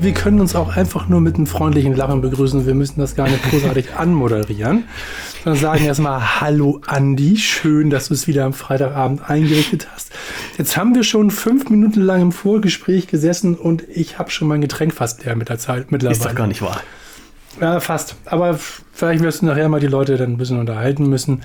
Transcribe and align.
Wir 0.00 0.14
können 0.14 0.40
uns 0.40 0.54
auch 0.54 0.76
einfach 0.76 1.08
nur 1.08 1.20
mit 1.20 1.34
einem 1.34 1.48
freundlichen 1.48 1.92
Lachen 1.92 2.20
begrüßen. 2.20 2.66
Wir 2.66 2.74
müssen 2.74 3.00
das 3.00 3.16
gar 3.16 3.28
nicht 3.28 3.42
großartig 3.50 3.94
anmoderieren, 3.96 4.84
sondern 5.42 5.60
sagen 5.60 5.84
erstmal 5.86 6.40
Hallo 6.40 6.80
Andi, 6.86 7.36
schön, 7.36 7.90
dass 7.90 8.06
du 8.06 8.14
es 8.14 8.28
wieder 8.28 8.44
am 8.44 8.52
Freitagabend 8.52 9.28
eingerichtet 9.28 9.88
hast. 9.92 10.12
Jetzt 10.56 10.76
haben 10.76 10.94
wir 10.94 11.02
schon 11.02 11.32
fünf 11.32 11.68
Minuten 11.68 12.00
lang 12.00 12.22
im 12.22 12.32
Vorgespräch 12.32 13.08
gesessen 13.08 13.56
und 13.56 13.82
ich 13.92 14.20
habe 14.20 14.30
schon 14.30 14.46
mein 14.46 14.60
Getränk 14.60 14.94
fast 14.94 15.24
leer 15.24 15.34
mit 15.34 15.48
der 15.48 15.58
Zeit 15.58 15.90
mittlerweile. 15.90 16.16
Ist 16.16 16.24
doch 16.24 16.34
gar 16.36 16.46
nicht 16.46 16.62
wahr. 16.62 16.80
Ja, 17.60 17.80
fast. 17.80 18.14
Aber 18.26 18.56
vielleicht 18.92 19.24
wirst 19.24 19.42
du 19.42 19.46
nachher 19.46 19.68
mal 19.68 19.80
die 19.80 19.88
Leute 19.88 20.16
dann 20.16 20.30
ein 20.30 20.36
bisschen 20.36 20.60
unterhalten 20.60 21.08
müssen. 21.08 21.42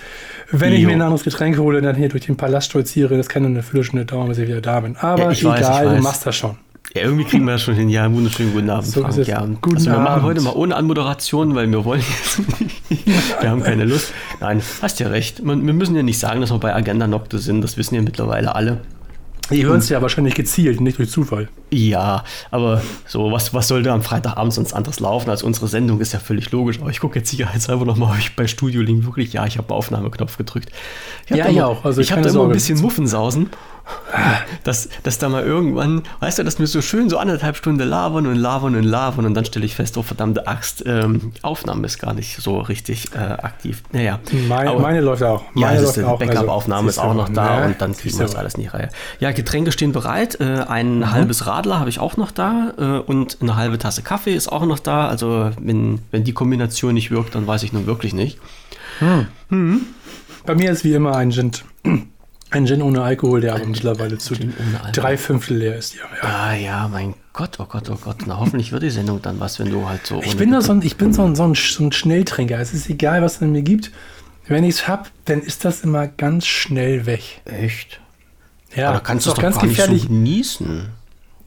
Wenn 0.51 0.73
jo. 0.73 0.77
ich 0.77 0.85
mir 0.85 0.93
ein 0.93 1.01
anderes 1.01 1.23
Getränk 1.23 1.57
hole, 1.57 1.81
dann 1.81 1.95
hier 1.95 2.09
durch 2.09 2.27
den 2.27 2.37
Palast 2.37 2.69
stolziere, 2.69 3.17
das 3.17 3.29
kann 3.29 3.41
dann 3.41 3.53
eine 3.53 3.63
Viertelstunde 3.63 4.05
dauern, 4.05 4.27
bis 4.27 4.37
ich 4.37 4.47
wieder 4.47 4.61
da 4.61 4.79
bin. 4.81 4.95
Aber 4.97 5.31
ja, 5.31 5.55
egal, 5.55 5.87
weiß, 5.87 5.95
du 5.95 6.03
machst 6.03 6.27
das 6.27 6.35
schon. 6.35 6.55
Ja, 6.95 7.01
irgendwie 7.01 7.23
kriegen 7.23 7.45
wir 7.45 7.53
das 7.53 7.63
schon 7.63 7.73
hin. 7.73 7.89
Ja, 7.89 8.11
wunderschönen 8.11 8.53
guten 8.53 8.69
Abend, 8.69 8.85
so 8.85 9.01
Frank. 9.01 9.25
Ja, 9.25 9.43
guten 9.61 9.77
also 9.77 9.89
wir 9.89 9.93
Abend. 9.95 10.05
machen 10.05 10.21
heute 10.23 10.41
mal 10.41 10.53
ohne 10.53 10.75
Anmoderation, 10.75 11.55
weil 11.55 11.69
wir 11.71 11.83
wollen 11.85 12.01
jetzt 12.01 12.39
Wir 13.41 13.49
haben 13.49 13.63
keine 13.63 13.85
Lust. 13.85 14.13
Nein, 14.39 14.61
hast 14.81 14.99
ja 14.99 15.07
recht. 15.07 15.43
Wir 15.43 15.55
müssen 15.55 15.95
ja 15.95 16.03
nicht 16.03 16.19
sagen, 16.19 16.41
dass 16.41 16.51
wir 16.51 16.59
bei 16.59 16.75
Agenda 16.75 17.07
Nocte 17.07 17.39
sind. 17.39 17.61
Das 17.61 17.77
wissen 17.77 17.95
ja 17.95 18.01
mittlerweile 18.03 18.53
alle. 18.53 18.81
Die 19.51 19.65
hören 19.65 19.79
es 19.79 19.89
ja 19.89 20.01
wahrscheinlich 20.01 20.35
gezielt, 20.35 20.79
nicht 20.81 20.99
durch 20.99 21.09
Zufall. 21.09 21.49
Ja, 21.69 22.23
aber 22.49 22.81
so, 23.05 23.31
was, 23.31 23.53
was 23.53 23.67
sollte 23.67 23.91
am 23.91 24.01
Freitagabend 24.01 24.53
sonst 24.53 24.73
anderes 24.73 24.99
laufen 24.99 25.29
als 25.29 25.43
unsere 25.43 25.67
Sendung, 25.67 25.99
ist 25.99 26.13
ja 26.13 26.19
völlig 26.19 26.51
logisch. 26.51 26.79
Aber 26.79 26.91
ich 26.91 26.99
gucke 26.99 27.19
jetzt 27.19 27.29
sicherheitshalber 27.29 27.85
nochmal, 27.85 28.11
ob 28.11 28.19
ich 28.19 28.35
bei 28.35 28.47
Studio 28.47 28.81
Link 28.81 29.05
wirklich, 29.05 29.33
ja, 29.33 29.45
ich 29.45 29.57
habe 29.57 29.73
Aufnahmeknopf 29.73 30.37
gedrückt. 30.37 30.69
Ich 31.27 31.35
ja, 31.35 31.49
ich 31.49 31.61
auch. 31.61 31.83
Also 31.83 32.01
ich 32.01 32.11
habe 32.11 32.21
da 32.21 32.29
immer 32.29 32.43
ein 32.43 32.51
bisschen 32.51 32.79
Muffensausen 32.79 33.49
dass, 34.63 34.89
dass 35.03 35.17
da 35.17 35.29
mal 35.29 35.43
irgendwann, 35.43 36.03
weißt 36.19 36.39
du, 36.39 36.43
dass 36.43 36.59
wir 36.59 36.67
so 36.67 36.81
schön 36.81 37.09
so 37.09 37.17
anderthalb 37.17 37.57
Stunden 37.57 37.87
labern 37.87 38.27
und 38.27 38.35
labern 38.35 38.75
und 38.75 38.83
labern 38.83 39.25
und 39.25 39.33
dann 39.33 39.45
stelle 39.45 39.65
ich 39.65 39.75
fest, 39.75 39.97
oh 39.97 40.03
verdammte 40.03 40.47
Axt, 40.47 40.83
ähm, 40.85 41.33
Aufnahme 41.41 41.85
ist 41.85 41.99
gar 41.99 42.13
nicht 42.13 42.37
so 42.37 42.59
richtig 42.59 43.13
äh, 43.13 43.17
aktiv. 43.17 43.83
Naja. 43.91 44.19
Meine, 44.47 44.69
aber, 44.71 44.79
meine 44.79 45.01
läuft 45.01 45.23
auch. 45.23 45.43
Meine 45.53 45.75
ja, 45.75 45.81
läuft 45.81 46.03
auch. 46.03 46.19
Backup-Aufnahme 46.19 46.87
also, 46.87 47.01
ist 47.01 47.05
auch 47.05 47.13
noch 47.13 47.29
da 47.29 47.61
ne? 47.61 47.65
und 47.67 47.81
dann 47.81 47.95
kriegen 47.95 48.17
wir 48.17 48.25
das 48.25 48.35
alles 48.35 48.57
nicht 48.57 48.73
Reihe. 48.73 48.89
Ja, 49.19 49.31
Getränke 49.31 49.71
stehen 49.71 49.91
bereit. 49.91 50.39
Äh, 50.39 50.65
ein 50.67 50.99
mhm. 50.99 51.11
halbes 51.11 51.45
Radler 51.45 51.79
habe 51.79 51.89
ich 51.89 51.99
auch 51.99 52.17
noch 52.17 52.31
da 52.31 52.73
äh, 52.77 52.83
und 52.99 53.37
eine 53.41 53.55
halbe 53.55 53.77
Tasse 53.77 54.01
Kaffee 54.01 54.33
ist 54.33 54.51
auch 54.51 54.65
noch 54.65 54.79
da. 54.79 55.07
Also 55.07 55.51
wenn, 55.59 55.99
wenn 56.11 56.23
die 56.23 56.33
Kombination 56.33 56.93
nicht 56.93 57.11
wirkt, 57.11 57.35
dann 57.35 57.47
weiß 57.47 57.63
ich 57.63 57.73
nun 57.73 57.85
wirklich 57.85 58.13
nicht. 58.13 58.39
Hm. 58.99 59.27
Mhm. 59.49 59.81
Bei 60.45 60.55
mir 60.55 60.71
ist 60.71 60.83
wie 60.83 60.93
immer 60.93 61.15
ein 61.15 61.31
Gin 61.31 61.51
ein 62.53 62.67
Gin 62.67 62.81
ohne 62.81 63.01
Alkohol, 63.01 63.41
der 63.41 63.55
aber 63.55 63.65
mittlerweile 63.65 64.17
zu 64.17 64.35
drei 64.93 65.17
Fünftel 65.17 65.57
leer 65.57 65.75
ist. 65.75 65.95
Ja, 65.95 66.01
ja. 66.21 66.29
Ah 66.29 66.53
ja, 66.53 66.87
mein 66.87 67.15
Gott, 67.33 67.59
oh 67.59 67.65
Gott, 67.65 67.89
oh 67.89 67.97
Gott. 68.03 68.17
Na 68.25 68.39
hoffentlich 68.39 68.71
wird 68.71 68.83
die 68.83 68.89
Sendung 68.89 69.21
dann 69.21 69.39
was, 69.39 69.59
wenn 69.59 69.69
du 69.69 69.87
halt 69.89 70.05
so. 70.05 70.21
Ich 70.23 70.37
bin, 70.37 70.59
so 70.61 70.71
ein, 70.71 70.81
ich 70.83 70.97
bin 70.97 71.13
so 71.13 71.23
ein, 71.23 71.35
so, 71.35 71.43
ein, 71.43 71.55
so 71.55 71.83
ein 71.83 71.91
Schnelltrinker. 71.91 72.59
Es 72.59 72.73
ist 72.73 72.89
egal, 72.89 73.21
was 73.21 73.35
es 73.35 73.41
mir 73.41 73.63
gibt. 73.63 73.91
Wenn 74.47 74.63
ich 74.63 74.75
es 74.75 74.87
habe, 74.87 75.09
dann 75.25 75.41
ist 75.41 75.65
das 75.65 75.81
immer 75.81 76.07
ganz 76.07 76.45
schnell 76.45 77.05
weg. 77.05 77.41
Echt? 77.45 77.99
Ja, 78.75 78.89
aber 78.89 78.99
da 78.99 79.03
kannst 79.03 79.25
du 79.25 79.31
doch 79.31 79.41
ganz 79.41 79.55
gar 79.55 79.67
gefährlich. 79.67 80.09
nicht 80.09 80.49
so 80.49 80.63
genießen. 80.65 80.89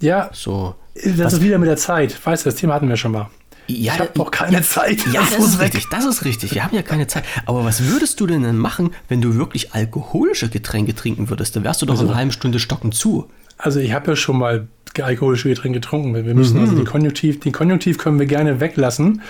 Ja, 0.00 0.30
so. 0.32 0.74
Das 0.94 1.18
was? 1.18 1.32
ist 1.34 1.42
wieder 1.42 1.58
mit 1.58 1.68
der 1.68 1.76
Zeit. 1.76 2.18
Weißt 2.24 2.44
du, 2.44 2.50
das 2.50 2.58
Thema 2.58 2.74
hatten 2.74 2.88
wir 2.88 2.96
schon 2.96 3.12
mal. 3.12 3.30
Ja, 3.68 3.94
ich 3.94 3.98
habe 3.98 4.10
doch 4.14 4.30
keine 4.30 4.62
Zeit. 4.62 5.06
Ja, 5.12 5.20
das, 5.20 5.36
das 5.36 5.44
ist 5.44 5.58
weg. 5.58 5.74
richtig. 5.74 5.86
Das 5.90 6.04
ist 6.04 6.24
richtig. 6.24 6.54
Wir 6.54 6.64
haben 6.64 6.74
ja 6.74 6.82
keine 6.82 7.06
Zeit. 7.06 7.24
Aber 7.46 7.64
was 7.64 7.84
würdest 7.84 8.20
du 8.20 8.26
denn 8.26 8.42
dann 8.42 8.58
machen, 8.58 8.90
wenn 9.08 9.20
du 9.20 9.36
wirklich 9.36 9.74
alkoholische 9.74 10.48
Getränke 10.48 10.94
trinken 10.94 11.30
würdest? 11.30 11.56
Da 11.56 11.64
wärst 11.64 11.82
du 11.82 11.86
doch 11.86 11.94
also, 11.94 12.04
in 12.04 12.10
einer 12.10 12.18
halben 12.18 12.32
Stunde 12.32 12.58
stocken 12.58 12.92
zu. 12.92 13.28
Also 13.58 13.80
ich 13.80 13.92
habe 13.92 14.12
ja 14.12 14.16
schon 14.16 14.38
mal 14.38 14.68
alkoholische 15.02 15.48
Getränke 15.48 15.80
getrunken. 15.80 16.14
Wir 16.14 16.34
müssen 16.34 16.56
mhm. 16.56 16.62
also 16.62 16.76
den 16.76 16.84
Konjunktiv, 16.84 17.40
den 17.40 17.52
Konjunktiv 17.52 17.98
können 17.98 18.18
wir 18.18 18.26
gerne 18.26 18.60
weglassen. 18.60 19.20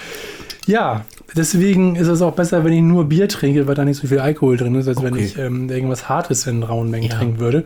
Ja, 0.67 1.05
deswegen 1.35 1.97
ist 1.97 2.09
es 2.09 2.23
auch 2.23 2.35
besser, 2.35 2.65
wenn 2.65 2.73
ich 2.73 2.83
nur 2.83 3.05
Bier 3.05 3.29
trinke, 3.29 3.67
weil 3.67 3.75
da 3.75 3.85
nicht 3.85 3.99
so 3.99 4.09
viel 4.09 4.19
Alkohol 4.19 4.57
drin 4.57 4.75
ist, 4.75 4.89
als 4.89 4.99
okay. 4.99 5.07
wenn 5.07 5.17
ich 5.17 5.39
ähm, 5.39 5.71
irgendwas 5.71 6.09
Hartes 6.09 6.47
in 6.47 6.63
rauen 6.63 6.91
Mengen 6.91 7.11
ja. 7.11 7.17
trinken 7.17 7.39
würde. 7.39 7.65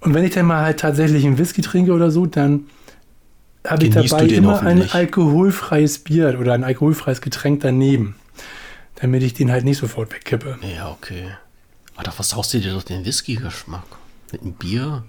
Und 0.00 0.14
wenn 0.14 0.24
ich 0.24 0.32
dann 0.32 0.46
mal 0.46 0.62
halt 0.62 0.80
tatsächlich 0.80 1.24
einen 1.24 1.38
Whisky 1.38 1.62
trinke 1.62 1.92
oder 1.92 2.10
so, 2.10 2.26
dann 2.26 2.64
habe 3.66 3.84
ich 3.84 3.90
dabei 3.90 4.26
immer 4.26 4.62
ein 4.62 4.90
alkoholfreies 4.90 6.00
Bier 6.00 6.38
oder 6.40 6.52
ein 6.54 6.64
alkoholfreies 6.64 7.20
Getränk 7.20 7.60
daneben, 7.60 8.16
damit 8.96 9.22
ich 9.22 9.34
den 9.34 9.50
halt 9.50 9.64
nicht 9.64 9.78
sofort 9.78 10.12
wegkippe. 10.12 10.58
Ja, 10.76 10.90
okay. 10.90 11.28
Aber 11.94 12.04
da 12.04 12.10
versaust 12.10 12.54
du 12.54 12.60
dir 12.60 12.72
doch 12.72 12.82
den 12.82 13.04
Whisky-Geschmack. 13.04 13.84
Mit 14.32 14.42
einem 14.42 14.52
Bier? 14.54 15.04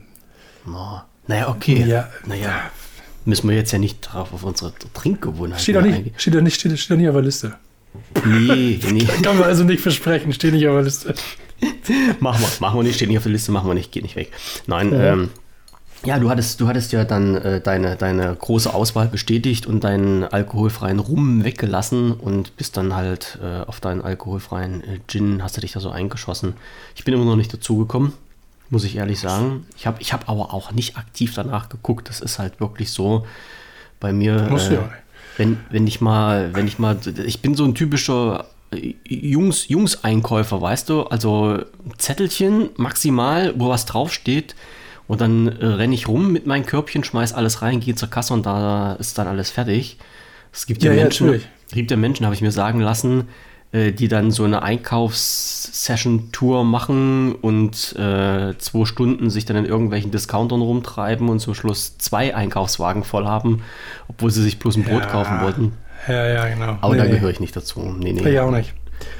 No. 0.66 1.02
Naja, 1.28 1.50
okay. 1.50 1.84
Ja. 1.86 2.10
Naja, 2.26 2.70
müssen 3.26 3.50
wir 3.50 3.56
jetzt 3.56 3.72
ja 3.72 3.80
nicht 3.80 4.02
drauf 4.02 4.34
auf 4.34 4.44
unsere 4.44 4.74
Trinkgewohnheiten 4.94 5.62
steht 5.62 5.76
doch 5.76 5.82
nicht, 5.82 6.22
steht 6.22 6.36
doch 6.36 6.42
nicht, 6.42 6.60
steht, 6.60 6.78
steht 6.78 6.92
doch 6.92 6.98
nicht 6.98 7.08
auf 7.08 7.16
der 7.16 7.24
Liste. 7.24 7.56
Nee, 8.26 8.80
nee. 8.92 9.08
Kann 9.22 9.38
man 9.38 9.44
also 9.48 9.64
nicht 9.64 9.82
versprechen, 9.82 10.34
steht 10.34 10.54
nicht 10.54 10.68
auf 10.68 10.76
der 10.76 10.84
Liste. 10.84 11.16
machen 12.20 12.42
wir, 12.42 12.50
machen 12.60 12.80
wir 12.80 12.84
nicht, 12.84 12.96
steht 12.96 13.08
nicht 13.08 13.18
auf 13.18 13.24
der 13.24 13.32
Liste, 13.32 13.52
machen 13.52 13.70
wir 13.70 13.74
nicht, 13.74 13.92
geht 13.92 14.04
nicht 14.04 14.16
weg. 14.16 14.32
Nein, 14.68 14.92
ja. 14.92 15.14
ähm, 15.14 15.30
ja, 16.06 16.20
du 16.20 16.30
hattest, 16.30 16.60
du 16.60 16.68
hattest 16.68 16.92
ja 16.92 17.06
dann 17.06 17.36
äh, 17.36 17.62
deine, 17.62 17.96
deine 17.96 18.36
große 18.36 18.74
Auswahl 18.74 19.08
bestätigt 19.08 19.66
und 19.66 19.84
deinen 19.84 20.24
alkoholfreien 20.24 21.00
Rum 21.00 21.44
weggelassen 21.44 22.12
und 22.12 22.58
bist 22.58 22.76
dann 22.78 22.94
halt 22.94 23.40
äh, 23.42 23.62
auf 23.62 23.80
deinen 23.80 24.02
alkoholfreien 24.02 24.84
äh, 24.84 25.00
Gin, 25.08 25.42
hast 25.42 25.58
du 25.58 25.62
dich 25.62 25.72
da 25.72 25.80
so 25.80 25.90
eingeschossen. 25.90 26.54
Ich 26.96 27.06
bin 27.06 27.14
immer 27.14 27.26
noch 27.26 27.38
nicht 27.38 27.54
dazu 27.54 27.78
gekommen, 27.78 28.14
muss 28.70 28.84
ich 28.84 28.98
ehrlich 28.98 29.20
sagen. 29.20 29.66
Ich 29.78 29.88
habe 29.88 29.98
ich 30.02 30.12
hab 30.12 30.30
aber 30.30 30.54
auch 30.54 30.72
nicht 30.72 30.98
aktiv 30.98 31.34
danach 31.34 31.70
geguckt. 31.70 32.10
Das 32.10 32.20
ist 32.20 32.38
halt 32.38 32.60
wirklich 32.60 32.92
so 32.92 33.26
bei 34.00 34.12
mir. 34.12 34.36
Äh, 34.36 34.74
ja. 34.74 34.90
wenn, 35.38 35.58
wenn 35.70 35.88
ich 35.88 36.02
mal, 36.02 36.54
wenn 36.54 36.68
ich 36.68 36.80
mal, 36.80 36.98
ich 37.26 37.42
bin 37.42 37.56
so 37.56 37.64
ein 37.64 37.76
typischer 37.76 38.48
äh, 38.72 38.96
Jungs, 39.08 39.70
Jungs-Einkäufer, 39.70 40.62
weißt 40.62 40.90
du? 40.90 41.04
Also 41.04 41.60
Zettelchen 41.98 42.70
maximal, 42.76 43.54
wo 43.58 43.70
was 43.70 43.86
draufsteht. 43.86 44.54
Und 45.08 45.22
dann 45.22 45.48
äh, 45.48 45.66
renne 45.66 45.94
ich 45.94 46.08
rum 46.08 46.32
mit 46.32 46.46
meinem 46.46 46.66
Körbchen, 46.66 47.04
schmeiß 47.04 47.34
alles 47.34 47.62
rein, 47.62 47.82
gehe 47.82 47.96
zur 47.96 48.10
Kasse 48.10 48.34
und 48.34 48.46
da 48.46 48.94
ist 48.94 49.18
dann 49.18 49.28
alles 49.28 49.52
fertig. 49.52 49.98
Es 50.52 50.66
gibt 50.66 50.84
ja, 50.84 50.94
ja 50.94 51.04
Menschen, 51.04 51.42
gibt 51.72 51.92
ja 51.92 51.98
Menschen, 51.98 52.26
habe 52.26 52.36
ich 52.36 52.42
mir 52.42 52.52
sagen 52.52 52.80
lassen, 52.80 53.28
äh, 53.74 53.92
die 53.92 54.08
dann 54.08 54.32
so 54.32 54.44
eine 54.44 54.64
Einkaufssession-Tour 54.64 56.64
machen 56.64 57.34
und 57.34 57.96
äh, 57.98 58.58
zwei 58.60 58.86
Stunden 58.86 59.30
sich 59.30 59.46
dann 59.46 59.58
in 59.58 59.66
irgendwelchen 59.66 60.12
Discountern 60.12 60.62
rumtreiben 60.62 61.28
und 61.28 61.40
zum 61.40 61.56
Schluss 61.56 61.98
zwei 61.98 62.36
Einkaufswagen 62.36 63.04
voll 63.04 63.26
haben, 63.26 63.64
obwohl 64.08 64.32
sie 64.32 64.44
sich 64.44 64.60
bloß 64.60 64.78
ein 64.78 64.84
Brot 64.84 65.02
ja. 65.02 65.10
kaufen 65.10 65.42
wollten. 65.42 65.74
Ja, 66.08 66.28
ja, 66.28 66.48
genau. 66.48 66.78
Aber 66.82 66.94
nee, 66.94 67.00
da 67.00 67.06
nee. 67.06 67.12
gehöre 67.12 67.32
ich 67.32 67.40
nicht 67.40 67.56
dazu. 67.56 67.82
Nee, 67.82 68.14
nee. 68.14 68.30
Ich 68.30 68.40
auch 68.40 68.52
nicht. 68.52 68.74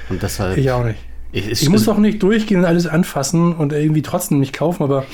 Und 0.08 0.22
deshalb. 0.22 0.56
Ich 0.56 0.70
auch 0.70 0.84
nicht. 0.84 1.00
Ich, 1.32 1.50
ich 1.50 1.68
muss 1.68 1.84
doch 1.84 1.98
nicht 1.98 2.22
durchgehen 2.22 2.60
und 2.60 2.64
alles 2.64 2.86
anfassen 2.86 3.54
und 3.54 3.72
irgendwie 3.72 4.02
trotzdem 4.02 4.38
nicht 4.38 4.52
kaufen, 4.52 4.84
aber 4.84 5.04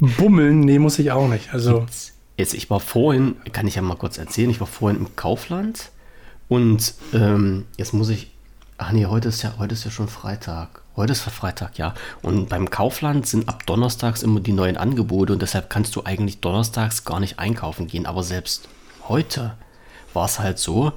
Bummeln, 0.00 0.60
nee, 0.60 0.78
muss 0.78 0.98
ich 0.98 1.10
auch 1.12 1.28
nicht. 1.28 1.52
Also. 1.52 1.86
Jetzt, 2.36 2.54
ich 2.54 2.70
war 2.70 2.78
vorhin, 2.78 3.34
kann 3.52 3.66
ich 3.66 3.74
ja 3.74 3.82
mal 3.82 3.96
kurz 3.96 4.16
erzählen, 4.16 4.48
ich 4.48 4.60
war 4.60 4.68
vorhin 4.68 5.00
im 5.00 5.16
Kaufland 5.16 5.90
und 6.48 6.94
ähm, 7.12 7.66
jetzt 7.76 7.92
muss 7.92 8.08
ich, 8.10 8.30
ach 8.78 8.92
nee, 8.92 9.06
heute 9.06 9.28
ist 9.28 9.42
ja, 9.42 9.54
heute 9.58 9.74
ist 9.74 9.84
ja 9.84 9.90
schon 9.90 10.06
Freitag. 10.06 10.82
Heute 10.94 11.12
ist 11.12 11.22
Freitag, 11.22 11.78
ja. 11.78 11.94
Und 12.22 12.48
beim 12.48 12.70
Kaufland 12.70 13.26
sind 13.26 13.48
ab 13.48 13.64
Donnerstags 13.66 14.22
immer 14.22 14.40
die 14.40 14.52
neuen 14.52 14.76
Angebote 14.76 15.32
und 15.32 15.42
deshalb 15.42 15.70
kannst 15.70 15.94
du 15.94 16.04
eigentlich 16.04 16.40
Donnerstags 16.40 17.04
gar 17.04 17.20
nicht 17.20 17.38
einkaufen 17.38 17.86
gehen. 17.86 18.06
Aber 18.06 18.24
selbst 18.24 18.68
heute 19.08 19.54
war 20.12 20.26
es 20.26 20.40
halt 20.40 20.58
so, 20.58 20.92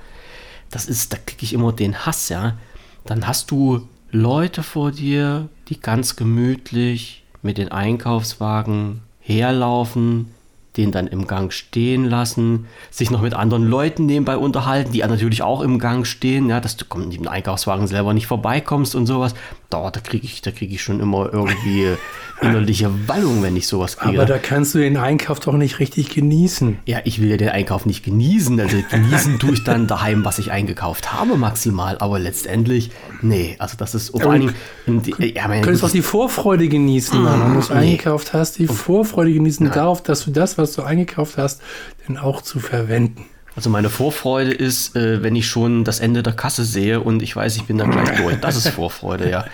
das 0.71 0.85
ist, 0.85 1.13
da 1.13 1.17
kriege 1.17 1.43
ich 1.43 1.53
immer 1.53 1.71
den 1.71 2.05
Hass, 2.05 2.29
ja. 2.29 2.57
Dann 3.05 3.27
hast 3.27 3.51
du 3.51 3.87
Leute 4.09 4.63
vor 4.63 4.91
dir, 4.91 5.49
die 5.69 5.79
ganz 5.79 6.15
gemütlich 6.15 7.23
mit 7.41 7.57
den 7.57 7.71
Einkaufswagen 7.71 9.01
herlaufen, 9.19 10.33
den 10.77 10.91
dann 10.91 11.07
im 11.07 11.27
Gang 11.27 11.51
stehen 11.51 12.05
lassen, 12.05 12.67
sich 12.89 13.11
noch 13.11 13.21
mit 13.21 13.33
anderen 13.33 13.67
Leuten 13.67 14.05
nebenbei 14.05 14.37
unterhalten, 14.37 14.93
die 14.93 14.99
natürlich 14.99 15.43
auch 15.43 15.61
im 15.61 15.79
Gang 15.79 16.07
stehen, 16.07 16.47
ja, 16.47 16.61
dass 16.61 16.77
du 16.77 16.85
mit 16.97 17.13
dem 17.13 17.27
Einkaufswagen 17.27 17.87
selber 17.87 18.13
nicht 18.13 18.27
vorbeikommst 18.27 18.95
und 18.95 19.05
sowas. 19.05 19.33
Da, 19.69 19.89
da 19.89 19.99
kriege 19.99 20.25
ich, 20.25 20.41
da 20.41 20.51
ich 20.57 20.81
schon 20.81 20.99
immer 20.99 21.31
irgendwie 21.31 21.87
innerliche 22.41 22.89
Wallung, 23.07 23.43
wenn 23.43 23.55
ich 23.55 23.67
sowas 23.67 23.97
kriege. 23.97 24.17
Aber 24.17 24.25
da 24.25 24.37
kannst 24.37 24.73
du 24.73 24.79
den 24.79 24.97
Einkauf 24.97 25.39
doch 25.39 25.53
nicht 25.53 25.79
richtig 25.79 26.09
genießen. 26.09 26.79
Ja, 26.85 26.99
ich 27.03 27.21
will 27.21 27.29
ja 27.29 27.37
den 27.37 27.49
Einkauf 27.49 27.85
nicht 27.85 28.03
genießen. 28.03 28.59
Also 28.59 28.77
genießen 28.89 29.39
tue 29.39 29.53
ich 29.53 29.63
dann 29.63 29.87
daheim, 29.87 30.25
was 30.25 30.39
ich 30.39 30.51
eingekauft 30.51 31.13
habe, 31.13 31.37
maximal. 31.37 31.97
Aber 31.99 32.19
letztendlich, 32.19 32.91
nee, 33.21 33.55
also 33.59 33.77
das 33.77 33.95
ist 33.95 34.09
vor 34.09 34.33
Dingen. 34.33 34.55
Ja, 34.87 35.47
du 35.47 35.61
könntest 35.61 35.83
doch 35.83 35.91
die 35.91 36.01
Vorfreude 36.01 36.67
genießen, 36.67 37.23
wenn 37.23 37.53
du 37.53 37.59
es 37.59 37.69
nee. 37.69 37.75
eingekauft 37.75 38.33
hast. 38.33 38.57
Die 38.57 38.67
Vorfreude 38.67 39.33
genießen 39.33 39.67
Nein. 39.67 39.75
darauf, 39.75 40.01
dass 40.01 40.25
du 40.25 40.31
das, 40.31 40.57
was 40.61 40.73
du 40.73 40.83
eingekauft 40.83 41.37
hast, 41.37 41.61
dann 42.07 42.17
auch 42.17 42.41
zu 42.41 42.59
verwenden. 42.59 43.25
Also 43.55 43.69
meine 43.69 43.89
Vorfreude 43.89 44.51
ist, 44.51 44.95
äh, 44.95 45.21
wenn 45.23 45.35
ich 45.35 45.47
schon 45.47 45.83
das 45.83 45.99
Ende 45.99 46.23
der 46.23 46.33
Kasse 46.33 46.63
sehe 46.63 47.01
und 47.01 47.21
ich 47.21 47.35
weiß, 47.35 47.57
ich 47.57 47.63
bin 47.63 47.77
dann 47.77 47.91
gleich 47.91 48.17
durch. 48.17 48.39
Das 48.39 48.55
ist 48.55 48.69
Vorfreude, 48.69 49.29
ja. 49.29 49.45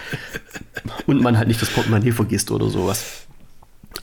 Und 1.07 1.21
man 1.21 1.37
halt 1.37 1.47
nicht 1.47 1.61
das 1.61 1.69
Portemonnaie 1.69 2.11
vergisst 2.11 2.51
oder 2.51 2.69
sowas. 2.69 3.26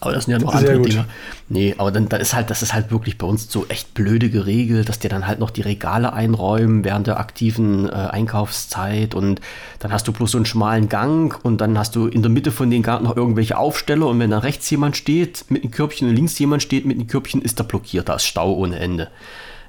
Aber 0.01 0.13
das 0.13 0.25
sind 0.25 0.33
ja 0.33 0.39
noch 0.39 0.51
Sehr 0.51 0.59
andere 0.59 0.77
gut. 0.79 0.91
Dinge. 0.91 1.05
Nee, 1.47 1.75
aber 1.77 1.91
dann, 1.91 2.09
dann 2.09 2.21
ist 2.21 2.33
halt, 2.33 2.49
das 2.49 2.61
ist 2.61 2.73
halt 2.73 2.91
wirklich 2.91 3.17
bei 3.17 3.27
uns 3.27 3.51
so 3.51 3.65
echt 3.67 3.93
blöde 3.93 4.29
geregelt, 4.29 4.89
dass 4.89 4.99
dir 4.99 5.09
dann 5.09 5.27
halt 5.27 5.39
noch 5.39 5.51
die 5.51 5.61
Regale 5.61 6.13
einräumen 6.13 6.83
während 6.83 7.07
der 7.07 7.19
aktiven 7.19 7.87
äh, 7.87 7.91
Einkaufszeit 7.91 9.13
und 9.13 9.41
dann 9.79 9.91
hast 9.91 10.07
du 10.07 10.11
bloß 10.11 10.31
so 10.31 10.37
einen 10.37 10.45
schmalen 10.45 10.89
Gang 10.89 11.37
und 11.43 11.61
dann 11.61 11.77
hast 11.77 11.95
du 11.95 12.07
in 12.07 12.21
der 12.21 12.31
Mitte 12.31 12.51
von 12.51 12.69
den 12.71 12.83
Gang 12.83 13.03
noch 13.03 13.15
irgendwelche 13.15 13.57
Aufsteller 13.57 14.07
und 14.07 14.19
wenn 14.19 14.31
da 14.31 14.39
rechts 14.39 14.69
jemand 14.69 14.97
steht 14.97 15.45
mit 15.49 15.63
einem 15.63 15.71
Körbchen 15.71 16.09
und 16.09 16.15
links 16.15 16.37
jemand 16.39 16.63
steht 16.63 16.85
mit 16.85 16.97
einem 16.97 17.07
Körbchen, 17.07 17.41
ist 17.41 17.59
da 17.59 17.63
blockiert, 17.63 18.09
da 18.09 18.15
ist 18.15 18.25
Stau 18.25 18.53
ohne 18.53 18.79
Ende. 18.79 19.09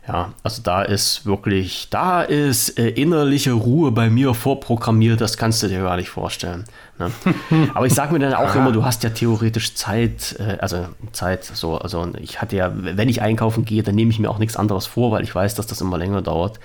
Ja, 0.09 0.33
also 0.45 0.63
da 0.63 0.83
ist 0.83 1.27
wirklich, 1.27 1.89
da 1.91 2.23
ist 2.23 2.79
äh, 2.79 2.91
innerliche 2.91 3.53
Ruhe 3.53 3.91
bei 3.91 4.09
mir 4.09 4.35
vorprogrammiert, 4.35 5.21
das 5.21 5.37
kannst 5.37 5.65
du 5.65 5.69
dir 5.69 5.83
gar 5.83 5.97
nicht 5.97 6.11
vorstellen. 6.11 6.65
Ne? 6.99 7.11
Aber 7.75 7.87
ich 7.87 7.95
sage 7.95 8.13
mir 8.13 8.21
dann 8.21 8.35
auch 8.35 8.55
immer, 8.55 8.71
du 8.71 8.85
hast 8.85 9.03
ja 9.03 9.11
theoretisch 9.11 9.75
Zeit, 9.75 10.37
äh, 10.39 10.59
also 10.61 10.87
Zeit, 11.11 11.45
so, 11.45 11.79
also 11.79 12.09
ich 12.21 12.41
hatte 12.41 12.55
ja, 12.55 12.73
wenn 12.73 13.09
ich 13.09 13.21
einkaufen 13.21 13.65
gehe, 13.65 13.83
dann 13.83 13.97
nehme 13.97 14.13
ich 14.13 14.21
mir 14.21 14.31
auch 14.31 14.39
nichts 14.39 14.57
anderes 14.57 14.87
vor, 14.87 15.11
weil 15.11 15.25
ich 15.25 15.35
weiß, 15.35 15.57
dass 15.57 15.67
das 15.67 15.81
immer 15.81 15.99
länger 15.99 16.23
dauert. 16.23 16.61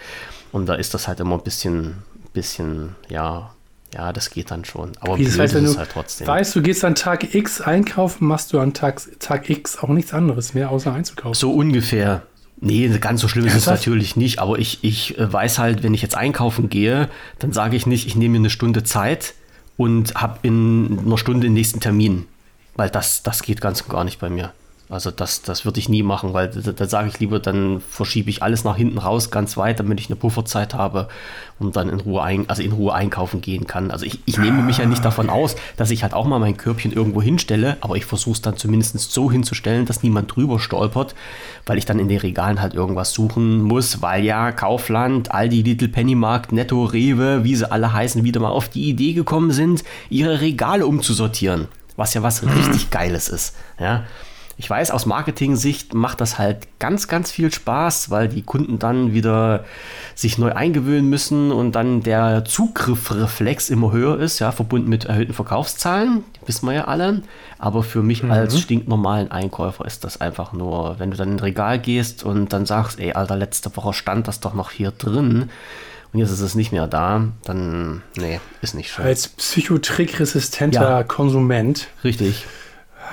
Und 0.51 0.67
da 0.67 0.75
ist 0.75 0.93
das 0.93 1.07
halt 1.07 1.19
immer 1.19 1.37
ein 1.37 1.43
bisschen, 1.43 2.03
bisschen, 2.33 2.95
ja, 3.09 3.51
ja, 3.93 4.13
das 4.13 4.29
geht 4.29 4.51
dann 4.51 4.63
schon. 4.65 4.91
Aber 5.01 5.17
Wie, 5.17 5.25
das 5.25 5.37
heißt, 5.37 5.53
wenn 5.55 5.65
du 5.65 5.77
halt 5.77 5.89
trotzdem. 5.91 6.27
Weißt 6.27 6.55
du, 6.55 6.61
gehst 6.61 6.85
an 6.85 6.95
Tag 6.95 7.33
X 7.33 7.59
einkaufen, 7.59 8.25
machst 8.25 8.53
du 8.53 8.59
an 8.59 8.73
Tag, 8.73 9.01
Tag 9.19 9.49
X 9.49 9.79
auch 9.79 9.89
nichts 9.89 10.13
anderes 10.13 10.53
mehr, 10.53 10.69
außer 10.69 10.93
einzukaufen. 10.93 11.33
So 11.33 11.51
ungefähr. 11.51 12.21
Nee, 12.63 12.89
ganz 12.99 13.21
so 13.21 13.27
schlimm 13.27 13.45
ist 13.47 13.55
es 13.55 13.65
natürlich 13.65 14.15
nicht, 14.15 14.37
aber 14.37 14.59
ich, 14.59 14.83
ich 14.83 15.17
äh, 15.17 15.33
weiß 15.33 15.57
halt, 15.57 15.81
wenn 15.81 15.95
ich 15.95 16.03
jetzt 16.03 16.15
einkaufen 16.15 16.69
gehe, 16.69 17.09
dann 17.39 17.51
sage 17.51 17.75
ich 17.75 17.87
nicht, 17.87 18.05
ich 18.05 18.15
nehme 18.15 18.33
mir 18.33 18.37
eine 18.37 18.49
Stunde 18.51 18.83
Zeit 18.83 19.33
und 19.77 20.13
habe 20.13 20.37
in 20.43 20.99
einer 21.03 21.17
Stunde 21.17 21.47
den 21.47 21.53
nächsten 21.53 21.79
Termin. 21.79 22.27
Weil 22.75 22.91
das, 22.91 23.23
das 23.23 23.41
geht 23.41 23.61
ganz 23.61 23.83
und 23.83 23.89
gar 23.89 24.03
nicht 24.03 24.19
bei 24.19 24.29
mir. 24.29 24.53
Also 24.91 25.09
das, 25.09 25.41
das 25.41 25.63
würde 25.63 25.79
ich 25.79 25.87
nie 25.87 26.03
machen, 26.03 26.33
weil 26.33 26.49
da, 26.49 26.73
da 26.73 26.85
sage 26.85 27.07
ich 27.07 27.17
lieber, 27.17 27.39
dann 27.39 27.79
verschiebe 27.79 28.29
ich 28.29 28.43
alles 28.43 28.65
nach 28.65 28.75
hinten 28.75 28.97
raus, 28.97 29.31
ganz 29.31 29.55
weit, 29.55 29.79
damit 29.79 30.01
ich 30.01 30.07
eine 30.07 30.17
Pufferzeit 30.17 30.73
habe 30.73 31.07
und 31.59 31.77
dann 31.77 31.87
in 31.87 32.01
Ruhe, 32.01 32.21
ein, 32.21 32.49
also 32.49 32.61
in 32.61 32.73
Ruhe 32.73 32.93
einkaufen 32.93 33.39
gehen 33.39 33.67
kann. 33.67 33.89
Also 33.89 34.05
ich, 34.05 34.19
ich 34.25 34.37
nehme 34.37 34.61
mich 34.61 34.79
ja 34.79 34.85
nicht 34.85 35.05
davon 35.05 35.29
aus, 35.29 35.55
dass 35.77 35.91
ich 35.91 36.03
halt 36.03 36.13
auch 36.13 36.25
mal 36.25 36.39
mein 36.39 36.57
Körbchen 36.57 36.91
irgendwo 36.91 37.21
hinstelle, 37.21 37.77
aber 37.79 37.95
ich 37.95 38.05
versuche 38.05 38.33
es 38.33 38.41
dann 38.41 38.57
zumindest 38.57 38.99
so 38.99 39.31
hinzustellen, 39.31 39.85
dass 39.85 40.03
niemand 40.03 40.35
drüber 40.35 40.59
stolpert, 40.59 41.15
weil 41.65 41.77
ich 41.77 41.85
dann 41.85 41.97
in 41.97 42.09
den 42.09 42.19
Regalen 42.19 42.59
halt 42.61 42.73
irgendwas 42.73 43.13
suchen 43.13 43.61
muss, 43.61 44.01
weil 44.01 44.25
ja 44.25 44.51
Kaufland, 44.51 45.31
Aldi, 45.31 45.61
Little 45.61 45.87
Pennymarkt, 45.87 46.51
Netto, 46.51 46.83
Rewe, 46.83 47.45
wie 47.45 47.55
sie 47.55 47.71
alle 47.71 47.93
heißen, 47.93 48.25
wieder 48.25 48.41
mal 48.41 48.49
auf 48.49 48.67
die 48.67 48.89
Idee 48.89 49.13
gekommen 49.13 49.51
sind, 49.51 49.85
ihre 50.09 50.41
Regale 50.41 50.85
umzusortieren. 50.85 51.69
Was 51.95 52.13
ja 52.13 52.23
was 52.23 52.43
richtig 52.43 52.89
Geiles 52.89 53.29
ist. 53.29 53.55
Ja. 53.79 54.03
Ich 54.61 54.69
weiß, 54.69 54.91
aus 54.91 55.07
Marketing-Sicht 55.07 55.95
macht 55.95 56.21
das 56.21 56.37
halt 56.37 56.67
ganz, 56.77 57.07
ganz 57.07 57.31
viel 57.31 57.51
Spaß, 57.51 58.11
weil 58.11 58.27
die 58.27 58.43
Kunden 58.43 58.77
dann 58.77 59.11
wieder 59.11 59.65
sich 60.13 60.37
neu 60.37 60.51
eingewöhnen 60.51 61.09
müssen 61.09 61.51
und 61.51 61.71
dann 61.71 62.03
der 62.03 62.45
Zugriffreflex 62.45 63.71
immer 63.71 63.91
höher 63.91 64.19
ist, 64.19 64.37
ja, 64.37 64.51
verbunden 64.51 64.87
mit 64.87 65.05
erhöhten 65.05 65.33
Verkaufszahlen, 65.33 66.23
wissen 66.45 66.67
wir 66.67 66.73
ja 66.75 66.83
alle. 66.83 67.23
Aber 67.57 67.81
für 67.81 68.03
mich 68.03 68.21
mhm. 68.21 68.29
als 68.29 68.59
stinknormalen 68.59 69.31
Einkäufer 69.31 69.83
ist 69.85 70.03
das 70.03 70.21
einfach 70.21 70.53
nur, 70.53 70.99
wenn 70.99 71.09
du 71.09 71.17
dann 71.17 71.29
in 71.29 71.35
ein 71.37 71.39
Regal 71.39 71.79
gehst 71.79 72.23
und 72.23 72.53
dann 72.53 72.67
sagst, 72.67 72.99
ey, 72.99 73.13
Alter, 73.13 73.37
letzte 73.37 73.75
Woche 73.75 73.93
stand 73.93 74.27
das 74.27 74.41
doch 74.41 74.53
noch 74.53 74.69
hier 74.69 74.91
drin 74.91 75.49
und 76.13 76.19
jetzt 76.19 76.29
ist 76.29 76.41
es 76.41 76.53
nicht 76.53 76.71
mehr 76.71 76.85
da, 76.85 77.29
dann, 77.45 78.03
nee, 78.15 78.39
ist 78.61 78.75
nicht 78.75 78.91
schön. 78.91 79.05
Als 79.05 79.27
psychotrickresistenter 79.27 80.81
ja. 80.81 81.03
Konsument. 81.03 81.87
Richtig 82.03 82.45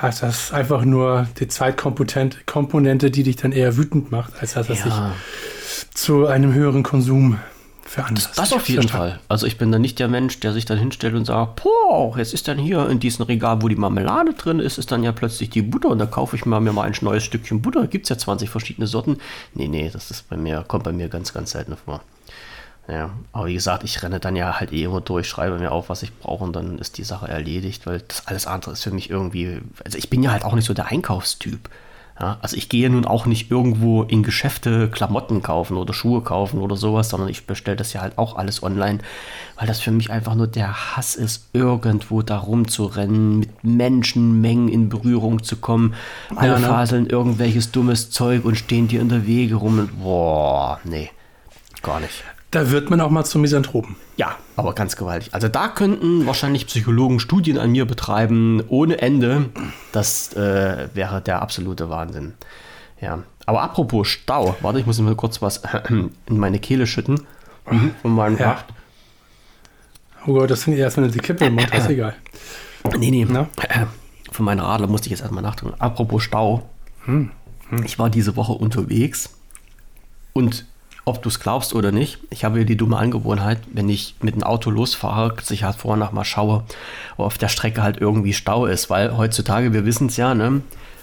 das 0.01 0.53
einfach 0.53 0.85
nur 0.85 1.29
die 1.39 1.49
Zweitkomponente, 1.49 3.11
die 3.11 3.23
dich 3.23 3.37
dann 3.37 3.53
eher 3.53 3.77
wütend 3.77 4.11
macht, 4.11 4.33
als 4.41 4.55
dass 4.55 4.69
das 4.69 4.79
ja. 4.81 4.85
sich 4.85 5.91
zu 5.95 6.27
einem 6.27 6.53
höheren 6.53 6.83
Konsum 6.83 7.39
veranlasst. 7.83 8.31
Das, 8.31 8.37
das 8.37 8.53
auf 8.53 8.69
jeden 8.69 8.89
Fall. 8.89 9.19
Also 9.29 9.47
ich 9.47 9.59
bin 9.59 9.73
dann 9.73 9.81
nicht 9.81 9.99
der 9.99 10.09
Mensch, 10.09 10.41
der 10.41 10.53
sich 10.53 10.65
dann 10.65 10.79
hinstellt 10.79 11.15
und 11.15 11.25
sagt, 11.25 11.63
boah, 11.63 12.17
jetzt 12.19 12.35
ist 12.35 12.47
dann 12.49 12.59
hier 12.59 12.89
in 12.89 13.01
diesem 13.01 13.25
Regal, 13.25 13.63
wo 13.63 13.69
die 13.69 13.77
Marmelade 13.77 14.35
drin 14.35 14.61
ist, 14.61 14.79
ist 14.79 14.93
dann 14.93 15.03
ja 15.03 15.13
plötzlich 15.13 15.51
die 15.51 15.63
Butter 15.63 15.89
und 15.89 15.99
da 15.99 16.07
kaufe 16.07 16.37
ich 16.37 16.45
mir 16.45 16.61
mal 16.61 16.83
ein 16.83 16.95
neues 17.01 17.25
Stückchen 17.25 17.63
Butter. 17.63 17.87
Gibt 17.87 18.05
es 18.05 18.11
ja 18.11 18.19
20 18.19 18.51
verschiedene 18.51 18.87
Sorten. 18.87 19.19
Nee, 19.55 19.69
nee, 19.69 19.91
das 19.93 20.11
ist 20.11 20.29
bei 20.29 20.37
mir, 20.37 20.65
kommt 20.67 20.85
bei 20.85 20.93
mir 20.93 21.09
ganz, 21.09 21.33
ganz 21.33 21.53
selten 21.53 21.77
vor. 21.77 22.03
Ja, 22.91 23.11
aber 23.33 23.47
wie 23.47 23.55
gesagt, 23.55 23.85
ich 23.85 24.03
renne 24.03 24.19
dann 24.19 24.35
ja 24.35 24.59
halt 24.59 24.73
eh 24.73 24.85
immer 24.85 25.03
durch, 25.03 25.29
schreibe 25.29 25.59
mir 25.59 25.73
auf, 25.73 25.91
was 25.91 26.03
ich 26.03 26.19
brauche 26.19 26.43
und 26.43 26.57
dann 26.57 26.79
ist 26.79 26.97
die 26.97 27.05
Sache 27.05 27.29
erledigt, 27.29 27.87
weil 27.87 28.01
das 28.09 28.27
alles 28.27 28.47
andere 28.47 28.73
ist 28.73 28.83
für 28.83 28.91
mich 28.91 29.11
irgendwie, 29.11 29.61
also 29.85 29.99
ich 29.99 30.09
bin 30.09 30.23
ja 30.23 30.33
halt 30.33 30.45
auch 30.45 30.55
nicht 30.55 30.65
so 30.65 30.73
der 30.73 30.87
Einkaufstyp. 30.87 31.69
Ja, 32.19 32.39
also 32.41 32.57
ich 32.57 32.69
gehe 32.69 32.91
nun 32.91 33.05
auch 33.05 33.27
nicht 33.27 33.51
irgendwo 33.51 34.03
in 34.03 34.25
Geschäfte 34.25 34.89
Klamotten 34.91 35.41
kaufen 35.41 35.77
oder 35.77 35.95
Schuhe 35.95 36.21
kaufen 36.23 36.61
oder 36.61 36.77
sowas, 36.77 37.11
sondern 37.11 37.29
ich 37.29 37.47
bestelle 37.47 37.77
das 37.77 37.93
ja 37.93 38.01
halt 38.01 38.19
auch 38.19 38.35
alles 38.35 38.63
online, 38.63 38.99
weil 39.57 39.69
das 39.69 39.79
für 39.81 39.93
mich 39.93 40.11
einfach 40.11 40.35
nur 40.35 40.49
der 40.49 40.97
Hass 40.97 41.15
ist, 41.15 41.51
irgendwo 41.53 42.23
da 42.23 42.39
rumzurennen, 42.39 43.39
mit 43.39 43.63
Menschenmengen 43.63 44.69
in 44.69 44.89
Berührung 44.89 45.45
zu 45.45 45.57
kommen. 45.57 45.95
Alle 46.35 46.55
ja, 46.55 46.59
ne? 46.59 46.67
faseln 46.67 47.07
irgendwelches 47.07 47.71
dummes 47.71 48.11
Zeug 48.11 48.45
und 48.45 48.57
stehen 48.57 48.89
dir 48.89 49.01
in 49.01 49.11
der 49.11 49.27
Wege 49.27 49.55
rum 49.57 49.79
und 49.79 50.03
boah, 50.03 50.81
nee, 50.83 51.11
gar 51.83 52.01
nicht. 52.01 52.25
Da 52.51 52.71
wird 52.71 52.89
man 52.89 53.01
auch 53.01 53.11
mal 53.11 53.25
zum 53.25 53.43
Misanthropen. 53.43 53.97
Ja, 54.17 54.37
aber 54.57 54.75
ganz 54.75 54.97
gewaltig. 54.97 55.35
Also 55.35 55.49
da 55.49 55.69
könnten 55.69 56.27
wahrscheinlich 56.27 56.67
Psychologen 56.67 57.21
Studien 57.21 57.59
an 57.59 57.71
mir 57.71 57.85
betreiben 57.85 58.63
ohne 58.69 59.03
Ende. 59.03 59.51
Das 59.93 60.33
äh, 60.35 60.89
wäre 60.95 61.21
der 61.21 61.43
absolute 61.43 61.91
Wahnsinn. 61.91 62.33
Ja. 63.01 63.23
Aber 63.45 63.63
apropos 63.63 64.09
Stau, 64.09 64.57
warte, 64.61 64.81
ich 64.81 64.87
muss 64.87 64.99
mir 65.01 65.15
kurz 65.15 65.43
was 65.43 65.63
in 65.89 66.11
meine 66.27 66.59
Kehle 66.59 66.87
schütten. 66.87 67.27
Mhm. 67.71 67.95
Von 68.01 68.13
meinem 68.13 68.39
ja. 68.39 68.59
Oh 70.27 70.33
Gott, 70.33 70.51
das 70.51 70.65
finde 70.65 70.79
ich 70.79 70.83
erst, 70.83 70.97
wenn 70.97 71.05
du 71.05 71.11
die 71.11 71.19
Kippe 71.19 71.47
im 71.47 71.55
Mund 71.55 71.71
hast, 71.73 71.89
egal. 71.89 72.15
Nee, 72.99 73.11
nee. 73.11 73.27
Na? 73.29 73.49
Von 74.33 74.45
meinem 74.45 74.61
Radler 74.61 74.87
musste 74.87 75.07
ich 75.07 75.13
jetzt 75.13 75.21
erstmal 75.21 75.43
nachdenken. 75.43 75.75
Apropos 75.79 76.23
Stau. 76.23 76.69
Hm. 77.05 77.31
Hm. 77.71 77.83
Ich 77.85 77.99
war 77.99 78.11
diese 78.11 78.37
Woche 78.37 78.53
unterwegs 78.53 79.31
und 80.33 80.67
ob 81.09 81.23
du 81.23 81.29
es 81.29 81.41
glaubst 81.41 81.75
oder 81.75 81.93
nicht, 81.93 82.19
ich 82.31 82.45
habe 82.45 82.65
die 82.65 82.77
dumme 82.77 82.97
Angewohnheit, 82.97 83.59
wenn 83.73 83.89
ich 83.89 84.15
mit 84.21 84.35
dem 84.35 84.43
Auto 84.43 84.71
losfahre, 84.71 85.35
dass 85.35 85.51
ich 85.51 85.65
halt 85.65 85.77
vorher 85.77 85.99
noch 85.99 86.13
mal 86.13 86.25
schaue, 86.25 86.65
ob 87.17 87.27
auf 87.27 87.39
der 87.39 87.49
Strecke 87.49 87.83
halt 87.83 87.99
irgendwie 87.99 88.33
Stau 88.33 88.67
ist, 88.67 88.91
weil 88.91 89.17
heutzutage, 89.17 89.73
wir 89.73 89.85
wissen 89.85 90.09
es 90.09 90.17
ja, 90.17 90.35
ne, 90.35 90.63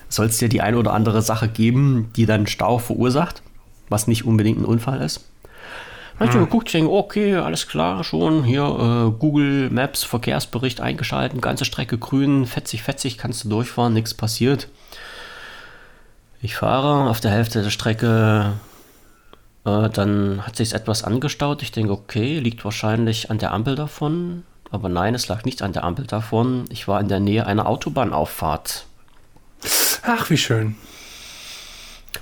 soll 0.10 0.28
es 0.28 0.38
dir 0.38 0.50
die 0.50 0.62
eine 0.62 0.78
oder 0.78 0.94
andere 0.94 1.21
Sache 1.21 1.47
geben, 1.47 2.12
die 2.16 2.26
dann 2.26 2.47
Stau 2.47 2.78
verursacht, 2.78 3.42
was 3.90 4.07
nicht 4.07 4.26
unbedingt 4.26 4.59
ein 4.59 4.66
Unfall 4.66 5.02
ist. 5.02 5.26
Habe 6.19 6.30
ich 6.30 6.35
geguckt, 6.35 6.69
ich 6.69 6.71
denke, 6.71 6.92
okay, 6.92 7.35
alles 7.35 7.68
klar, 7.68 8.06
schon 8.06 8.45
hier 8.45 8.64
äh, 8.64 9.19
Google 9.19 9.69
Maps 9.69 10.06
Verkehrsbericht 10.06 10.80
eingeschalten, 10.80 11.42
ganze 11.42 11.66
Strecke 11.66 11.97
grün, 11.97 12.45
fetzig, 12.45 12.83
fetzig, 12.83 13.18
kannst 13.18 13.44
du 13.44 13.50
durchfahren, 13.50 13.94
nichts 13.94 14.14
passiert. 14.14 14.69
Ich 16.42 16.56
fahre 16.56 17.09
auf 17.09 17.19
der 17.19 17.31
Hälfte 17.31 17.64
der 17.64 17.69
Strecke 17.69 18.54
äh, 19.66 19.90
dann 19.90 20.45
hat 20.45 20.56
sich 20.56 20.74
etwas 20.74 21.04
angestaut. 21.04 21.62
Ich 21.62 21.72
denke, 21.72 21.92
okay, 21.92 22.40
liegt 22.40 22.64
wahrscheinlich 22.64 23.31
an 23.31 23.40
der 23.40 23.52
Ampel 23.52 23.76
davon. 23.76 24.44
Aber 24.72 24.90
nein, 24.90 25.16
es 25.16 25.28
lag 25.28 25.44
nicht 25.45 25.62
an 25.62 25.74
der 25.74 25.84
Ampel 25.84 26.06
davon. 26.06 26.66
Ich 26.69 26.88
war 26.88 27.00
in 27.00 27.07
der 27.07 27.19
Nähe 27.19 27.45
einer 27.45 27.68
Autobahnauffahrt. 27.68 28.86
Ach, 30.04 30.30
wie 30.30 30.38
schön. 30.38 30.76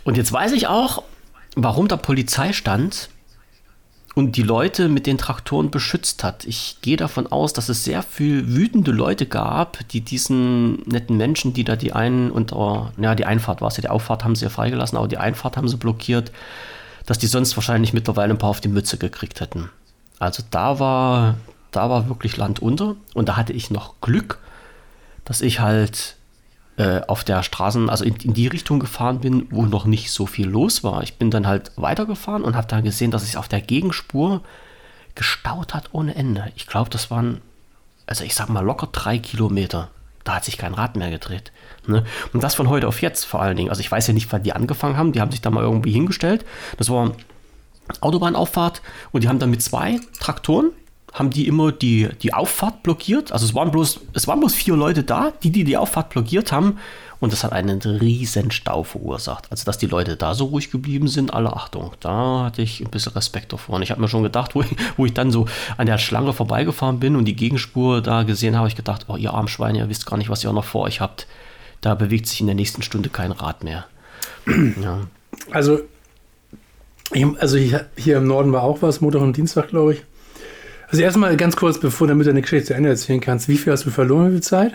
Und 0.04 0.18
jetzt 0.18 0.32
weiß 0.32 0.54
ich 0.54 0.68
auch, 0.68 1.04
warum 1.56 1.88
da 1.88 1.98
Polizei 1.98 2.54
stand 2.54 3.10
und 4.16 4.36
die 4.38 4.44
Leute 4.44 4.90
mit 4.90 5.08
den 5.08 5.18
Traktoren 5.18 5.72
beschützt 5.72 6.24
hat. 6.24 6.46
Ich 6.46 6.78
gehe 6.82 6.98
davon 6.98 7.28
aus, 7.28 7.54
dass 7.54 7.70
es 7.70 7.84
sehr 7.84 8.04
viel 8.04 8.56
wütende 8.56 8.92
Leute 8.92 9.26
gab, 9.26 9.88
die 9.90 10.02
diesen 10.02 10.84
netten 10.88 11.18
Menschen, 11.18 11.54
die 11.54 11.64
da 11.64 11.76
die 11.76 11.94
einen 11.94 12.30
unter, 12.30 12.94
ja, 12.98 13.16
die 13.16 13.26
Einfahrt 13.26 13.62
war 13.62 13.70
es 13.70 13.78
ja, 13.78 13.82
die 13.82 13.90
Auffahrt 13.90 14.24
haben 14.24 14.36
sie 14.36 14.46
ja 14.46 14.50
freigelassen, 14.50 14.98
aber 14.98 15.08
die 15.08 15.18
Einfahrt 15.18 15.58
haben 15.58 15.68
sie 15.68 15.78
blockiert, 15.78 16.32
dass 17.06 17.18
die 17.18 17.28
sonst 17.28 17.56
wahrscheinlich 17.58 17.94
mittlerweile 17.94 18.34
ein 18.34 18.38
paar 18.38 18.50
auf 18.50 18.62
die 18.62 18.70
Mütze 18.70 18.98
gekriegt 18.98 19.42
hätten. 19.42 19.70
Also 20.20 20.44
da 20.52 20.80
war, 20.80 21.36
da 21.72 21.90
war 21.90 22.08
wirklich 22.08 22.38
Land 22.38 22.62
unter 22.62 22.96
und 23.14 23.30
da 23.30 23.38
hatte 23.38 23.54
ich 23.54 23.72
noch 23.72 24.00
Glück, 24.02 24.40
dass 25.26 25.42
ich 25.42 25.60
halt 25.60 26.16
äh, 26.78 27.02
auf 27.08 27.24
der 27.24 27.44
Straße, 27.44 27.86
also 27.88 28.04
in, 28.04 28.16
in, 28.16 28.34
die 28.34 28.48
Richtung 28.48 28.80
gefahren 28.80 29.20
bin, 29.20 29.48
wo 29.52 29.66
noch 29.66 29.86
nicht 29.86 30.12
so 30.12 30.26
viel 30.26 30.48
los 30.48 30.84
war. 30.84 31.04
Ich 31.04 31.18
bin 31.18 31.30
dann 31.30 31.46
halt 31.46 31.72
weitergefahren 31.76 32.44
und 32.44 32.56
habe 32.56 32.68
dann 32.68 32.84
gesehen, 32.84 33.12
dass 33.12 33.24
es 33.24 33.36
auf 33.36 33.48
der 33.48 33.62
Gegenspur 33.62 34.42
gestaut 35.16 35.74
hat 35.74 35.90
ohne 35.92 36.16
Ende. 36.16 36.52
Ich 36.56 36.66
glaube, 36.66 36.90
das 36.90 37.12
waren, 37.12 37.42
also 38.08 38.24
ich 38.24 38.34
sag 38.34 38.50
mal 38.50 38.66
locker 38.66 38.88
drei 38.92 39.20
Kilometer. 39.20 39.90
Da 40.24 40.36
hat 40.36 40.46
sich 40.46 40.58
kein 40.58 40.74
Rad 40.74 40.96
mehr 40.96 41.10
gedreht. 41.10 41.52
Ne? 41.86 42.06
Und 42.34 42.44
das 42.44 42.56
von 42.56 42.70
heute 42.70 42.88
auf 42.88 43.02
jetzt 43.02 43.26
vor 43.26 43.42
allen 43.42 43.58
Dingen. 43.58 43.70
Also 43.70 43.82
ich 43.82 43.92
weiß 43.92 44.08
ja 44.08 44.14
nicht, 44.14 44.32
wann 44.32 44.44
die 44.44 44.54
angefangen 44.54 44.98
haben. 44.98 45.12
Die 45.12 45.22
haben 45.22 45.32
sich 45.32 45.42
da 45.42 45.50
mal 45.50 45.64
irgendwie 45.64 45.92
hingestellt. 45.92 46.46
Das 46.78 46.90
war 46.90 47.12
Autobahnauffahrt 48.00 48.82
und 49.12 49.24
die 49.24 49.28
haben 49.28 49.40
dann 49.40 49.52
mit 49.52 49.62
zwei 49.62 50.00
Traktoren 50.20 50.72
haben 51.14 51.30
die 51.30 51.48
immer 51.48 51.72
die, 51.72 52.10
die 52.22 52.34
Auffahrt 52.34 52.84
blockiert. 52.84 53.32
Also 53.32 53.46
es 53.46 53.54
waren, 53.54 53.72
bloß, 53.72 54.02
es 54.14 54.28
waren 54.28 54.40
bloß 54.40 54.56
vier 54.56 54.76
Leute 54.76 55.04
da, 55.04 55.32
die, 55.44 55.52
die 55.52 55.64
die 55.64 55.78
Auffahrt 55.78 56.10
blockiert 56.10 56.52
haben. 56.52 56.80
Und 57.24 57.32
das 57.32 57.46
hat 57.46 57.54
einen 57.54 57.80
riesen 57.80 58.52
Stau 58.52 58.84
verursacht. 58.84 59.50
Also 59.50 59.64
dass 59.64 59.78
die 59.78 59.86
Leute 59.86 60.18
da 60.18 60.34
so 60.34 60.48
ruhig 60.48 60.72
geblieben 60.72 61.08
sind, 61.08 61.34
alle 61.34 61.54
Achtung. 61.54 61.94
Da 62.02 62.44
hatte 62.44 62.62
ich 62.62 62.82
ein 62.82 62.90
bisschen 62.90 63.14
Respekt 63.14 63.54
davor. 63.54 63.78
Und 63.78 63.82
ich 63.82 63.92
habe 63.92 64.02
mir 64.02 64.10
schon 64.10 64.24
gedacht, 64.24 64.56
wo 64.56 64.62
ich, 64.62 64.76
wo 64.98 65.06
ich 65.06 65.14
dann 65.14 65.32
so 65.32 65.46
an 65.78 65.86
der 65.86 66.00
Schlange 66.00 66.34
vorbeigefahren 66.34 67.00
bin 67.00 67.16
und 67.16 67.24
die 67.24 67.38
Gegenspur 67.38 68.02
da 68.02 68.24
gesehen 68.24 68.58
habe, 68.58 68.68
ich 68.68 68.76
gedacht, 68.76 69.06
oh 69.08 69.16
ihr 69.16 69.34
Armschweine, 69.34 69.78
ihr 69.78 69.88
wisst 69.88 70.06
gar 70.06 70.18
nicht, 70.18 70.30
was 70.30 70.44
ihr 70.44 70.50
auch 70.50 70.54
noch 70.54 70.66
vor 70.66 70.82
euch 70.82 71.00
habt. 71.00 71.26
Da 71.80 71.96
bewegt 71.96 72.28
sich 72.28 72.42
in 72.42 72.48
der 72.48 72.58
nächsten 72.58 72.82
Stunde 72.82 73.08
kein 73.08 73.32
Rad 73.32 73.64
mehr. 73.64 73.86
ja. 74.84 75.08
Also, 75.50 75.80
also 77.40 77.58
hier, 77.58 77.86
hier 77.96 78.18
im 78.18 78.28
Norden 78.28 78.52
war 78.52 78.64
auch 78.64 78.82
was, 78.82 79.00
Montag 79.00 79.22
und 79.22 79.38
Dienstag, 79.38 79.70
glaube 79.70 79.94
ich. 79.94 80.04
Also 80.90 81.02
erstmal 81.02 81.38
ganz 81.38 81.56
kurz, 81.56 81.80
bevor 81.80 82.06
damit 82.06 82.28
deine 82.28 82.42
Geschichte 82.42 82.66
zu 82.66 82.74
Ende 82.74 82.90
erzählen 82.90 83.22
kannst, 83.22 83.48
wie 83.48 83.58
viel 83.58 83.72
hast 83.72 83.86
du 83.86 83.92
verloren, 83.92 84.28
wie 84.28 84.34
viel 84.34 84.44
Zeit? 84.44 84.74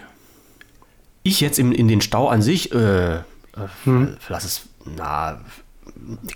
Ich 1.29 1.41
jetzt 1.41 1.59
in, 1.59 1.73
in 1.73 1.89
den 1.89 2.01
Stau 2.01 2.29
an 2.29 2.41
sich, 2.41 2.73
äh, 2.73 3.17
äh, 3.17 3.21
hm. 3.85 4.17
lass 4.29 4.45
es, 4.45 4.63
na, 4.97 5.41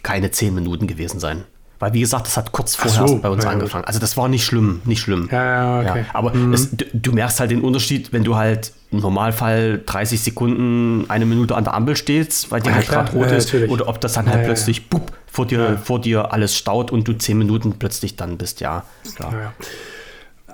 keine 0.02 0.30
zehn 0.30 0.54
Minuten 0.54 0.86
gewesen 0.86 1.18
sein. 1.18 1.44
Weil, 1.78 1.94
wie 1.94 2.00
gesagt, 2.00 2.26
das 2.26 2.36
hat 2.36 2.52
kurz 2.52 2.76
vorher 2.76 3.08
so, 3.08 3.18
bei 3.18 3.28
uns 3.28 3.42
ja, 3.42 3.50
angefangen. 3.50 3.84
Also, 3.86 3.98
das 3.98 4.16
war 4.16 4.28
nicht 4.28 4.44
schlimm, 4.44 4.82
nicht 4.84 5.00
schlimm. 5.00 5.28
Ja, 5.32 5.80
okay. 5.80 6.00
ja 6.00 6.04
aber 6.12 6.32
mhm. 6.32 6.52
es, 6.52 6.70
du, 6.70 6.84
du, 6.92 7.12
merkst 7.12 7.40
halt 7.40 7.50
den 7.50 7.62
Unterschied, 7.62 8.12
wenn 8.12 8.22
du 8.22 8.36
halt 8.36 8.72
im 8.92 9.00
Normalfall 9.00 9.80
30 9.84 10.20
Sekunden, 10.20 11.06
eine 11.08 11.24
Minute 11.24 11.56
an 11.56 11.64
der 11.64 11.74
Ampel 11.74 11.96
stehst, 11.96 12.52
weil 12.52 12.60
die 12.60 12.70
halt 12.70 12.86
gerade 12.86 13.12
rot 13.12 13.32
ist, 13.32 13.52
oder 13.54 13.88
ob 13.88 14.00
das 14.00 14.12
dann 14.12 14.28
halt 14.28 14.44
plötzlich 14.44 14.90
bup, 14.90 15.10
vor, 15.26 15.46
dir, 15.46 15.76
vor 15.76 16.00
dir 16.00 16.32
alles 16.32 16.54
staut 16.56 16.92
und 16.92 17.08
du 17.08 17.14
zehn 17.14 17.38
Minuten 17.38 17.72
plötzlich 17.78 18.14
dann 18.14 18.36
bist, 18.38 18.60
ja. 18.60 18.84
Klar. 19.16 19.54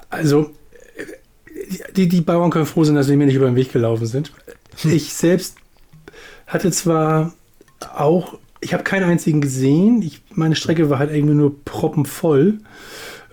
Also, 0.08 0.52
die, 1.96 2.08
die 2.08 2.20
Bauern 2.20 2.50
können 2.50 2.66
froh 2.66 2.84
sein, 2.84 2.94
dass 2.94 3.06
sie 3.06 3.16
mir 3.16 3.26
nicht 3.26 3.34
über 3.34 3.46
den 3.46 3.56
Weg 3.56 3.72
gelaufen 3.72 4.06
sind. 4.06 4.32
Hm. 4.82 4.92
Ich 4.92 5.14
selbst 5.14 5.56
hatte 6.46 6.70
zwar 6.70 7.32
auch, 7.94 8.38
ich 8.60 8.72
habe 8.72 8.82
keinen 8.82 9.08
einzigen 9.08 9.40
gesehen. 9.40 10.02
Ich, 10.02 10.22
meine 10.30 10.56
Strecke 10.56 10.90
war 10.90 10.98
halt 10.98 11.10
irgendwie 11.12 11.34
nur 11.34 11.64
proppenvoll. 11.64 12.58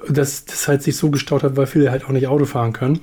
Dass 0.07 0.45
das 0.45 0.67
halt 0.67 0.83
sich 0.83 0.97
so 0.97 1.09
gestaut 1.09 1.41
hat, 1.41 1.57
weil 1.57 1.65
viele 1.65 1.89
halt 1.89 2.05
auch 2.05 2.09
nicht 2.09 2.27
Auto 2.27 2.45
fahren 2.45 2.73
können. 2.73 2.99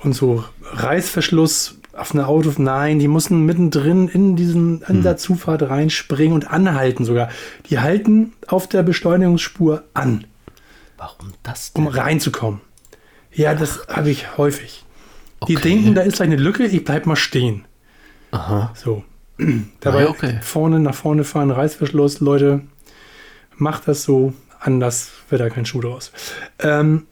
Und 0.00 0.12
so 0.12 0.42
Reißverschluss 0.62 1.78
auf 1.92 2.12
eine 2.12 2.26
Auto, 2.26 2.52
nein, 2.58 2.98
die 2.98 3.08
mussten 3.08 3.46
mittendrin 3.46 4.08
in 4.08 4.36
diesen, 4.36 4.82
in 4.82 4.96
hm. 4.96 5.02
der 5.02 5.16
Zufahrt 5.16 5.62
reinspringen 5.62 6.34
und 6.34 6.50
anhalten 6.50 7.04
sogar. 7.04 7.28
Die 7.70 7.78
halten 7.78 8.32
auf 8.48 8.66
der 8.66 8.82
Beschleunigungsspur 8.82 9.84
an. 9.94 10.24
Warum 10.96 11.32
das 11.42 11.72
denn? 11.72 11.86
Um 11.86 11.92
reinzukommen. 11.92 12.60
Ja, 13.36 13.54
das 13.54 13.86
habe 13.88 14.10
ich 14.10 14.38
häufig. 14.38 14.84
Okay. 15.40 15.54
Die 15.54 15.60
denken, 15.60 15.94
da 15.94 16.00
ist 16.00 16.20
eine 16.22 16.36
Lücke, 16.36 16.64
ich 16.64 16.84
bleib 16.84 17.04
mal 17.04 17.16
stehen. 17.16 17.66
Aha. 18.30 18.72
So. 18.74 19.04
Dabei 19.80 20.04
ja, 20.04 20.08
okay. 20.08 20.40
vorne 20.42 20.80
nach 20.80 20.94
vorne 20.94 21.22
fahren, 21.22 21.50
Reißverschluss, 21.50 22.20
Leute, 22.20 22.62
macht 23.56 23.86
das 23.88 24.02
so, 24.02 24.32
anders 24.58 25.10
wird 25.28 25.42
da 25.42 25.50
kein 25.50 25.66
Schuh 25.66 25.82
draus. 25.82 26.12
Ähm, 26.58 27.06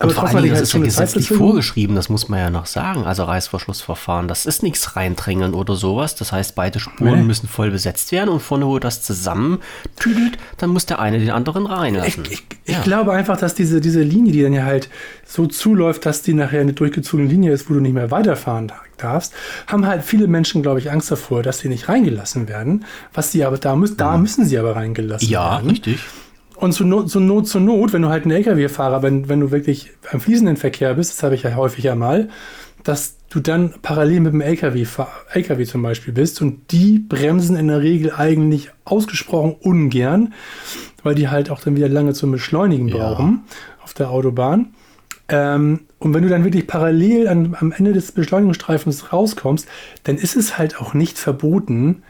aber 0.00 0.12
vor 0.12 0.28
allen 0.28 0.42
Dingen, 0.42 0.54
das 0.54 0.62
ist 0.62 0.72
ja 0.72 0.80
gesetzlich 0.80 1.28
vorgeschrieben, 1.28 1.94
das 1.94 2.08
muss 2.08 2.28
man 2.28 2.40
ja 2.40 2.50
noch 2.50 2.66
sagen. 2.66 3.04
Also 3.04 3.24
Reißverschlussverfahren, 3.24 4.26
das 4.26 4.44
ist 4.44 4.64
nichts 4.64 4.96
reindrängeln 4.96 5.54
oder 5.54 5.76
sowas. 5.76 6.16
Das 6.16 6.32
heißt, 6.32 6.56
beide 6.56 6.80
Spuren 6.80 7.20
nee. 7.20 7.24
müssen 7.24 7.48
voll 7.48 7.70
besetzt 7.70 8.10
werden 8.10 8.28
und 8.28 8.40
vorne, 8.40 8.66
wo 8.66 8.80
das 8.80 9.02
zusammentüdelt, 9.02 10.36
dann 10.56 10.70
muss 10.70 10.86
der 10.86 10.98
eine 10.98 11.20
den 11.20 11.30
anderen 11.30 11.66
reinlassen. 11.66 12.24
Ich, 12.24 12.32
ich, 12.32 12.42
ja. 12.66 12.78
ich, 12.78 12.82
glaube 12.82 13.12
einfach, 13.12 13.36
dass 13.36 13.54
diese, 13.54 13.80
diese 13.80 14.02
Linie, 14.02 14.32
die 14.32 14.42
dann 14.42 14.52
ja 14.52 14.64
halt 14.64 14.88
so 15.24 15.46
zuläuft, 15.46 16.06
dass 16.06 16.22
die 16.22 16.34
nachher 16.34 16.60
eine 16.60 16.72
durchgezogene 16.72 17.28
Linie 17.28 17.52
ist, 17.52 17.70
wo 17.70 17.74
du 17.74 17.80
nicht 17.80 17.94
mehr 17.94 18.10
weiterfahren 18.10 18.72
darfst, 18.96 19.32
haben 19.68 19.86
halt 19.86 20.02
viele 20.02 20.26
Menschen, 20.26 20.62
glaube 20.62 20.80
ich, 20.80 20.90
Angst 20.90 21.10
davor, 21.12 21.44
dass 21.44 21.60
sie 21.60 21.68
nicht 21.68 21.88
reingelassen 21.88 22.48
werden. 22.48 22.84
Was 23.12 23.30
sie 23.30 23.44
aber 23.44 23.58
da 23.58 23.76
müssen, 23.76 23.96
da 23.96 24.16
müssen 24.18 24.44
sie 24.44 24.58
aber 24.58 24.74
reingelassen 24.74 25.28
ja, 25.28 25.52
werden. 25.52 25.66
Ja, 25.66 25.70
richtig. 25.70 26.00
Und 26.64 26.72
zu 26.72 26.86
Not, 26.86 27.10
zu 27.10 27.20
Not, 27.20 27.46
zu 27.46 27.60
Not, 27.60 27.92
wenn 27.92 28.00
du 28.00 28.08
halt 28.08 28.24
ein 28.24 28.30
LKW-Fahrer, 28.30 29.02
wenn, 29.02 29.28
wenn 29.28 29.38
du 29.38 29.50
wirklich 29.50 29.90
am 30.10 30.18
fließenden 30.18 30.56
Verkehr 30.56 30.94
bist, 30.94 31.12
das 31.12 31.22
habe 31.22 31.34
ich 31.34 31.42
ja 31.42 31.54
häufig 31.56 31.84
ja 31.84 31.94
mal, 31.94 32.30
dass 32.84 33.18
du 33.28 33.40
dann 33.40 33.74
parallel 33.82 34.20
mit 34.20 34.32
dem 34.32 34.40
LKW, 34.40 34.86
LKW 35.34 35.64
zum 35.66 35.82
Beispiel 35.82 36.14
bist 36.14 36.40
und 36.40 36.72
die 36.72 37.00
bremsen 37.00 37.56
in 37.56 37.68
der 37.68 37.82
Regel 37.82 38.14
eigentlich 38.16 38.70
ausgesprochen 38.86 39.56
ungern, 39.60 40.32
weil 41.02 41.14
die 41.14 41.28
halt 41.28 41.50
auch 41.50 41.60
dann 41.60 41.76
wieder 41.76 41.90
lange 41.90 42.14
zum 42.14 42.32
Beschleunigen 42.32 42.88
brauchen 42.88 43.42
ja. 43.46 43.84
auf 43.84 43.92
der 43.92 44.08
Autobahn. 44.08 44.68
Ähm, 45.28 45.80
und 45.98 46.14
wenn 46.14 46.22
du 46.22 46.30
dann 46.30 46.44
wirklich 46.44 46.66
parallel 46.66 47.28
an, 47.28 47.54
am 47.60 47.72
Ende 47.72 47.92
des 47.92 48.12
Beschleunigungsstreifens 48.12 49.12
rauskommst, 49.12 49.68
dann 50.04 50.16
ist 50.16 50.34
es 50.34 50.56
halt 50.56 50.80
auch 50.80 50.94
nicht 50.94 51.18
verboten, 51.18 52.02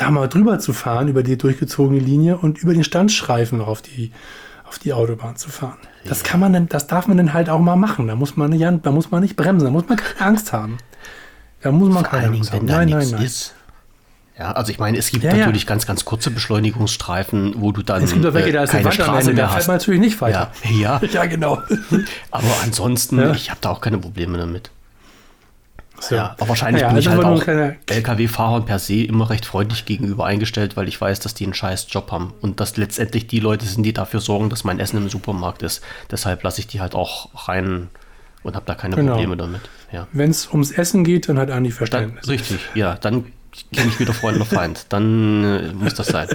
da 0.00 0.10
mal 0.10 0.28
drüber 0.28 0.58
zu 0.58 0.72
fahren, 0.72 1.08
über 1.08 1.22
die 1.22 1.36
durchgezogene 1.36 2.00
Linie 2.00 2.38
und 2.38 2.58
über 2.58 2.72
den 2.72 2.84
Standstreifen 2.84 3.58
noch 3.58 3.68
auf 3.68 3.82
die, 3.82 4.12
auf 4.66 4.78
die 4.78 4.92
Autobahn 4.92 5.36
zu 5.36 5.50
fahren. 5.50 5.78
Ja. 6.04 6.08
Das 6.08 6.24
kann 6.24 6.40
man 6.40 6.52
denn, 6.52 6.68
das 6.68 6.86
darf 6.86 7.06
man 7.06 7.18
dann 7.18 7.34
halt 7.34 7.50
auch 7.50 7.60
mal 7.60 7.76
machen. 7.76 8.06
Da 8.06 8.14
muss 8.14 8.36
man 8.36 8.50
nicht, 8.50 8.64
da 8.82 8.90
muss 8.90 9.10
man 9.10 9.22
nicht 9.22 9.36
bremsen, 9.36 9.66
da 9.66 9.70
muss 9.70 9.88
man 9.88 9.98
keine 9.98 10.30
Angst 10.30 10.52
haben. 10.52 10.78
Da 11.60 11.70
muss 11.70 11.92
man 11.92 12.04
Vor 12.04 12.12
keine 12.12 12.28
Angst 12.28 12.52
haben. 12.52 12.64
Nein, 12.64 12.88
nein, 12.88 13.08
nein. 13.10 13.22
Ist. 13.22 13.54
Ja, 14.38 14.52
also 14.52 14.72
ich 14.72 14.78
meine, 14.78 14.96
es 14.96 15.10
gibt 15.10 15.22
ja, 15.22 15.36
natürlich 15.36 15.64
ja. 15.64 15.68
ganz, 15.68 15.86
ganz 15.86 16.06
kurze 16.06 16.30
Beschleunigungsstreifen, 16.30 17.56
wo 17.58 17.72
du 17.72 17.82
dann 17.82 18.02
es 18.02 18.14
gibt 18.14 18.32
welche, 18.32 18.52
da 18.52 18.62
ist 18.62 18.70
keine 18.70 18.90
Straße 18.90 19.34
mehr 19.34 19.48
hast. 19.48 19.52
Da 19.52 19.56
fährt 19.56 19.68
man 19.68 19.76
natürlich 19.76 20.00
nicht 20.00 20.20
weiter. 20.22 20.50
Ja, 20.64 20.98
ja. 21.02 21.08
ja 21.12 21.26
genau. 21.26 21.58
Aber 22.30 22.46
ansonsten, 22.64 23.20
ich 23.34 23.50
habe 23.50 23.60
da 23.60 23.68
auch 23.68 23.82
keine 23.82 23.98
Probleme 23.98 24.38
damit. 24.38 24.70
So. 26.00 26.14
Ja, 26.14 26.34
aber 26.38 26.48
wahrscheinlich 26.48 26.82
ja, 26.82 26.88
bin 26.88 26.96
also 26.96 27.10
ich 27.10 27.16
halt 27.16 27.24
auch 27.24 27.94
LKW-Fahrern 27.94 28.64
per 28.64 28.78
se 28.78 29.04
immer 29.04 29.28
recht 29.28 29.44
freundlich 29.44 29.84
gegenüber 29.84 30.24
eingestellt, 30.24 30.76
weil 30.76 30.88
ich 30.88 30.98
weiß, 30.98 31.20
dass 31.20 31.34
die 31.34 31.44
einen 31.44 31.54
scheiß 31.54 31.86
Job 31.90 32.10
haben 32.10 32.32
und 32.40 32.58
dass 32.58 32.76
letztendlich 32.78 33.26
die 33.26 33.38
Leute 33.38 33.66
sind, 33.66 33.82
die 33.82 33.92
dafür 33.92 34.20
sorgen, 34.20 34.48
dass 34.48 34.64
mein 34.64 34.80
Essen 34.80 34.96
im 34.96 35.10
Supermarkt 35.10 35.62
ist. 35.62 35.82
Deshalb 36.10 36.42
lasse 36.42 36.60
ich 36.60 36.66
die 36.66 36.80
halt 36.80 36.94
auch 36.94 37.48
rein 37.48 37.88
und 38.42 38.56
habe 38.56 38.64
da 38.64 38.74
keine 38.74 38.96
genau. 38.96 39.12
Probleme 39.12 39.36
damit. 39.36 39.60
Ja. 39.92 40.06
Wenn 40.12 40.30
es 40.30 40.48
ums 40.48 40.70
Essen 40.70 41.04
geht, 41.04 41.28
dann 41.28 41.38
hat 41.38 41.50
Andi 41.50 41.70
Verständnis. 41.70 42.24
Dann, 42.24 42.30
richtig, 42.30 42.60
ja, 42.74 42.94
dann 42.94 43.26
kenne 43.74 43.88
ich 43.88 43.98
wieder 43.98 44.12
Freund 44.12 44.36
oder 44.36 44.46
Feind. 44.46 44.86
Dann 44.88 45.44
äh, 45.44 45.72
muss 45.72 45.94
das 45.94 46.08
sein. 46.08 46.28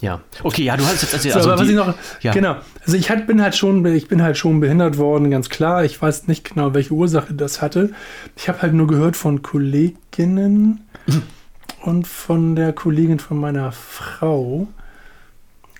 Ja. 0.00 0.20
Okay, 0.42 0.62
ja, 0.62 0.76
du 0.76 0.84
hast 0.84 1.02
jetzt 1.02 1.12
erzählt. 1.12 1.34
So, 1.34 1.40
also 1.40 1.52
aber 1.52 1.64
die, 1.64 1.76
was 1.76 1.80
ich 1.80 1.86
noch, 1.86 1.94
ja. 2.22 2.32
genau. 2.32 2.56
Also 2.84 2.96
ich 2.96 3.10
halt, 3.10 3.26
bin 3.26 3.42
halt 3.42 3.56
schon, 3.56 3.84
ich 3.86 4.06
bin 4.06 4.22
halt 4.22 4.36
schon 4.36 4.60
behindert 4.60 4.96
worden, 4.96 5.30
ganz 5.30 5.48
klar. 5.48 5.84
Ich 5.84 6.00
weiß 6.00 6.28
nicht 6.28 6.48
genau, 6.48 6.74
welche 6.74 6.94
Ursache 6.94 7.34
das 7.34 7.60
hatte. 7.60 7.90
Ich 8.36 8.48
habe 8.48 8.62
halt 8.62 8.74
nur 8.74 8.86
gehört 8.86 9.16
von 9.16 9.42
Kolleginnen 9.42 10.86
und 11.82 12.06
von 12.06 12.54
der 12.54 12.72
Kollegin 12.72 13.18
von 13.18 13.38
meiner 13.38 13.72
Frau. 13.72 14.68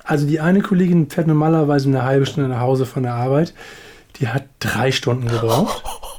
Also 0.03 0.27
die 0.27 0.41
eine 0.41 0.63
Kollegin 0.63 1.11
fährt 1.11 1.27
normalerweise 1.27 1.89
eine 1.89 2.03
halbe 2.03 2.27
Stunde 2.27 2.49
nach 2.49 2.61
Hause 2.61 2.87
von 2.87 3.05
der 3.05 3.15
Arbeit. 3.15 3.55
Die 4.17 4.29
hat 4.29 4.45
drei 4.59 4.91
Stunden 4.91 5.29
gebraucht. 5.29 5.85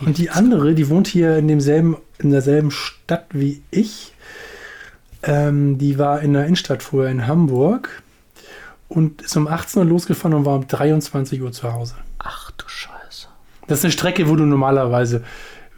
Und 0.00 0.18
die 0.18 0.30
andere, 0.30 0.74
die 0.74 0.88
wohnt 0.88 1.08
hier 1.08 1.36
in 1.38 1.48
demselben, 1.48 1.96
in 2.18 2.30
derselben 2.30 2.70
Stadt 2.70 3.26
wie 3.30 3.62
ich 3.70 4.12
ähm, 5.22 5.78
die 5.78 5.98
war 5.98 6.20
in 6.20 6.32
der 6.32 6.44
Innenstadt 6.44 6.82
vorher 6.82 7.10
in 7.10 7.26
Hamburg 7.26 8.02
und 8.88 9.22
ist 9.22 9.36
um 9.36 9.48
18 9.48 9.80
Uhr 9.80 9.88
losgefahren 9.88 10.34
und 10.34 10.44
war 10.44 10.54
um 10.54 10.66
23 10.66 11.42
Uhr 11.42 11.52
zu 11.52 11.72
Hause. 11.72 11.94
Ach 12.18 12.50
du 12.52 12.68
Scheiße. 12.68 13.28
Das 13.66 13.80
ist 13.80 13.84
eine 13.84 13.92
Strecke, 13.92 14.28
wo 14.28 14.36
du 14.36 14.44
normalerweise, 14.44 15.24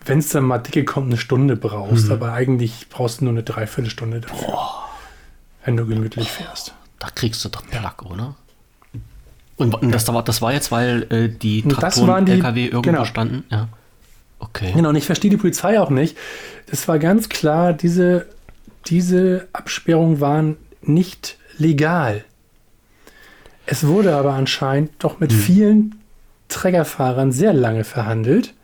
wenn 0.05 0.19
es 0.19 0.29
dann 0.29 0.45
mal 0.45 0.59
dicke 0.59 0.85
kommt, 0.85 1.07
eine 1.07 1.17
Stunde 1.17 1.57
brauchst. 1.57 2.07
Mhm. 2.07 2.13
Aber 2.13 2.33
eigentlich 2.33 2.89
brauchst 2.91 3.21
du 3.21 3.25
nur 3.25 3.33
eine 3.33 3.43
Dreiviertelstunde 3.43 4.21
dafür. 4.21 4.47
Boah. 4.47 4.89
Wenn 5.65 5.77
du 5.77 5.87
gemütlich 5.87 6.29
Boah. 6.29 6.45
fährst. 6.45 6.75
Da 6.99 7.09
kriegst 7.15 7.45
du 7.45 7.49
doch 7.49 7.67
Plack, 7.67 8.03
ja. 8.05 8.11
oder? 8.11 8.35
Und 9.57 9.93
das, 9.93 10.09
war, 10.09 10.23
das 10.23 10.41
war 10.41 10.55
jetzt, 10.55 10.73
weil 10.73 11.07
äh, 11.11 11.29
die 11.29 11.63
Traktoren, 11.63 12.25
die, 12.25 12.33
LKW 12.33 12.65
irgendwo 12.67 12.81
genau. 12.83 13.05
standen? 13.05 13.45
Ja. 13.51 13.69
Okay. 14.41 14.73
Genau, 14.75 14.89
und 14.89 14.97
ich 14.97 15.07
verstehe 15.07 15.31
die 15.31 15.37
Polizei 15.37 15.79
auch 15.81 15.91
nicht. 15.91 16.17
Das 16.67 16.89
war 16.89 16.99
ganz 16.99 17.29
klar, 17.29 17.73
diese 17.73 18.27
diese 18.87 19.49
Absperrungen 19.53 20.21
waren 20.21 20.57
nicht 20.83 21.39
legal. 21.59 22.25
Es 23.67 23.87
wurde 23.87 24.15
aber 24.17 24.33
anscheinend 24.35 24.93
doch 24.99 25.21
mit 25.21 25.33
hm. 25.33 25.39
vielen 25.39 25.95
Trägerfahrern 26.49 27.33
sehr 27.33 27.53
lange 27.53 27.85
verhandelt, 27.85 28.55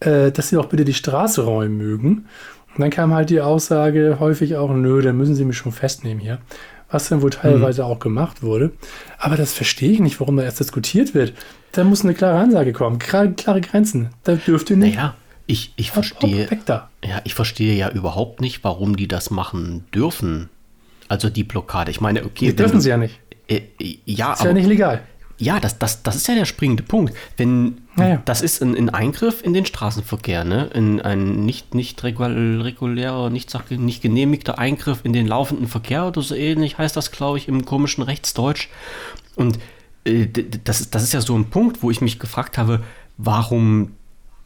äh, 0.00 0.30
dass 0.30 0.50
sie 0.50 0.56
doch 0.56 0.66
bitte 0.66 0.84
die 0.84 0.94
Straße 0.94 1.42
räumen 1.42 1.76
mögen. 1.76 2.26
Und 2.74 2.80
dann 2.80 2.90
kam 2.90 3.12
halt 3.12 3.30
die 3.30 3.40
Aussage 3.40 4.18
häufig 4.20 4.56
auch, 4.56 4.72
nö, 4.72 5.02
dann 5.02 5.16
müssen 5.16 5.34
sie 5.34 5.44
mich 5.44 5.56
schon 5.56 5.72
festnehmen 5.72 6.20
hier. 6.20 6.38
Was 6.88 7.08
dann 7.08 7.22
wohl 7.22 7.30
teilweise 7.30 7.84
hm. 7.84 7.90
auch 7.90 7.98
gemacht 7.98 8.42
wurde. 8.42 8.72
Aber 9.18 9.36
das 9.36 9.52
verstehe 9.52 9.92
ich 9.92 10.00
nicht, 10.00 10.20
warum 10.20 10.36
da 10.36 10.42
erst 10.42 10.60
diskutiert 10.60 11.14
wird. 11.14 11.34
Da 11.72 11.84
muss 11.84 12.02
eine 12.04 12.14
klare 12.14 12.38
Ansage 12.38 12.72
kommen, 12.72 12.98
klare, 12.98 13.30
klare 13.32 13.60
Grenzen. 13.60 14.10
Da 14.24 14.34
dürft 14.34 14.70
ihr 14.70 14.76
nicht. 14.76 14.96
Naja, 14.96 15.14
ich, 15.46 15.72
ich 15.76 15.90
verstehe. 15.90 16.48
Ja, 17.04 17.20
ich 17.24 17.34
verstehe 17.34 17.74
ja 17.74 17.90
überhaupt 17.90 18.40
nicht, 18.40 18.64
warum 18.64 18.96
die 18.96 19.08
das 19.08 19.30
machen 19.30 19.84
dürfen. 19.94 20.48
Also 21.08 21.28
die 21.30 21.44
Blockade. 21.44 21.90
Ich 21.90 22.00
meine, 22.00 22.24
okay. 22.24 22.46
Die 22.46 22.56
dürfen 22.56 22.80
sie 22.80 22.88
ja 22.90 22.96
nicht. 22.96 23.18
Äh, 23.48 23.62
ja, 24.04 24.32
Ist 24.32 24.44
ja 24.44 24.52
nicht 24.52 24.66
legal. 24.66 25.02
Ja, 25.38 25.58
das, 25.58 25.78
das, 25.78 26.02
das 26.02 26.16
ist 26.16 26.28
ja 26.28 26.34
der 26.34 26.44
springende 26.44 26.82
Punkt. 26.82 27.14
Wenn 27.38 27.78
Naja. 27.96 28.20
das 28.26 28.42
ist 28.42 28.62
ein, 28.62 28.76
ein 28.76 28.90
Eingriff 28.90 29.42
in 29.42 29.54
den 29.54 29.64
Straßenverkehr, 29.64 30.44
ne? 30.44 30.68
In 30.74 31.00
ein 31.00 31.44
nicht, 31.46 31.74
nicht 31.74 32.04
regul- 32.04 32.62
regulärer, 32.62 33.30
nicht, 33.30 33.50
nicht 33.70 34.02
genehmigter 34.02 34.58
Eingriff 34.58 35.00
in 35.02 35.14
den 35.14 35.26
laufenden 35.26 35.66
Verkehr 35.66 36.06
oder 36.06 36.20
so 36.20 36.34
ähnlich 36.34 36.76
heißt 36.76 36.94
das, 36.94 37.10
glaube 37.10 37.38
ich, 37.38 37.48
im 37.48 37.64
komischen 37.64 38.02
Rechtsdeutsch. 38.04 38.68
Und 39.34 39.56
äh, 39.56 39.60
das, 40.64 40.80
ist- 40.80 40.94
das 40.94 41.02
ist 41.02 41.12
ja 41.12 41.20
so 41.20 41.36
ein 41.36 41.46
Punkt, 41.46 41.82
wo 41.82 41.90
ich 41.90 42.00
mich 42.00 42.18
gefragt 42.18 42.58
habe, 42.58 42.80
warum 43.18 43.92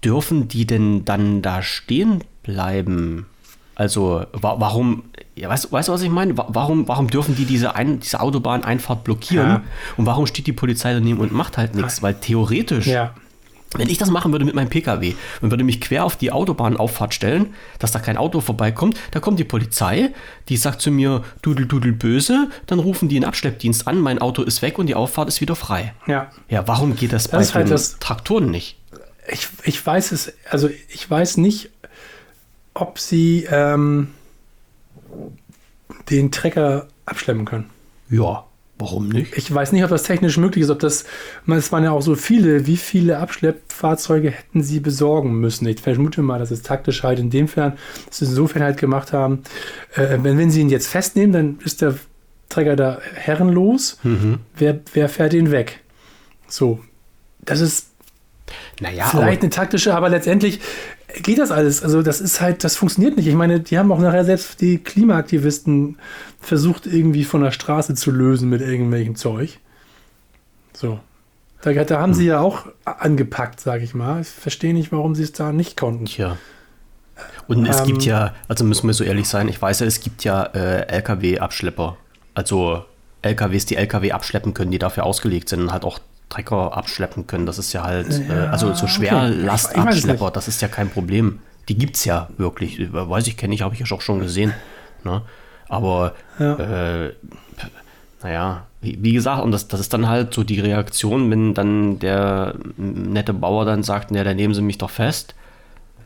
dürfen 0.04 0.48
die 0.48 0.66
denn 0.66 1.04
dann 1.04 1.42
da 1.42 1.62
stehen 1.62 2.22
bleiben? 2.42 3.26
Also 3.76 4.24
wa 4.32 4.56
warum, 4.60 5.02
ja, 5.34 5.48
weißt, 5.48 5.72
weißt 5.72 5.88
du, 5.88 5.92
was 5.92 6.02
ich 6.02 6.10
meine? 6.10 6.36
Wa 6.38 6.46
warum, 6.48 6.86
warum 6.86 7.08
dürfen 7.08 7.34
die 7.34 7.44
diese, 7.44 7.74
ein 7.74 7.98
diese 7.98 8.20
Autobahneinfahrt 8.20 9.02
blockieren? 9.02 9.48
Ja. 9.48 9.62
Und 9.96 10.06
warum 10.06 10.26
steht 10.26 10.46
die 10.46 10.52
Polizei 10.52 10.92
daneben 10.92 11.18
und 11.18 11.32
macht 11.32 11.56
halt 11.58 11.74
nichts? 11.74 12.00
Weil 12.02 12.14
theoretisch, 12.14 12.86
Ja. 12.86 13.14
Wenn 13.78 13.88
ich 13.88 13.98
das 13.98 14.10
machen 14.10 14.32
würde 14.32 14.44
mit 14.44 14.54
meinem 14.54 14.68
PKW 14.68 15.14
und 15.40 15.50
würde 15.50 15.64
mich 15.64 15.80
quer 15.80 16.04
auf 16.04 16.16
die 16.16 16.32
Autobahnauffahrt 16.32 17.14
stellen, 17.14 17.54
dass 17.78 17.92
da 17.92 17.98
kein 17.98 18.16
Auto 18.16 18.40
vorbeikommt, 18.40 18.98
da 19.10 19.20
kommt 19.20 19.38
die 19.38 19.44
Polizei, 19.44 20.10
die 20.48 20.56
sagt 20.56 20.80
zu 20.80 20.90
mir, 20.90 21.22
dudel, 21.42 21.66
dudel, 21.66 21.92
böse, 21.92 22.48
dann 22.66 22.78
rufen 22.78 23.08
die 23.08 23.16
einen 23.16 23.24
Abschleppdienst 23.24 23.86
an, 23.88 23.98
mein 24.00 24.18
Auto 24.20 24.42
ist 24.42 24.62
weg 24.62 24.78
und 24.78 24.86
die 24.86 24.94
Auffahrt 24.94 25.28
ist 25.28 25.40
wieder 25.40 25.56
frei. 25.56 25.94
Ja. 26.06 26.30
Ja, 26.48 26.66
warum 26.68 26.96
geht 26.96 27.12
das, 27.12 27.28
bei 27.28 27.40
ist 27.40 27.54
halt 27.54 27.66
den 27.66 27.72
das- 27.72 27.98
Traktoren 27.98 28.50
nicht? 28.50 28.78
Ich, 29.26 29.48
ich 29.64 29.84
weiß 29.84 30.12
es, 30.12 30.32
also 30.50 30.68
ich 30.88 31.10
weiß 31.10 31.38
nicht, 31.38 31.70
ob 32.74 32.98
sie 32.98 33.46
ähm, 33.50 34.08
den 36.10 36.30
Trecker 36.30 36.88
abschleppen 37.06 37.44
können. 37.44 37.70
Ja, 38.10 38.44
warum 38.78 39.08
nicht? 39.08 39.36
Ich 39.36 39.52
weiß 39.52 39.72
nicht, 39.72 39.84
ob 39.84 39.90
das 39.90 40.02
technisch 40.02 40.36
möglich 40.36 40.64
ist, 40.64 40.70
ob 40.70 40.80
das, 40.80 41.04
es 41.46 41.72
waren 41.72 41.84
ja 41.84 41.92
auch 41.92 42.02
so 42.02 42.14
viele, 42.14 42.66
wie 42.66 42.76
viele 42.76 43.18
Abschleppfahrzeuge 43.18 44.30
hätten 44.30 44.62
sie 44.62 44.80
besorgen 44.80 45.34
müssen. 45.40 45.66
Ich 45.68 45.80
vermute 45.80 46.22
mal, 46.22 46.38
dass 46.38 46.50
es 46.50 46.62
taktisch 46.62 47.02
halt 47.02 47.18
in 47.18 47.30
dem 47.30 47.48
Fall, 47.48 47.76
dass 48.06 48.18
sie 48.18 48.24
insofern 48.26 48.62
halt 48.62 48.78
gemacht 48.78 49.12
haben, 49.12 49.42
äh, 49.94 50.18
wenn, 50.22 50.38
wenn 50.38 50.50
sie 50.50 50.60
ihn 50.60 50.70
jetzt 50.70 50.88
festnehmen, 50.88 51.32
dann 51.32 51.58
ist 51.64 51.82
der 51.82 51.94
Träger 52.48 52.76
da 52.76 52.98
herrenlos. 53.14 53.98
Mhm. 54.02 54.38
Wer, 54.56 54.80
wer 54.92 55.08
fährt 55.08 55.34
ihn 55.34 55.50
weg? 55.50 55.80
So, 56.46 56.80
das 57.40 57.60
ist 57.60 57.88
Naja, 58.80 59.06
vielleicht 59.06 59.42
eine 59.42 59.50
taktische, 59.50 59.94
aber 59.94 60.08
letztendlich 60.08 60.60
geht 61.22 61.38
das 61.38 61.50
alles. 61.50 61.82
Also 61.82 62.02
das 62.02 62.20
ist 62.20 62.40
halt, 62.40 62.64
das 62.64 62.76
funktioniert 62.76 63.16
nicht. 63.16 63.26
Ich 63.26 63.34
meine, 63.34 63.60
die 63.60 63.78
haben 63.78 63.90
auch 63.92 63.98
nachher 63.98 64.24
selbst 64.24 64.60
die 64.60 64.78
Klimaaktivisten 64.78 65.98
versucht 66.40 66.86
irgendwie 66.86 67.24
von 67.24 67.42
der 67.42 67.50
Straße 67.50 67.94
zu 67.94 68.10
lösen 68.10 68.48
mit 68.48 68.60
irgendwelchem 68.60 69.16
Zeug. 69.16 69.58
So. 70.72 70.98
Da, 71.62 71.72
da 71.72 72.00
haben 72.00 72.12
sie 72.14 72.26
ja 72.26 72.40
auch 72.40 72.66
angepackt, 72.84 73.60
sage 73.60 73.84
ich 73.84 73.94
mal. 73.94 74.20
Ich 74.20 74.28
verstehe 74.28 74.74
nicht, 74.74 74.92
warum 74.92 75.14
sie 75.14 75.22
es 75.22 75.32
da 75.32 75.52
nicht 75.52 75.78
konnten. 75.78 76.04
Tja. 76.06 76.36
Und 77.46 77.66
es 77.66 77.80
Ähm, 77.80 77.86
gibt 77.86 78.04
ja, 78.04 78.34
also 78.48 78.64
müssen 78.64 78.86
wir 78.86 78.92
so 78.94 79.04
ehrlich 79.04 79.28
sein, 79.28 79.48
ich 79.48 79.60
weiß 79.60 79.80
ja, 79.80 79.86
es 79.86 80.00
gibt 80.00 80.24
ja 80.24 80.42
äh, 80.42 80.86
LKW-Abschlepper. 80.88 81.96
Also 82.34 82.84
LKWs, 83.22 83.66
die 83.66 83.76
LKW 83.76 84.12
abschleppen 84.12 84.52
können, 84.52 84.72
die 84.72 84.78
dafür 84.78 85.04
ausgelegt 85.04 85.48
sind 85.48 85.60
und 85.62 85.72
halt 85.72 85.84
auch 85.84 86.00
Trecker 86.34 86.76
abschleppen 86.76 87.26
können. 87.26 87.46
Das 87.46 87.58
ist 87.58 87.72
ja 87.72 87.84
halt, 87.84 88.08
äh, 88.28 88.32
also 88.32 88.72
so 88.74 88.84
okay. 88.84 88.92
Schwerlastabschlepper, 88.92 90.24
nicht. 90.24 90.36
das 90.36 90.48
ist 90.48 90.60
ja 90.62 90.68
kein 90.68 90.90
Problem. 90.90 91.38
Die 91.68 91.78
gibt 91.78 91.96
es 91.96 92.04
ja 92.04 92.28
wirklich. 92.36 92.78
Weiß 92.92 93.26
ich, 93.26 93.36
kenne 93.36 93.54
ich, 93.54 93.62
habe 93.62 93.74
ich 93.74 93.80
ja 93.80 93.96
auch 93.96 94.00
schon 94.00 94.18
gesehen. 94.18 94.52
Ne? 95.04 95.22
Aber 95.68 96.14
Ja. 96.38 96.54
äh, 97.06 97.14
naja, 98.22 98.66
wie, 98.80 98.98
wie 99.02 99.12
gesagt, 99.12 99.42
und 99.42 99.52
das, 99.52 99.68
das 99.68 99.80
ist 99.80 99.92
dann 99.92 100.08
halt 100.08 100.34
so 100.34 100.44
die 100.44 100.58
Reaktion, 100.60 101.30
wenn 101.30 101.54
dann 101.54 101.98
der 101.98 102.54
nette 102.76 103.32
Bauer 103.34 103.64
dann 103.64 103.82
sagt, 103.82 104.10
ne, 104.10 104.24
dann 104.24 104.36
nehmen 104.36 104.54
Sie 104.54 104.62
mich 104.62 104.78
doch 104.78 104.90
fest. 104.90 105.34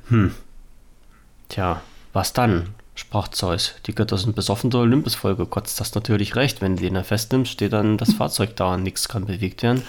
Hm. 0.09 0.33
Tja, 1.49 1.81
was 2.13 2.33
dann? 2.33 2.75
Sprach 2.99 3.29
Zeus. 3.29 3.75
Die 3.87 3.95
Götter 3.95 4.19
sind 4.19 4.35
besoffen, 4.35 4.71
der 4.71 4.81
Olympus 4.81 5.15
vollgekotzt. 5.15 5.79
Das 5.81 5.95
natürlich 5.95 6.37
recht. 6.37 6.61
Wenn 6.61 6.77
du 6.77 6.83
den 6.83 7.03
festnimmst, 7.05 7.53
steht 7.53 7.73
dann 7.73 7.97
das 7.97 8.13
Fahrzeug 8.15 8.57
da 8.57 8.75
und 8.75 8.83
nichts 8.83 9.09
kann 9.09 9.25
bewegt 9.27 9.63
werden. 9.63 9.83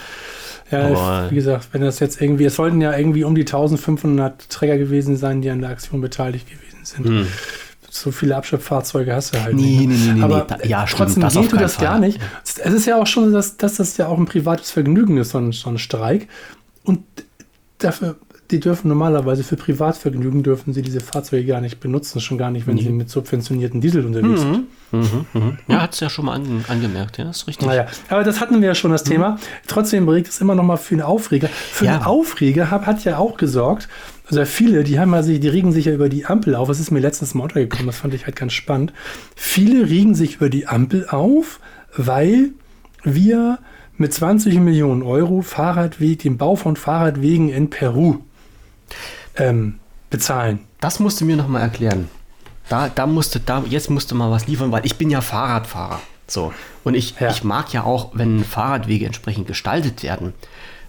Ja, 0.70 0.86
Aber- 0.86 1.30
wie 1.30 1.34
gesagt, 1.34 1.68
wenn 1.72 1.80
das 1.82 1.98
jetzt 1.98 2.20
irgendwie, 2.20 2.44
es 2.44 2.54
sollten 2.56 2.80
ja 2.80 2.96
irgendwie 2.96 3.24
um 3.24 3.34
die 3.34 3.44
1500 3.44 4.48
Träger 4.48 4.78
gewesen 4.78 5.16
sein, 5.16 5.42
die 5.42 5.50
an 5.50 5.60
der 5.60 5.70
Aktion 5.70 6.00
beteiligt 6.00 6.46
gewesen 6.48 6.84
sind. 6.84 7.26
So 7.92 8.12
viele 8.12 8.36
Abschleppfahrzeuge 8.36 9.12
hast 9.12 9.34
du 9.34 9.42
halt 9.42 9.54
Hm. 9.54 9.60
Nee, 9.60 9.86
nicht. 9.86 9.88
nee, 9.88 10.06
nee, 10.06 10.12
nee, 10.18 10.22
Aber 10.22 10.46
nee. 10.62 10.68
Ja, 10.68 10.86
stimmt, 10.86 10.98
trotzdem 11.00 11.22
das 11.24 11.36
auf 11.36 11.42
geht 11.42 11.52
du 11.52 11.56
das 11.56 11.74
Fall. 11.74 11.84
gar 11.86 11.98
nicht. 11.98 12.20
Es 12.44 12.72
ist 12.72 12.86
ja 12.86 12.96
auch 13.02 13.06
schon, 13.08 13.32
dass, 13.32 13.56
dass 13.56 13.74
das 13.78 13.96
ja 13.96 14.06
auch 14.06 14.16
ein 14.18 14.26
privates 14.26 14.70
Vergnügen 14.70 15.16
ist, 15.16 15.30
so 15.30 15.38
ein, 15.38 15.50
so 15.50 15.68
ein 15.70 15.78
Streik. 15.78 16.28
Und 16.84 17.02
dafür, 17.78 18.14
die 18.50 18.60
dürfen 18.60 18.88
normalerweise 18.88 19.44
für 19.44 19.56
Privatvergnügen 19.56 20.42
dürfen 20.42 20.72
sie 20.74 20.82
diese 20.82 21.00
Fahrzeuge 21.00 21.46
gar 21.46 21.60
nicht 21.60 21.80
benutzen, 21.80 22.20
schon 22.20 22.38
gar 22.38 22.50
nicht, 22.50 22.66
wenn 22.66 22.76
sie 22.78 22.90
mit 22.90 23.08
subventionierten 23.10 23.80
Diesel 23.80 24.04
unterwegs 24.04 24.40
sind. 24.40 24.66
Mhm, 24.92 25.26
mhm. 25.32 25.58
Ja, 25.68 25.82
hat 25.82 25.94
es 25.94 26.00
ja 26.00 26.10
schon 26.10 26.24
mal 26.26 26.34
an, 26.34 26.64
angemerkt, 26.68 27.18
ja, 27.18 27.30
ist 27.30 27.46
richtig. 27.46 27.66
Naja, 27.68 27.86
aber 28.08 28.24
das 28.24 28.40
hatten 28.40 28.60
wir 28.60 28.68
ja 28.68 28.74
schon 28.74 28.90
das 28.90 29.04
Thema. 29.04 29.38
Trotzdem 29.66 30.08
regt 30.08 30.28
es 30.28 30.40
immer 30.40 30.54
noch 30.54 30.64
mal 30.64 30.76
für 30.76 30.94
einen 30.94 31.02
Aufreger. 31.02 31.48
Für 31.48 31.84
Ja. 31.86 31.94
einen 31.96 32.04
Aufreger 32.04 32.70
hat, 32.70 32.86
hat 32.86 33.04
ja 33.04 33.18
auch 33.18 33.36
gesorgt, 33.36 33.88
also 34.28 34.44
viele, 34.44 34.84
die 34.84 35.00
haben 35.00 35.12
ja 35.12 35.22
sich, 35.24 35.40
die 35.40 35.48
regen 35.48 35.72
sich 35.72 35.86
ja 35.86 35.92
über 35.92 36.08
die 36.08 36.24
Ampel 36.26 36.54
auf. 36.54 36.68
Das 36.68 36.78
ist 36.78 36.90
mir 36.92 37.00
letztens 37.00 37.34
mal 37.34 37.44
untergekommen, 37.44 37.86
das 37.86 37.96
fand 37.96 38.14
ich 38.14 38.26
halt 38.26 38.36
ganz 38.36 38.52
spannend. 38.52 38.92
Viele 39.34 39.88
regen 39.88 40.14
sich 40.14 40.36
über 40.36 40.48
die 40.50 40.68
Ampel 40.68 41.08
auf, 41.08 41.58
weil 41.96 42.50
wir 43.02 43.58
mit 43.96 44.14
20 44.14 44.60
Millionen 44.60 45.02
Euro 45.02 45.42
Fahrradweg, 45.42 46.20
den 46.20 46.38
Bau 46.38 46.54
von 46.56 46.76
Fahrradwegen 46.76 47.48
in 47.48 47.70
Peru 47.70 48.18
ähm, 49.36 49.78
bezahlen. 50.10 50.60
Das 50.80 51.00
musst 51.00 51.20
du 51.20 51.24
mir 51.24 51.36
nochmal 51.36 51.62
erklären. 51.62 52.08
Da, 52.68 52.88
da 52.88 53.06
musste, 53.06 53.40
da, 53.40 53.64
jetzt 53.68 53.90
musste 53.90 54.14
mal 54.14 54.30
was 54.30 54.46
liefern, 54.46 54.70
weil 54.72 54.86
ich 54.86 54.96
bin 54.96 55.10
ja 55.10 55.20
Fahrradfahrer. 55.20 56.00
So. 56.26 56.52
Und 56.84 56.94
ich, 56.94 57.14
Ja. 57.18 57.30
ich 57.30 57.42
mag 57.42 57.72
ja 57.72 57.82
auch, 57.84 58.10
wenn 58.14 58.44
Fahrradwege 58.44 59.06
entsprechend 59.06 59.46
gestaltet 59.48 60.02
werden. 60.02 60.32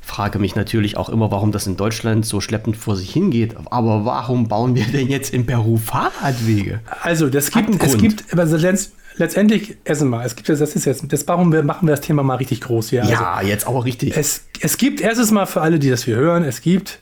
Frage 0.04 0.40
mich 0.40 0.56
natürlich 0.56 0.98
auch 0.98 1.10
immer, 1.10 1.32
warum 1.32 1.52
das 1.52 1.68
in 1.68 1.78
Deutschland 1.78 2.26
so 2.26 2.42
schleppend 2.42 2.76
vor 2.78 2.96
sich 2.96 3.12
hingeht. 3.12 3.56
Aber 3.70 4.06
warum 4.06 4.48
bauen 4.48 4.76
wir 4.76 4.86
denn 4.86 5.08
jetzt 5.08 5.32
in 5.34 5.46
Peru 5.46 5.78
Fahrradwege? 5.78 6.80
Also, 7.02 7.30
das 7.30 7.52
gibt, 7.52 7.70
es 7.70 7.78
Grund. 7.92 8.02
gibt, 8.02 8.34
aber 8.34 8.44
letzt- 8.44 8.94
letztendlich, 9.18 9.78
erst 9.84 10.02
mal, 10.04 10.26
es 10.26 10.36
gibt, 10.36 10.50
das 10.50 10.60
ist 10.60 10.86
jetzt, 10.86 11.04
das, 11.12 11.28
warum 11.28 11.52
wir, 11.52 11.62
machen 11.64 11.88
wir 11.88 11.96
das 11.96 12.02
Thema 12.02 12.24
mal 12.24 12.36
richtig 12.36 12.62
groß 12.62 12.90
hier. 12.90 13.02
Also, 13.02 13.14
ja, 13.14 13.42
jetzt 13.42 13.68
aber 13.68 13.86
richtig. 13.86 14.16
Es, 14.18 14.46
es 14.60 14.78
gibt 14.78 15.02
erstes 15.02 15.30
Mal 15.32 15.46
für 15.46 15.62
alle, 15.62 15.78
die 15.80 15.90
das 15.90 16.08
wir 16.08 16.16
hören, 16.16 16.44
es 16.44 16.62
gibt 16.62 17.00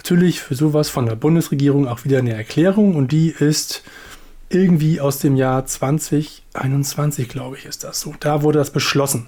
natürlich 0.00 0.40
für 0.40 0.54
sowas 0.54 0.88
von 0.88 1.04
der 1.04 1.14
Bundesregierung 1.14 1.86
auch 1.86 2.06
wieder 2.06 2.20
eine 2.20 2.32
Erklärung 2.32 2.96
und 2.96 3.12
die 3.12 3.28
ist 3.28 3.82
irgendwie 4.48 4.98
aus 4.98 5.18
dem 5.18 5.36
Jahr 5.36 5.66
2021, 5.66 7.28
glaube 7.28 7.58
ich, 7.58 7.66
ist 7.66 7.84
das 7.84 8.00
so. 8.00 8.14
Da 8.18 8.42
wurde 8.42 8.58
das 8.58 8.70
beschlossen. 8.70 9.26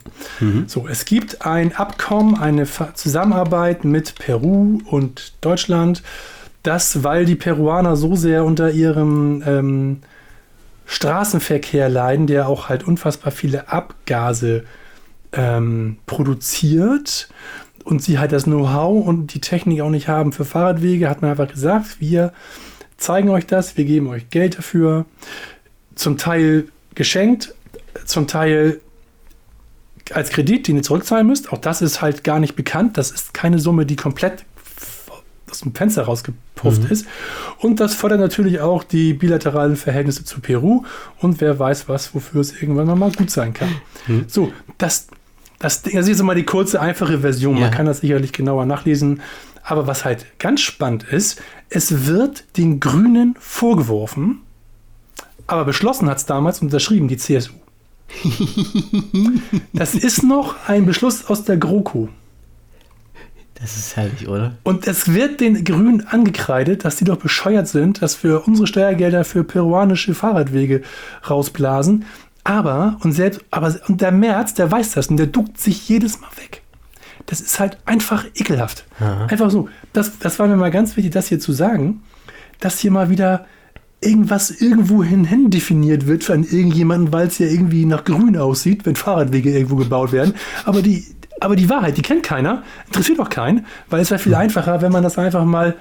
So, 0.66 0.88
es 0.88 1.04
gibt 1.04 1.44
ein 1.44 1.76
Abkommen, 1.76 2.38
eine 2.38 2.66
Zusammenarbeit 2.94 3.84
mit 3.84 4.14
Peru 4.14 4.80
und 4.86 5.34
Deutschland, 5.42 6.02
das, 6.62 7.04
weil 7.04 7.26
die 7.26 7.36
Peruaner 7.36 7.94
so 7.94 8.16
sehr 8.16 8.42
unter 8.44 8.70
ihrem 8.70 9.42
ähm, 9.46 10.00
Straßenverkehr 10.86 11.90
leiden, 11.90 12.26
der 12.26 12.48
auch 12.48 12.70
halt 12.70 12.82
unfassbar 12.84 13.30
viele 13.30 13.68
Abgase 13.68 14.64
ähm, 15.32 15.98
produziert 16.06 17.28
und 17.84 18.02
sie 18.02 18.18
halt 18.18 18.32
das 18.32 18.44
Know-how 18.44 19.06
und 19.06 19.34
die 19.34 19.40
Technik 19.40 19.80
auch 19.80 19.90
nicht 19.90 20.08
haben 20.08 20.32
für 20.32 20.44
Fahrradwege, 20.44 21.08
hat 21.08 21.22
man 21.22 21.30
einfach 21.30 21.48
gesagt, 21.48 22.00
wir 22.00 22.32
zeigen 22.96 23.28
euch 23.30 23.46
das, 23.46 23.76
wir 23.76 23.84
geben 23.84 24.08
euch 24.08 24.30
Geld 24.30 24.58
dafür, 24.58 25.06
zum 25.94 26.18
Teil 26.18 26.68
geschenkt, 26.94 27.54
zum 28.04 28.26
Teil 28.26 28.80
als 30.12 30.30
Kredit, 30.30 30.68
den 30.68 30.76
ihr 30.76 30.82
zurückzahlen 30.82 31.26
müsst. 31.26 31.52
Auch 31.52 31.58
das 31.58 31.82
ist 31.82 32.02
halt 32.02 32.24
gar 32.24 32.40
nicht 32.40 32.56
bekannt. 32.56 32.98
Das 32.98 33.10
ist 33.10 33.34
keine 33.34 33.58
Summe, 33.58 33.86
die 33.86 33.96
komplett 33.96 34.44
aus 35.50 35.60
dem 35.60 35.74
Fenster 35.74 36.04
rausgepufft 36.04 36.90
ist. 36.90 37.06
Und 37.58 37.78
das 37.78 37.94
fördert 37.94 38.20
natürlich 38.20 38.60
auch 38.60 38.84
die 38.84 39.12
bilateralen 39.12 39.76
Verhältnisse 39.76 40.24
zu 40.24 40.40
Peru. 40.40 40.84
Und 41.20 41.40
wer 41.40 41.58
weiß 41.58 41.88
was, 41.88 42.14
wofür 42.14 42.40
es 42.40 42.60
irgendwann 42.60 42.98
mal 42.98 43.12
gut 43.12 43.30
sein 43.30 43.52
kann. 43.52 43.68
So, 44.28 44.52
das, 44.78 45.08
das, 45.62 45.82
das 45.82 46.08
ist 46.08 46.22
mal 46.22 46.34
die 46.34 46.44
kurze, 46.44 46.80
einfache 46.80 47.20
Version. 47.20 47.56
Ja. 47.56 47.62
Man 47.62 47.70
kann 47.70 47.86
das 47.86 48.00
sicherlich 48.00 48.32
genauer 48.32 48.66
nachlesen. 48.66 49.22
Aber 49.62 49.86
was 49.86 50.04
halt 50.04 50.26
ganz 50.40 50.60
spannend 50.60 51.04
ist, 51.04 51.40
es 51.68 52.06
wird 52.06 52.44
den 52.56 52.80
Grünen 52.80 53.36
vorgeworfen, 53.38 54.40
aber 55.46 55.64
beschlossen 55.64 56.10
hat 56.10 56.18
es 56.18 56.26
damals 56.26 56.60
und 56.60 56.66
unterschrieben 56.66 57.08
die 57.08 57.16
CSU. 57.16 57.52
Das 59.72 59.94
ist 59.94 60.22
noch 60.22 60.68
ein 60.68 60.84
Beschluss 60.84 61.26
aus 61.26 61.44
der 61.44 61.56
GroKo. 61.56 62.08
Das 63.54 63.76
ist 63.76 63.96
herrlich, 63.96 64.28
oder? 64.28 64.56
Und 64.64 64.88
es 64.88 65.14
wird 65.14 65.40
den 65.40 65.64
Grünen 65.64 66.06
angekreidet, 66.06 66.84
dass 66.84 66.96
die 66.96 67.04
doch 67.04 67.16
bescheuert 67.16 67.68
sind, 67.68 68.02
dass 68.02 68.22
wir 68.24 68.46
unsere 68.46 68.66
Steuergelder 68.66 69.24
für 69.24 69.44
peruanische 69.44 70.14
Fahrradwege 70.14 70.82
rausblasen. 71.28 72.04
Aber, 72.44 72.98
und 73.02 73.12
selbst, 73.12 73.44
aber, 73.50 73.74
und 73.88 74.00
der 74.00 74.12
Merz, 74.12 74.54
der 74.54 74.70
weiß 74.70 74.92
das 74.92 75.08
und 75.08 75.16
der 75.16 75.26
duckt 75.26 75.58
sich 75.58 75.88
jedes 75.88 76.20
Mal 76.20 76.30
weg. 76.36 76.62
Das 77.26 77.40
ist 77.40 77.60
halt 77.60 77.78
einfach 77.86 78.24
ekelhaft. 78.34 78.84
Aha. 78.98 79.26
Einfach 79.26 79.50
so. 79.50 79.68
Das, 79.92 80.18
das 80.18 80.38
war 80.38 80.48
mir 80.48 80.56
mal 80.56 80.72
ganz 80.72 80.96
wichtig, 80.96 81.12
das 81.12 81.28
hier 81.28 81.38
zu 81.38 81.52
sagen, 81.52 82.02
dass 82.58 82.78
hier 82.80 82.90
mal 82.90 83.10
wieder 83.10 83.46
irgendwas 84.00 84.50
irgendwo 84.50 85.04
hin 85.04 85.50
definiert 85.50 86.06
wird 86.08 86.24
von 86.24 86.42
irgendjemanden, 86.42 87.12
weil 87.12 87.28
es 87.28 87.38
ja 87.38 87.46
irgendwie 87.46 87.84
nach 87.84 88.04
grün 88.04 88.36
aussieht, 88.36 88.84
wenn 88.84 88.96
Fahrradwege 88.96 89.52
irgendwo 89.52 89.76
gebaut 89.76 90.10
werden. 90.10 90.34
Aber 90.64 90.82
die, 90.82 91.06
aber 91.40 91.54
die 91.54 91.70
Wahrheit, 91.70 91.96
die 91.96 92.02
kennt 92.02 92.24
keiner, 92.24 92.64
interessiert 92.86 93.20
auch 93.20 93.28
keinen, 93.28 93.66
weil 93.88 94.00
es 94.00 94.10
wäre 94.10 94.18
viel 94.18 94.34
einfacher, 94.34 94.82
wenn 94.82 94.92
man 94.92 95.04
das 95.04 95.18
einfach 95.18 95.44
mal 95.44 95.76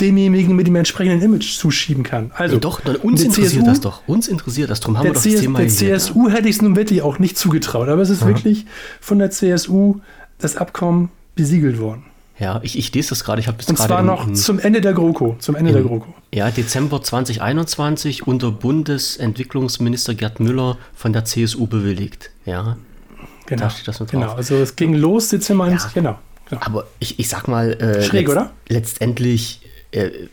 demjenigen 0.00 0.56
mit 0.56 0.66
dem 0.66 0.76
entsprechenden 0.76 1.22
Image 1.22 1.56
zuschieben 1.56 2.02
kann. 2.02 2.30
Also, 2.34 2.54
Ja, 2.56 2.60
doch, 2.60 2.80
dann 2.80 2.96
uns 2.96 3.20
der 3.20 3.26
interessiert 3.28 3.52
CSU 3.62 3.66
das 3.66 3.80
doch. 3.80 4.02
Uns 4.08 4.28
interessiert 4.28 4.70
das. 4.70 4.80
Drum 4.80 4.96
haben 4.98 5.04
wir 5.04 5.12
der, 5.12 5.20
doch 5.20 5.22
das 5.24 5.32
CS, 5.34 5.40
Thema 5.42 5.58
der 5.60 5.68
hier. 5.68 5.98
CSU 5.98 6.28
hätte 6.30 6.48
ich 6.48 6.56
es 6.56 6.62
nun 6.62 6.76
wirklich 6.76 7.02
auch 7.02 7.18
nicht 7.18 7.38
zugetraut, 7.38 7.88
aber 7.88 8.02
es 8.02 8.10
ist 8.10 8.26
wirklich 8.26 8.66
von 9.00 9.18
der 9.18 9.30
CSU 9.30 10.00
das 10.38 10.56
Abkommen 10.56 11.10
besiegelt 11.34 11.78
worden. 11.78 12.04
Ja, 12.38 12.58
ich, 12.64 12.76
ich 12.76 12.92
lese 12.92 13.10
das 13.10 13.22
gerade. 13.22 13.40
Ich 13.40 13.46
habe 13.46 13.58
das 13.58 13.68
Und 13.68 13.76
gerade 13.76 13.88
zwar 13.88 14.02
noch 14.02 14.26
in- 14.26 14.34
zum 14.34 14.58
Ende 14.58 14.80
der 14.80 14.94
GroKo. 14.94 15.36
Zum 15.38 15.54
Ende 15.54 15.70
der 15.72 15.82
in- 15.82 15.86
GroKo. 15.86 16.12
Ja, 16.34 16.50
Dezember 16.50 17.00
2021 17.02 18.26
unter 18.26 18.50
Bundesentwicklungsminister 18.50 20.14
Gerd 20.14 20.40
Müller 20.40 20.78
von 20.94 21.12
der 21.12 21.24
CSU 21.24 21.66
bewilligt. 21.66 22.30
Ja, 22.44 22.76
Genau. 23.46 23.62
Da 23.64 23.70
steht 23.70 23.88
das 23.88 24.00
mit 24.00 24.10
genau. 24.10 24.26
drauf. 24.26 24.36
Also 24.36 24.54
es 24.56 24.76
ging 24.76 24.94
los, 24.94 25.28
Dezember 25.28 25.64
21, 25.64 25.94
genau. 25.94 26.18
genau. 26.48 26.62
aber 26.64 26.86
ich, 27.00 27.18
ich 27.18 27.28
sag 27.28 27.48
mal, 27.48 27.72
äh, 27.74 28.02
Schräg, 28.02 28.28
oder? 28.28 28.50
letztendlich, 28.68 29.60
äh, 29.92 30.28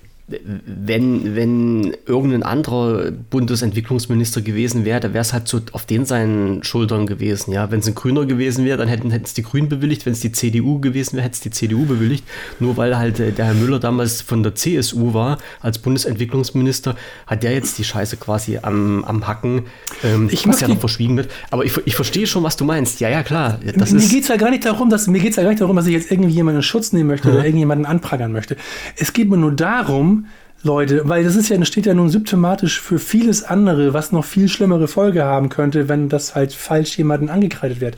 wenn, 0.66 1.36
wenn 1.36 1.96
irgendein 2.06 2.44
anderer 2.44 3.12
Bundesentwicklungsminister 3.12 4.42
gewesen 4.42 4.86
wäre, 4.86 5.00
da 5.00 5.14
wäre 5.14 5.22
es 5.22 5.34
halt 5.34 5.48
so 5.48 5.60
auf 5.72 5.86
den 5.86 6.06
seinen 6.06 6.64
Schultern 6.64 7.08
gewesen. 7.08 7.52
Ja, 7.52 7.72
wenn 7.72 7.80
es 7.80 7.88
ein 7.88 7.96
Grüner 7.96 8.26
gewesen 8.26 8.66
wäre, 8.66 8.78
dann 8.78 8.88
hätten 8.88 9.12
es 9.12 9.34
die 9.34 9.44
Grünen 9.44 9.70
bewilligt. 9.70 10.06
Wenn 10.06 10.14
es 10.14 10.20
die 10.20 10.32
CDU 10.32 10.80
gewesen 10.80 11.16
wäre, 11.16 11.26
hätte 11.26 11.36
es 11.36 11.42
die 11.42 11.50
CDU 11.50 11.86
bewilligt. 11.86 12.24
Nur 12.60 12.78
weil 12.78 12.98
halt 12.98 13.20
äh, 13.20 13.32
der 13.32 13.46
Herr 13.46 13.54
Müller 13.54 13.80
damals 13.80 14.22
von 14.22 14.44
der 14.44 14.56
CSU 14.56 15.14
war 15.14 15.38
als 15.62 15.80
Bundesentwicklungsminister, 15.80 16.96
hat 17.26 17.44
der 17.44 17.54
jetzt 17.54 17.78
die 17.78 17.84
Scheiße 17.84 18.18
quasi 18.18 18.60
am, 18.62 19.04
am 19.06 19.28
Hacken, 19.28 19.64
ähm, 20.04 20.30
Ich 20.32 20.48
was 20.48 20.62
ja 20.62 20.68
noch 20.68 20.80
verschwiegen 20.80 21.18
wird. 21.18 21.32
Aber 21.52 21.66
ich, 21.66 21.74
ich 21.86 21.96
verstehe 21.96 22.28
schon, 22.28 22.44
was 22.44 22.56
du 22.58 22.66
meinst. 22.66 23.00
Ja, 23.00 23.10
ja, 23.10 23.24
klar. 23.24 23.60
Das 23.76 23.92
mir 23.92 24.08
geht 24.08 24.24
es 24.24 24.30
ja 24.30 24.38
gar 24.38 24.52
nicht 24.52 24.66
darum, 24.66 24.90
dass 24.90 25.08
mir 25.08 25.20
geht's 25.20 25.38
ja 25.38 25.44
gar 25.44 25.50
nicht 25.50 25.62
darum, 25.62 25.76
dass 25.76 25.88
ich 25.88 25.94
jetzt 25.94 26.12
irgendjemanden 26.12 26.60
in 26.60 26.64
Schutz 26.64 26.94
nehmen 26.94 27.08
möchte 27.08 27.30
oder 27.30 27.44
irgendjemanden 27.44 27.86
anprangern 27.86 28.32
möchte. 28.32 28.56
Es 28.96 29.14
geht 29.14 29.30
mir 29.30 29.38
nur 29.38 29.52
darum, 29.52 30.19
Leute, 30.62 31.08
weil 31.08 31.24
das 31.24 31.36
ist 31.36 31.50
ja, 31.50 31.64
steht 31.64 31.86
ja 31.86 31.94
nun 31.94 32.10
symptomatisch 32.10 32.82
für 32.82 33.00
vieles 33.00 33.44
andere, 33.44 33.94
was 33.94 34.12
noch 34.12 34.26
viel 34.26 34.50
schlimmere 34.50 34.88
Folge 34.88 35.24
haben 35.24 35.50
könnte, 35.50 35.88
wenn 35.88 36.10
das 36.10 36.36
halt 36.36 36.54
falsch 36.54 36.98
jemanden 36.98 37.30
angekreidet 37.30 37.80
wird. 37.80 37.98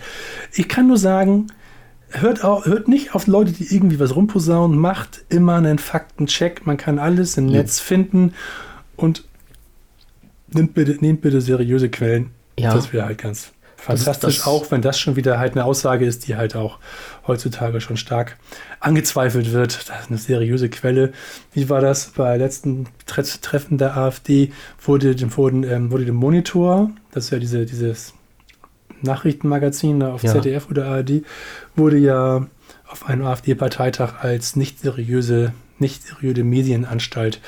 Ich 0.54 0.70
kann 0.70 0.88
nur 0.88 0.98
sagen, 0.98 1.48
hört, 2.12 2.44
auch, 2.44 2.66
hört 2.66 2.88
nicht 2.88 3.16
auf 3.16 3.26
Leute, 3.26 3.52
die 3.52 3.74
irgendwie 3.74 4.00
was 4.00 4.16
rumposaunen, 4.16 4.78
macht 4.78 5.26
immer 5.30 5.56
einen 5.56 5.80
Faktencheck. 5.80 6.68
Man 6.68 6.78
kann 6.78 7.00
alles 7.00 7.36
im 7.38 7.48
Netz 7.48 7.80
finden 7.80 8.34
und 8.96 9.26
nehmt 10.54 10.76
bitte, 10.76 10.98
nehmt 11.00 11.22
bitte 11.22 11.42
seriöse 11.42 11.90
Quellen. 11.90 12.30
Ja. 12.60 12.76
Das 12.76 12.94
wäre 12.94 13.06
halt 13.08 13.18
ganz 13.18 13.52
fantastisch, 13.82 14.38
das- 14.38 14.48
auch 14.48 14.70
wenn 14.72 14.82
das 14.82 15.00
schon 15.00 15.16
wieder 15.16 15.40
halt 15.40 15.54
eine 15.54 15.66
Aussage 15.66 16.06
ist, 16.06 16.28
die 16.28 16.36
halt 16.36 16.56
auch 16.56 16.80
heutzutage 17.28 17.82
schon 17.82 17.98
stark 17.98 18.38
angezweifelt 18.80 19.52
wird. 19.52 19.90
Das 19.90 20.02
ist 20.02 20.10
eine 20.10 20.18
seriöse 20.18 20.70
Quelle. 20.70 21.14
Wie 21.54 21.70
war 21.70 21.82
das 21.82 22.08
bei 22.16 22.38
letzten 22.38 22.88
Tre 23.06 23.24
Treffen 23.24 23.78
der 23.78 23.98
AfD? 23.98 24.52
Wurde 24.84 25.16
dem, 25.16 25.36
wurden, 25.36 25.64
ähm, 25.64 25.92
wurde 25.92 26.06
dem 26.06 26.16
Monitor, 26.16 26.92
das 27.12 27.26
ist 27.26 27.30
ja 27.32 27.40
diese, 27.40 27.66
dieses 27.66 28.14
Nachrichtenmagazin 29.02 30.04
auf 30.04 30.24
Ja. 30.24 30.32
ZDF 30.34 30.70
oder 30.70 30.86
ARD, 30.88 31.24
wurde 31.76 31.98
ja 31.98 32.46
auf 32.88 33.06
einem 33.08 33.26
AfD-Parteitag 33.26 34.22
als 34.22 34.56
nicht 34.56 34.80
seriöse, 34.80 35.54
nicht 35.82 36.04
seriöse 36.08 36.44
Medienanstalt 36.44 37.40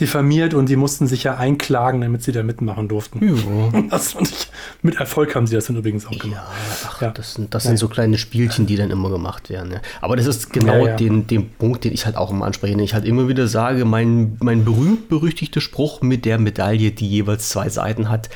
diffamiert 0.00 0.54
und 0.54 0.68
die 0.68 0.76
mussten 0.76 1.06
sich 1.06 1.24
ja 1.24 1.36
einklagen, 1.36 2.00
damit 2.00 2.22
sie 2.22 2.32
da 2.32 2.42
mitmachen 2.42 2.88
durften. 2.88 3.20
Ja. 3.26 3.82
Das 3.90 4.12
fand 4.12 4.28
ich, 4.30 4.48
mit 4.82 4.96
Erfolg 4.96 5.34
haben 5.34 5.46
sie 5.46 5.54
das 5.56 5.66
dann 5.66 5.76
übrigens 5.76 6.06
auch 6.06 6.18
gemacht. 6.18 6.42
Ja, 6.42 6.86
ach, 6.86 7.02
Ja. 7.02 7.10
das 7.10 7.34
sind, 7.34 7.52
das 7.54 7.64
sind 7.64 7.76
so 7.76 7.88
kleine 7.88 8.18
Spielchen, 8.18 8.66
die 8.66 8.76
dann 8.76 8.90
immer 8.90 9.10
gemacht 9.10 9.50
werden. 9.50 9.72
Ja. 9.72 9.80
Aber 10.00 10.16
das 10.16 10.26
ist 10.26 10.52
genau. 10.52 10.86
Den, 10.96 11.26
den 11.26 11.50
Punkt, 11.50 11.84
den 11.84 11.92
ich 11.92 12.06
halt 12.06 12.16
auch 12.16 12.30
immer 12.30 12.46
anspreche. 12.46 12.74
den 12.76 12.84
Ich 12.84 12.94
halt 12.94 13.04
immer 13.04 13.28
wieder 13.28 13.46
sage, 13.48 13.84
mein, 13.84 14.36
mein 14.40 14.64
berühmt-berüchtigter 14.64 15.60
Spruch 15.60 16.02
mit 16.02 16.24
der 16.24 16.38
Medaille, 16.38 16.92
die 16.92 17.08
jeweils 17.08 17.48
zwei 17.48 17.68
Seiten 17.68 18.08
hat, 18.08 18.30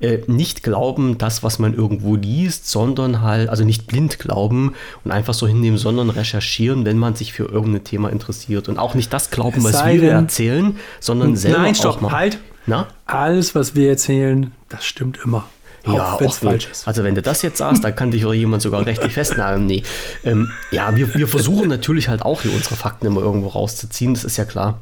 äh, 0.00 0.18
nicht 0.26 0.62
glauben, 0.62 1.18
das, 1.18 1.42
was 1.42 1.58
man 1.58 1.74
irgendwo 1.74 2.14
liest, 2.16 2.68
sondern 2.68 3.22
halt, 3.22 3.48
also 3.48 3.64
nicht 3.64 3.86
blind 3.86 4.18
glauben 4.18 4.74
und 5.04 5.10
einfach 5.10 5.34
so 5.34 5.46
hinnehmen, 5.46 5.78
sondern 5.78 6.10
recherchieren, 6.10 6.84
wenn 6.84 6.98
man 6.98 7.14
sich 7.16 7.32
für 7.32 7.44
irgendein 7.44 7.84
Thema 7.84 8.08
interessiert. 8.10 8.68
Und 8.68 8.78
auch 8.78 8.94
nicht 8.94 9.12
das 9.12 9.30
glauben, 9.30 9.62
was 9.64 9.84
wir 9.84 10.00
denn- 10.00 10.10
erzählen, 10.10 10.76
sondern 11.00 11.36
selber 11.36 11.58
Nein, 11.58 11.74
stopp, 11.74 12.00
mal. 12.00 12.12
halt. 12.12 12.38
Na? 12.66 12.86
Alles, 13.06 13.54
was 13.54 13.74
wir 13.74 13.88
erzählen, 13.88 14.52
das 14.68 14.84
stimmt 14.84 15.18
immer. 15.24 15.46
Ja, 15.86 16.14
auch 16.14 16.20
wenn 16.20 16.28
es 16.28 16.38
falsch 16.38 16.68
ist. 16.70 16.86
Also 16.86 17.02
wenn 17.02 17.14
du 17.14 17.22
das 17.22 17.40
jetzt 17.40 17.58
sagst, 17.58 17.82
dann 17.82 17.94
kann 17.96 18.10
dich 18.10 18.26
auch 18.26 18.34
jemand 18.34 18.60
sogar 18.62 18.84
rechtlich 18.84 19.14
festnageln. 19.14 19.64
Nee. 19.64 19.84
Ähm, 20.22 20.50
ja, 20.70 20.94
wir, 20.94 21.14
wir 21.14 21.26
versuchen 21.28 21.68
natürlich 21.68 22.08
halt 22.08 22.20
auch 22.22 22.42
hier 22.42 22.52
unsere 22.52 22.76
Fakten 22.76 23.06
immer 23.06 23.22
irgendwo 23.22 23.48
rauszuziehen, 23.48 24.12
das 24.12 24.24
ist 24.24 24.36
ja 24.36 24.44
klar. 24.44 24.78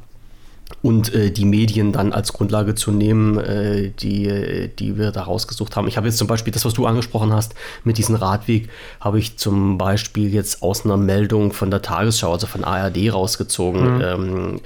Und 0.83 1.15
äh, 1.15 1.31
die 1.31 1.45
Medien 1.45 1.93
dann 1.93 2.13
als 2.13 2.33
Grundlage 2.33 2.75
zu 2.75 2.91
nehmen, 2.91 3.39
äh, 3.39 3.91
die, 3.91 4.69
die 4.79 4.99
wir 4.99 5.11
da 5.13 5.23
rausgesucht 5.23 5.77
haben. 5.77 5.89
Ich 5.89 5.97
habe 5.97 6.07
jetzt 6.07 6.19
zum 6.19 6.27
Beispiel 6.27 6.53
das, 6.53 6.65
was 6.65 6.75
du 6.75 6.87
angesprochen 6.87 7.33
hast, 7.33 7.55
mit 7.85 7.99
diesem 7.99 8.15
Radweg, 8.17 8.69
habe 9.01 9.19
ich 9.19 9.37
zum 9.37 9.79
Beispiel 9.79 10.33
jetzt 10.33 10.63
aus 10.63 10.85
einer 10.85 10.97
Meldung 10.97 11.53
von 11.53 11.71
der 11.71 11.83
Tagesschau, 11.83 12.33
also 12.33 12.47
von 12.47 12.65
ARD 12.65 13.13
rausgezogen. 13.13 14.01
Ähm, 14.01 14.61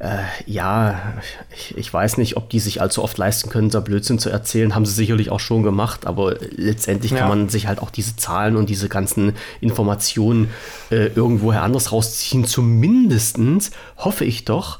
äh, 0.00 0.18
ja, 0.46 1.14
ich, 1.54 1.76
ich 1.76 1.92
weiß 1.92 2.18
nicht, 2.18 2.36
ob 2.36 2.50
die 2.50 2.60
sich 2.60 2.80
allzu 2.80 3.02
oft 3.02 3.18
leisten 3.18 3.50
können, 3.50 3.70
so 3.70 3.80
Blödsinn 3.80 4.20
zu 4.20 4.30
erzählen. 4.30 4.74
Haben 4.74 4.86
sie 4.86 4.94
sicherlich 4.94 5.30
auch 5.30 5.40
schon 5.40 5.64
gemacht, 5.64 6.06
aber 6.06 6.36
letztendlich 6.56 7.12
Ja. 7.12 7.18
kann 7.18 7.28
man 7.28 7.48
sich 7.48 7.66
halt 7.66 7.80
auch 7.80 7.90
diese 7.90 8.14
Zahlen 8.16 8.56
und 8.56 8.68
diese 8.68 8.88
ganzen 8.88 9.32
Informationen 9.60 10.50
äh, 10.90 11.06
irgendwoher 11.08 11.62
anders 11.62 11.90
rausziehen. 11.90 12.44
Zumindestens 12.44 13.72
hoffe 13.96 14.24
ich 14.24 14.44
doch, 14.44 14.78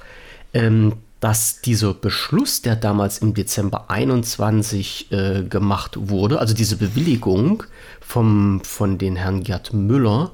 ähm, 0.55 0.95
dass 1.21 1.61
dieser 1.61 1.95
Beschluss, 1.95 2.63
der 2.63 2.77
damals 2.77 3.19
im 3.19 3.35
Dezember 3.35 3.91
21 3.91 5.11
äh, 5.11 5.43
gemacht 5.43 5.97
wurde, 5.99 6.39
also 6.39 6.55
diese 6.55 6.77
Bewilligung 6.77 7.65
vom, 8.01 8.61
von 8.63 8.99
den 8.99 9.17
Herrn 9.17 9.43
Gerd 9.43 9.73
Müller, 9.73 10.33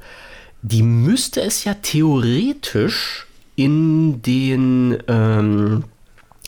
die 0.61 0.83
müsste 0.83 1.40
es 1.40 1.64
ja 1.64 1.74
theoretisch 1.74 3.27
in 3.57 4.20
den, 4.22 4.98
ähm, 5.09 5.85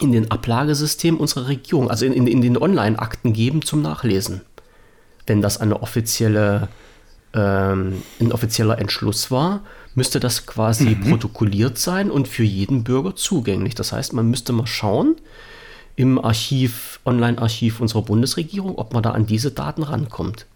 in 0.00 0.12
den 0.12 0.30
Ablagesystem 0.30 1.16
unserer 1.16 1.48
Regierung, 1.48 1.90
also 1.90 2.04
in, 2.04 2.12
in, 2.12 2.26
in 2.26 2.42
den 2.42 2.58
Online-Akten 2.58 3.32
geben 3.32 3.62
zum 3.62 3.80
Nachlesen. 3.80 4.42
Wenn 5.26 5.40
das 5.40 5.58
eine 5.60 5.82
offizielle, 5.82 6.68
ähm, 7.32 8.02
ein 8.20 8.32
offizieller 8.32 8.78
Entschluss 8.78 9.30
war, 9.30 9.62
müsste 9.96 10.20
das 10.20 10.46
quasi 10.46 10.94
protokolliert 10.94 11.78
sein 11.78 12.10
und 12.10 12.28
für 12.28 12.44
jeden 12.44 12.84
Bürger 12.84 13.16
zugänglich. 13.16 13.74
Das 13.74 13.92
heißt, 13.92 14.12
man 14.12 14.30
müsste 14.30 14.52
mal 14.52 14.66
schauen 14.66 15.16
im 15.96 16.22
Archiv, 16.22 17.00
Online-Archiv 17.04 17.80
unserer 17.80 18.02
Bundesregierung, 18.02 18.76
ob 18.76 18.92
man 18.92 19.02
da 19.02 19.12
an 19.12 19.26
diese 19.26 19.50
Daten 19.50 19.82
rankommt. 19.82 20.46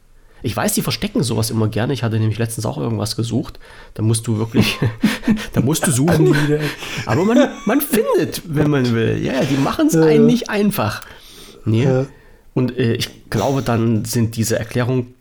Ich 0.42 0.56
weiß, 0.56 0.74
die 0.74 0.82
verstecken 0.82 1.22
sowas 1.22 1.50
immer 1.50 1.68
gerne. 1.68 1.92
Ich 1.92 2.02
hatte 2.02 2.18
nämlich 2.18 2.38
letztens 2.38 2.66
auch 2.66 2.78
irgendwas 2.78 3.16
gesucht. 3.16 3.58
Da 3.94 4.02
musst 4.02 4.26
du 4.26 4.38
wirklich, 4.38 4.78
da 5.52 5.60
musst 5.60 5.86
du 5.86 5.90
suchen. 5.90 6.34
Aber 7.06 7.24
man, 7.24 7.48
man 7.66 7.80
findet, 7.80 8.42
wenn 8.46 8.70
man 8.70 8.94
will. 8.94 9.18
Ja, 9.22 9.34
ja, 9.34 9.44
die 9.44 9.56
machen 9.56 9.88
es 9.88 9.96
einem 9.96 10.26
nicht 10.26 10.48
einfach. 10.48 11.02
Nee. 11.64 11.84
Ja. 11.84 12.06
Und 12.54 12.76
äh, 12.76 12.94
ich 12.94 13.30
glaube, 13.30 13.62
dann 13.62 14.04
sind 14.04 14.36
diese 14.36 14.58
Erklärungen, 14.58 15.14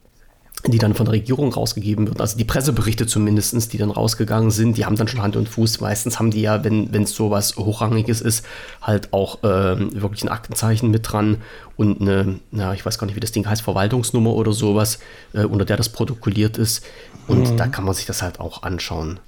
die 0.67 0.77
dann 0.77 0.93
von 0.93 1.05
der 1.05 1.13
Regierung 1.13 1.53
rausgegeben 1.53 2.07
wird, 2.07 2.19
also 2.19 2.37
die 2.37 2.43
Presseberichte 2.43 3.07
zumindest, 3.07 3.71
die 3.71 3.77
dann 3.77 3.91
rausgegangen 3.91 4.51
sind, 4.51 4.77
die 4.77 4.85
haben 4.85 4.95
dann 4.95 5.07
schon 5.07 5.21
Hand 5.21 5.35
und 5.35 5.47
Fuß. 5.47 5.79
Meistens 5.79 6.19
haben 6.19 6.31
die 6.31 6.41
ja, 6.41 6.63
wenn 6.63 7.03
es 7.03 7.13
sowas 7.13 7.55
Hochrangiges 7.55 8.21
ist, 8.21 8.45
halt 8.81 9.13
auch 9.13 9.39
ähm, 9.43 9.89
wirklich 10.01 10.23
ein 10.23 10.29
Aktenzeichen 10.29 10.91
mit 10.91 11.09
dran 11.11 11.37
und 11.77 12.01
eine, 12.01 12.39
na, 12.51 12.73
ich 12.73 12.85
weiß 12.85 12.97
gar 12.97 13.07
nicht, 13.07 13.15
wie 13.15 13.21
das 13.21 13.31
Ding 13.31 13.47
heißt, 13.47 13.61
Verwaltungsnummer 13.61 14.33
oder 14.33 14.51
sowas, 14.51 14.99
äh, 15.33 15.45
unter 15.45 15.65
der 15.65 15.77
das 15.77 15.89
protokolliert 15.89 16.57
ist. 16.57 16.83
Und 17.27 17.57
da 17.57 17.67
kann 17.67 17.85
man 17.85 17.93
sich 17.93 18.05
das 18.05 18.21
halt 18.21 18.39
auch 18.39 18.63
anschauen. 18.63 19.19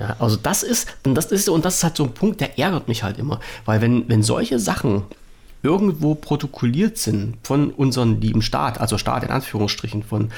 Ja, 0.00 0.16
also 0.18 0.36
das 0.36 0.62
ist, 0.62 0.88
und 1.04 1.14
das 1.14 1.26
ist, 1.26 1.48
und 1.48 1.64
das 1.64 1.76
ist 1.76 1.84
halt 1.84 1.96
so 1.96 2.04
ein 2.04 2.12
Punkt, 2.12 2.40
der 2.40 2.58
ärgert 2.58 2.88
mich 2.88 3.02
halt 3.02 3.18
immer. 3.18 3.40
Weil 3.64 3.80
wenn, 3.80 4.08
wenn 4.08 4.22
solche 4.22 4.58
Sachen 4.58 5.04
irgendwo 5.66 6.14
protokolliert 6.14 6.96
sind 6.96 7.36
von 7.42 7.70
unserem 7.70 8.20
lieben 8.20 8.40
Staat, 8.42 8.80
also 8.80 8.96
Staat 8.98 9.24
in 9.24 9.30
Anführungsstrichen, 9.30 10.02
von 10.04 10.30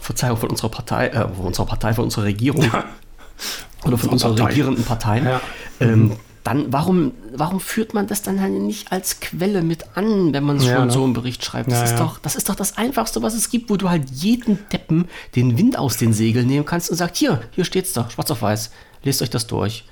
Verzeihung 0.00 0.38
von 0.38 0.48
unserer 0.50 0.70
Partei, 0.70 1.08
äh, 1.08 1.28
von 1.28 1.46
unserer 1.46 1.66
Partei, 1.66 1.92
von 1.94 2.04
unserer 2.04 2.24
Regierung 2.24 2.64
oder 3.84 3.98
von 3.98 4.08
Unsere 4.10 4.12
unseren 4.12 4.36
Partei. 4.36 4.44
regierenden 4.50 4.84
Parteien, 4.84 5.24
Ja. 5.26 5.40
ähm, 5.80 6.12
dann 6.42 6.72
warum, 6.72 7.12
warum 7.36 7.60
führt 7.60 7.92
man 7.92 8.06
das 8.06 8.22
dann 8.22 8.40
halt 8.40 8.52
nicht 8.54 8.90
als 8.92 9.20
Quelle 9.20 9.60
mit 9.62 9.84
an, 9.94 10.32
wenn 10.32 10.42
man 10.42 10.58
Ja, 10.58 10.76
schon 10.76 10.86
ne? 10.86 10.90
so 10.92 11.04
einen 11.04 11.12
Bericht 11.12 11.44
schreibt? 11.44 11.70
Das, 11.70 11.78
Ja, 11.80 11.84
ist 11.84 11.90
ja. 11.92 11.98
Doch, 11.98 12.18
das 12.18 12.34
ist 12.34 12.48
doch 12.48 12.54
das 12.54 12.78
Einfachste, 12.78 13.20
was 13.20 13.34
es 13.34 13.50
gibt, 13.50 13.68
wo 13.68 13.76
du 13.76 13.90
halt 13.90 14.08
jeden 14.10 14.58
Deppen 14.72 15.04
den 15.36 15.58
Wind 15.58 15.78
aus 15.78 15.98
den 15.98 16.14
Segeln 16.14 16.46
nehmen 16.46 16.64
kannst 16.64 16.90
und 16.90 16.96
sagst, 16.96 17.18
hier, 17.18 17.42
hier 17.50 17.64
steht's 17.66 17.92
doch, 17.92 18.10
schwarz 18.10 18.30
auf 18.30 18.40
weiß, 18.40 18.70
lest 19.04 19.20
euch 19.20 19.28
das 19.28 19.46
durch. 19.48 19.84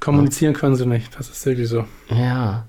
Kommunizieren 0.00 0.54
können 0.54 0.74
sie 0.74 0.86
nicht. 0.86 1.14
Das 1.18 1.28
ist 1.28 1.44
wirklich 1.44 1.68
so. 1.68 1.84
Ja, 2.08 2.64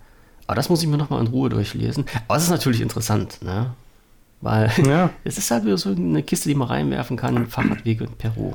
aber 0.52 0.58
das 0.58 0.68
muss 0.68 0.84
ich 0.84 0.90
mir 0.90 0.98
nochmal 0.98 1.22
in 1.22 1.28
Ruhe 1.28 1.48
durchlesen. 1.48 2.04
Aber 2.28 2.36
es 2.36 2.44
ist 2.44 2.50
natürlich 2.50 2.82
interessant, 2.82 3.42
ne? 3.42 3.72
Weil 4.42 4.70
Ja. 4.86 5.10
es 5.24 5.38
ist 5.38 5.50
halt 5.50 5.64
wieder 5.64 5.78
so 5.78 5.92
eine 5.92 6.24
Kiste, 6.24 6.50
die 6.50 6.56
man 6.56 6.68
reinwerfen 6.68 7.16
kann, 7.16 7.48
Fahrradwege 7.48 8.04
in 8.04 8.12
Peru. 8.12 8.52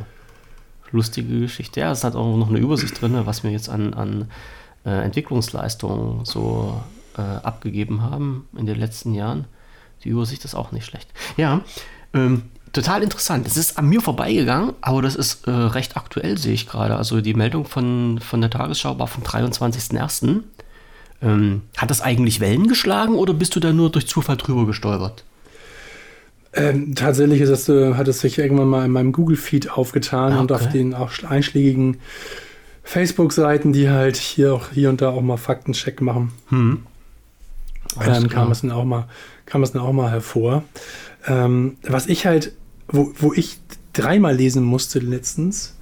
Lustige 0.91 1.41
Geschichte. 1.41 1.81
Ja, 1.81 1.91
es 1.91 2.05
hat 2.05 2.15
auch 2.15 2.37
noch 2.37 2.51
eine 2.51 2.59
Übersicht 2.59 3.01
drin, 3.01 3.19
was 3.25 3.45
wir 3.45 3.51
jetzt 3.51 3.71
an, 3.71 3.95
an 3.95 4.29
äh, 4.85 4.91
Entwicklungsleistungen 4.91 6.27
so 6.27 6.83
äh, 7.17 7.23
abgegeben 7.23 8.03
haben 8.03 8.47
in 8.59 8.67
den 8.67 8.79
letzten 8.79 9.15
Jahren. 9.15 9.47
Die 10.05 10.11
Übersicht 10.11 10.45
ist 10.45 10.55
auch 10.55 10.73
nicht 10.73 10.85
schlecht. 10.85 11.09
Ja, 11.39 11.63
ähm, 12.13 12.43
total 12.75 13.05
interessant. 13.05 13.47
Es 13.47 13.57
ist 13.57 13.79
an 13.79 13.89
mir 13.89 14.03
vorbeigegangen, 14.03 14.75
aber 14.83 15.01
das 15.01 15.17
ist 15.17 15.47
äh, 15.47 15.51
recht 15.51 15.97
aktuell, 15.97 16.37
sehe 16.37 16.53
ich 16.53 16.69
gerade. 16.69 16.95
Also 16.95 17.23
die 17.23 17.33
Meldung 17.33 17.65
von, 17.65 18.19
von 18.21 18.43
der 18.43 18.51
Tagesschau 18.51 18.99
war 18.99 19.07
vom 19.07 19.23
23.01. 19.23 20.43
Ähm, 21.23 21.63
hat 21.77 21.91
das 21.91 22.03
eigentlich 22.03 22.41
Wellen 22.41 22.69
geschlagen 22.69 23.15
oder 23.15 23.33
bist 23.33 23.57
du 23.57 23.61
da 23.61 23.73
nur 23.73 23.91
durch 23.91 24.07
Zufall 24.07 24.37
drüber 24.37 24.67
gestolpert? 24.67 25.25
Ähm, 26.53 26.95
tatsächlich 26.95 27.41
ist 27.41 27.49
es, 27.51 27.69
äh, 27.69 27.95
hat 27.95 28.09
es 28.09 28.21
sich 28.21 28.39
irgendwann 28.39 28.69
mal 28.69 28.85
in 28.85 28.91
meinem 28.91 29.13
Google-Feed 29.13 29.71
aufgetan 29.71 30.33
Ah, 30.35 30.41
und 30.41 30.53
okay. 30.53 30.65
auf 30.65 30.73
den 30.73 30.95
auch 30.95 31.11
schl- 31.11 31.27
einschlägigen 31.27 31.99
Facebook-Seiten, 32.83 33.73
die 33.73 33.91
halt 33.91 34.17
hier, 34.17 34.55
auch, 34.55 34.71
hier 34.73 34.89
und 34.91 35.01
da 35.01 35.11
auch 35.11 35.21
mal 35.23 35.37
Faktencheck 35.37 36.01
machen, 36.01 36.33
Alles 37.97 38.23
ähm, 38.23 38.29
kam, 38.29 38.51
es 38.53 38.61
dann 38.61 38.71
auch 38.71 38.85
mal, 38.85 39.07
kam 39.45 39.63
es 39.63 39.73
dann 39.73 39.83
auch 39.83 39.93
mal 39.93 40.11
hervor. 40.11 40.65
Ähm, 41.27 41.77
was 41.83 42.07
ich 42.07 42.27
halt, 42.27 42.53
wo, 42.89 43.13
wo 43.19 43.33
ich 43.33 43.59
dreimal 43.93 44.35
lesen 44.37 44.63
musste 44.63 44.99
letztens 45.01 45.75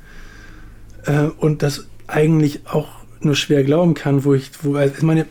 äh, 1.04 1.24
und 1.24 1.62
das 1.62 1.86
eigentlich 2.06 2.66
auch 2.66 2.88
nur 3.24 3.36
schwer 3.36 3.64
glauben 3.64 3.94
kann, 3.94 4.24
wo 4.24 4.34
ich, 4.34 4.50
wo, 4.62 4.76
also 4.76 4.94
ich 4.96 5.02
meine, 5.02 5.22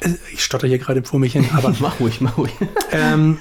äh, 0.00 0.10
ich 0.32 0.42
stotter 0.42 0.66
hier 0.66 0.78
gerade 0.78 1.02
vor 1.02 1.20
mich 1.20 1.32
hin, 1.32 1.46
aber 1.52 1.74
mach 1.80 2.00
ruhig, 2.00 2.20
mach 2.20 2.38
ruhig. 2.38 2.52
ähm, 2.92 3.38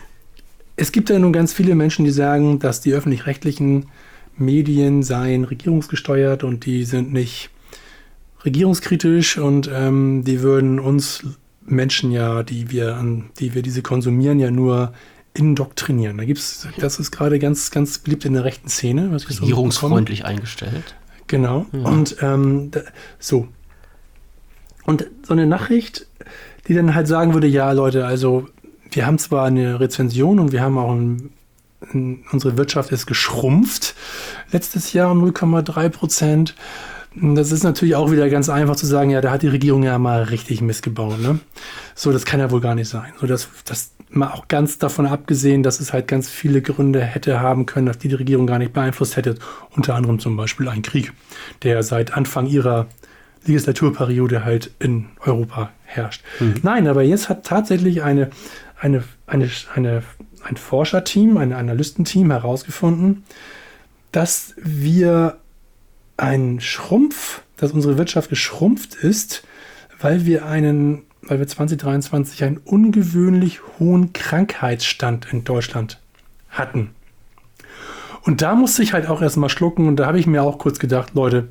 es 0.75 0.91
gibt 0.91 1.09
ja 1.09 1.19
nun 1.19 1.33
ganz 1.33 1.53
viele 1.53 1.75
Menschen, 1.75 2.05
die 2.05 2.11
sagen, 2.11 2.59
dass 2.59 2.81
die 2.81 2.93
öffentlich-rechtlichen 2.93 3.87
Medien 4.37 5.03
seien 5.03 5.43
regierungsgesteuert 5.43 6.43
und 6.43 6.65
die 6.65 6.85
sind 6.85 7.13
nicht 7.13 7.49
regierungskritisch 8.43 9.37
und 9.37 9.69
ähm, 9.71 10.23
die 10.23 10.41
würden 10.41 10.79
uns 10.79 11.23
Menschen 11.65 12.11
ja, 12.11 12.43
die 12.43 12.71
wir 12.71 12.95
an, 12.95 13.29
die 13.39 13.53
wir 13.53 13.61
diese 13.61 13.81
konsumieren, 13.81 14.39
ja 14.39 14.51
nur 14.51 14.93
indoktrinieren. 15.33 16.17
Da 16.17 16.25
gibt's, 16.25 16.67
das 16.77 16.99
ist 16.99 17.11
gerade 17.11 17.39
ganz, 17.39 17.71
ganz 17.71 17.97
beliebt 17.99 18.25
in 18.25 18.33
der 18.33 18.43
rechten 18.43 18.69
Szene. 18.69 19.11
Was 19.11 19.23
ich 19.23 19.37
so. 19.37 19.43
Regierungsfreundlich 19.43 20.25
eingestellt. 20.25 20.95
Genau. 21.27 21.65
Und 21.71 22.17
ähm, 22.21 22.71
da, 22.71 22.81
so. 23.19 23.47
Und 24.85 25.07
so 25.23 25.33
eine 25.33 25.45
Nachricht, 25.45 26.07
die 26.67 26.73
dann 26.73 26.95
halt 26.95 27.07
sagen 27.07 27.33
würde, 27.33 27.47
ja, 27.47 27.71
Leute, 27.71 28.05
also 28.05 28.47
wir 28.91 29.05
haben 29.05 29.17
zwar 29.17 29.45
eine 29.45 29.79
Rezension 29.79 30.39
und 30.39 30.51
wir 30.51 30.61
haben 30.61 30.77
auch 30.77 30.91
ein, 30.91 31.31
ein, 31.93 32.23
unsere 32.31 32.57
Wirtschaft 32.57 32.91
ist 32.91 33.05
geschrumpft 33.05 33.95
letztes 34.51 34.93
Jahr 34.93 35.11
um 35.11 35.23
0,3 35.23 35.89
Prozent. 35.89 36.55
Das 37.15 37.51
ist 37.51 37.63
natürlich 37.63 37.95
auch 37.95 38.11
wieder 38.11 38.29
ganz 38.29 38.49
einfach 38.49 38.75
zu 38.75 38.87
sagen, 38.87 39.11
ja, 39.11 39.21
da 39.21 39.31
hat 39.31 39.43
die 39.43 39.47
Regierung 39.47 39.83
ja 39.83 39.99
mal 39.99 40.23
richtig 40.23 40.61
missgebaut. 40.61 41.19
Ne? 41.21 41.39
So, 41.93 42.11
das 42.11 42.25
kann 42.25 42.39
ja 42.39 42.49
wohl 42.49 42.61
gar 42.61 42.75
nicht 42.75 42.89
sein. 42.89 43.13
So, 43.19 43.27
das, 43.27 43.49
das 43.65 43.91
mal 44.09 44.31
auch 44.31 44.47
ganz 44.47 44.79
davon 44.79 45.05
abgesehen, 45.05 45.63
dass 45.63 45.79
es 45.79 45.93
halt 45.93 46.07
ganz 46.07 46.29
viele 46.29 46.61
Gründe 46.61 47.01
hätte 47.01 47.39
haben 47.39 47.65
können, 47.65 47.85
dass 47.85 47.99
die 47.99 48.07
die 48.07 48.15
Regierung 48.15 48.47
gar 48.47 48.59
nicht 48.59 48.73
beeinflusst 48.73 49.15
hätte. 49.15 49.35
Unter 49.71 49.95
anderem 49.95 50.19
zum 50.19 50.37
Beispiel 50.37 50.67
ein 50.69 50.81
Krieg, 50.81 51.13
der 51.61 51.83
seit 51.83 52.13
Anfang 52.13 52.47
ihrer 52.47 52.87
Legislaturperiode 53.45 54.45
halt 54.45 54.71
in 54.79 55.08
Europa 55.19 55.71
herrscht. 55.86 56.23
Nein, 56.63 56.88
aber 56.88 57.03
jetzt 57.03 57.29
hat 57.29 57.45
tatsächlich 57.45 58.03
eine, 58.03 58.29
eine, 58.79 59.03
eine, 59.27 59.49
eine, 59.73 60.03
ein 60.43 60.58
Forscherteam, 60.58 61.38
ein 61.38 61.53
Analystenteam 61.53 62.32
herausgefunden, 62.32 63.23
dass 64.12 64.53
wir 64.58 65.38
einen 66.17 66.62
Schrumpf, 66.62 67.41
dass 67.58 67.71
unsere 67.71 67.97
Wirtschaft 67.97 68.29
geschrumpft 68.29 68.95
ist, 68.95 69.43
weil 69.99 70.25
wir 70.25 70.45
einen, 70.45 71.03
weil 71.21 71.39
wir 71.39 71.47
2023 71.47 72.43
einen 72.43 72.58
ungewöhnlich 72.58 73.62
hohen 73.79 74.13
Krankheitsstand 74.13 75.27
in 75.32 75.43
Deutschland 75.43 75.99
hatten. 76.49 76.91
Und 78.21 78.41
da 78.41 78.56
musste 78.56 78.84
ich 78.84 78.93
halt 78.93 79.08
auch 79.08 79.21
erstmal 79.21 79.49
schlucken 79.49 79.88
und 79.88 79.97
da 79.97 80.06
habe 80.06 80.19
ich 80.19 80.27
mir 80.27 80.43
auch 80.43 80.58
kurz 80.58 80.79
gedacht, 80.79 81.13
Leute, 81.13 81.49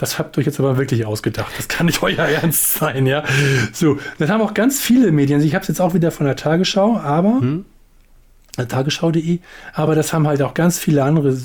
das 0.00 0.18
habt 0.18 0.36
ihr 0.36 0.40
euch 0.40 0.46
jetzt 0.46 0.58
aber 0.58 0.78
wirklich 0.78 1.04
ausgedacht. 1.04 1.52
Das 1.58 1.68
kann 1.68 1.86
nicht 1.86 2.02
euer 2.02 2.24
Ernst 2.24 2.72
sein, 2.72 3.06
ja. 3.06 3.22
So, 3.72 3.98
das 4.18 4.30
haben 4.30 4.40
auch 4.40 4.54
ganz 4.54 4.80
viele 4.80 5.12
Medien. 5.12 5.42
Ich 5.42 5.54
habe 5.54 5.62
es 5.62 5.68
jetzt 5.68 5.80
auch 5.80 5.92
wieder 5.92 6.10
von 6.10 6.24
der 6.24 6.36
Tagesschau, 6.36 6.96
aber 6.96 7.40
äh, 8.56 8.64
tagesschau.de, 8.64 9.40
aber 9.74 9.94
das 9.94 10.14
haben 10.14 10.26
halt 10.26 10.40
auch 10.40 10.54
ganz 10.54 10.78
viele 10.78 11.04
andere 11.04 11.36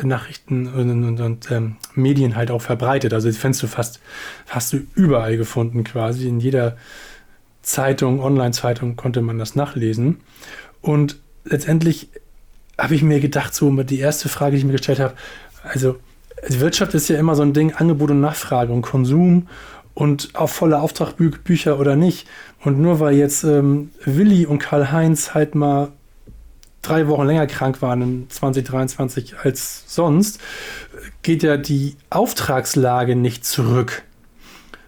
Nachrichten 0.00 0.68
und, 0.68 1.04
und, 1.04 1.20
und 1.20 1.50
ähm, 1.50 1.76
Medien 1.94 2.36
halt 2.36 2.52
auch 2.52 2.62
verbreitet. 2.62 3.12
Also 3.12 3.28
das 3.28 3.36
fändest 3.36 3.64
du 3.64 3.66
fast, 3.66 4.00
hast 4.48 4.72
du 4.72 4.78
überall 4.94 5.36
gefunden 5.36 5.82
quasi. 5.82 6.28
In 6.28 6.38
jeder 6.38 6.76
Zeitung, 7.62 8.20
Online-Zeitung 8.20 8.94
konnte 8.94 9.22
man 9.22 9.38
das 9.38 9.56
nachlesen. 9.56 10.20
Und 10.80 11.18
letztendlich 11.44 12.10
habe 12.78 12.94
ich 12.94 13.02
mir 13.02 13.18
gedacht, 13.18 13.54
so 13.54 13.70
die 13.82 13.98
erste 13.98 14.28
Frage, 14.28 14.52
die 14.52 14.58
ich 14.58 14.64
mir 14.64 14.72
gestellt 14.72 15.00
habe, 15.00 15.14
also 15.64 15.96
Wirtschaft 16.46 16.94
ist 16.94 17.08
ja 17.08 17.18
immer 17.18 17.34
so 17.34 17.42
ein 17.42 17.52
Ding, 17.52 17.72
Angebot 17.74 18.10
und 18.10 18.20
Nachfrage 18.20 18.72
und 18.72 18.82
Konsum 18.82 19.48
und 19.94 20.30
auf 20.34 20.52
volle 20.52 20.80
Auftragbücher 20.80 21.78
oder 21.78 21.96
nicht. 21.96 22.26
Und 22.64 22.80
nur 22.80 23.00
weil 23.00 23.14
jetzt 23.14 23.44
ähm, 23.44 23.90
Willi 24.04 24.46
und 24.46 24.58
Karl-Heinz 24.58 25.34
halt 25.34 25.54
mal 25.54 25.88
drei 26.82 27.06
Wochen 27.06 27.26
länger 27.26 27.46
krank 27.46 27.80
waren 27.80 28.02
in 28.02 28.30
2023 28.30 29.36
als 29.42 29.84
sonst, 29.86 30.40
geht 31.22 31.42
ja 31.42 31.56
die 31.56 31.96
Auftragslage 32.10 33.14
nicht 33.14 33.44
zurück. 33.44 34.02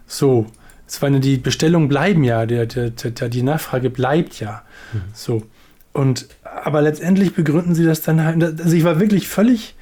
So, 0.07 0.47
es 0.87 1.01
waren 1.03 1.21
die 1.21 1.37
Bestellungen 1.37 1.89
bleiben 1.89 2.25
ja, 2.25 2.47
der, 2.47 2.67
der, 2.67 2.91
der, 2.91 3.29
die 3.29 3.43
Nachfrage 3.43 3.91
bleibt 3.91 4.41
ja. 4.41 4.63
So. 5.13 5.43
Und 5.93 6.29
aber 6.43 6.83
letztendlich 6.83 7.35
begründen 7.35 7.75
sie 7.75 7.85
das 7.85 8.03
dann 8.03 8.25
halt. 8.25 8.43
Also 8.43 8.77
ich 8.77 8.85
war 8.85 9.01
wirklich 9.01 9.29
völlig, 9.29 9.77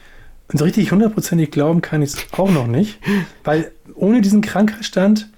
so 0.58 0.64
richtig 0.64 0.92
hundertprozentig 0.92 1.50
glauben 1.50 1.80
kann 1.82 2.02
ich 2.02 2.10
es 2.14 2.26
auch 2.32 2.50
noch 2.50 2.66
nicht, 2.66 2.98
weil 3.44 3.72
ohne 3.94 4.20
diesen 4.20 4.40
Krankheitsstand 4.42 5.28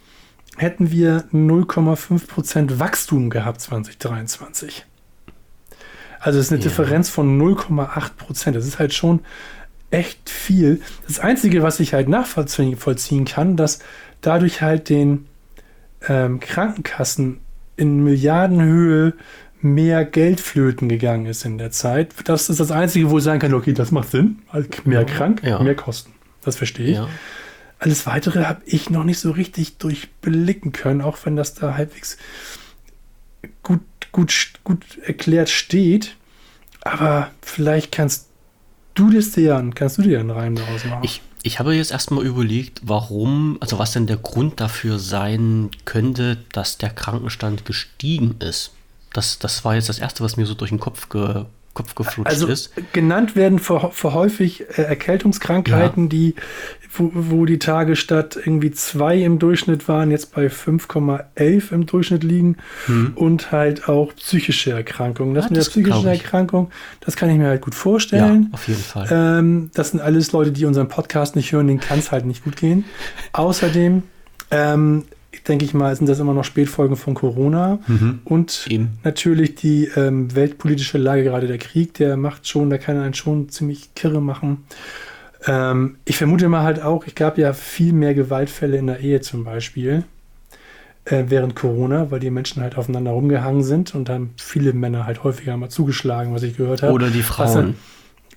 hätten 0.57 0.91
wir 0.91 1.25
0,5% 1.33 2.79
Wachstum 2.79 3.31
gehabt 3.31 3.61
2023. 3.61 4.85
Also 6.21 6.39
es 6.39 6.47
ist 6.47 6.53
eine 6.53 6.61
Ja. 6.61 6.69
Differenz 6.69 7.11
von 7.11 7.39
0,8 7.41 8.11
Prozent. 8.17 8.57
Das 8.57 8.67
ist 8.67 8.79
halt 8.79 8.95
schon 8.95 9.21
echt 9.91 10.31
viel. 10.31 10.81
Das 11.07 11.21
Einzige, 11.21 11.63
was 11.63 11.81
ich 11.81 11.93
halt 11.93 12.09
nachvollziehen 12.09 12.77
vollziehen 12.77 13.25
kann, 13.25 13.57
dass 13.57 13.81
dadurch 14.21 14.63
halt 14.63 14.89
den 14.89 15.27
ähm, 16.09 16.41
Krankenkassen 16.41 17.41
in 17.77 18.03
Milliardenhöhe 18.05 19.15
mehr 19.65 20.05
Geld 20.05 20.41
flöten 20.41 20.89
gegangen 20.89 21.27
ist 21.27 21.45
in 21.45 21.59
der 21.59 21.71
Zeit. 21.71 22.15
Das 22.25 22.49
ist 22.51 22.61
das 22.61 22.71
Einzige, 22.71 23.11
wo 23.11 23.19
ich 23.19 23.25
sagen 23.25 23.41
kann, 23.41 23.55
okay, 23.55 23.73
das 23.73 23.91
macht 23.91 24.11
Sinn. 24.11 24.39
Also 24.51 24.69
mehr 24.85 25.05
krank, 25.05 25.43
Ja. 25.43 25.59
mehr 25.61 25.75
Kosten. 25.75 26.13
Das 26.43 26.57
verstehe 26.57 26.87
ich. 26.87 26.97
Ja. 26.97 27.09
Alles 27.79 28.07
Weitere 28.07 28.45
habe 28.45 28.63
ich 28.67 28.91
noch 28.91 29.05
nicht 29.05 29.19
so 29.19 29.31
richtig 29.31 29.79
durchblicken 29.79 30.73
können, 30.73 31.01
auch 31.01 31.17
wenn 31.25 31.35
das 31.37 31.55
da 31.55 31.75
halbwegs 31.77 32.19
gut, 33.63 33.81
gut, 34.13 34.33
gut 34.65 34.85
erklärt 35.03 35.49
steht. 35.49 36.17
Aber 36.83 37.31
vielleicht 37.43 37.91
kannst 37.93 38.29
du 38.95 39.11
das 39.11 39.33
dir 39.33 39.57
an, 39.57 39.75
kannst 39.75 39.99
du 39.99 40.03
dir 40.03 40.21
einen 40.21 40.31
Reim 40.31 40.55
daraus 40.55 40.85
machen. 40.85 41.03
Ich, 41.03 41.23
ich 41.43 41.59
habe 41.59 41.75
jetzt 41.75 41.91
erstmal 41.91 42.25
überlegt, 42.25 42.83
warum, 42.85 43.57
also 43.61 43.79
was 43.79 43.93
denn 43.93 44.07
der 44.07 44.19
Grund 44.19 44.61
dafür 44.61 44.99
sein 44.99 45.71
könnte, 45.85 46.39
dass 46.53 46.79
der 46.79 46.91
Krankenstand 46.91 47.65
gestiegen 47.65 48.37
ist. 48.41 48.73
Das, 49.15 49.39
das 49.39 49.65
war 49.65 49.75
jetzt 49.75 49.89
das 49.89 49.99
Erste, 49.99 50.23
was 50.23 50.37
mir 50.37 50.45
so 50.45 50.53
durch 50.55 50.71
den 50.71 50.81
Kopf, 50.81 51.09
ge, 51.09 51.45
Kopf 51.73 51.95
geflutscht 51.95 52.31
also 52.31 52.47
ist. 52.47 52.71
genannt 52.93 53.35
werden 53.35 53.59
für, 53.59 53.91
für 53.93 54.13
häufig 54.13 54.61
äh, 54.79 54.83
Erkältungskrankheiten, 54.83 56.09
die, 56.09 56.35
wo, 56.93 57.11
wo 57.15 57.45
die 57.47 57.59
Tage 57.59 57.97
statt 57.97 58.37
irgendwie 58.37 58.71
zwei 58.71 59.17
im 59.19 59.39
Durchschnitt 59.41 59.89
waren, 59.89 60.11
jetzt 60.13 60.35
bei 60.35 60.47
5,11 60.47 61.73
im 61.73 61.87
Durchschnitt 61.87 62.23
liegen 62.23 62.59
und 63.17 63.51
halt 63.51 63.89
auch 63.89 64.13
psychische 64.15 64.71
Erkrankungen. 64.73 65.35
Das 65.35 65.47
Hm. 65.47 65.47
Ah, 65.47 65.51
mit 65.57 65.65
der 65.67 65.71
psychischen. 65.71 66.07
Erkrankung, 66.07 66.71
das 67.01 67.17
kann 67.17 67.29
ich 67.31 67.39
mir 67.39 67.49
halt 67.49 67.63
gut 67.63 67.75
Ja, 67.75 67.81
vorstellen. 67.81 68.49
auf 68.53 68.69
jeden 68.69 68.83
Fall. 68.83 69.09
Ähm, 69.11 69.71
das 69.75 69.91
sind 69.91 70.01
alles 70.01 70.31
Leute, 70.33 70.53
die 70.53 70.65
unseren 70.67 70.89
Podcast 70.89 71.35
nicht 71.35 71.51
hören, 71.53 71.67
denen 71.67 71.81
kann 71.81 71.99
es 71.99 72.13
halt 72.13 72.25
nicht 72.27 72.45
gut 72.45 72.55
gehen. 72.57 72.85
Außerdem, 73.33 74.05
ähm, 74.53 75.05
denke 75.49 75.65
ich 75.65 75.75
mal, 75.75 75.95
sind 75.95 76.09
das 76.09 76.21
immer 76.21 76.35
noch 76.35 76.45
Spätfolgen 76.45 76.97
von 76.97 77.15
Corona. 77.15 77.79
Mhm. 77.87 78.21
Und 78.25 78.67
Eben. 78.69 78.99
natürlich 79.03 79.55
die 79.55 79.91
ähm, 79.97 80.35
weltpolitische 80.35 80.99
Lage, 80.99 81.25
gerade 81.25 81.47
der 81.47 81.59
Krieg, 81.59 81.95
der 81.95 82.17
macht 82.17 82.49
schon, 82.49 82.71
da 82.71 82.79
kann 82.79 82.99
einen 82.99 83.15
schon 83.15 83.49
ziemlich 83.49 83.95
kirre 83.95 84.21
machen. 84.21 84.65
Ähm, 85.47 85.97
ich 86.05 86.17
vermute 86.17 86.49
mal 86.49 86.63
halt 86.63 86.83
auch, 86.83 87.07
ich 87.07 87.15
gab 87.15 87.39
ja 87.39 87.53
viel 87.53 87.93
mehr 87.93 88.15
Gewaltfälle 88.15 88.79
in 88.79 88.87
der 88.87 89.01
Ehe 89.01 89.21
zum 89.21 89.45
Beispiel 89.45 90.05
äh, 91.05 91.25
während 91.29 91.55
Corona, 91.55 92.11
weil 92.11 92.21
die 92.21 92.31
Menschen 92.31 92.63
halt 92.63 92.77
aufeinander 92.77 93.11
rumgehangen 93.11 93.63
sind 93.63 93.95
und 93.95 94.09
dann 94.09 94.31
viele 94.37 94.73
Männer 94.73 95.07
halt 95.07 95.23
häufiger 95.25 95.57
mal 95.57 95.69
zugeschlagen, 95.69 96.35
was 96.35 96.43
ich 96.43 96.57
gehört 96.57 96.83
habe. 96.83 96.93
Oder 96.93 97.11
die 97.11 97.23
Frauen. 97.23 97.77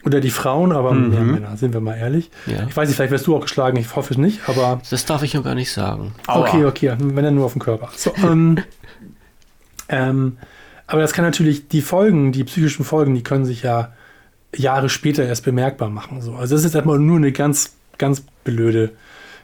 Oder 0.07 0.21
die 0.21 0.29
Frauen, 0.29 0.71
aber 0.71 0.93
mhm. 0.93 1.09
mehr 1.09 1.21
Männer, 1.21 1.57
sind 1.57 1.73
wir 1.73 1.81
mal 1.81 1.97
ehrlich. 1.97 2.31
Ja. 2.45 2.65
Ich 2.69 2.77
weiß 2.77 2.87
nicht, 2.87 2.95
vielleicht 2.95 3.11
wirst 3.11 3.27
du 3.27 3.35
auch 3.35 3.41
geschlagen, 3.41 3.77
ich 3.77 3.93
hoffe 3.93 4.13
es 4.13 4.17
nicht, 4.17 4.47
aber. 4.47 4.79
Das 4.89 5.03
darf 5.03 5.21
ich 5.21 5.33
ja 5.33 5.41
gar 5.41 5.53
nicht 5.53 5.69
sagen. 5.69 6.13
Aua. 6.27 6.47
Okay, 6.47 6.63
okay, 6.63 6.95
wenn 6.97 7.25
dann 7.25 7.35
nur 7.35 7.43
auf 7.43 7.51
dem 7.51 7.61
Körper. 7.61 7.89
So, 7.93 8.13
ähm, 8.23 8.59
ähm, 9.89 10.37
aber 10.87 11.01
das 11.01 11.11
kann 11.11 11.25
natürlich, 11.25 11.67
die 11.67 11.81
Folgen, 11.81 12.31
die 12.31 12.45
psychischen 12.45 12.85
Folgen, 12.85 13.15
die 13.15 13.23
können 13.23 13.43
sich 13.43 13.63
ja 13.63 13.91
Jahre 14.55 14.87
später 14.87 15.25
erst 15.25 15.43
bemerkbar 15.43 15.89
machen. 15.89 16.21
So. 16.21 16.35
Also 16.35 16.55
das 16.55 16.63
ist 16.63 16.73
erstmal 16.73 16.99
nur 16.99 17.17
eine 17.17 17.33
ganz, 17.33 17.75
ganz 17.97 18.23
blöde, 18.45 18.91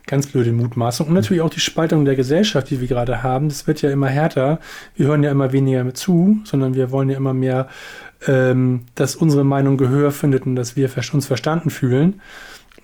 ganz 0.08 0.28
blöde 0.28 0.54
Mutmaßung. 0.54 1.08
Und 1.08 1.14
natürlich 1.14 1.42
auch 1.42 1.50
die 1.50 1.60
Spaltung 1.60 2.06
der 2.06 2.16
Gesellschaft, 2.16 2.70
die 2.70 2.80
wir 2.80 2.88
gerade 2.88 3.22
haben. 3.22 3.50
Das 3.50 3.68
wird 3.68 3.82
ja 3.82 3.90
immer 3.90 4.08
härter. 4.08 4.62
Wir 4.96 5.08
hören 5.08 5.24
ja 5.24 5.32
immer 5.32 5.52
weniger 5.52 5.84
mit 5.84 5.98
zu, 5.98 6.38
sondern 6.46 6.74
wir 6.74 6.92
wollen 6.92 7.10
ja 7.10 7.18
immer 7.18 7.34
mehr 7.34 7.68
ähm, 8.28 8.86
dass 8.96 9.16
unsere 9.16 9.44
Meinung 9.44 9.78
Gehör 9.78 10.12
findet 10.12 10.46
und 10.46 10.56
dass 10.56 10.76
wir 10.76 10.90
uns 11.14 11.26
verstanden 11.26 11.70
fühlen. 11.70 12.22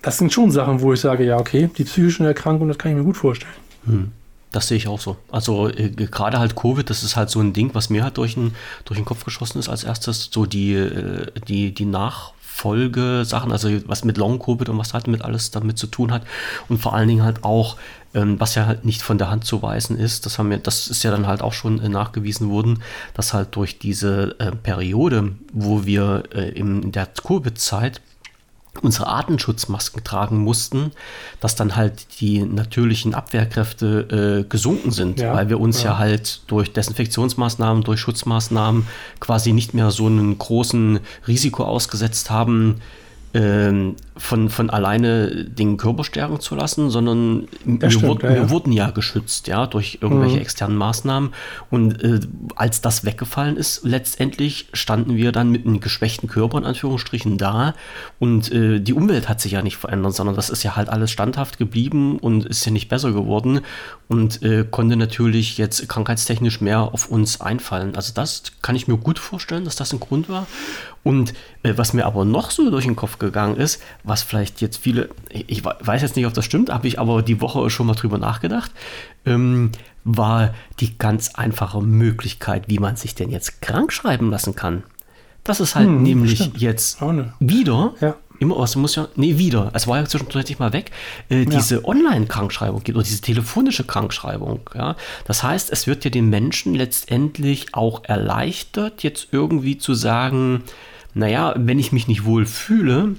Das 0.02 0.18
sind 0.18 0.32
schon 0.32 0.50
Sachen, 0.50 0.80
wo 0.80 0.92
ich 0.92 1.00
sage, 1.00 1.24
ja, 1.24 1.38
okay, 1.38 1.70
die 1.76 1.84
psychischen 1.84 2.24
Erkrankungen, 2.24 2.68
das 2.68 2.78
kann 2.78 2.92
ich 2.92 2.98
mir 2.98 3.04
gut 3.04 3.16
vorstellen. 3.16 3.52
Hm. 3.84 4.12
Das 4.52 4.66
sehe 4.66 4.76
ich 4.76 4.88
auch 4.88 4.98
so. 4.98 5.16
Also 5.30 5.68
äh, 5.68 5.90
gerade 5.90 6.38
halt 6.38 6.56
Covid, 6.56 6.88
das 6.88 7.04
ist 7.04 7.16
halt 7.16 7.30
so 7.30 7.40
ein 7.40 7.52
Ding, 7.52 7.70
was 7.72 7.88
mir 7.88 8.02
halt 8.02 8.16
durch 8.16 8.34
den, 8.34 8.54
durch 8.84 8.98
den 8.98 9.04
Kopf 9.04 9.24
geschossen 9.24 9.58
ist 9.58 9.68
als 9.68 9.84
erstes. 9.84 10.30
So 10.32 10.44
die, 10.44 10.74
äh, 10.74 11.26
die, 11.46 11.72
die 11.72 11.84
Nach 11.84 12.32
Folgesachen, 12.60 13.52
also 13.52 13.70
was 13.86 14.04
mit 14.04 14.18
Long-Covid 14.18 14.68
und 14.68 14.76
was 14.76 14.92
halt 14.92 15.06
mit 15.06 15.22
alles 15.22 15.50
damit 15.50 15.78
zu 15.78 15.86
tun 15.86 16.12
hat. 16.12 16.22
Und 16.68 16.78
vor 16.78 16.94
allen 16.94 17.08
Dingen 17.08 17.22
halt 17.22 17.42
auch, 17.42 17.76
ähm, 18.12 18.38
was 18.38 18.54
ja 18.54 18.66
halt 18.66 18.84
nicht 18.84 19.00
von 19.00 19.16
der 19.16 19.30
Hand 19.30 19.46
zu 19.46 19.62
weisen 19.62 19.96
ist, 19.96 20.26
das 20.26 20.38
haben 20.38 20.50
wir, 20.50 20.58
das 20.58 20.88
ist 20.88 21.02
ja 21.02 21.10
dann 21.10 21.26
halt 21.26 21.40
auch 21.40 21.54
schon 21.54 21.80
äh, 21.80 21.88
nachgewiesen 21.88 22.50
worden, 22.50 22.82
dass 23.14 23.32
halt 23.32 23.56
durch 23.56 23.78
diese 23.78 24.36
äh, 24.38 24.50
Periode, 24.52 25.32
wo 25.54 25.86
wir 25.86 26.24
äh, 26.34 26.50
in 26.50 26.92
der 26.92 27.06
Covid-Zeit 27.06 28.02
unsere 28.82 29.08
Artenschutzmasken 29.08 30.04
tragen 30.04 30.38
mussten, 30.38 30.92
dass 31.40 31.56
dann 31.56 31.76
halt 31.76 32.20
die 32.20 32.40
natürlichen 32.42 33.14
Abwehrkräfte 33.14 34.44
äh, 34.44 34.48
gesunken 34.48 34.90
sind, 34.90 35.20
ja, 35.20 35.34
weil 35.34 35.48
wir 35.48 35.60
uns 35.60 35.82
ja. 35.82 35.92
ja. 35.92 35.98
halt 35.98 36.42
durch 36.46 36.72
Desinfektionsmaßnahmen, 36.72 37.82
durch 37.82 38.00
Schutzmaßnahmen 38.00 38.86
quasi 39.18 39.52
nicht 39.52 39.74
mehr 39.74 39.90
so 39.90 40.06
einen 40.06 40.38
großen 40.38 41.00
Risiko 41.26 41.64
ausgesetzt 41.64 42.30
haben, 42.30 42.80
ähm, 43.32 43.96
von, 44.16 44.50
von 44.50 44.70
alleine 44.70 45.44
den 45.44 45.76
Körper 45.76 46.04
stärken 46.04 46.40
zu 46.40 46.54
lassen, 46.54 46.90
sondern 46.90 47.48
wir, 47.64 47.90
stimmt, 47.90 48.06
wurden, 48.06 48.26
ja, 48.26 48.30
ja. 48.30 48.36
wir, 48.42 48.50
wurden, 48.50 48.72
ja 48.72 48.90
geschützt, 48.90 49.46
ja, 49.46 49.66
durch 49.66 49.98
irgendwelche 50.00 50.36
mhm. 50.36 50.42
externen 50.42 50.76
Maßnahmen. 50.76 51.30
Und 51.70 52.02
äh, 52.02 52.20
als 52.56 52.80
das 52.80 53.04
weggefallen 53.04 53.56
ist, 53.56 53.84
letztendlich 53.84 54.68
standen 54.72 55.16
wir 55.16 55.32
dann 55.32 55.50
mit 55.50 55.64
einem 55.64 55.80
geschwächten 55.80 56.28
Körper 56.28 56.58
in 56.58 56.64
Anführungsstrichen 56.64 57.38
da. 57.38 57.74
Und 58.18 58.52
äh, 58.52 58.80
die 58.80 58.94
Umwelt 58.94 59.28
hat 59.28 59.40
sich 59.40 59.52
ja 59.52 59.62
nicht 59.62 59.76
verändert, 59.76 60.14
sondern 60.14 60.36
das 60.36 60.50
ist 60.50 60.62
ja 60.62 60.76
halt 60.76 60.88
alles 60.88 61.10
standhaft 61.10 61.58
geblieben 61.58 62.18
und 62.18 62.46
ist 62.46 62.64
ja 62.64 62.72
nicht 62.72 62.88
besser 62.88 63.12
geworden 63.12 63.60
und 64.08 64.42
äh, 64.42 64.66
konnte 64.68 64.96
natürlich 64.96 65.56
jetzt 65.56 65.88
krankheitstechnisch 65.88 66.60
mehr 66.60 66.80
auf 66.80 67.08
uns 67.08 67.40
einfallen. 67.40 67.94
Also 67.94 68.12
das 68.12 68.42
kann 68.60 68.74
ich 68.74 68.88
mir 68.88 68.96
gut 68.96 69.18
vorstellen, 69.20 69.64
dass 69.64 69.76
das 69.76 69.92
ein 69.92 70.00
Grund 70.00 70.28
war. 70.28 70.46
Und 71.02 71.32
äh, 71.62 71.72
was 71.76 71.92
mir 71.92 72.04
aber 72.04 72.24
noch 72.24 72.50
so 72.50 72.70
durch 72.70 72.84
den 72.84 72.96
Kopf 72.96 73.18
gegangen 73.18 73.56
ist, 73.56 73.82
was 74.04 74.22
vielleicht 74.22 74.60
jetzt 74.60 74.76
viele, 74.76 75.08
ich 75.30 75.64
weiß 75.64 76.02
jetzt 76.02 76.16
nicht, 76.16 76.26
ob 76.26 76.34
das 76.34 76.44
stimmt, 76.44 76.70
habe 76.70 76.86
ich 76.86 76.98
aber 76.98 77.22
die 77.22 77.40
Woche 77.40 77.70
schon 77.70 77.86
mal 77.86 77.94
drüber 77.94 78.18
nachgedacht, 78.18 78.70
ähm, 79.24 79.70
war 80.04 80.54
die 80.78 80.98
ganz 80.98 81.34
einfache 81.34 81.80
Möglichkeit, 81.80 82.64
wie 82.68 82.78
man 82.78 82.96
sich 82.96 83.14
denn 83.14 83.30
jetzt 83.30 83.62
krank 83.62 83.92
schreiben 83.92 84.30
lassen 84.30 84.54
kann. 84.54 84.82
Das 85.44 85.60
ist 85.60 85.74
halt 85.74 85.86
hm, 85.86 86.02
nämlich 86.02 86.36
stimmt. 86.36 86.58
jetzt 86.58 87.00
wieder 87.40 87.94
ja. 88.00 88.16
Immer, 88.40 88.58
was 88.58 88.74
muss 88.74 88.96
ja, 88.96 89.06
nee, 89.16 89.36
wieder. 89.36 89.70
Es 89.74 89.86
war 89.86 89.98
ja 89.98 90.06
zwischendurch 90.06 90.58
mal 90.58 90.72
weg. 90.72 90.90
Äh, 91.28 91.44
diese 91.44 91.76
ja. 91.76 91.84
Online-Krankschreibung 91.84 92.82
gibt 92.82 92.96
oder 92.96 93.04
diese 93.04 93.20
telefonische 93.20 93.84
Krankschreibung. 93.84 94.60
Ja. 94.74 94.96
Das 95.26 95.42
heißt, 95.42 95.70
es 95.70 95.86
wird 95.86 96.04
ja 96.04 96.10
den 96.10 96.30
Menschen 96.30 96.74
letztendlich 96.74 97.74
auch 97.74 98.02
erleichtert, 98.04 99.02
jetzt 99.02 99.28
irgendwie 99.30 99.76
zu 99.76 99.92
sagen, 99.92 100.64
naja, 101.12 101.54
wenn 101.58 101.78
ich 101.78 101.92
mich 101.92 102.08
nicht 102.08 102.24
wohl 102.24 102.46
fühle, 102.46 103.16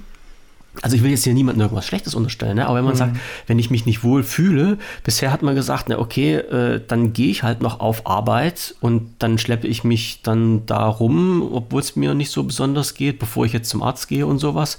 also 0.80 0.96
ich 0.96 1.02
will 1.02 1.10
jetzt 1.10 1.24
hier 1.24 1.34
niemandem 1.34 1.62
irgendwas 1.62 1.86
Schlechtes 1.86 2.14
unterstellen, 2.14 2.56
ne? 2.56 2.66
aber 2.66 2.78
wenn 2.78 2.84
man 2.84 2.94
mhm. 2.94 2.98
sagt, 2.98 3.16
wenn 3.46 3.58
ich 3.58 3.70
mich 3.70 3.84
nicht 3.84 4.02
wohl 4.02 4.22
fühle, 4.22 4.78
bisher 5.04 5.30
hat 5.30 5.42
man 5.42 5.54
gesagt, 5.54 5.88
na 5.88 5.98
okay, 5.98 6.36
äh, 6.36 6.80
dann 6.86 7.12
gehe 7.12 7.30
ich 7.30 7.42
halt 7.42 7.60
noch 7.60 7.80
auf 7.80 8.06
Arbeit 8.06 8.74
und 8.80 9.10
dann 9.18 9.36
schleppe 9.36 9.66
ich 9.66 9.84
mich 9.84 10.22
dann 10.22 10.64
da 10.64 10.86
rum, 10.86 11.46
obwohl 11.52 11.80
es 11.80 11.94
mir 11.94 12.14
nicht 12.14 12.30
so 12.30 12.42
besonders 12.44 12.94
geht, 12.94 13.18
bevor 13.18 13.44
ich 13.44 13.52
jetzt 13.52 13.68
zum 13.68 13.82
Arzt 13.82 14.08
gehe 14.08 14.26
und 14.26 14.38
sowas 14.38 14.78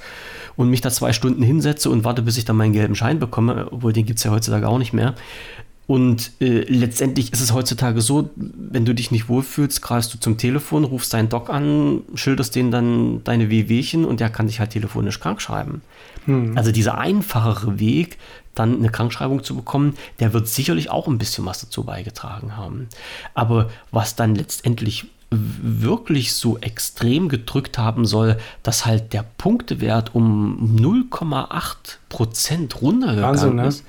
und 0.55 0.69
mich 0.69 0.81
da 0.81 0.89
zwei 0.89 1.13
Stunden 1.13 1.43
hinsetze 1.43 1.91
und 1.91 2.03
warte, 2.03 2.23
bis 2.23 2.37
ich 2.37 2.45
dann 2.45 2.57
meinen 2.57 2.73
gelben 2.73 2.95
Schein 2.95 3.19
bekomme, 3.19 3.67
obwohl 3.71 3.93
den 3.93 4.05
gibt 4.05 4.17
es 4.17 4.23
ja 4.23 4.31
heutzutage 4.31 4.67
auch 4.67 4.79
nicht 4.79 4.93
mehr. 4.93 5.13
Und 5.85 6.31
äh, 6.39 6.61
letztendlich 6.61 7.33
ist 7.33 7.41
es 7.41 7.53
heutzutage 7.53 8.01
so, 8.01 8.29
wenn 8.35 8.85
du 8.85 8.95
dich 8.95 9.11
nicht 9.11 9.27
wohlfühlst, 9.27 9.81
greifst 9.81 10.13
du 10.13 10.19
zum 10.19 10.37
Telefon, 10.37 10.85
rufst 10.85 11.13
deinen 11.13 11.27
Doc 11.27 11.49
an, 11.49 12.01
schilderst 12.15 12.55
denen 12.55 12.71
dann 12.71 13.23
deine 13.23 13.49
Wehwehchen 13.49 14.05
und 14.05 14.21
der 14.21 14.29
kann 14.29 14.47
dich 14.47 14.59
halt 14.59 14.71
telefonisch 14.71 15.19
krank 15.19 15.41
schreiben. 15.41 15.81
Hm. 16.25 16.57
Also 16.57 16.71
dieser 16.71 16.97
einfachere 16.97 17.79
Weg, 17.79 18.17
dann 18.55 18.77
eine 18.77 18.89
Krankschreibung 18.89 19.43
zu 19.43 19.55
bekommen, 19.55 19.97
der 20.19 20.31
wird 20.31 20.47
sicherlich 20.47 20.89
auch 20.89 21.07
ein 21.07 21.17
bisschen 21.17 21.45
was 21.45 21.59
dazu 21.59 21.83
beigetragen 21.83 22.55
haben. 22.55 22.87
Aber 23.33 23.69
was 23.91 24.15
dann 24.15 24.35
letztendlich 24.35 25.07
wirklich 25.31 26.33
so 26.33 26.57
extrem 26.59 27.27
gedrückt 27.27 27.77
haben 27.77 28.05
soll, 28.05 28.37
dass 28.61 28.85
halt 28.85 29.13
der 29.13 29.25
Punktewert 29.37 30.13
um 30.13 30.77
0,8 30.77 31.75
Prozent 32.09 32.81
runtergegangen 32.81 33.23
Wahnsinn, 33.23 33.55
ne? 33.55 33.67
ist. 33.67 33.83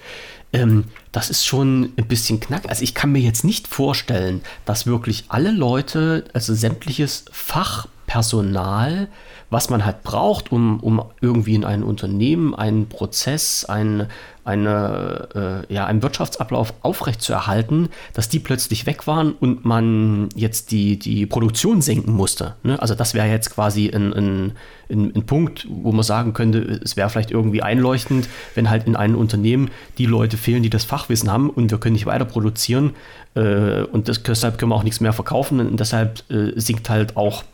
Ähm, 0.54 0.84
das 1.12 1.30
ist 1.30 1.44
schon 1.44 1.92
ein 1.96 2.06
bisschen 2.06 2.40
knack. 2.40 2.68
Also 2.68 2.82
ich 2.82 2.94
kann 2.94 3.12
mir 3.12 3.20
jetzt 3.20 3.44
nicht 3.44 3.68
vorstellen, 3.68 4.40
dass 4.64 4.86
wirklich 4.86 5.24
alle 5.28 5.50
Leute, 5.50 6.24
also 6.32 6.54
sämtliches 6.54 7.24
Fachpersonal, 7.32 9.08
was 9.54 9.70
man 9.70 9.84
halt 9.86 10.02
braucht, 10.02 10.50
um, 10.50 10.80
um 10.80 11.00
irgendwie 11.20 11.54
in 11.54 11.64
einem 11.64 11.84
Unternehmen 11.84 12.56
einen 12.56 12.88
Prozess, 12.88 13.64
ein, 13.64 14.08
eine, 14.44 15.64
äh, 15.70 15.72
ja, 15.72 15.86
einen 15.86 16.02
Wirtschaftsablauf 16.02 16.74
aufrechtzuerhalten, 16.82 17.88
dass 18.14 18.28
die 18.28 18.40
plötzlich 18.40 18.84
weg 18.84 19.06
waren 19.06 19.30
und 19.30 19.64
man 19.64 20.28
jetzt 20.34 20.72
die, 20.72 20.98
die 20.98 21.24
Produktion 21.26 21.82
senken 21.82 22.14
musste. 22.14 22.56
Ne? 22.64 22.82
Also 22.82 22.96
das 22.96 23.14
wäre 23.14 23.28
jetzt 23.28 23.54
quasi 23.54 23.90
ein, 23.94 24.12
ein, 24.12 24.52
ein, 24.90 25.14
ein, 25.14 25.24
Punkt, 25.24 25.68
wo 25.70 25.92
man 25.92 26.02
sagen 26.02 26.32
könnte, 26.32 26.80
es 26.82 26.96
wäre 26.96 27.08
vielleicht 27.08 27.30
irgendwie 27.30 27.62
einleuchtend, 27.62 28.28
wenn 28.56 28.70
halt 28.70 28.88
in 28.88 28.96
einem 28.96 29.14
Unternehmen 29.14 29.70
die 29.98 30.06
Leute 30.06 30.36
fehlen, 30.36 30.64
die 30.64 30.70
das 30.70 30.82
Fachwissen 30.82 31.30
haben 31.30 31.48
und 31.48 31.70
wir 31.70 31.78
können 31.78 31.92
nicht 31.92 32.06
weiter 32.06 32.24
produzieren 32.24 32.94
äh, 33.36 33.82
und 33.82 34.08
das, 34.08 34.20
deshalb 34.24 34.58
können 34.58 34.72
wir 34.72 34.76
auch 34.76 34.82
nichts 34.82 35.00
mehr 35.00 35.12
verkaufen 35.12 35.60
und 35.60 35.78
deshalb 35.78 36.28
äh, 36.28 36.58
sinkt 36.58 36.90
halt 36.90 37.16
auch 37.16 37.44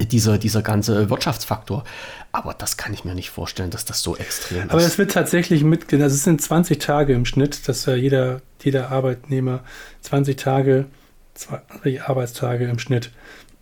dieser, 0.00 0.38
dieser 0.38 0.62
ganze 0.62 1.10
Wirtschaftsfaktor. 1.10 1.84
Aber 2.32 2.54
das 2.54 2.76
kann 2.76 2.92
ich 2.92 3.04
mir 3.04 3.14
nicht 3.14 3.30
vorstellen, 3.30 3.70
dass 3.70 3.84
das 3.84 4.02
so 4.02 4.16
extrem 4.16 4.64
ist. 4.64 4.70
Aber 4.70 4.82
es 4.82 4.98
wird 4.98 5.12
tatsächlich 5.12 5.64
mit, 5.64 5.92
also 5.92 6.06
es 6.06 6.24
sind 6.24 6.40
20 6.40 6.78
Tage 6.78 7.14
im 7.14 7.24
Schnitt, 7.24 7.68
dass 7.68 7.86
jeder, 7.86 8.42
jeder 8.62 8.90
Arbeitnehmer 8.90 9.64
20 10.02 10.36
Tage, 10.36 10.86
zwei 11.34 12.02
Arbeitstage 12.02 12.66
im 12.68 12.78
Schnitt 12.78 13.10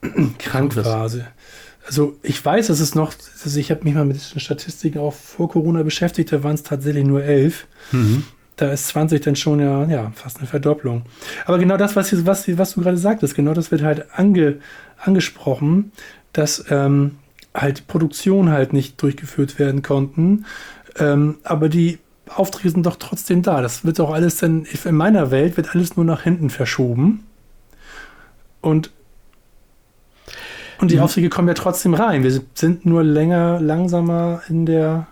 krank 0.38 0.76
war. 0.76 1.08
Also 1.86 2.16
ich 2.22 2.44
weiß, 2.44 2.66
dass 2.66 2.80
es 2.80 2.94
noch, 2.94 3.14
also 3.44 3.60
ich 3.60 3.70
habe 3.70 3.84
mich 3.84 3.94
mal 3.94 4.04
mit 4.04 4.16
diesen 4.16 4.40
Statistiken 4.40 4.98
auch 4.98 5.14
vor 5.14 5.48
Corona 5.48 5.82
beschäftigt, 5.82 6.32
da 6.32 6.42
waren 6.42 6.54
es 6.54 6.64
tatsächlich 6.64 7.04
nur 7.04 7.22
elf. 7.22 7.66
Mhm. 7.92 8.24
Da 8.56 8.72
ist 8.72 8.88
20 8.88 9.22
dann 9.22 9.36
schon 9.36 9.60
ja, 9.60 9.84
ja 9.84 10.10
fast 10.14 10.38
eine 10.38 10.46
Verdopplung. 10.46 11.04
Aber 11.44 11.58
genau 11.58 11.76
das, 11.76 11.94
was, 11.94 12.26
was, 12.26 12.58
was 12.58 12.72
du 12.72 12.80
gerade 12.80 12.96
sagtest, 12.96 13.34
genau 13.34 13.52
das 13.52 13.70
wird 13.70 13.82
halt 13.82 14.06
ange, 14.14 14.56
angesprochen, 14.96 15.92
dass 16.36 16.64
ähm, 16.70 17.18
halt 17.54 17.86
Produktion 17.86 18.50
halt 18.50 18.72
nicht 18.72 19.00
durchgeführt 19.00 19.58
werden 19.58 19.82
konnten. 19.82 20.44
Ähm, 20.98 21.38
aber 21.44 21.68
die 21.68 21.98
Aufträge 22.28 22.70
sind 22.70 22.86
doch 22.86 22.96
trotzdem 22.96 23.42
da. 23.42 23.62
Das 23.62 23.84
wird 23.84 23.98
doch 23.98 24.12
alles 24.12 24.38
dann, 24.38 24.64
in 24.64 24.94
meiner 24.94 25.30
Welt 25.30 25.56
wird 25.56 25.74
alles 25.74 25.96
nur 25.96 26.04
nach 26.04 26.22
hinten 26.22 26.50
verschoben. 26.50 27.24
Und, 28.60 28.90
und 30.78 30.90
die 30.90 30.96
mhm. 30.96 31.02
Aufträge 31.02 31.28
kommen 31.28 31.48
ja 31.48 31.54
trotzdem 31.54 31.94
rein. 31.94 32.22
Wir 32.22 32.40
sind 32.54 32.84
nur 32.84 33.04
länger, 33.04 33.60
langsamer 33.60 34.42
in 34.48 34.66
der, 34.66 35.06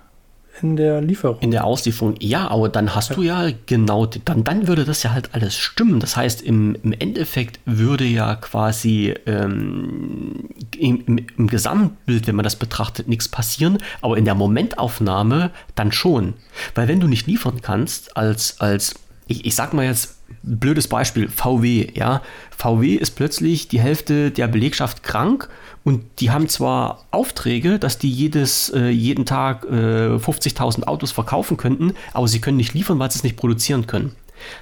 in 0.62 0.76
der 0.76 1.00
Lieferung. 1.00 1.38
In 1.40 1.50
der 1.50 1.64
Auslieferung, 1.64 2.14
ja, 2.20 2.48
aber 2.48 2.68
dann 2.68 2.94
hast 2.94 3.10
ja. 3.10 3.16
du 3.16 3.22
ja 3.22 3.48
genau, 3.66 4.06
dann, 4.06 4.44
dann 4.44 4.68
würde 4.68 4.84
das 4.84 5.02
ja 5.02 5.12
halt 5.12 5.30
alles 5.32 5.56
stimmen. 5.56 6.00
Das 6.00 6.16
heißt, 6.16 6.42
im, 6.42 6.76
im 6.82 6.92
Endeffekt 6.92 7.60
würde 7.64 8.04
ja 8.04 8.36
quasi 8.36 9.14
ähm, 9.26 10.48
im, 10.78 11.18
im, 11.36 11.46
Gesamtbild, 11.48 12.26
wenn 12.26 12.36
man 12.36 12.44
das 12.44 12.56
betrachtet, 12.56 13.08
nichts 13.08 13.28
passieren, 13.28 13.78
aber 14.00 14.16
in 14.16 14.24
der 14.24 14.34
Momentaufnahme 14.34 15.50
dann 15.74 15.92
schon. 15.92 16.34
Weil 16.74 16.88
wenn 16.88 17.00
du 17.00 17.08
nicht 17.08 17.26
liefern 17.26 17.60
kannst, 17.60 18.16
als, 18.16 18.60
als 18.60 18.94
ich, 19.26 19.46
ich 19.46 19.54
sag 19.54 19.72
mal 19.72 19.84
jetzt, 19.84 20.18
blödes 20.42 20.88
Beispiel, 20.88 21.28
VW, 21.28 21.88
ja. 21.94 22.22
VW 22.56 22.94
ist 22.94 23.12
plötzlich 23.12 23.68
die 23.68 23.80
Hälfte 23.80 24.30
der 24.30 24.48
Belegschaft 24.48 25.02
krank 25.02 25.48
und 25.84 26.02
die 26.20 26.30
haben 26.30 26.48
zwar 26.48 27.04
Aufträge, 27.10 27.78
dass 27.78 27.98
die 27.98 28.10
jedes, 28.10 28.70
äh, 28.70 28.88
jeden 28.88 29.26
Tag 29.26 29.64
äh, 29.64 30.16
50.000 30.16 30.84
Autos 30.84 31.12
verkaufen 31.12 31.58
könnten, 31.58 31.92
aber 32.14 32.26
sie 32.26 32.40
können 32.40 32.56
nicht 32.56 32.72
liefern, 32.72 32.98
weil 32.98 33.10
sie 33.10 33.18
es 33.18 33.22
nicht 33.22 33.36
produzieren 33.36 33.86
können. 33.86 34.12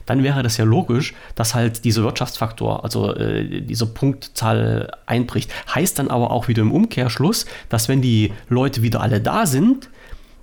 Dann 0.04 0.22
wäre 0.22 0.42
das 0.42 0.56
ja 0.56 0.64
logisch, 0.64 1.14
dass 1.34 1.54
halt 1.54 1.84
dieser 1.84 2.02
Wirtschaftsfaktor, 2.02 2.84
also 2.84 3.14
äh, 3.14 3.62
diese 3.62 3.86
Punktzahl 3.86 4.90
einbricht. 5.06 5.50
Heißt 5.72 5.98
dann 5.98 6.08
aber 6.08 6.30
auch 6.30 6.48
wieder 6.48 6.62
im 6.62 6.72
Umkehrschluss, 6.72 7.46
dass 7.68 7.88
wenn 7.88 8.02
die 8.02 8.32
Leute 8.48 8.82
wieder 8.82 9.00
alle 9.00 9.20
da 9.20 9.46
sind, 9.46 9.88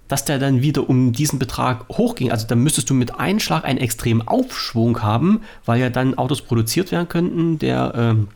dass 0.08 0.26
der 0.26 0.40
dann 0.40 0.62
wieder 0.62 0.90
um 0.90 1.12
diesen 1.14 1.40
Betrag 1.40 1.88
hochging. 1.90 2.32
Also 2.32 2.48
dann 2.48 2.60
müsstest 2.60 2.90
du 2.90 2.94
mit 2.94 3.20
einem 3.20 3.40
Schlag 3.40 3.64
einen 3.64 3.80
extremen 3.80 4.28
Aufschwung 4.28 5.04
haben, 5.04 5.42
weil 5.66 5.80
ja 5.80 5.90
dann 5.90 6.18
Autos 6.18 6.42
produziert 6.42 6.92
werden 6.92 7.08
könnten, 7.08 7.60
der 7.60 7.94
ähm, 7.96 8.28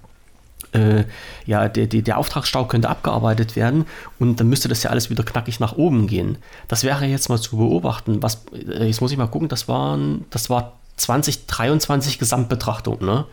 äh, 0.74 1.04
ja, 1.46 1.68
der, 1.70 1.88
der, 1.88 2.02
der 2.02 2.18
Auftragsstau 2.18 2.66
könnte 2.66 2.90
abgearbeitet 2.90 3.56
werden 3.56 3.86
und 4.20 4.40
dann 4.40 4.50
müsste 4.50 4.68
das 4.68 4.84
ja 4.84 4.90
alles 4.90 5.10
wieder 5.10 5.24
knackig 5.24 5.60
nach 5.60 5.74
oben 5.74 6.08
gehen. 6.08 6.38
Das 6.68 6.84
wäre 6.84 7.06
jetzt 7.06 7.30
mal 7.30 7.40
zu 7.40 7.58
beobachten. 7.58 8.22
Was, 8.22 8.46
äh, 8.54 8.86
jetzt 8.86 9.02
muss 9.02 9.12
ich 9.12 9.18
mal 9.18 9.28
gucken, 9.28 9.48
das 9.48 9.68
waren, 9.68 10.26
das 10.30 10.50
war 10.50 10.74
2023 10.98 12.20
Gesamtbetrachtung, 12.20 13.04
ne? 13.04 13.26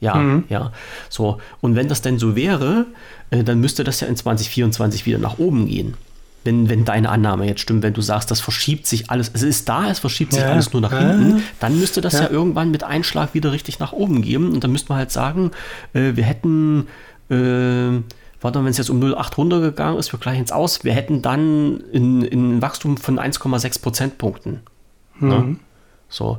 Ja, 0.00 0.16
mhm. 0.16 0.44
ja. 0.48 0.72
So. 1.08 1.38
Und 1.60 1.76
wenn 1.76 1.88
das 1.88 2.02
denn 2.02 2.18
so 2.18 2.36
wäre, 2.36 2.86
äh, 3.30 3.44
dann 3.44 3.60
müsste 3.60 3.84
das 3.84 4.00
ja 4.00 4.08
in 4.08 4.16
2024 4.16 5.06
wieder 5.06 5.18
nach 5.18 5.38
oben 5.38 5.68
gehen 5.68 5.94
wenn, 6.44 6.68
wenn 6.68 6.84
deine 6.84 7.08
Annahme 7.08 7.46
jetzt 7.46 7.60
stimmt, 7.60 7.82
wenn 7.82 7.94
du 7.94 8.02
sagst, 8.02 8.30
das 8.30 8.40
verschiebt 8.40 8.86
sich 8.86 9.10
alles, 9.10 9.30
es 9.32 9.42
ist 9.42 9.68
da, 9.68 9.90
es 9.90 9.98
verschiebt 9.98 10.32
sich 10.32 10.42
ja. 10.42 10.50
alles 10.50 10.72
nur 10.72 10.82
nach 10.82 10.96
hinten, 10.96 11.42
dann 11.58 11.78
müsste 11.80 12.00
das 12.00 12.14
ja. 12.14 12.22
ja. 12.22 12.30
irgendwann 12.30 12.70
mit 12.70 12.84
Einschlag 12.84 13.34
wieder 13.34 13.52
richtig 13.52 13.78
nach 13.78 13.92
oben 13.92 14.22
gehen. 14.22 14.52
Und 14.52 14.62
dann 14.62 14.70
müsste 14.70 14.90
man 14.90 14.98
halt 14.98 15.10
sagen, 15.10 15.50
äh, 15.94 16.12
wir 16.14 16.24
hätten, 16.24 16.86
äh, 17.30 17.34
warte 18.40 18.58
mal, 18.58 18.64
wenn 18.64 18.70
es 18.70 18.78
jetzt 18.78 18.90
um 18.90 19.02
0,8 19.02 19.36
runtergegangen 19.36 19.98
ist, 19.98 20.12
wir 20.12 20.20
gleichen 20.20 20.44
es 20.44 20.52
aus, 20.52 20.84
wir 20.84 20.92
hätten 20.92 21.22
dann 21.22 21.82
ein 21.94 22.60
Wachstum 22.60 22.98
von 22.98 23.18
1,6 23.18 23.80
Prozentpunkten. 23.80 24.60
Mhm. 25.18 25.28
Ne? 25.28 25.56
So, 26.10 26.38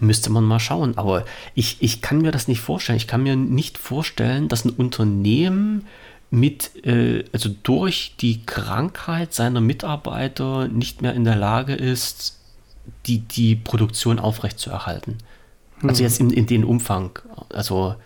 müsste 0.00 0.30
man 0.30 0.44
mal 0.44 0.60
schauen. 0.60 0.96
Aber 0.96 1.24
ich, 1.54 1.76
ich 1.80 2.00
kann 2.00 2.22
mir 2.22 2.32
das 2.32 2.48
nicht 2.48 2.60
vorstellen. 2.60 2.96
Ich 2.96 3.06
kann 3.06 3.22
mir 3.22 3.36
nicht 3.36 3.76
vorstellen, 3.78 4.48
dass 4.48 4.64
ein 4.64 4.70
Unternehmen 4.70 5.86
mit, 6.32 6.84
äh, 6.86 7.24
also 7.32 7.50
durch 7.62 8.14
die 8.18 8.44
Krankheit 8.46 9.34
seiner 9.34 9.60
Mitarbeiter 9.60 10.66
nicht 10.66 11.02
mehr 11.02 11.12
in 11.12 11.24
der 11.24 11.36
Lage 11.36 11.74
ist, 11.74 12.38
die, 13.04 13.18
die 13.18 13.54
Produktion 13.54 14.18
aufrechtzuerhalten. 14.18 15.18
Mhm. 15.82 15.90
Also 15.90 16.02
jetzt 16.02 16.20
in, 16.20 16.30
in 16.30 16.46
den 16.46 16.64
Umfang. 16.64 17.18
Also 17.50 17.96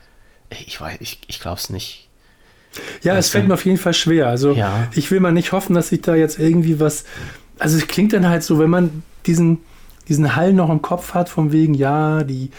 ich 0.51 0.81
weiß, 0.81 0.97
ich, 1.01 1.21
ich 1.29 1.39
glaube 1.39 1.59
es 1.59 1.71
nicht. 1.71 2.09
Ja, 3.03 3.13
also, 3.13 3.21
es 3.21 3.29
fällt 3.29 3.47
mir 3.47 3.55
auf 3.55 3.65
jeden 3.65 3.79
Fall 3.79 3.95
schwer. 3.95 4.27
Also 4.27 4.55
ja. 4.55 4.89
ich 4.93 5.09
will 5.13 5.21
mal 5.21 5.33
nicht 5.33 5.53
hoffen, 5.53 5.75
dass 5.75 5.91
sich 5.91 6.03
da 6.03 6.17
jetzt 6.17 6.41
irgendwie 6.41 6.81
was. 6.81 7.05
Also 7.61 7.79
es 7.79 7.87
klingt 7.87 8.13
dann 8.13 8.29
halt 8.29 8.43
so, 8.43 8.59
wenn 8.59 8.71
man 8.71 9.05
diesen, 9.25 9.59
diesen 10.09 10.35
Hall 10.35 10.53
noch 10.53 10.69
im 10.69 10.83
Kopf 10.83 11.15
hat, 11.15 11.29
von 11.29 11.53
wegen, 11.53 11.75
ja, 11.75 12.25
die, 12.25 12.51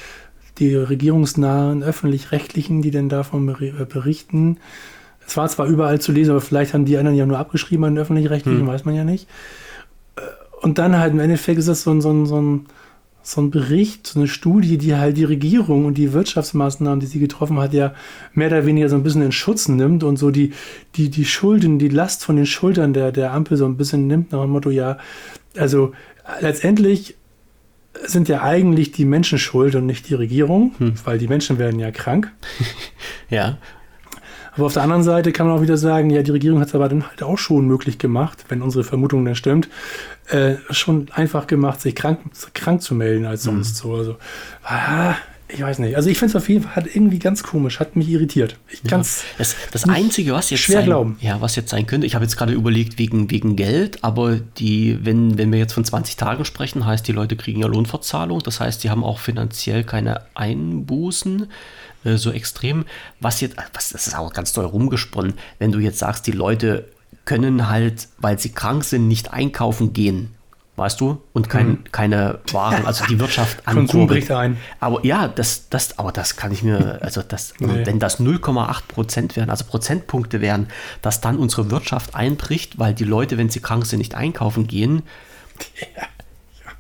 die 0.60 0.74
regierungsnahen 0.74 1.84
öffentlich-rechtlichen, 1.84 2.82
die 2.82 2.92
denn 2.92 3.10
davon 3.10 3.46
berichten, 3.90 4.60
es 5.28 5.36
war 5.36 5.48
zwar 5.50 5.68
überall 5.68 6.00
zu 6.00 6.12
lesen, 6.12 6.32
aber 6.32 6.42
vielleicht 6.42 6.74
haben 6.74 6.86
die 6.86 6.98
anderen 6.98 7.18
ja 7.18 7.26
nur 7.26 7.38
abgeschrieben 7.38 7.84
an 7.84 7.96
den 7.96 8.02
öffentlich-rechtlichen, 8.02 8.62
hm. 8.62 8.68
weiß 8.68 8.86
man 8.86 8.96
ja 8.96 9.04
nicht. 9.04 9.28
Äh, 10.16 10.22
und 10.62 10.78
dann 10.78 10.98
halt 10.98 11.14
im 11.14 11.20
Endeffekt 11.20 11.60
ist 11.60 11.68
das 11.68 11.84
so 11.84 11.92
ein, 11.92 12.02
so, 12.02 12.12
ein, 12.12 12.26
so, 12.26 12.42
ein, 12.42 12.66
so 13.22 13.42
ein 13.42 13.52
Bericht, 13.52 14.08
so 14.08 14.20
eine 14.20 14.30
Studie, 14.30 14.78
die 14.78 14.96
halt 14.96 15.18
die 15.18 15.26
Regierung 15.26 15.86
und 15.86 15.98
die 15.98 16.14
Wirtschaftsmaßnahmen, 16.14 17.02
die 17.02 17.08
sie 17.08 17.20
getroffen 17.20 17.60
hat, 17.60 17.74
ja 17.74 17.94
mehr 18.34 18.48
oder 18.48 18.66
weniger 18.66 18.88
so 18.88 18.96
ein 18.96 19.04
bisschen 19.04 19.22
in 19.22 19.34
Schutz 19.34 19.68
nimmt 19.68 20.04
und 20.06 20.18
so 20.18 20.32
die, 20.32 20.54
die, 20.96 21.10
die 21.10 21.26
Schulden, 21.26 21.78
die 21.78 21.90
Last 21.90 22.24
von 22.24 22.38
den 22.38 22.46
Schultern 22.46 22.94
der, 22.94 23.12
der 23.12 23.34
Ampel 23.34 23.58
so 23.58 23.66
ein 23.66 23.76
bisschen 23.76 24.08
nimmt, 24.08 24.32
nach 24.32 24.42
dem 24.42 24.52
Motto, 24.52 24.70
ja, 24.70 24.98
also 25.58 25.92
letztendlich 26.40 27.16
sind 28.06 28.30
ja 28.30 28.44
eigentlich 28.44 28.92
die 28.92 29.06
Menschen 29.06 29.40
schuld 29.40 29.76
und 29.76 29.86
nicht 29.86 30.08
die 30.08 30.14
Regierung, 30.14 30.74
hm. 30.78 30.94
weil 31.04 31.18
die 31.18 31.28
Menschen 31.28 31.58
werden 31.58 31.80
ja 31.80 31.92
krank. 31.92 32.32
ja. 33.30 33.58
Aber 34.58 34.66
auf 34.66 34.74
der 34.74 34.84
anderen 34.84 35.04
Seite 35.04 35.32
kann 35.32 35.48
man 35.48 35.56
auch 35.56 35.62
wieder 35.62 35.78
sagen, 35.78 36.10
ja, 36.10 36.24
die 36.24 36.32
Regierung 36.32 36.60
hat 36.60 36.70
es 36.70 36.76
aber 36.76 36.90
dann 36.90 37.08
halt 37.08 37.22
auch 37.22 37.38
schon 37.38 37.68
möglich 37.68 38.00
gemacht, 38.00 38.46
wenn 38.50 38.62
unsere 38.64 38.84
Vermutung 38.84 39.24
dann 39.24 39.36
stimmt, 39.36 39.70
äh, 40.30 40.56
schon 40.72 41.08
einfach 41.14 41.46
gemacht, 41.48 41.80
sich 41.80 41.96
krank, 41.96 42.20
krank 42.54 42.82
zu 42.82 42.96
melden 42.96 43.26
als 43.26 43.44
sonst 43.44 43.84
mhm. 43.84 43.90
so. 43.90 43.96
Also, 43.96 44.16
ah, 44.64 45.16
ich 45.50 45.62
weiß 45.62 45.80
nicht. 45.80 45.96
Also 45.96 46.10
ich 46.10 46.18
finde 46.18 46.32
es 46.32 46.36
auf 46.36 46.50
jeden 46.50 46.64
Fall 46.64 46.76
hat 46.76 46.88
irgendwie 46.94 47.20
ganz 47.20 47.44
komisch, 47.44 47.80
hat 47.80 47.96
mich 47.96 48.10
irritiert. 48.10 48.58
Ich 48.70 48.84
ja. 48.84 48.98
das, 48.98 49.24
das 49.72 49.88
Einzige, 49.88 50.34
was 50.34 50.50
jetzt 50.50 50.62
schwer 50.62 50.80
sein, 50.80 50.86
glauben. 50.86 51.18
Ja, 51.22 51.40
was 51.42 51.56
jetzt 51.56 51.70
sein 51.70 51.86
könnte, 51.88 52.06
ich 52.06 52.16
habe 52.16 52.26
jetzt 52.26 52.38
gerade 52.38 52.54
überlegt 52.54 53.00
wegen, 53.00 53.32
wegen 53.32 53.56
Geld, 53.56 54.04
aber 54.04 54.36
die, 54.36 55.00
wenn, 55.04 55.38
wenn 55.38 55.52
wir 55.52 55.60
jetzt 55.60 55.74
von 55.74 55.86
20 55.86 56.18
Tagen 56.18 56.44
sprechen, 56.46 56.86
heißt, 56.86 57.08
die 57.08 57.14
Leute 57.14 57.36
kriegen 57.36 57.62
ja 57.62 57.68
Lohnfortzahlung. 57.68 58.40
Das 58.40 58.60
heißt, 58.60 58.84
die 58.84 58.90
haben 58.90 59.04
auch 59.04 59.20
finanziell 59.20 59.84
keine 59.84 60.22
Einbußen. 60.36 61.48
Äh, 62.04 62.18
so 62.18 62.32
extrem. 62.32 62.86
Was 63.20 63.42
jetzt, 63.42 63.58
was, 63.74 63.90
das 63.90 64.08
ist 64.08 64.18
auch 64.18 64.34
ganz 64.34 64.54
doll 64.54 64.66
rumgesponnen, 64.66 65.34
wenn 65.60 65.72
du 65.72 65.80
jetzt 65.80 66.00
sagst, 66.00 66.28
die 66.28 66.32
Leute 66.32 66.88
können 67.26 67.70
halt, 67.70 68.08
weil 68.20 68.40
sie 68.40 68.50
krank 68.50 68.84
sind, 68.84 69.08
nicht 69.08 69.34
einkaufen 69.34 69.94
gehen. 69.94 70.34
Weißt 70.78 71.02
du? 71.02 71.24
Und 71.34 71.50
kein, 71.50 71.68
mhm. 71.68 71.84
keine 71.92 72.38
Waren, 72.52 72.86
also 72.86 73.04
die 73.08 73.20
Wirtschaft 73.20 73.66
Konsum 73.66 74.06
bricht 74.06 74.30
ein. 74.30 74.58
Aber 74.80 75.04
ja, 75.04 75.28
das, 75.28 75.70
das, 75.70 75.98
aber 75.98 76.12
das 76.12 76.36
kann 76.36 76.52
ich 76.52 76.62
mir, 76.62 77.00
also 77.02 77.24
das, 77.28 77.56
nee. 77.60 77.84
wenn 77.84 77.98
das 77.98 78.20
0,8 78.20 78.84
Prozent 78.88 79.36
wären, 79.36 79.50
also 79.50 79.66
Prozentpunkte 79.66 80.40
wären, 80.40 80.68
dass 81.02 81.20
dann 81.20 81.38
unsere 81.38 81.72
Wirtschaft 81.72 82.14
einbricht, 82.14 82.78
weil 82.78 82.94
die 82.94 83.06
Leute, 83.06 83.40
wenn 83.40 83.50
sie 83.50 83.60
krank 83.60 83.88
sind, 83.88 83.98
nicht 83.98 84.16
einkaufen 84.16 84.68
gehen. 84.68 85.04
Ja. 85.96 86.04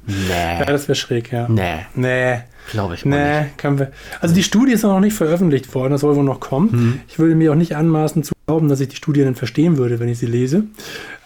Nee. 0.09 0.59
Ja, 0.59 0.63
das 0.63 0.87
wäre 0.87 0.95
schräg, 0.95 1.33
ja. 1.33 1.49
Nee. 1.49 1.85
Nee. 1.93 2.39
Glaube 2.71 2.95
ich 2.95 3.03
nee, 3.03 3.41
nicht. 3.41 3.57
Können 3.57 3.77
wir. 3.77 3.91
Also 4.21 4.33
die 4.33 4.43
Studie 4.43 4.71
ist 4.71 4.83
noch 4.83 5.01
nicht 5.01 5.15
veröffentlicht 5.15 5.73
worden, 5.75 5.91
das 5.91 6.01
soll 6.01 6.15
wohl 6.15 6.23
noch 6.23 6.39
kommen. 6.39 6.69
Mhm. 6.71 6.99
Ich 7.09 7.19
würde 7.19 7.35
mir 7.35 7.51
auch 7.51 7.55
nicht 7.55 7.75
anmaßen 7.75 8.23
zu 8.23 8.33
glauben, 8.45 8.69
dass 8.69 8.79
ich 8.79 8.87
die 8.87 8.95
Studie 8.95 9.25
dann 9.25 9.35
verstehen 9.35 9.75
würde, 9.75 9.99
wenn 9.99 10.07
ich 10.07 10.19
sie 10.19 10.25
lese. 10.25 10.63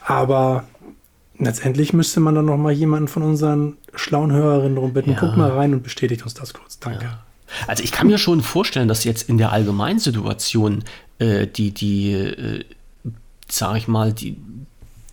Aber 0.03 0.63
letztendlich 1.45 1.93
müsste 1.93 2.19
man 2.19 2.35
dann 2.35 2.45
noch 2.45 2.57
mal 2.57 2.71
jemanden 2.71 3.07
von 3.07 3.23
unseren 3.23 3.77
schlauen 3.95 4.31
Hörerinnen 4.31 4.75
darum 4.75 4.93
bitten, 4.93 5.11
ja. 5.11 5.17
guck 5.19 5.35
mal 5.37 5.51
rein 5.51 5.73
und 5.73 5.83
bestätigt 5.83 6.23
uns 6.23 6.33
das 6.33 6.53
kurz. 6.53 6.79
Danke. 6.79 7.05
Ja. 7.05 7.19
Also 7.67 7.83
ich 7.83 7.91
kann 7.91 8.07
mir 8.07 8.17
schon 8.17 8.41
vorstellen, 8.41 8.87
dass 8.87 9.03
jetzt 9.03 9.27
in 9.27 9.37
der 9.37 9.51
allgemeinen 9.51 9.99
Situation 9.99 10.83
äh, 11.19 11.47
die, 11.47 11.71
die, 11.71 12.13
äh, 12.13 12.63
sage 13.49 13.77
ich 13.77 13.87
mal, 13.87 14.13
die, 14.13 14.37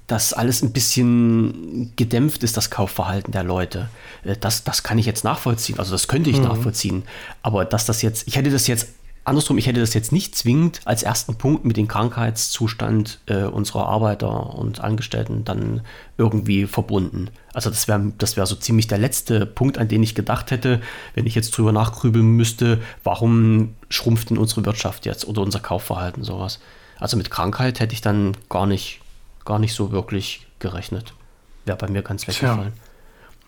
dass 0.07 0.33
alles 0.33 0.63
ein 0.63 0.73
bisschen 0.73 1.93
gedämpft 1.97 2.45
ist, 2.45 2.57
das 2.57 2.71
Kaufverhalten 2.71 3.33
der 3.33 3.43
Leute. 3.43 3.89
Äh, 4.25 4.37
das, 4.39 4.65
das 4.65 4.83
kann 4.83 4.99
ich 4.99 5.07
jetzt 5.07 5.25
nachvollziehen. 5.25 5.79
Also 5.79 5.93
das 5.93 6.09
könnte 6.09 6.31
ich 6.31 6.39
mhm. 6.39 6.45
nachvollziehen. 6.45 7.03
Aber 7.43 7.65
dass 7.65 7.87
das 7.87 8.03
jetzt, 8.03 8.29
ich 8.29 8.37
hätte 8.37 8.51
das 8.51 8.67
jetzt 8.67 8.89
andersrum, 9.29 9.59
ich 9.59 9.67
hätte 9.67 9.81
das 9.81 9.95
jetzt 9.95 10.13
nicht 10.13 10.35
zwingend 10.35 10.81
als 10.85 11.03
ersten 11.03 11.37
Punkt 11.37 11.65
mit 11.65 11.77
dem 11.77 11.89
Krankheitszustand 11.89 13.21
äh, 13.27 13.45
unserer 13.45 13.87
Arbeiter 13.87 14.55
und 14.55 14.81
Angestellten 14.81 15.45
dann 15.45 15.83
irgendwie 16.17 16.67
verbunden. 16.67 17.31
Also 17.53 17.71
das 17.71 17.89
wäre 17.89 18.13
das 18.19 18.37
wär 18.37 18.47
so 18.47 18.55
ziemlich 18.57 18.87
der 18.87 18.99
letzte 18.99 19.47
Punkt, 19.47 19.79
an 19.79 19.89
den 19.89 20.03
ich 20.03 20.15
gedacht 20.15 20.51
hätte, 20.51 20.81
wenn 21.15 21.27
ich 21.27 21.35
jetzt 21.35 21.57
drüber 21.57 21.73
nachgrübeln 21.73 22.27
müsste, 22.27 22.81
warum 23.05 23.75
schrumpft 23.89 24.31
denn 24.31 24.39
unsere 24.39 24.65
Wirtschaft 24.65 25.07
jetzt 25.07 25.27
oder 25.27 25.43
unser 25.43 25.61
Kaufverhalten 25.61 26.25
sowas. 26.25 26.61
Also 26.99 27.17
mit 27.17 27.31
Krankheit 27.31 27.81
hätte 27.81 27.95
ich 27.95 28.01
dann 28.01 28.37
gar 28.49 28.67
nicht 28.67 29.01
gar 29.45 29.59
nicht 29.59 29.75
so 29.75 29.93
wirklich 29.93 30.47
gerechnet. 30.59 31.15
Wäre 31.65 31.79
bei 31.79 31.89
mir 31.89 32.03
ganz 32.03 32.29
weggefallen. 32.29 32.73
Ja. 32.77 32.88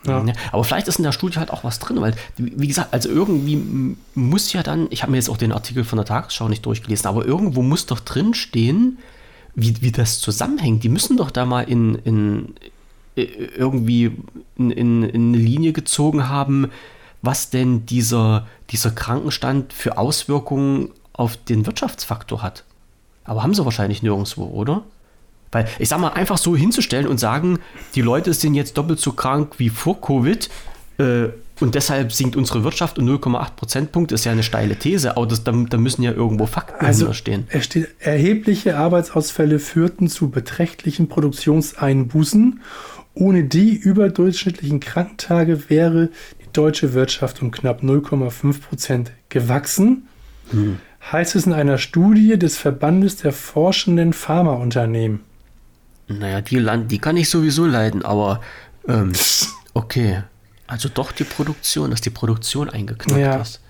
Ja, 0.07 0.25
aber 0.53 0.65
vielleicht 0.65 0.89
ist 0.89 0.99
in 0.99 1.05
der 1.05 1.13
Studie 1.13 1.39
halt 1.39 1.51
auch 1.51 1.63
was 1.63 1.79
drin, 1.79 2.01
weil, 2.01 2.15
wie 2.39 2.67
gesagt, 2.67 2.95
also 2.95 3.11
irgendwie 3.11 3.97
muss 4.15 4.53
ja 4.53 4.63
dann, 4.63 4.87
ich 4.91 5.03
habe 5.03 5.13
mir 5.13 5.19
jetzt 5.19 5.29
auch 5.29 5.37
den 5.37 5.53
Artikel 5.53 5.85
von 5.85 5.99
der 5.99 6.07
Tagesschau 6.07 6.49
nicht 6.49 6.65
durchgelesen, 6.65 7.07
aber 7.07 7.27
irgendwo 7.27 7.61
muss 7.63 7.85
doch 7.85 8.01
drin 8.01 8.33
stehen, 8.33 8.99
wie, 9.55 9.83
wie 9.83 9.93
das 9.93 10.21
zusammenhängt. 10.21 10.85
Die 10.85 10.89
müssen 10.89 11.19
doch 11.19 11.31
da 11.31 11.45
mal 11.45 11.63
in, 11.63 11.97
in 11.97 12.55
äh, 13.17 13.23
irgendwie 13.23 14.13
in, 14.57 14.71
in, 14.71 15.03
in 15.03 15.35
eine 15.35 15.43
Linie 15.43 15.73
gezogen 15.73 16.29
haben, 16.29 16.71
was 17.23 17.51
denn 17.51 17.85
dieser, 17.85 18.47
dieser 18.71 18.93
Krankenstand 18.93 19.73
für 19.73 19.99
Auswirkungen 19.99 20.91
auf 21.13 21.37
den 21.37 21.67
Wirtschaftsfaktor 21.67 22.43
hat. 22.43 22.65
Aber 23.25 23.43
haben 23.43 23.55
sie 23.55 23.65
wahrscheinlich 23.65 24.03
nirgendwo, 24.03 24.45
oder? 24.45 24.85
Weil 25.53 25.67
ich 25.79 25.89
sag 25.89 25.99
mal, 26.01 26.11
einfach 26.11 26.39
so 26.39 26.57
hinzustellen 26.57 27.07
und 27.07 27.19
sagen, 27.19 27.59
die 27.95 28.03
Leute 28.03 28.33
sind 28.35 28.55
jetzt 28.55 28.77
doppelt 28.79 29.01
so 29.01 29.13
krank 29.13 29.55
wie 29.59 29.69
vor 29.69 30.01
Covid 30.01 30.49
äh, 30.99 31.29
und 31.61 31.75
deshalb 31.75 32.13
sinkt 32.13 32.37
unsere 32.37 32.65
Wirtschaft 32.65 32.99
um 32.99 33.07
0,8 33.07 33.57
Prozentpunkte, 33.57 34.15
ist 34.15 34.25
ja 34.25 34.33
eine 34.33 34.43
steile 34.43 34.77
These, 34.77 35.17
aber 35.17 35.27
das, 35.27 35.45
da, 35.45 35.53
da 35.53 35.77
müssen 35.77 36.03
ja 36.03 36.13
irgendwo 36.13 36.47
Fakten 36.47 36.85
Also 36.85 37.13
stehen. 37.13 37.47
es 37.51 37.65
steht, 37.67 37.89
erhebliche 37.99 38.77
Arbeitsausfälle 38.77 39.59
führten 39.59 40.09
zu 40.09 40.31
beträchtlichen 40.31 41.09
Produktionseinbußen. 41.09 42.61
Ohne 43.13 43.45
die 43.45 43.75
überdurchschnittlichen 43.75 44.81
Krankentage 44.81 45.69
wäre 45.69 46.11
die 46.41 46.53
deutsche 46.53 46.95
Wirtschaft 46.95 47.43
um 47.43 47.51
knapp 47.51 47.83
0,5 47.83 48.61
Prozent 48.61 49.13
gewachsen. 49.29 50.07
Heißt 51.13 51.35
es 51.35 51.47
in 51.47 51.53
einer 51.53 51.79
Studie 51.79 52.39
des 52.39 52.57
Verbandes 52.57 53.17
der 53.17 53.33
forschenden 53.33 54.13
Pharmaunternehmen. 54.13 55.21
Naja, 56.19 56.41
die, 56.41 56.59
Land, 56.59 56.91
die 56.91 56.99
kann 56.99 57.17
ich 57.17 57.29
sowieso 57.31 57.67
leiden, 57.67 58.05
aber 58.05 58.41
ähm, 58.89 59.13
okay. 59.75 60.23
Also 60.67 60.89
doch 60.89 61.13
die 61.13 61.25
Produktion, 61.25 61.91
dass 61.91 62.01
die 62.01 62.11
Produktion 62.11 62.69
eingeknackt 62.71 63.21
Ja. 63.21 63.37
ist. 63.41 63.61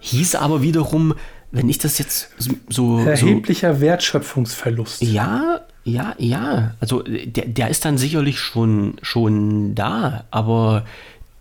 Hieß 0.00 0.34
aber 0.34 0.60
wiederum, 0.62 1.14
wenn 1.50 1.68
ich 1.68 1.78
das 1.78 1.98
jetzt 1.98 2.30
so, 2.36 2.52
so 2.68 2.98
Erheblicher 2.98 3.80
Wertschöpfungsverlust. 3.80 5.02
Ja, 5.02 5.60
ja, 5.84 6.14
ja. 6.18 6.74
Also 6.80 7.02
der, 7.02 7.46
der 7.46 7.68
ist 7.70 7.84
dann 7.84 7.96
sicherlich 7.96 8.38
schon, 8.38 8.96
schon 9.02 9.74
da, 9.74 10.24
aber 10.30 10.84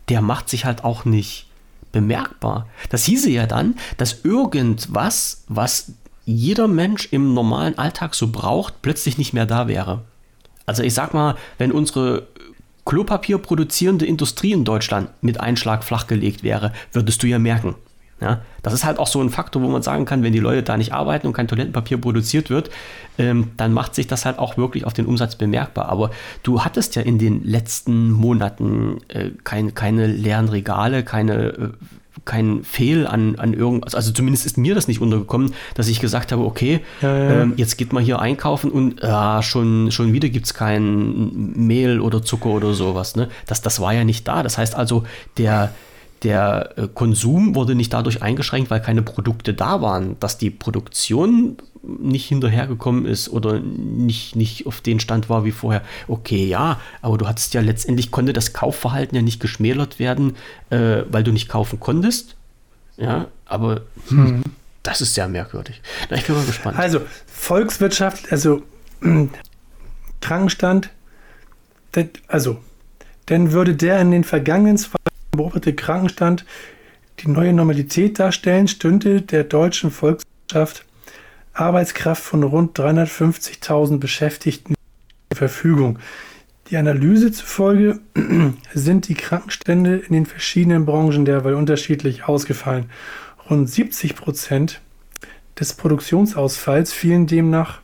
der 0.10 0.22
macht 0.22 0.50
sich 0.50 0.66
halt 0.66 0.84
auch 0.84 1.04
nicht 1.06 1.48
bemerkbar. 1.92 2.68
Das 2.90 3.06
hieße 3.06 3.30
ja 3.30 3.48
dann, 3.48 3.76
dass 3.98 4.24
irgendwas, 4.24 5.44
was 5.48 5.94
jeder 6.26 6.68
Mensch 6.68 7.10
im 7.12 7.34
normalen 7.34 7.78
Alltag 7.78 8.16
so 8.16 8.28
braucht, 8.28 8.82
plötzlich 8.82 9.18
nicht 9.18 9.34
mehr 9.34 9.46
da 9.46 9.68
wäre. 9.68 10.02
Also 10.66 10.84
ich 10.84 10.94
sag 10.94 11.14
mal, 11.14 11.36
wenn 11.58 11.72
unsere 11.72 12.28
Klopapier 12.86 13.38
produzierende 13.38 14.06
Industrie 14.06 14.52
in 14.52 14.66
Deutschland 14.66 15.10
mit 15.22 15.40
Einschlag 15.40 15.84
flachgelegt 15.84 16.44
wäre, 16.44 16.74
würdest 16.92 17.24
du 17.24 17.28
ja 17.28 17.40
merken. 17.40 17.76
Ja, 18.22 18.40
das 18.62 18.74
ist 18.74 18.86
halt 18.86 19.00
auch 19.00 19.08
so 19.08 19.22
ein 19.22 19.30
Faktor, 19.30 19.62
wo 19.62 19.68
man 19.68 19.82
sagen 19.82 20.06
kann, 20.06 20.24
wenn 20.24 20.32
die 20.32 20.40
Leute 20.40 20.64
da 20.64 20.78
nicht 20.78 20.94
arbeiten 20.94 21.28
und 21.28 21.34
kein 21.34 21.50
Toilettenpapier 21.50 21.98
produziert 21.98 22.50
wird, 22.50 22.70
ähm, 23.18 23.52
dann 23.58 23.74
macht 23.74 23.96
sich 23.96 24.08
das 24.08 24.24
halt 24.24 24.40
auch 24.40 24.56
wirklich 24.56 24.86
auf 24.86 24.94
den 24.94 25.08
Umsatz 25.08 25.36
bemerkbar. 25.36 25.90
Aber 25.90 26.10
du 26.42 26.64
hattest 26.64 26.96
ja 26.96 27.02
in 27.02 27.20
den 27.20 27.44
letzten 27.44 28.12
Monaten 28.12 29.02
äh, 29.10 29.32
kein, 29.44 29.74
keine 29.76 30.08
leeren 30.08 30.48
Regale, 30.48 31.04
keine, 31.04 31.34
äh, 31.34 31.70
kein 32.26 32.64
Fehl 32.64 33.08
an, 33.08 33.36
an 33.38 33.54
irgendwas. 33.54 33.96
Also 33.96 34.12
zumindest 34.12 34.46
ist 34.46 34.58
mir 34.58 34.76
das 34.76 34.88
nicht 34.88 35.02
untergekommen, 35.02 35.54
dass 35.76 35.88
ich 35.88 36.00
gesagt 36.00 36.32
habe, 36.32 36.44
okay, 36.44 36.82
Ja, 37.02 37.18
ja. 37.18 37.42
Ähm, 37.42 37.54
jetzt 37.58 37.78
geht 37.78 37.94
man 37.94 38.04
hier 38.04 38.20
einkaufen 38.20 38.72
und 38.72 39.04
ah, 39.04 39.42
schon, 39.42 39.92
schon 39.92 40.14
wieder 40.14 40.30
gibt 40.30 40.46
es 40.46 40.54
kein 40.54 41.54
Mehl 41.56 42.00
oder 42.00 42.22
Zucker 42.22 42.50
oder 42.50 42.74
sowas. 42.74 43.16
Ne? 43.16 43.30
Das, 43.46 43.62
das 43.62 43.80
war 43.80 43.94
ja 43.94 44.04
nicht 44.04 44.28
da. 44.28 44.44
Das 44.44 44.58
heißt 44.58 44.76
also, 44.76 45.04
der, 45.38 45.74
der 46.24 46.74
äh, 46.78 46.88
Konsum 46.94 47.56
wurde 47.56 47.76
nicht 47.76 47.94
dadurch 47.94 48.22
eingeschränkt, 48.22 48.70
weil 48.72 48.82
keine 48.82 49.02
Produkte 49.02 49.54
da 49.54 49.82
waren, 49.82 50.18
dass 50.20 50.38
die 50.38 50.50
Produktion 50.50 51.58
nicht 51.86 52.28
hinterhergekommen 52.30 53.06
ist 53.06 53.28
oder 53.30 53.60
nicht, 53.60 54.36
nicht 54.38 54.66
auf 54.68 54.80
den 54.80 55.02
Stand 55.02 55.30
war 55.30 55.44
wie 55.44 55.52
vorher. 55.52 55.82
Okay, 56.08 56.46
ja, 56.46 56.80
aber 57.02 57.18
du 57.18 57.28
hattest 57.28 57.54
ja 57.54 57.60
letztendlich, 57.62 58.10
konnte 58.10 58.32
das 58.32 58.54
Kaufverhalten 58.54 59.16
ja 59.18 59.22
nicht 59.22 59.42
geschmälert 59.42 60.00
werden, 60.00 60.36
äh, 60.70 61.04
weil 61.12 61.24
du 61.26 61.32
nicht 61.34 61.50
kaufen 61.50 61.80
konntest. 61.82 62.36
Ja, 62.96 63.28
aber 63.46 63.82
hm, 64.08 64.44
das 64.84 65.02
ist 65.02 65.14
sehr 65.14 65.28
merkwürdig. 65.28 65.82
Na, 66.10 66.16
ich 66.18 66.26
bin 66.26 66.36
mal 66.36 66.46
gespannt. 66.46 66.80
Also 66.80 67.02
Volkswirtschaft, 67.28 68.32
also 68.32 68.62
Krankenstand, 70.22 70.90
denn- 71.96 72.10
also 72.28 72.58
dann 73.26 73.52
würde 73.52 73.76
der 73.76 74.00
in 74.02 74.12
den 74.12 74.24
vergangenen 74.24 74.78
zwei 74.78 74.98
beobachtete 75.36 75.74
Krankenstand 75.74 76.46
die 77.20 77.30
neue 77.30 77.54
Normalität 77.54 78.20
darstellen, 78.20 78.68
stünde 78.68 79.22
der 79.22 79.44
deutschen 79.44 79.92
Volkswirtschaft 79.92 80.86
Arbeitskraft 81.54 82.24
von 82.24 82.44
rund 82.44 82.78
350.000 82.78 84.00
Beschäftigten 84.00 84.74
zur 85.30 85.38
Verfügung. 85.38 86.00
Die 86.70 86.78
Analyse 86.78 87.32
zufolge 87.32 88.00
sind 88.74 89.08
die 89.08 89.14
Krankenstände 89.14 89.98
in 89.98 90.14
den 90.14 90.26
verschiedenen 90.26 90.86
Branchen 90.86 91.26
derweil 91.26 91.54
unterschiedlich 91.54 92.28
ausgefallen. 92.28 92.90
Rund 93.50 93.70
70 93.70 94.16
Prozent 94.16 94.82
des 95.60 95.74
Produktionsausfalls 95.74 96.92
fielen 96.92 97.28
demnach 97.28 97.82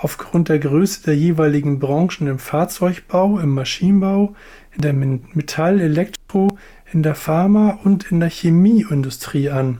aufgrund 0.00 0.48
der 0.48 0.58
Größe 0.58 1.04
der 1.04 1.16
jeweiligen 1.16 1.78
Branchen 1.78 2.26
im 2.26 2.38
Fahrzeugbau, 2.38 3.38
im 3.38 3.50
Maschinenbau, 3.50 4.34
in 4.74 4.82
der 4.82 4.92
Metall-, 4.92 5.80
Elektro-, 5.80 6.58
in 6.92 7.02
der 7.02 7.14
Pharma- 7.14 7.78
und 7.84 8.10
in 8.10 8.20
der 8.20 8.30
Chemieindustrie 8.30 9.50
an. 9.50 9.78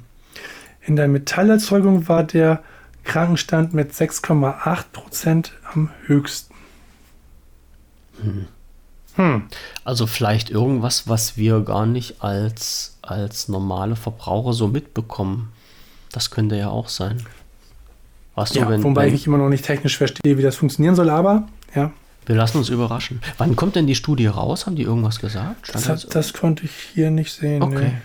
In 0.82 0.96
der 0.96 1.08
Metallerzeugung 1.08 2.08
war 2.08 2.24
der 2.24 2.62
Krankenstand 3.04 3.74
mit 3.74 3.92
6,8 3.92 4.84
Prozent 4.92 5.52
am 5.72 5.90
höchsten. 6.06 6.54
Hm. 9.16 9.44
Also 9.84 10.06
vielleicht 10.06 10.50
irgendwas, 10.50 11.08
was 11.08 11.36
wir 11.36 11.60
gar 11.60 11.86
nicht 11.86 12.22
als, 12.22 12.98
als 13.02 13.48
normale 13.48 13.96
Verbraucher 13.96 14.52
so 14.52 14.68
mitbekommen. 14.68 15.52
Das 16.12 16.30
könnte 16.30 16.56
ja 16.56 16.68
auch 16.68 16.88
sein. 16.88 17.24
Du, 18.36 18.42
Ja, 18.52 18.68
wenn, 18.68 18.82
wobei 18.82 19.06
wenn, 19.06 19.14
ich 19.14 19.26
immer 19.26 19.38
noch 19.38 19.48
nicht 19.48 19.64
technisch 19.64 19.96
verstehe, 19.96 20.36
wie 20.36 20.42
das 20.42 20.56
funktionieren 20.56 20.94
soll, 20.94 21.08
aber 21.08 21.48
ja, 21.74 21.90
wir 22.26 22.34
lassen 22.36 22.58
uns 22.58 22.68
überraschen. 22.68 23.20
Wann 23.38 23.56
kommt 23.56 23.76
denn 23.76 23.86
die 23.86 23.94
Studie 23.94 24.26
raus? 24.26 24.66
Haben 24.66 24.76
die 24.76 24.82
irgendwas 24.82 25.20
gesagt? 25.20 25.74
Das, 25.74 25.88
hat, 25.88 26.14
das 26.14 26.32
konnte 26.32 26.64
ich 26.64 26.72
hier 26.94 27.10
nicht 27.10 27.32
sehen. 27.32 27.62
Okay. 27.62 27.92
nee. 27.92 28.02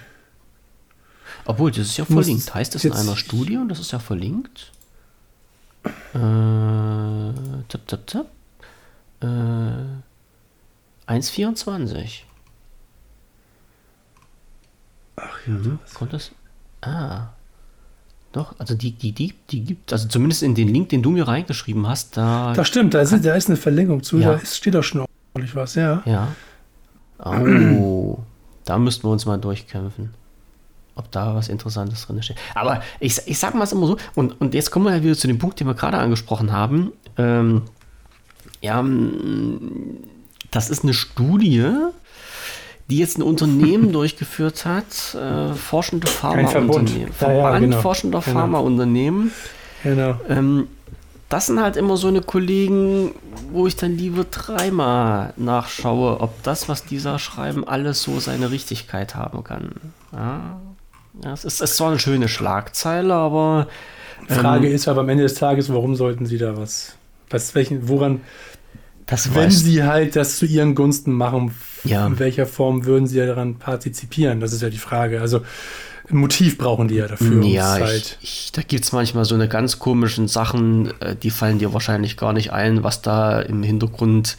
Obwohl, 1.46 1.72
das 1.72 1.80
ist 1.88 1.98
ja 1.98 2.06
Muss 2.08 2.26
verlinkt. 2.26 2.54
Heißt 2.54 2.76
das 2.76 2.86
in 2.86 2.94
einer 2.94 3.18
Studie 3.18 3.58
und 3.58 3.70
das 3.70 3.80
ist 3.80 3.92
ja 3.92 4.00
verlinkt? 4.00 4.72
Äh, 5.84 7.34
tipp, 7.68 7.88
tipp, 7.88 8.06
tipp. 8.08 8.26
Äh, 9.22 9.26
1,24. 11.12 12.22
Ach 15.16 15.48
ja, 15.48 15.54
Mhm. 15.54 15.80
Kommt 15.94 16.14
das? 16.14 16.32
Ah. 16.82 17.30
Doch, 18.32 18.56
also 18.60 18.76
die, 18.76 18.92
die, 18.94 19.12
die, 19.12 19.34
die 19.50 19.62
gibt, 19.62 19.92
also 19.92 20.08
zumindest 20.08 20.42
in 20.44 20.56
den 20.56 20.70
Link, 20.70 20.90
den 20.90 21.02
du 21.04 21.10
mir 21.12 21.28
reingeschrieben 21.28 21.86
hast, 21.88 22.16
da. 22.16 22.54
das 22.54 22.68
stimmt, 22.68 22.94
da 22.94 23.02
ist, 23.02 23.12
da 23.26 23.36
ist 23.36 23.48
eine 23.50 23.58
Verlinkung 23.58 24.04
zu, 24.04 24.20
Ja. 24.20 24.32
da 24.32 24.38
ist, 24.38 24.56
steht 24.58 24.74
doch 24.74 24.84
schon 24.84 25.06
ordentlich 25.34 25.56
was, 25.56 25.76
ja. 25.76 26.02
Ja. 26.06 26.30
Oh, 27.24 28.20
da 28.66 28.78
müssten 28.78 29.04
wir 29.08 29.12
uns 29.12 29.26
mal 29.26 29.38
durchkämpfen. 29.38 30.14
Ob 30.96 31.12
da 31.12 31.36
was 31.36 31.48
Interessantes 31.50 32.06
drin 32.06 32.22
steht. 32.22 32.38
Aber 32.54 32.82
ich, 33.00 33.18
ich 33.26 33.38
sag 33.40 33.54
mal 33.56 33.64
es 33.64 33.72
immer 33.72 33.88
so, 33.88 33.98
und, 34.16 34.40
und 34.42 34.54
jetzt 34.54 34.72
kommen 34.72 34.86
wir 34.86 34.92
halt 34.92 35.04
wieder 35.04 35.16
zu 35.16 35.28
dem 35.28 35.38
Punkt, 35.38 35.60
den 35.60 35.68
wir 35.68 35.74
gerade 35.74 35.98
angesprochen 35.98 36.52
haben. 36.52 36.92
Ähm, 37.18 37.64
ja, 38.62 38.84
das 40.52 40.70
ist 40.70 40.84
eine 40.84 40.94
Studie, 40.94 41.66
die 42.92 42.98
jetzt 42.98 43.18
ein 43.18 43.24
Unternehmen 43.24 43.92
durchgeführt 43.94 44.66
hat, 44.66 45.16
äh, 45.16 45.54
forschende 45.54 46.08
Pharmaunternehmen. 46.08 47.12
Ja, 47.20 47.32
ja, 47.32 47.42
Verband 47.42 47.62
genau. 47.62 47.82
forschender 47.82 48.20
Genau. 48.20 48.40
Pharmaunternehmen. 48.40 49.32
Genau. 49.84 50.20
Ähm, 50.30 50.68
das 51.30 51.46
sind 51.48 51.62
halt 51.62 51.78
immer 51.78 51.96
so 51.96 52.10
eine 52.10 52.22
Kollegen, 52.22 53.14
wo 53.54 53.66
ich 53.66 53.78
dann 53.78 53.98
lieber 53.98 54.26
dreimal 54.26 55.34
nachschaue, 55.38 56.20
ob 56.20 56.44
das, 56.44 56.68
was 56.68 56.84
die 56.84 57.02
da 57.02 57.18
schreiben, 57.20 57.66
alles 57.66 58.04
so 58.04 58.20
seine 58.20 58.52
Richtigkeit 58.52 59.16
haben 59.16 59.46
kann. 59.46 59.72
Ja, 60.12 60.60
ja 61.24 61.34
es 61.34 61.46
ist, 61.46 61.62
es 61.62 61.72
ist 61.72 61.78
zwar 61.78 61.92
eine 61.92 62.00
schöne 62.00 62.28
Schlagzeile, 62.28 63.14
aber 63.14 63.68
Frage 64.28 64.68
ähm, 64.68 64.76
ist 64.76 64.90
aber 64.90 65.02
am 65.02 65.10
Ende 65.10 65.24
des 65.24 65.36
Tages, 65.36 65.72
warum 65.72 65.96
sollten 65.96 66.26
sie 66.26 66.38
da 66.38 66.58
was, 66.58 66.96
was 67.30 67.56
welchen, 67.56 67.88
woran, 67.88 68.20
das 69.06 69.34
wenn 69.34 69.46
weiß, 69.46 69.60
sie 69.62 69.84
halt 69.84 70.18
das 70.18 70.38
zu 70.38 70.46
ihren 70.46 70.76
Gunsten 70.76 71.14
machen, 71.14 71.56
Ja. 71.84 72.06
in 72.08 72.20
welcher 72.20 72.46
Form 72.46 72.86
würden 72.86 73.08
sie 73.08 73.18
daran 73.18 73.56
partizipieren? 73.56 74.40
Das 74.40 74.54
ist 74.54 74.62
ja 74.62 74.70
die 74.70 74.78
Frage. 74.78 75.22
Also 75.22 75.42
ein 76.10 76.18
Motiv 76.18 76.58
brauchen 76.58 76.88
die 76.88 76.96
ja 76.96 77.08
dafür. 77.08 77.44
ja, 77.46 77.78
es 77.78 77.78
ich, 77.78 77.84
halt, 77.84 78.18
ich, 78.22 78.52
da 78.52 78.62
gibt 78.62 78.84
es 78.84 78.92
manchmal 78.92 79.26
so 79.26 79.36
eine 79.36 79.48
ganz 79.48 79.80
komischen 79.80 80.28
Sachen, 80.28 80.92
äh, 81.00 81.16
die 81.16 81.30
fallen 81.30 81.60
dir 81.60 81.74
wahrscheinlich 81.74 82.18
gar 82.18 82.34
nicht 82.34 82.52
ein, 82.52 82.84
was 82.84 83.02
da 83.02 83.40
im 83.40 83.64
Hintergrund 83.64 84.38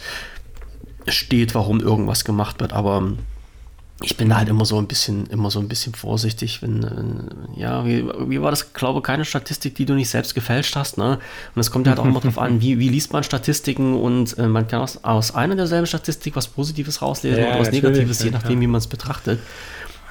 steht, 1.08 1.54
warum 1.54 1.80
irgendwas 1.80 2.24
gemacht 2.24 2.60
wird, 2.60 2.72
aber 2.72 3.12
ich 4.02 4.16
bin 4.16 4.28
da 4.28 4.36
halt 4.36 4.48
immer 4.48 4.64
so 4.64 4.78
ein 4.78 4.86
bisschen, 4.86 5.26
immer 5.26 5.50
so 5.50 5.60
ein 5.60 5.68
bisschen 5.68 5.94
vorsichtig, 5.94 6.62
wenn, 6.62 6.82
wenn 6.82 7.28
ja, 7.54 7.84
wie, 7.86 8.04
wie 8.28 8.40
war 8.40 8.50
das? 8.50 8.62
Ich 8.62 8.72
glaube, 8.74 9.02
keine 9.02 9.24
Statistik, 9.24 9.74
die 9.74 9.84
du 9.84 9.94
nicht 9.94 10.08
selbst 10.10 10.34
gefälscht 10.34 10.76
hast, 10.76 10.98
ne? 10.98 11.18
Und 11.54 11.60
es 11.60 11.70
kommt 11.70 11.88
halt 11.88 11.98
auch 11.98 12.04
immer 12.04 12.20
drauf 12.20 12.38
an, 12.38 12.60
wie, 12.60 12.78
wie 12.78 12.88
liest 12.88 13.12
man 13.12 13.22
Statistiken 13.22 13.94
und 13.94 14.36
äh, 14.38 14.46
man 14.46 14.66
kann 14.68 14.82
aus, 14.82 15.02
aus 15.04 15.34
einer 15.34 15.56
derselben 15.56 15.86
Statistik 15.86 16.36
was 16.36 16.48
Positives 16.48 17.02
rauslesen 17.02 17.40
Ja, 17.40 17.50
oder 17.50 17.60
was 17.60 17.70
Negatives, 17.70 18.20
je 18.20 18.26
ja, 18.26 18.32
nachdem, 18.32 18.50
klar. 18.50 18.60
wie 18.60 18.66
man 18.66 18.78
es 18.78 18.86
betrachtet. 18.86 19.40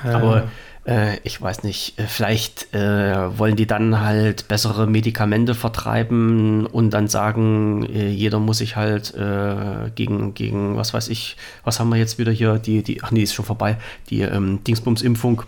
Ja, 0.04 0.18
Aber 0.18 0.36
ja. 0.38 0.48
Äh, 0.86 1.18
ich 1.24 1.40
weiß 1.42 1.64
nicht, 1.64 2.00
äh, 2.00 2.08
vielleicht 2.08 2.74
äh, 2.74 3.38
wollen 3.38 3.56
die 3.56 3.68
dann 3.68 4.00
halt 4.00 4.48
bessere 4.48 4.88
Medikamente 4.88 5.54
vertreiben 5.54 6.66
und 6.66 6.92
dann 6.92 7.08
sagen, 7.08 7.86
äh, 7.86 8.10
jeder 8.10 8.40
muss 8.40 8.60
sich 8.60 8.76
halt 8.76 9.14
äh, 9.14 9.92
gegen, 9.94 10.34
gegen, 10.34 10.76
was 10.78 10.94
weiß 10.94 11.10
ich, 11.10 11.38
was 11.64 11.80
haben 11.80 11.90
wir 11.90 11.98
jetzt 11.98 12.18
wieder 12.18 12.32
hier, 12.32 12.58
die, 12.58 12.84
die, 12.84 13.04
ach 13.04 13.12
nee, 13.12 13.24
ist 13.24 13.34
schon 13.34 13.46
vorbei, 13.46 13.78
die 14.10 14.22
ähm, 14.22 14.64
Dingsbums-Impfung, 14.64 15.44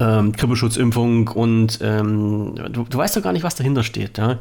ähm, 0.00 0.32
Grippeschutzimpfung 0.32 1.28
und 1.28 1.78
ähm, 1.82 2.54
du, 2.70 2.84
du 2.84 2.98
weißt 2.98 3.16
doch 3.16 3.22
gar 3.22 3.32
nicht, 3.32 3.44
was 3.44 3.54
dahinter 3.54 3.82
steht, 3.82 4.18
ja. 4.18 4.38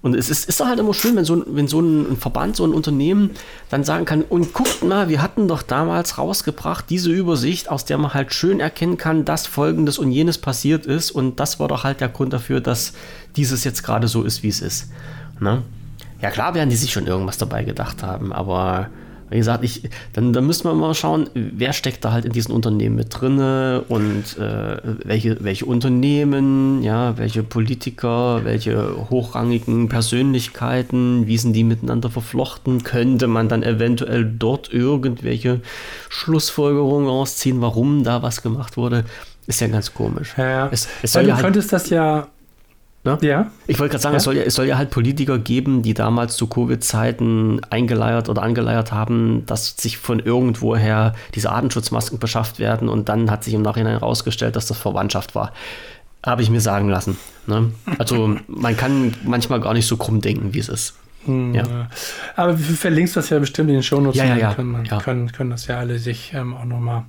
Und 0.00 0.14
es 0.14 0.30
ist, 0.30 0.48
ist 0.48 0.60
doch 0.60 0.66
halt 0.66 0.78
immer 0.78 0.94
schön, 0.94 1.16
wenn 1.16 1.24
so, 1.24 1.34
ein, 1.34 1.44
wenn 1.48 1.66
so 1.66 1.80
ein 1.80 2.16
Verband, 2.16 2.54
so 2.54 2.64
ein 2.64 2.72
Unternehmen 2.72 3.30
dann 3.68 3.82
sagen 3.82 4.04
kann, 4.04 4.22
und 4.22 4.52
guckt 4.54 4.84
mal, 4.84 5.08
wir 5.08 5.20
hatten 5.20 5.48
doch 5.48 5.62
damals 5.62 6.18
rausgebracht 6.18 6.84
diese 6.88 7.10
Übersicht, 7.10 7.68
aus 7.68 7.84
der 7.84 7.98
man 7.98 8.14
halt 8.14 8.32
schön 8.32 8.60
erkennen 8.60 8.96
kann, 8.96 9.24
dass 9.24 9.46
folgendes 9.46 9.98
und 9.98 10.12
jenes 10.12 10.38
passiert 10.38 10.86
ist. 10.86 11.10
Und 11.10 11.40
das 11.40 11.58
war 11.58 11.66
doch 11.66 11.82
halt 11.82 12.00
der 12.00 12.08
Grund 12.08 12.32
dafür, 12.32 12.60
dass 12.60 12.92
dieses 13.34 13.64
jetzt 13.64 13.82
gerade 13.82 14.06
so 14.06 14.22
ist, 14.22 14.44
wie 14.44 14.48
es 14.48 14.60
ist. 14.60 14.88
Ne? 15.40 15.62
Ja 16.22 16.30
klar 16.30 16.54
werden 16.54 16.70
die 16.70 16.76
sich 16.76 16.92
schon 16.92 17.06
irgendwas 17.06 17.38
dabei 17.38 17.64
gedacht 17.64 18.02
haben, 18.02 18.32
aber 18.32 18.88
wie 19.30 19.38
gesagt, 19.38 19.64
ich, 19.64 19.82
dann, 20.12 20.32
dann 20.32 20.46
müssen 20.46 20.64
wir 20.64 20.74
mal 20.74 20.94
schauen, 20.94 21.28
wer 21.34 21.72
steckt 21.72 22.04
da 22.04 22.12
halt 22.12 22.24
in 22.24 22.32
diesen 22.32 22.52
Unternehmen 22.52 22.96
mit 22.96 23.08
drinne 23.10 23.84
und 23.88 24.38
äh, 24.38 24.76
welche, 25.04 25.42
welche 25.42 25.66
Unternehmen, 25.66 26.82
ja, 26.82 27.16
welche 27.18 27.42
Politiker, 27.42 28.44
welche 28.44 29.08
hochrangigen 29.10 29.88
Persönlichkeiten, 29.88 31.26
wie 31.26 31.38
sind 31.38 31.52
die 31.52 31.64
miteinander 31.64 32.10
verflochten? 32.10 32.82
Könnte 32.82 33.26
man 33.26 33.48
dann 33.48 33.62
eventuell 33.62 34.24
dort 34.24 34.72
irgendwelche 34.72 35.60
Schlussfolgerungen 36.08 37.08
ausziehen, 37.08 37.60
warum 37.60 38.04
da 38.04 38.22
was 38.22 38.42
gemacht 38.42 38.76
wurde? 38.76 39.04
Ist 39.46 39.60
ja 39.60 39.68
ganz 39.68 39.94
komisch. 39.94 40.34
Ja, 40.36 40.48
ja. 40.48 40.68
Es, 40.70 40.88
es 41.02 41.14
Weil 41.14 41.24
du 41.24 41.28
ja 41.30 41.34
halt, 41.36 41.44
könntest 41.44 41.72
das 41.72 41.88
ja 41.88 42.28
Ne? 43.08 43.18
Ja. 43.22 43.50
Ich 43.66 43.78
wollte 43.78 43.92
gerade 43.92 44.02
sagen, 44.02 44.14
ja? 44.14 44.18
es, 44.18 44.24
soll 44.24 44.36
ja, 44.36 44.42
es 44.42 44.54
soll 44.54 44.66
ja 44.66 44.76
halt 44.76 44.90
Politiker 44.90 45.38
geben, 45.38 45.82
die 45.82 45.94
damals 45.94 46.36
zu 46.36 46.46
Covid-Zeiten 46.46 47.60
eingeleiert 47.70 48.28
oder 48.28 48.42
angeleiert 48.42 48.92
haben, 48.92 49.44
dass 49.46 49.76
sich 49.78 49.96
von 49.96 50.20
irgendwoher 50.20 51.14
diese 51.34 51.50
Artenschutzmasken 51.50 52.18
beschafft 52.18 52.58
werden 52.58 52.88
und 52.88 53.08
dann 53.08 53.30
hat 53.30 53.44
sich 53.44 53.54
im 53.54 53.62
Nachhinein 53.62 53.98
herausgestellt, 53.98 54.56
dass 54.56 54.66
das 54.66 54.76
Verwandtschaft 54.76 55.34
war. 55.34 55.52
Habe 56.24 56.42
ich 56.42 56.50
mir 56.50 56.60
sagen 56.60 56.90
lassen. 56.90 57.16
Ne? 57.46 57.72
Also 57.96 58.36
man 58.46 58.76
kann 58.76 59.14
manchmal 59.24 59.60
gar 59.60 59.72
nicht 59.72 59.86
so 59.86 59.96
krumm 59.96 60.20
denken, 60.20 60.52
wie 60.52 60.58
es 60.58 60.68
ist. 60.68 60.94
Hm, 61.24 61.54
ja. 61.54 61.88
Aber 62.36 62.52
du 62.52 62.58
verlinkst 62.58 63.16
das 63.16 63.30
ja 63.30 63.38
bestimmt 63.38 63.70
in 63.70 63.76
den 63.76 63.82
Shownotes. 63.82 64.18
Ja, 64.18 64.24
ja, 64.24 64.36
ja. 64.36 64.54
Können, 64.54 64.70
man, 64.70 64.84
ja. 64.84 64.98
Können, 64.98 65.32
können 65.32 65.50
das 65.50 65.66
ja 65.66 65.78
alle 65.78 65.98
sich 65.98 66.32
ähm, 66.34 66.54
auch 66.54 66.64
nochmal 66.64 67.04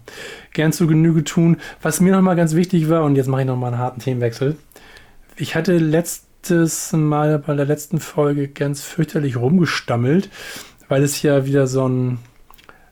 gern 0.54 0.72
zu 0.72 0.88
Genüge 0.88 1.24
tun. 1.24 1.58
Was 1.82 2.00
mir 2.00 2.14
nochmal 2.14 2.36
ganz 2.36 2.56
wichtig 2.56 2.90
war, 2.90 3.04
und 3.04 3.16
jetzt 3.16 3.28
mache 3.28 3.42
ich 3.42 3.48
nochmal 3.48 3.74
einen 3.74 3.82
harten 3.82 4.00
Themenwechsel 4.00 4.58
ich 5.40 5.56
hatte 5.56 5.78
letztes 5.78 6.92
Mal 6.94 7.40
bei 7.40 7.56
der 7.56 7.66
letzten 7.66 8.00
Folge 8.00 8.50
ganz 8.50 8.82
fürchterlich 8.82 9.38
rumgestammelt, 9.38 10.30
weil 10.88 11.04
es 11.04 11.22
ja 11.22 11.46
wieder 11.46 11.66
so 11.66 11.88
ein, 11.88 12.20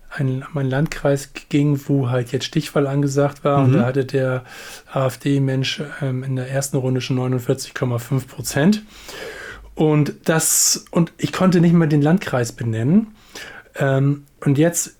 ein, 0.10 0.45
ein 0.56 0.70
Landkreis 0.70 1.32
ging, 1.50 1.80
wo 1.88 2.10
halt 2.10 2.32
jetzt 2.32 2.45
Stichfall 2.45 2.88
angesagt 2.88 3.43
war. 3.43 3.60
Mhm. 3.60 3.66
Und 3.66 3.74
da 3.74 3.86
hatte 3.86 4.06
der 4.06 4.43
AfD-Mensch 4.91 5.84
ähm, 6.02 6.24
in 6.24 6.38
der 6.38 6.50
ersten 6.50 6.78
Runde 6.78 7.02
schon 7.02 7.20
49,5 7.20 8.28
Prozent. 8.28 8.84
Und 9.76 10.14
das, 10.26 10.86
und 10.91 11.12
ich 11.18 11.34
konnte 11.34 11.60
nicht 11.60 11.74
mal 11.74 11.88
den 11.88 12.02
Landkreis 12.02 12.54
benennen. 12.54 13.16
Ähm, 13.76 14.24
und 14.39 14.58
jetzt 14.58 14.95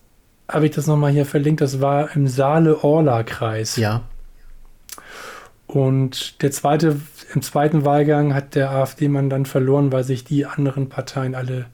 habe 0.50 0.66
ich 0.66 0.72
das 0.72 0.86
nochmal 0.86 1.12
hier 1.12 1.26
verlinkt. 1.26 1.62
Das 1.62 1.82
war 1.82 2.14
im 2.16 2.28
Saale-Orla-Kreis. 2.28 3.78
Ja. 3.78 4.04
Und 5.68 6.42
der 6.42 6.52
zweite, 6.52 7.00
im 7.34 7.42
zweiten 7.42 7.86
Wahlgang 7.86 8.34
hat 8.34 8.56
der 8.56 8.72
AfD-Mann 8.72 9.30
dann 9.30 9.46
verloren, 9.46 9.92
weil 9.92 10.04
sich 10.04 10.24
die 10.24 10.46
anderen 10.46 10.90
Parteien 10.90 11.36
alle 11.36 11.66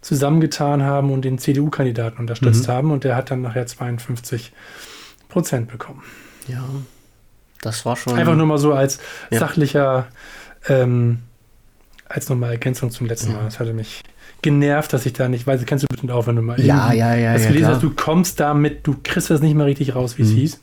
zusammengetan 0.00 0.82
haben 0.82 1.10
und 1.10 1.22
den 1.22 1.38
CDU-Kandidaten 1.38 2.18
unterstützt 2.18 2.68
mhm. 2.68 2.72
haben. 2.72 2.90
Und 2.90 3.04
der 3.04 3.16
hat 3.16 3.30
dann 3.30 3.42
nachher 3.42 3.66
52 3.66 4.52
Prozent 5.28 5.70
bekommen. 5.70 6.02
Ja, 6.46 6.64
das 7.60 7.84
war 7.84 7.96
schon. 7.96 8.14
Einfach 8.14 8.36
nur 8.36 8.46
mal 8.46 8.58
so 8.58 8.72
als 8.72 8.98
ja. 9.30 9.40
sachlicher, 9.40 10.06
ähm, 10.68 11.18
als 12.08 12.28
nochmal 12.28 12.52
Ergänzung 12.52 12.90
zum 12.90 13.06
letzten 13.06 13.32
ja. 13.32 13.38
Mal. 13.38 13.44
Das 13.44 13.60
hatte 13.60 13.74
mich 13.74 14.02
genervt, 14.40 14.92
dass 14.92 15.04
ich 15.04 15.12
da 15.12 15.28
nicht 15.28 15.46
weiß. 15.46 15.64
Kennst 15.66 15.82
du 15.82 15.88
bestimmt 15.88 16.12
auch, 16.12 16.26
wenn 16.26 16.36
du 16.36 16.42
mal 16.42 16.60
ja, 16.60 16.92
ja, 16.92 17.14
ja, 17.14 17.34
das 17.34 17.42
ja, 17.42 17.48
gelesen 17.48 17.68
hast, 17.68 17.82
du 17.82 17.90
kommst 17.90 18.40
damit, 18.40 18.86
du 18.86 18.96
kriegst 19.02 19.30
das 19.30 19.40
nicht 19.40 19.54
mal 19.54 19.64
richtig 19.64 19.94
raus, 19.94 20.16
wie 20.16 20.22
es 20.22 20.30
mhm. 20.30 20.36
hieß. 20.36 20.60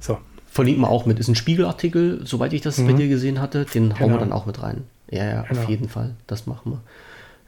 So, 0.00 0.18
Verlinken 0.58 0.82
wir 0.82 0.90
auch 0.90 1.06
mit. 1.06 1.20
Ist 1.20 1.28
ein 1.28 1.36
Spiegelartikel, 1.36 2.22
soweit 2.24 2.52
ich 2.52 2.62
das 2.62 2.78
mhm. 2.78 2.88
bei 2.88 2.92
dir 2.94 3.06
gesehen 3.06 3.40
hatte. 3.40 3.64
Den 3.64 3.90
genau. 3.90 4.00
hauen 4.00 4.10
wir 4.10 4.18
genau. 4.18 4.18
dann 4.18 4.32
auch 4.32 4.44
mit 4.44 4.60
rein. 4.60 4.82
Ja, 5.08 5.24
ja, 5.24 5.42
genau. 5.42 5.60
auf 5.60 5.68
jeden 5.68 5.88
Fall. 5.88 6.16
Das 6.26 6.48
machen 6.48 6.72
wir. 6.72 6.80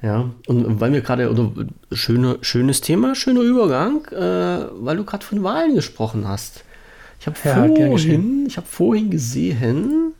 Ja, 0.08 0.30
und 0.46 0.80
weil 0.80 0.92
wir 0.92 1.00
gerade, 1.00 1.28
oder 1.28 1.50
schöne, 1.90 2.38
schönes 2.42 2.82
Thema, 2.82 3.16
schöner 3.16 3.40
Übergang, 3.40 4.04
äh, 4.12 4.68
weil 4.80 4.96
du 4.96 5.02
gerade 5.02 5.26
von 5.26 5.42
Wahlen 5.42 5.74
gesprochen 5.74 6.28
hast. 6.28 6.62
Ich 7.18 7.26
habe 7.26 7.36
ja, 7.42 7.54
vorhin, 7.56 8.46
ich 8.46 8.56
hab 8.56 8.68
vorhin 8.68 9.10
gesehen, 9.10 10.12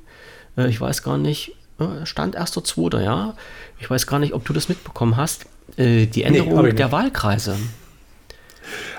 äh, 0.56 0.68
ich 0.68 0.80
weiß 0.80 1.04
gar 1.04 1.16
nicht, 1.16 1.54
äh, 1.78 2.04
stand 2.06 2.36
1.2., 2.36 3.00
ja. 3.04 3.34
Ich 3.78 3.88
weiß 3.88 4.08
gar 4.08 4.18
nicht, 4.18 4.34
ob 4.34 4.44
du 4.44 4.52
das 4.52 4.68
mitbekommen 4.68 5.16
hast. 5.16 5.46
Äh, 5.76 6.06
die 6.06 6.24
Änderung 6.24 6.60
nee, 6.60 6.72
der 6.72 6.90
Wahlkreise. 6.90 7.54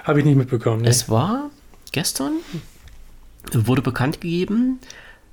Habe 0.06 0.20
ich 0.20 0.26
nicht 0.26 0.38
mitbekommen. 0.38 0.84
Nee. 0.84 0.88
Es 0.88 1.10
war 1.10 1.50
gestern, 1.92 2.38
wurde 3.54 3.82
bekannt 3.82 4.22
gegeben, 4.22 4.80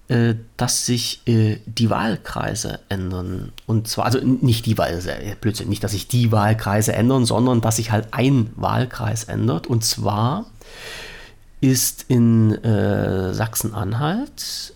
äh, 0.08 0.36
dass 0.56 0.86
sich 0.86 1.20
äh, 1.26 1.58
die 1.66 1.90
Wahlkreise 1.90 2.80
ändern. 2.88 3.52
Und 3.66 3.88
zwar, 3.88 4.06
also 4.06 4.18
nicht 4.18 4.66
die 4.66 4.78
Wahlkreise, 4.78 5.36
Blödsinn, 5.40 5.68
nicht, 5.68 5.84
dass 5.84 5.92
sich 5.92 6.08
die 6.08 6.32
Wahlkreise 6.32 6.94
ändern, 6.94 7.26
sondern 7.26 7.60
dass 7.60 7.76
sich 7.76 7.90
halt 7.90 8.08
ein 8.12 8.50
Wahlkreis 8.56 9.24
ändert. 9.24 9.66
Und 9.66 9.84
zwar 9.84 10.46
ist 11.60 12.06
in 12.08 12.52
äh, 12.64 13.34
Sachsen-Anhalt 13.34 14.74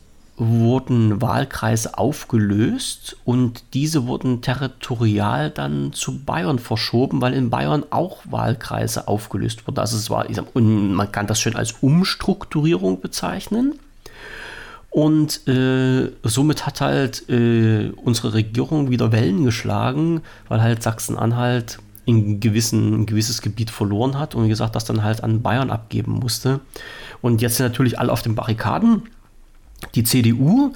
wurden 0.49 1.21
Wahlkreise 1.21 1.99
aufgelöst 1.99 3.17
und 3.25 3.65
diese 3.75 4.07
wurden 4.07 4.43
territorial 4.43 5.51
dann 5.51 5.93
zu 5.93 6.25
Bayern 6.25 6.59
verschoben, 6.59 7.21
weil 7.21 7.35
in 7.35 7.51
Bayern 7.51 7.85
auch 7.91 8.19
Wahlkreise 8.31 9.09
aufgelöst 9.09 9.67
wurden. 9.67 9.79
Also 9.79 9.97
es 9.97 10.11
war, 10.11 10.27
sag, 10.33 10.55
und 10.55 10.95
man 10.95 11.11
kann 11.13 11.27
das 11.27 11.41
schön 11.41 11.57
als 11.57 11.73
Umstrukturierung 11.81 13.01
bezeichnen. 13.01 13.75
Und 14.91 15.49
äh, 15.49 16.13
somit 16.23 16.67
hat 16.67 16.83
halt 16.83 17.29
äh, 17.31 17.93
unsere 17.97 18.35
Regierung 18.35 18.91
wieder 18.91 19.11
Wellen 19.11 19.45
geschlagen, 19.45 20.21
weil 20.49 20.61
halt 20.61 20.83
Sachsen-Anhalt 20.83 21.79
in 22.05 22.41
gewissen, 22.41 23.01
ein 23.01 23.07
gewisses 23.07 23.41
Gebiet 23.41 23.71
verloren 23.71 24.19
hat 24.19 24.35
und 24.35 24.45
wie 24.45 24.49
gesagt, 24.49 24.77
das 24.77 24.85
dann 24.85 25.03
halt 25.03 25.23
an 25.23 25.41
Bayern 25.41 25.71
abgeben 25.71 26.13
musste. 26.13 26.61
Und 27.23 27.41
jetzt 27.41 27.57
sind 27.57 27.67
natürlich 27.67 27.99
alle 27.99 28.13
auf 28.13 28.23
den 28.23 28.35
Barrikaden 28.35 29.05
die 29.95 30.05
CDU 30.05 30.73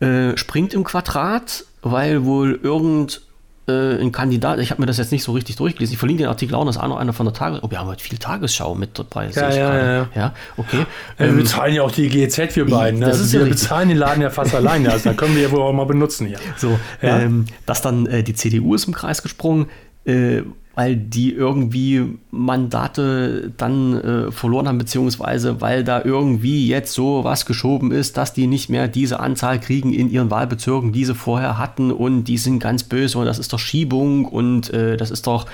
äh, 0.00 0.36
springt 0.36 0.74
im 0.74 0.84
Quadrat, 0.84 1.64
weil 1.82 2.24
wohl 2.24 2.58
irgend 2.62 3.22
äh, 3.70 4.00
ein 4.00 4.12
Kandidat, 4.12 4.58
ich 4.58 4.70
habe 4.70 4.80
mir 4.80 4.86
das 4.86 4.98
jetzt 4.98 5.12
nicht 5.12 5.22
so 5.22 5.32
richtig 5.32 5.56
durchgelesen, 5.56 5.92
ich 5.92 5.98
verlinke 5.98 6.22
den 6.22 6.28
Artikel 6.28 6.54
auch, 6.54 6.64
das 6.64 6.76
noch 6.76 6.96
einer 6.96 7.12
von 7.12 7.26
der 7.26 7.34
Tagesschau. 7.34 7.66
Oh, 7.66 7.70
wir 7.70 7.78
haben 7.78 7.86
heute 7.86 8.02
viel 8.02 8.18
Tagesschau 8.18 8.74
mit 8.74 8.98
dabei. 8.98 9.28
Ja, 9.30 9.50
ja, 9.50 9.76
ja, 9.76 10.08
ja. 10.14 10.34
okay. 10.56 10.78
Ja, 10.78 10.86
wir 11.18 11.28
ähm, 11.28 11.36
bezahlen 11.36 11.74
ja 11.74 11.82
auch 11.82 11.92
die 11.92 12.08
GZ 12.08 12.52
für 12.52 12.64
beiden. 12.64 13.00
Ne? 13.00 13.06
Das 13.06 13.16
also 13.16 13.24
ist 13.24 13.32
wir 13.32 13.40
ja 13.42 13.46
bezahlen 13.46 13.88
den 13.88 13.98
Laden 13.98 14.22
ja 14.22 14.30
fast 14.30 14.54
alleine, 14.54 14.90
also 14.90 15.10
da 15.10 15.14
können 15.14 15.34
wir 15.34 15.42
ja 15.42 15.50
wohl 15.50 15.62
auch 15.62 15.72
mal 15.72 15.86
benutzen 15.86 16.26
hier. 16.26 16.38
So, 16.56 16.78
ähm, 17.02 17.46
dass 17.66 17.82
dann 17.82 18.06
äh, 18.06 18.22
die 18.22 18.34
CDU 18.34 18.74
ist 18.74 18.86
im 18.86 18.94
Kreis 18.94 19.22
gesprungen, 19.22 19.66
äh, 20.04 20.42
weil 20.74 20.96
die 20.96 21.32
irgendwie 21.32 22.18
Mandate 22.30 23.52
dann 23.56 24.00
äh, 24.00 24.32
verloren 24.32 24.68
haben, 24.68 24.78
beziehungsweise 24.78 25.60
weil 25.60 25.82
da 25.82 26.02
irgendwie 26.04 26.68
jetzt 26.68 26.92
so 26.92 27.24
was 27.24 27.44
geschoben 27.44 27.90
ist, 27.90 28.16
dass 28.16 28.32
die 28.32 28.46
nicht 28.46 28.70
mehr 28.70 28.86
diese 28.86 29.20
Anzahl 29.20 29.60
kriegen 29.60 29.92
in 29.92 30.10
ihren 30.10 30.30
Wahlbezirken, 30.30 30.92
die 30.92 31.04
sie 31.04 31.14
vorher 31.14 31.58
hatten 31.58 31.90
und 31.90 32.24
die 32.24 32.38
sind 32.38 32.60
ganz 32.60 32.84
böse 32.84 33.18
und 33.18 33.26
das 33.26 33.38
ist 33.38 33.52
doch 33.52 33.58
Schiebung 33.58 34.24
und 34.24 34.72
äh, 34.72 34.96
das 34.96 35.10
ist 35.10 35.26
doch, 35.26 35.46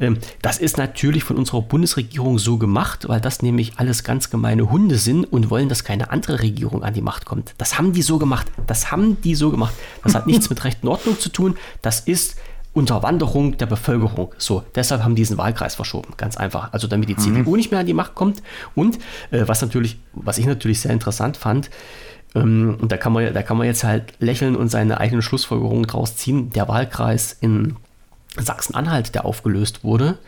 äh, 0.00 0.12
das 0.42 0.58
ist 0.58 0.76
natürlich 0.76 1.24
von 1.24 1.36
unserer 1.36 1.62
Bundesregierung 1.62 2.38
so 2.38 2.58
gemacht, 2.58 3.08
weil 3.08 3.20
das 3.20 3.40
nämlich 3.42 3.72
alles 3.78 4.04
ganz 4.04 4.28
gemeine 4.28 4.70
Hunde 4.70 4.98
sind 4.98 5.24
und 5.24 5.48
wollen, 5.50 5.70
dass 5.70 5.82
keine 5.82 6.10
andere 6.10 6.42
Regierung 6.42 6.84
an 6.84 6.92
die 6.92 7.02
Macht 7.02 7.24
kommt. 7.24 7.54
Das 7.56 7.78
haben 7.78 7.94
die 7.94 8.02
so 8.02 8.18
gemacht. 8.18 8.46
Das 8.66 8.92
haben 8.92 9.20
die 9.22 9.34
so 9.34 9.50
gemacht. 9.50 9.74
Das 10.04 10.14
hat 10.14 10.26
nichts 10.26 10.50
mit 10.50 10.62
Recht 10.64 10.82
und 10.82 10.90
Ordnung 10.90 11.18
zu 11.18 11.30
tun. 11.30 11.56
Das 11.80 12.00
ist 12.00 12.36
Unterwanderung 12.78 13.58
der 13.58 13.66
Bevölkerung. 13.66 14.34
So, 14.38 14.64
deshalb 14.74 15.02
haben 15.02 15.14
die 15.14 15.22
diesen 15.22 15.36
Wahlkreis 15.38 15.74
verschoben. 15.74 16.14
Ganz 16.16 16.36
einfach. 16.36 16.72
Also 16.72 16.86
damit 16.86 17.08
die 17.08 17.14
mhm. 17.14 17.18
CDU 17.18 17.56
nicht 17.56 17.70
mehr 17.70 17.80
an 17.80 17.86
die 17.86 17.94
Macht 17.94 18.14
kommt. 18.14 18.42
Und 18.74 18.98
äh, 19.30 19.42
was 19.46 19.60
natürlich, 19.60 19.98
was 20.12 20.38
ich 20.38 20.46
natürlich 20.46 20.80
sehr 20.80 20.92
interessant 20.92 21.36
fand, 21.36 21.70
ähm, 22.34 22.78
und 22.80 22.92
da 22.92 22.96
kann, 22.96 23.12
man, 23.12 23.32
da 23.34 23.42
kann 23.42 23.56
man 23.56 23.66
jetzt 23.66 23.84
halt 23.84 24.14
lächeln 24.20 24.56
und 24.56 24.68
seine 24.68 25.00
eigenen 25.00 25.22
Schlussfolgerungen 25.22 25.84
draus 25.84 26.16
ziehen. 26.16 26.50
Der 26.50 26.68
Wahlkreis 26.68 27.36
in 27.40 27.76
Sachsen-Anhalt, 28.36 29.14
der 29.14 29.24
aufgelöst 29.24 29.84
wurde, 29.84 30.18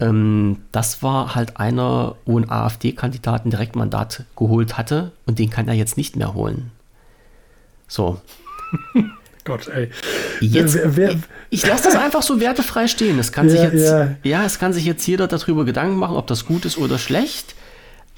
ähm, 0.00 0.58
das 0.72 1.02
war 1.02 1.34
halt 1.34 1.58
einer, 1.58 2.16
wo 2.26 2.38
ein 2.38 2.50
AfD-Kandidat 2.50 3.46
ein 3.46 3.50
Direktmandat 3.50 4.24
geholt 4.36 4.76
hatte 4.76 5.12
und 5.24 5.38
den 5.38 5.50
kann 5.50 5.68
er 5.68 5.74
jetzt 5.74 5.96
nicht 5.96 6.16
mehr 6.16 6.34
holen. 6.34 6.70
So. 7.88 8.20
Gott, 9.44 9.68
ey. 9.68 9.90
Jetzt, 10.40 10.74
wer, 10.74 10.96
wer, 10.96 11.16
ich 11.50 11.66
lasse 11.66 11.84
das 11.84 11.96
einfach 11.96 12.22
so 12.22 12.40
wertefrei 12.40 12.88
stehen. 12.88 13.18
Es 13.18 13.32
kann 13.32 13.48
ja, 13.48 13.52
sich 13.52 13.62
jetzt, 13.62 13.90
ja. 13.90 14.16
ja, 14.22 14.44
es 14.44 14.58
kann 14.58 14.72
sich 14.72 14.84
jetzt 14.84 15.06
jeder 15.06 15.28
darüber 15.28 15.64
Gedanken 15.64 15.96
machen, 15.96 16.16
ob 16.16 16.26
das 16.26 16.46
gut 16.46 16.64
ist 16.64 16.78
oder 16.78 16.98
schlecht. 16.98 17.54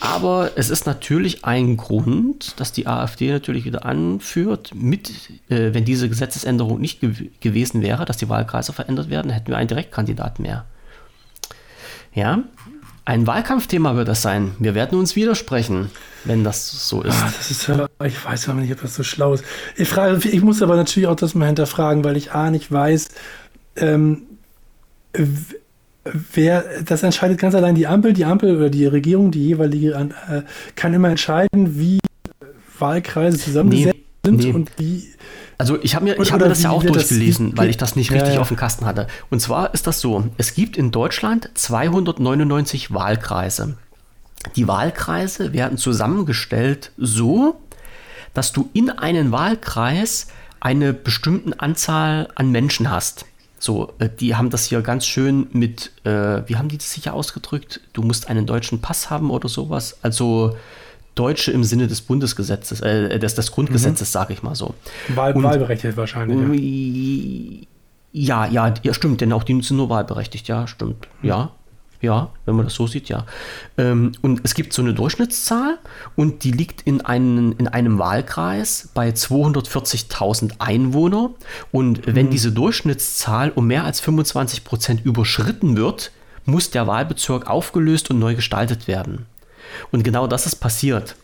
Aber 0.00 0.52
es 0.54 0.70
ist 0.70 0.86
natürlich 0.86 1.44
ein 1.44 1.76
Grund, 1.76 2.60
dass 2.60 2.70
die 2.72 2.86
AfD 2.86 3.32
natürlich 3.32 3.64
wieder 3.64 3.84
anführt, 3.84 4.72
mit, 4.74 5.10
äh, 5.48 5.74
wenn 5.74 5.84
diese 5.84 6.08
Gesetzesänderung 6.08 6.80
nicht 6.80 7.00
gew 7.00 7.10
gewesen 7.40 7.82
wäre, 7.82 8.04
dass 8.04 8.16
die 8.16 8.28
Wahlkreise 8.28 8.72
verändert 8.72 9.10
werden, 9.10 9.32
hätten 9.32 9.48
wir 9.48 9.56
einen 9.56 9.66
Direktkandidaten 9.66 10.42
mehr. 10.42 10.66
Ja, 12.14 12.44
ein 13.09 13.26
Wahlkampfthema 13.26 13.96
wird 13.96 14.06
das 14.06 14.20
sein. 14.20 14.52
Wir 14.59 14.74
werden 14.74 14.98
uns 14.98 15.16
widersprechen, 15.16 15.90
wenn 16.24 16.44
das 16.44 16.68
so 16.90 17.00
ist. 17.00 17.16
Ach, 17.18 17.32
das 17.32 17.50
ist 17.50 17.66
ja, 17.66 17.88
ich 18.04 18.22
weiß 18.22 18.50
aber 18.50 18.61
nicht, 18.61 18.70
ob 18.70 18.82
das 18.82 18.96
so 18.96 19.02
schlau 19.02 19.32
ist. 19.32 19.42
Ich, 19.76 19.88
frage, 19.88 20.28
ich 20.28 20.42
muss 20.42 20.61
aber 20.61 20.76
natürlich 20.76 21.06
auch 21.06 21.16
das 21.16 21.34
mal 21.34 21.46
hinterfragen, 21.46 22.04
weil 22.04 22.18
ich 22.18 22.32
A 22.32 22.50
nicht 22.50 22.70
weiß, 22.70 23.09
ähm, 23.76 24.24
wer, 26.34 26.82
das 26.84 27.02
entscheidet 27.02 27.38
ganz 27.38 27.54
allein 27.54 27.74
die 27.74 27.86
Ampel, 27.86 28.12
die 28.12 28.26
Ampel 28.26 28.54
oder 28.54 28.68
die 28.68 28.84
Regierung, 28.84 29.30
die 29.30 29.46
jeweilige, 29.46 29.92
äh, 29.94 30.42
kann 30.76 30.92
immer 30.92 31.09
entscheiden, 31.09 31.78
wie 31.78 32.00
Wahlkreise 32.78 33.38
zusammengesetzt 33.38 33.96
nee, 33.96 34.30
sind 34.30 34.44
nee. 34.44 34.52
und 34.52 34.70
wie. 34.76 35.09
Also 35.59 35.76
ich 35.82 35.96
habe 35.96 36.04
mir, 36.04 36.20
ich 36.20 36.32
hab 36.32 36.40
mir 36.40 36.48
das 36.48 36.62
ja 36.62 36.70
auch 36.70 36.84
durchgelesen, 36.84 37.56
weil 37.56 37.68
ich 37.68 37.76
das 37.76 37.96
nicht 37.96 38.12
richtig 38.12 38.34
ja. 38.34 38.40
auf 38.40 38.48
dem 38.48 38.56
Kasten 38.56 38.86
hatte. 38.86 39.09
Und 39.28 39.40
zwar 39.40 39.74
ist 39.74 39.88
das 39.88 40.00
so, 40.00 40.24
es 40.36 40.54
gibt 40.54 40.76
in 40.76 40.92
Deutschland 40.92 41.50
299 41.54 42.94
Wahlkreise. 42.94 43.76
Die 44.54 44.68
Wahlkreise 44.68 45.52
werden 45.52 45.76
zusammengestellt 45.76 46.92
so, 46.96 47.61
dass 48.34 48.52
du 48.52 48.70
in 48.72 48.88
einen 48.88 49.32
Wahlkreis 49.32 50.28
eine 50.61 50.92
bestimmte 50.92 51.59
Anzahl 51.61 52.28
an 52.36 52.52
Menschen 52.52 52.88
hast. 52.88 53.24
So, 53.59 53.92
äh, 53.98 54.09
die 54.09 54.36
haben 54.36 54.50
das 54.50 54.66
hier 54.66 54.82
ganz 54.82 55.06
schön 55.06 55.48
mit, 55.52 55.90
äh, 56.04 56.42
wie 56.46 56.56
haben 56.56 56.68
die 56.68 56.78
das 56.78 56.92
sicher 56.92 57.14
ausgedrückt? 57.14 57.80
Du 57.92 58.02
musst 58.02 58.28
einen 58.28 58.46
deutschen 58.46 58.80
Pass 58.80 59.11
haben 59.11 59.30
oder 59.30 59.48
sowas. 59.48 59.98
Also 60.02 60.56
Deutsche 61.18 61.50
im 61.52 61.64
Sinne 61.64 61.86
des 61.86 62.00
Bundesgesetzes, 62.00 62.80
äh, 62.80 63.18
des, 63.18 63.34
des 63.34 63.52
Grundgesetzes, 63.52 64.08
mhm. 64.08 64.12
sage 64.12 64.32
ich 64.32 64.42
mal 64.42 64.54
so. 64.54 64.74
Wahl, 65.14 65.32
Und, 65.32 65.42
wahlberechtigt 65.42 65.96
wahrscheinlich. 65.96 67.66
Ja. 68.12 68.46
ja, 68.46 68.68
ja, 68.68 68.74
ja, 68.82 68.94
stimmt, 68.94 69.20
denn 69.20 69.32
auch 69.32 69.44
die 69.44 69.60
sind 69.62 69.76
nur 69.76 69.88
wahlberechtigt, 69.88 70.48
ja, 70.48 70.66
stimmt. 70.66 71.08
Mhm. 71.22 71.28
Ja, 71.28 71.50
ja, 72.00 72.30
wenn 72.44 72.54
man 72.54 72.66
das 72.66 72.74
so 72.74 72.86
sieht, 72.86 73.08
ja. 73.08 73.26
Ähm, 73.76 74.12
und 74.22 74.40
es 74.44 74.54
gibt 74.54 74.72
so 74.72 74.82
eine 74.82 74.94
Durchschnittszahl 74.94 75.78
und 76.14 76.44
die 76.44 76.52
liegt 76.52 76.82
in, 76.82 77.00
einen, 77.00 77.52
in 77.52 77.66
einem 77.66 77.98
Wahlkreis 77.98 78.90
bei 78.94 79.10
240.000 79.10 80.52
Einwohner. 80.60 81.30
Und 81.72 82.06
wenn 82.06 82.26
mhm. 82.26 82.30
diese 82.30 82.52
Durchschnittszahl 82.52 83.50
um 83.50 83.66
mehr 83.66 83.84
als 83.84 83.98
25 84.00 84.62
Prozent 84.62 85.04
überschritten 85.04 85.76
wird, 85.76 86.12
muss 86.44 86.70
der 86.70 86.86
Wahlbezirk 86.86 87.48
aufgelöst 87.48 88.10
und 88.10 88.20
neu 88.20 88.36
gestaltet 88.36 88.86
werden. 88.86 89.26
Und 89.92 90.04
genau 90.04 90.26
das 90.26 90.46
ist 90.46 90.56
passiert. 90.56 91.16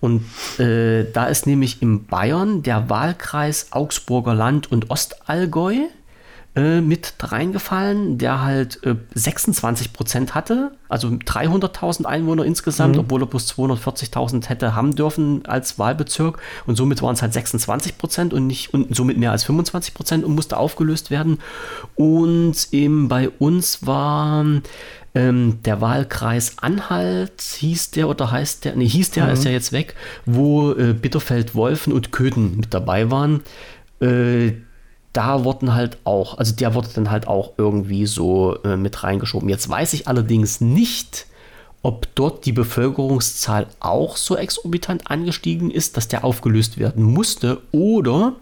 Und 0.00 0.24
äh, 0.58 1.04
da 1.12 1.26
ist 1.26 1.46
nämlich 1.46 1.82
in 1.82 2.06
Bayern 2.06 2.62
der 2.62 2.90
Wahlkreis 2.90 3.68
Augsburger 3.70 4.34
Land 4.34 4.70
und 4.72 4.90
Ostallgäu 4.90 5.76
äh, 6.56 6.80
mit 6.80 7.14
reingefallen, 7.20 8.18
der 8.18 8.42
halt 8.42 8.82
äh, 8.84 8.96
26 9.14 9.92
Prozent 9.92 10.34
hatte, 10.34 10.72
also 10.88 11.06
300.000 11.06 12.06
Einwohner 12.06 12.44
insgesamt, 12.44 12.96
mhm. 12.96 13.02
obwohl 13.02 13.22
er 13.22 13.26
plus 13.26 13.52
240.000 13.52 14.48
hätte 14.48 14.74
haben 14.74 14.96
dürfen 14.96 15.46
als 15.46 15.78
Wahlbezirk 15.78 16.40
und 16.66 16.74
somit 16.74 17.02
waren 17.02 17.14
es 17.14 17.22
halt 17.22 17.34
26 17.34 17.98
Prozent 17.98 18.34
und 18.34 18.48
nicht 18.48 18.74
und 18.74 18.96
somit 18.96 19.16
mehr 19.16 19.30
als 19.30 19.44
25 19.44 19.94
Prozent 19.94 20.24
und 20.24 20.34
musste 20.34 20.56
aufgelöst 20.56 21.12
werden. 21.12 21.38
Und 21.94 22.56
eben 22.72 23.06
bei 23.06 23.28
uns 23.28 23.86
war 23.86 24.44
ähm, 25.14 25.58
der 25.64 25.80
Wahlkreis 25.80 26.58
Anhalt 26.58 27.40
hieß 27.40 27.90
der 27.92 28.08
oder 28.08 28.30
heißt 28.30 28.64
der, 28.64 28.76
nee, 28.76 28.86
hieß 28.86 29.10
der, 29.10 29.26
mhm. 29.26 29.32
ist 29.32 29.44
ja 29.44 29.50
jetzt 29.50 29.72
weg, 29.72 29.94
wo 30.24 30.72
äh, 30.72 30.92
Bitterfeld, 30.92 31.54
Wolfen 31.54 31.92
und 31.92 32.12
Köthen 32.12 32.56
mit 32.56 32.72
dabei 32.72 33.10
waren. 33.10 33.42
Äh, 34.00 34.52
da 35.12 35.44
wurden 35.44 35.74
halt 35.74 35.98
auch, 36.04 36.38
also 36.38 36.54
der 36.54 36.74
wurde 36.74 36.88
dann 36.94 37.10
halt 37.10 37.26
auch 37.26 37.52
irgendwie 37.58 38.06
so 38.06 38.56
äh, 38.62 38.76
mit 38.76 39.02
reingeschoben. 39.02 39.48
Jetzt 39.48 39.68
weiß 39.68 39.92
ich 39.94 40.06
allerdings 40.06 40.60
nicht, 40.60 41.26
ob 41.82 42.14
dort 42.14 42.46
die 42.46 42.52
Bevölkerungszahl 42.52 43.66
auch 43.80 44.16
so 44.16 44.36
exorbitant 44.36 45.10
angestiegen 45.10 45.70
ist, 45.70 45.96
dass 45.96 46.08
der 46.08 46.24
aufgelöst 46.24 46.78
werden 46.78 47.02
musste 47.02 47.62
oder 47.72 48.34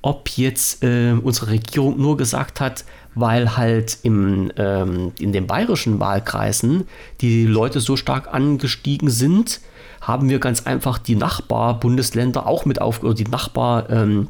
ob 0.00 0.28
jetzt 0.30 0.82
äh, 0.84 1.12
unsere 1.12 1.50
Regierung 1.50 2.00
nur 2.00 2.16
gesagt 2.16 2.60
hat, 2.60 2.84
weil 3.20 3.56
halt 3.56 3.98
im, 4.02 4.50
ähm, 4.56 5.12
in 5.18 5.32
den 5.32 5.46
bayerischen 5.46 6.00
Wahlkreisen 6.00 6.86
die 7.20 7.46
Leute 7.46 7.80
so 7.80 7.96
stark 7.96 8.32
angestiegen 8.32 9.10
sind, 9.10 9.60
haben 10.00 10.28
wir 10.28 10.38
ganz 10.38 10.66
einfach 10.66 10.98
die 10.98 11.16
Nachbarbundesländer 11.16 12.46
auch 12.46 12.64
mit 12.64 12.80
auf, 12.80 13.02
oder 13.02 13.14
die 13.14 13.24
Nachbar- 13.24 13.90
ähm, 13.90 14.28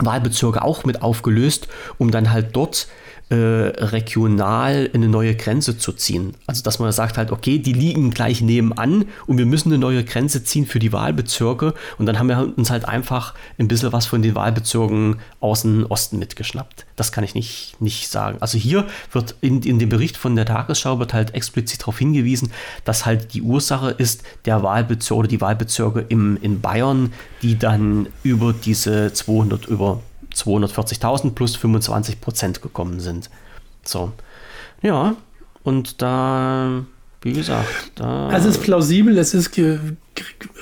auch 0.00 0.84
mit 0.84 1.02
aufgelöst, 1.02 1.66
um 1.98 2.10
dann 2.10 2.30
halt 2.30 2.54
dort 2.54 2.86
äh, 3.30 3.34
regional 3.34 4.90
eine 4.94 5.08
neue 5.08 5.34
Grenze 5.34 5.76
zu 5.76 5.92
ziehen. 5.92 6.34
Also 6.46 6.62
dass 6.62 6.78
man 6.78 6.90
sagt 6.92 7.18
halt, 7.18 7.30
okay, 7.30 7.58
die 7.58 7.72
liegen 7.72 8.10
gleich 8.10 8.40
nebenan 8.40 9.04
und 9.26 9.38
wir 9.38 9.46
müssen 9.46 9.68
eine 9.68 9.78
neue 9.78 10.02
Grenze 10.04 10.44
ziehen 10.44 10.66
für 10.66 10.78
die 10.78 10.92
Wahlbezirke 10.92 11.74
und 11.98 12.06
dann 12.06 12.18
haben 12.18 12.28
wir 12.28 12.52
uns 12.56 12.70
halt 12.70 12.86
einfach 12.86 13.34
ein 13.58 13.68
bisschen 13.68 13.92
was 13.92 14.06
von 14.06 14.22
den 14.22 14.34
Wahlbezirken 14.34 15.16
außen 15.40 15.86
Osten 15.86 16.18
mitgeschnappt. 16.18 16.86
Das 16.96 17.12
kann 17.12 17.22
ich 17.22 17.34
nicht, 17.34 17.76
nicht 17.80 18.08
sagen. 18.08 18.38
Also 18.40 18.56
hier 18.56 18.86
wird 19.12 19.34
in, 19.40 19.62
in 19.62 19.78
dem 19.78 19.90
Bericht 19.90 20.16
von 20.16 20.34
der 20.34 20.46
Tagesschau 20.46 20.98
wird 20.98 21.12
halt 21.12 21.34
explizit 21.34 21.82
darauf 21.82 21.98
hingewiesen, 21.98 22.50
dass 22.84 23.04
halt 23.04 23.34
die 23.34 23.42
Ursache 23.42 23.90
ist 23.90 24.22
der 24.46 24.62
Wahlbezirk 24.62 25.18
oder 25.18 25.28
die 25.28 25.40
Wahlbezirke 25.40 26.04
im, 26.08 26.38
in 26.40 26.60
Bayern, 26.60 27.12
die 27.42 27.58
dann 27.58 28.08
über 28.22 28.52
diese 28.52 29.12
200, 29.12 29.66
über 29.66 30.00
240.000 30.38 31.32
plus 31.32 31.56
25 31.56 32.20
Prozent 32.20 32.62
gekommen 32.62 33.00
sind. 33.00 33.30
So, 33.84 34.12
ja, 34.82 35.16
und 35.62 36.00
da, 36.02 36.84
wie 37.22 37.32
gesagt, 37.32 37.92
da. 37.96 38.28
Also 38.28 38.48
es 38.48 38.56
ist 38.56 38.62
plausibel, 38.62 39.18
es 39.18 39.34
ist 39.34 39.58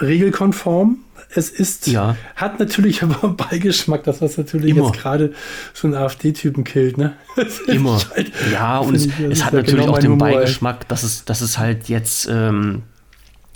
regelkonform. 0.00 0.98
Es 1.34 1.50
ist, 1.50 1.88
ja. 1.88 2.16
hat 2.36 2.60
natürlich 2.60 3.02
aber 3.02 3.28
Beigeschmack, 3.30 4.04
dass 4.04 4.20
das 4.20 4.38
natürlich 4.38 4.70
Immer. 4.70 4.86
jetzt 4.86 4.98
gerade 4.98 5.34
so 5.74 5.86
einen 5.86 5.96
AfD-Typen 5.96 6.64
killt, 6.64 6.98
ne? 6.98 7.14
Immer. 7.66 8.00
Halt, 8.14 8.32
ja, 8.52 8.78
und 8.78 8.94
es, 8.94 9.06
es 9.06 9.44
hat 9.44 9.52
natürlich 9.52 9.80
genau 9.80 9.92
auch 9.92 9.98
den 9.98 10.12
Humor, 10.12 10.28
Beigeschmack, 10.28 10.88
dass 10.88 11.02
es, 11.02 11.24
dass 11.24 11.40
es 11.40 11.58
halt 11.58 11.88
jetzt, 11.88 12.28
ähm, 12.30 12.82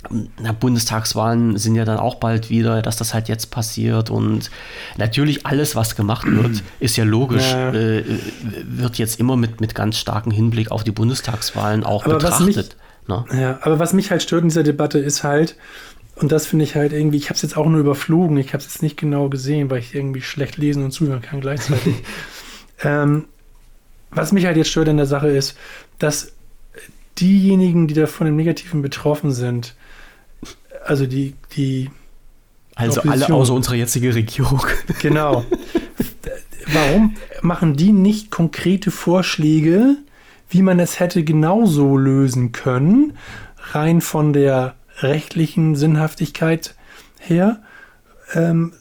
na, 0.09 0.51
Bundestagswahlen 0.51 1.57
sind 1.57 1.75
ja 1.75 1.85
dann 1.85 1.97
auch 1.97 2.15
bald 2.15 2.49
wieder, 2.49 2.81
dass 2.81 2.97
das 2.97 3.13
halt 3.13 3.29
jetzt 3.29 3.51
passiert 3.51 4.09
und 4.09 4.49
natürlich 4.97 5.45
alles, 5.45 5.75
was 5.75 5.95
gemacht 5.95 6.25
wird, 6.25 6.63
ist 6.79 6.97
ja 6.97 7.03
logisch, 7.03 7.51
ja. 7.51 7.71
Äh, 7.71 8.03
wird 8.63 8.97
jetzt 8.97 9.19
immer 9.19 9.37
mit, 9.37 9.61
mit 9.61 9.75
ganz 9.75 9.97
starkem 9.97 10.31
Hinblick 10.31 10.71
auf 10.71 10.83
die 10.83 10.91
Bundestagswahlen 10.91 11.83
auch 11.83 12.05
aber 12.05 12.15
betrachtet. 12.15 12.77
Mich, 13.07 13.07
ne? 13.07 13.25
Ja, 13.39 13.59
aber 13.61 13.79
was 13.79 13.93
mich 13.93 14.11
halt 14.11 14.23
stört 14.23 14.41
in 14.43 14.49
dieser 14.49 14.63
Debatte 14.63 14.99
ist 14.99 15.23
halt, 15.23 15.55
und 16.15 16.31
das 16.31 16.47
finde 16.47 16.65
ich 16.65 16.75
halt 16.75 16.93
irgendwie, 16.93 17.17
ich 17.17 17.25
habe 17.25 17.35
es 17.35 17.41
jetzt 17.41 17.57
auch 17.57 17.67
nur 17.67 17.79
überflogen, 17.79 18.37
ich 18.37 18.53
habe 18.53 18.57
es 18.57 18.65
jetzt 18.65 18.83
nicht 18.83 18.97
genau 18.97 19.29
gesehen, 19.29 19.69
weil 19.69 19.79
ich 19.79 19.95
irgendwie 19.95 20.21
schlecht 20.21 20.57
lesen 20.57 20.83
und 20.83 20.91
zuhören 20.91 21.21
kann 21.21 21.41
gleichzeitig. 21.41 21.95
ähm, 22.83 23.25
was 24.09 24.31
mich 24.31 24.45
halt 24.45 24.57
jetzt 24.57 24.69
stört 24.69 24.89
in 24.89 24.97
der 24.97 25.05
Sache 25.05 25.29
ist, 25.29 25.57
dass 25.99 26.33
diejenigen, 27.19 27.87
die 27.87 27.93
davon 27.93 28.27
im 28.27 28.35
Negativen 28.35 28.81
betroffen 28.81 29.31
sind, 29.31 29.75
also 30.85 31.05
die, 31.05 31.35
die 31.55 31.89
also 32.75 33.01
Opposition. 33.01 33.23
alle 33.23 33.33
außer 33.33 33.53
unserer 33.53 33.75
jetzigen 33.75 34.11
Regierung. 34.11 34.61
Genau. 35.01 35.45
Warum 36.73 37.15
machen 37.41 37.75
die 37.75 37.91
nicht 37.91 38.31
konkrete 38.31 38.91
Vorschläge, 38.91 39.97
wie 40.49 40.61
man 40.61 40.79
es 40.79 40.99
hätte 40.99 41.23
genauso 41.23 41.97
lösen 41.97 42.51
können, 42.51 43.13
rein 43.71 44.01
von 44.01 44.33
der 44.33 44.75
rechtlichen 44.99 45.75
Sinnhaftigkeit 45.75 46.75
her? 47.19 47.61
Ähm, 48.33 48.73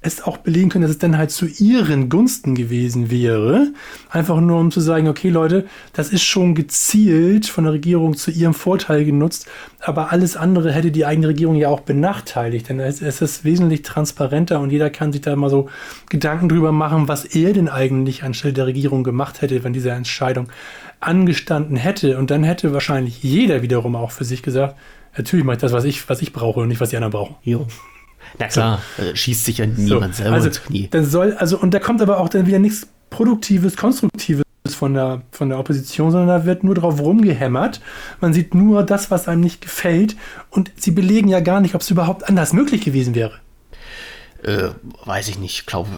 es 0.00 0.24
auch 0.24 0.38
belegen 0.38 0.70
können, 0.70 0.82
dass 0.82 0.90
es 0.90 0.98
dann 0.98 1.16
halt 1.16 1.30
zu 1.30 1.46
ihren 1.46 2.08
Gunsten 2.08 2.56
gewesen 2.56 3.10
wäre. 3.10 3.68
Einfach 4.10 4.40
nur 4.40 4.58
um 4.58 4.72
zu 4.72 4.80
sagen, 4.80 5.06
okay 5.06 5.28
Leute, 5.28 5.66
das 5.92 6.10
ist 6.10 6.24
schon 6.24 6.56
gezielt 6.56 7.46
von 7.46 7.64
der 7.64 7.72
Regierung 7.72 8.16
zu 8.16 8.32
ihrem 8.32 8.54
Vorteil 8.54 9.04
genutzt, 9.04 9.46
aber 9.80 10.10
alles 10.10 10.36
andere 10.36 10.72
hätte 10.72 10.90
die 10.90 11.06
eigene 11.06 11.28
Regierung 11.28 11.54
ja 11.54 11.68
auch 11.68 11.80
benachteiligt, 11.80 12.68
denn 12.68 12.80
es, 12.80 13.00
ist 13.00 13.44
wesentlich 13.44 13.82
transparenter 13.82 14.58
und 14.58 14.70
jeder 14.70 14.90
kann 14.90 15.12
sich 15.12 15.20
da 15.20 15.36
mal 15.36 15.50
so 15.50 15.68
Gedanken 16.08 16.48
drüber 16.48 16.72
machen, 16.72 17.06
was 17.06 17.24
er 17.24 17.52
denn 17.52 17.68
eigentlich 17.68 18.24
anstelle 18.24 18.54
der 18.54 18.66
Regierung 18.66 19.04
gemacht 19.04 19.42
hätte, 19.42 19.62
wenn 19.62 19.72
diese 19.72 19.90
Entscheidung 19.90 20.48
angestanden 20.98 21.76
hätte. 21.76 22.18
Und 22.18 22.30
dann 22.32 22.42
hätte 22.42 22.72
wahrscheinlich 22.72 23.22
jeder 23.22 23.62
wiederum 23.62 23.94
auch 23.94 24.10
für 24.10 24.24
sich 24.24 24.42
gesagt, 24.42 24.74
natürlich 25.16 25.44
mache 25.44 25.56
ich 25.56 25.60
das, 25.60 25.72
was 25.72 25.84
ich, 25.84 26.08
was 26.08 26.20
ich 26.20 26.32
brauche 26.32 26.60
und 26.60 26.68
nicht, 26.68 26.80
was 26.80 26.90
die 26.90 26.96
anderen 26.96 27.12
brauchen. 27.12 27.36
Jo. 27.42 27.66
Na 28.38 28.46
klar, 28.48 28.80
so. 28.96 29.02
äh, 29.02 29.16
schießt 29.16 29.44
sich 29.44 29.58
ja 29.58 29.66
niemand 29.66 30.14
so, 30.14 30.22
selber 30.22 30.36
also, 30.36 30.48
ins 30.48 30.62
Knie. 30.62 30.88
Dann 30.90 31.04
soll, 31.04 31.34
also, 31.34 31.58
und 31.58 31.72
da 31.72 31.78
kommt 31.78 32.02
aber 32.02 32.20
auch 32.20 32.28
dann 32.28 32.46
wieder 32.46 32.58
nichts 32.58 32.86
Produktives, 33.10 33.76
Konstruktives 33.76 34.44
von 34.68 34.94
der, 34.94 35.22
von 35.30 35.48
der 35.48 35.58
Opposition, 35.58 36.10
sondern 36.10 36.40
da 36.40 36.44
wird 36.44 36.64
nur 36.64 36.74
drauf 36.74 37.00
rumgehämmert. 37.00 37.80
Man 38.20 38.32
sieht 38.32 38.54
nur 38.54 38.82
das, 38.82 39.10
was 39.10 39.28
einem 39.28 39.40
nicht 39.40 39.60
gefällt. 39.60 40.16
Und 40.50 40.72
sie 40.76 40.90
belegen 40.90 41.28
ja 41.28 41.40
gar 41.40 41.60
nicht, 41.60 41.74
ob 41.74 41.82
es 41.82 41.90
überhaupt 41.90 42.28
anders 42.28 42.52
möglich 42.52 42.84
gewesen 42.84 43.14
wäre. 43.14 43.34
Äh, 44.42 44.70
weiß 45.04 45.28
ich 45.28 45.38
nicht. 45.38 45.60
Ich 45.60 45.66
glaube, 45.66 45.88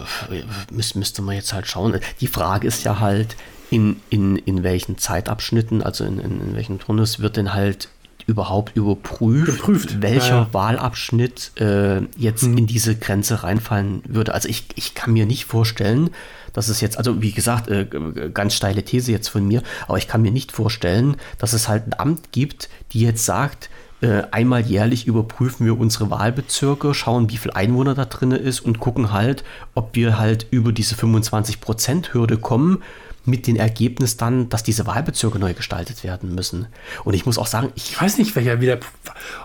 müß, 0.71 0.95
müsste 0.95 1.21
man 1.21 1.35
jetzt 1.35 1.53
halt 1.53 1.67
schauen. 1.67 1.99
Die 2.21 2.27
Frage 2.27 2.67
ist 2.67 2.83
ja 2.83 2.99
halt, 2.99 3.35
in, 3.69 3.97
in, 4.09 4.35
in 4.37 4.63
welchen 4.63 4.97
Zeitabschnitten, 4.97 5.83
also 5.83 6.03
in, 6.03 6.19
in, 6.19 6.41
in 6.41 6.55
welchen 6.55 6.79
Turnus 6.79 7.19
wird 7.19 7.37
denn 7.37 7.53
halt 7.53 7.89
überhaupt 8.29 8.75
überprüft, 8.75 9.45
Geprüft. 9.57 10.01
welcher 10.01 10.29
ja, 10.29 10.41
ja. 10.43 10.53
Wahlabschnitt 10.53 11.51
äh, 11.59 12.01
jetzt 12.15 12.43
hm. 12.43 12.57
in 12.57 12.67
diese 12.67 12.95
Grenze 12.95 13.43
reinfallen 13.43 14.03
würde. 14.07 14.33
Also 14.33 14.47
ich, 14.47 14.65
ich 14.75 14.93
kann 14.93 15.13
mir 15.13 15.25
nicht 15.25 15.45
vorstellen, 15.45 16.11
dass 16.53 16.69
es 16.69 16.81
jetzt, 16.81 16.97
also 16.97 17.21
wie 17.21 17.31
gesagt, 17.31 17.67
äh, 17.69 17.85
ganz 18.33 18.53
steile 18.53 18.83
These 18.83 19.11
jetzt 19.11 19.27
von 19.27 19.47
mir, 19.47 19.63
aber 19.87 19.97
ich 19.97 20.07
kann 20.07 20.21
mir 20.21 20.31
nicht 20.31 20.51
vorstellen, 20.51 21.17
dass 21.37 21.53
es 21.53 21.67
halt 21.67 21.87
ein 21.87 21.99
Amt 21.99 22.31
gibt, 22.31 22.69
die 22.93 23.01
jetzt 23.01 23.25
sagt, 23.25 23.69
äh, 24.01 24.23
einmal 24.31 24.61
jährlich 24.61 25.07
überprüfen 25.07 25.65
wir 25.65 25.77
unsere 25.77 26.09
Wahlbezirke, 26.09 26.93
schauen, 26.93 27.29
wie 27.29 27.37
viel 27.37 27.51
Einwohner 27.51 27.95
da 27.95 28.05
drin 28.05 28.31
ist 28.31 28.61
und 28.61 28.79
gucken 28.79 29.11
halt, 29.11 29.43
ob 29.75 29.95
wir 29.95 30.17
halt 30.17 30.47
über 30.51 30.71
diese 30.71 30.95
25%-Hürde 30.95 32.37
kommen 32.37 32.81
mit 33.25 33.47
dem 33.47 33.55
Ergebnis 33.55 34.17
dann, 34.17 34.49
dass 34.49 34.63
diese 34.63 34.87
Wahlbezirke 34.87 35.39
neu 35.39 35.53
gestaltet 35.53 36.03
werden 36.03 36.33
müssen. 36.33 36.67
Und 37.03 37.13
ich 37.13 37.25
muss 37.25 37.37
auch 37.37 37.47
sagen, 37.47 37.71
ich, 37.75 37.91
ich 37.91 38.01
weiß 38.01 38.17
nicht, 38.17 38.35
welcher 38.35 38.61
wieder 38.61 38.79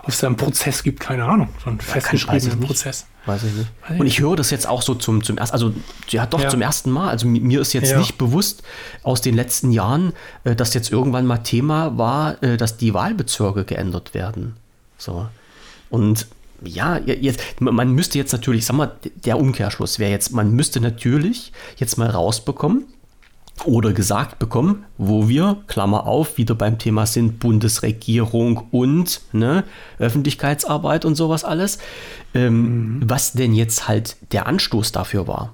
auf 0.03 0.15
seinem 0.15 0.37
Prozess 0.37 0.83
gibt, 0.83 0.99
keine 0.99 1.25
Ahnung, 1.25 1.49
so 1.63 1.69
einen 1.69 1.79
festgeschriebenen 1.79 2.59
Prozess. 2.59 3.05
Weiß 3.25 3.43
ich 3.43 3.53
nicht. 3.53 3.69
Weiß 3.87 3.99
und 3.99 4.07
ich 4.07 4.19
höre 4.19 4.35
das 4.35 4.51
jetzt 4.51 4.67
auch 4.67 4.81
so 4.81 4.95
zum, 4.95 5.23
zum 5.23 5.37
ersten, 5.37 5.53
also 5.53 5.73
ja 6.09 6.25
doch 6.25 6.41
ja. 6.41 6.49
zum 6.49 6.61
ersten 6.61 6.91
Mal. 6.91 7.09
Also 7.09 7.27
mir 7.27 7.61
ist 7.61 7.73
jetzt 7.73 7.91
ja. 7.91 7.97
nicht 7.97 8.17
bewusst 8.17 8.63
aus 9.03 9.21
den 9.21 9.35
letzten 9.35 9.71
Jahren, 9.71 10.13
äh, 10.43 10.55
dass 10.55 10.73
jetzt 10.73 10.91
irgendwann 10.91 11.25
mal 11.25 11.39
Thema 11.39 11.97
war, 11.97 12.41
äh, 12.43 12.57
dass 12.57 12.77
die 12.77 12.93
Wahlbezirke 12.93 13.65
geändert 13.65 14.13
werden. 14.13 14.55
So. 14.97 15.27
Und 15.89 16.27
ja, 16.63 16.97
jetzt, 16.97 17.41
man 17.59 17.91
müsste 17.91 18.17
jetzt 18.17 18.31
natürlich, 18.31 18.65
sag 18.65 18.75
mal, 18.75 18.95
der 19.25 19.37
Umkehrschluss 19.37 19.99
wäre 19.99 20.11
jetzt, 20.11 20.31
man 20.31 20.51
müsste 20.51 20.79
natürlich 20.79 21.51
jetzt 21.77 21.97
mal 21.97 22.09
rausbekommen, 22.09 22.85
oder 23.63 23.93
gesagt 23.93 24.37
bekommen, 24.37 24.83
wo 24.97 25.29
wir, 25.29 25.57
Klammer 25.67 26.05
auf, 26.05 26.37
wieder 26.37 26.55
beim 26.55 26.77
Thema 26.77 27.05
sind 27.05 27.39
Bundesregierung 27.39 28.67
und 28.71 29.21
ne, 29.31 29.63
Öffentlichkeitsarbeit 29.97 31.05
und 31.05 31.15
sowas 31.15 31.43
alles, 31.43 31.79
ähm, 32.33 32.99
mhm. 32.99 33.09
was 33.09 33.33
denn 33.33 33.53
jetzt 33.53 33.87
halt 33.87 34.17
der 34.31 34.47
Anstoß 34.47 34.91
dafür 34.91 35.27
war. 35.27 35.53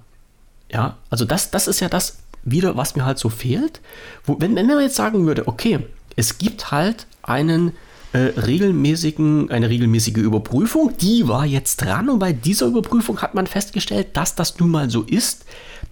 Ja, 0.71 0.97
also 1.09 1.25
das, 1.25 1.51
das 1.51 1.67
ist 1.67 1.79
ja 1.79 1.89
das 1.89 2.19
wieder, 2.43 2.75
was 2.75 2.95
mir 2.95 3.05
halt 3.05 3.19
so 3.19 3.29
fehlt. 3.29 3.81
Wo, 4.23 4.37
wenn, 4.39 4.55
wenn 4.55 4.67
man 4.67 4.81
jetzt 4.81 4.95
sagen 4.95 5.25
würde, 5.25 5.47
okay, 5.47 5.79
es 6.15 6.37
gibt 6.37 6.71
halt 6.71 7.05
einen 7.21 7.73
äh, 8.13 8.19
regelmäßigen, 8.39 9.51
eine 9.51 9.69
regelmäßige 9.69 10.17
Überprüfung, 10.17 10.97
die 10.97 11.27
war 11.27 11.45
jetzt 11.45 11.77
dran 11.77 12.09
und 12.09 12.19
bei 12.19 12.33
dieser 12.33 12.65
Überprüfung 12.65 13.21
hat 13.21 13.35
man 13.35 13.47
festgestellt, 13.47 14.17
dass 14.17 14.35
das 14.35 14.59
nun 14.59 14.71
mal 14.71 14.89
so 14.89 15.03
ist, 15.03 15.45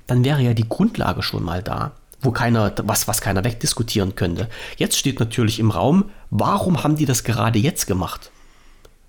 dann 0.09 0.23
wäre 0.23 0.41
ja 0.41 0.53
die 0.53 0.67
Grundlage 0.67 1.23
schon 1.23 1.43
mal 1.43 1.63
da 1.63 1.91
wo 2.21 2.31
keiner, 2.31 2.73
was, 2.83 3.07
was 3.07 3.21
keiner 3.21 3.43
wegdiskutieren 3.43 4.15
könnte. 4.15 4.49
Jetzt 4.77 4.97
steht 4.97 5.19
natürlich 5.19 5.59
im 5.59 5.71
Raum, 5.71 6.05
warum 6.29 6.83
haben 6.83 6.95
die 6.95 7.05
das 7.05 7.23
gerade 7.23 7.59
jetzt 7.59 7.87
gemacht? 7.87 8.31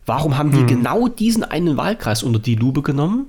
Warum 0.06 0.38
haben 0.38 0.50
die 0.50 0.60
hm. 0.60 0.66
genau 0.66 1.08
diesen 1.08 1.44
einen 1.44 1.76
Wahlkreis 1.76 2.22
unter 2.22 2.38
die 2.38 2.54
Lupe 2.54 2.82
genommen? 2.82 3.28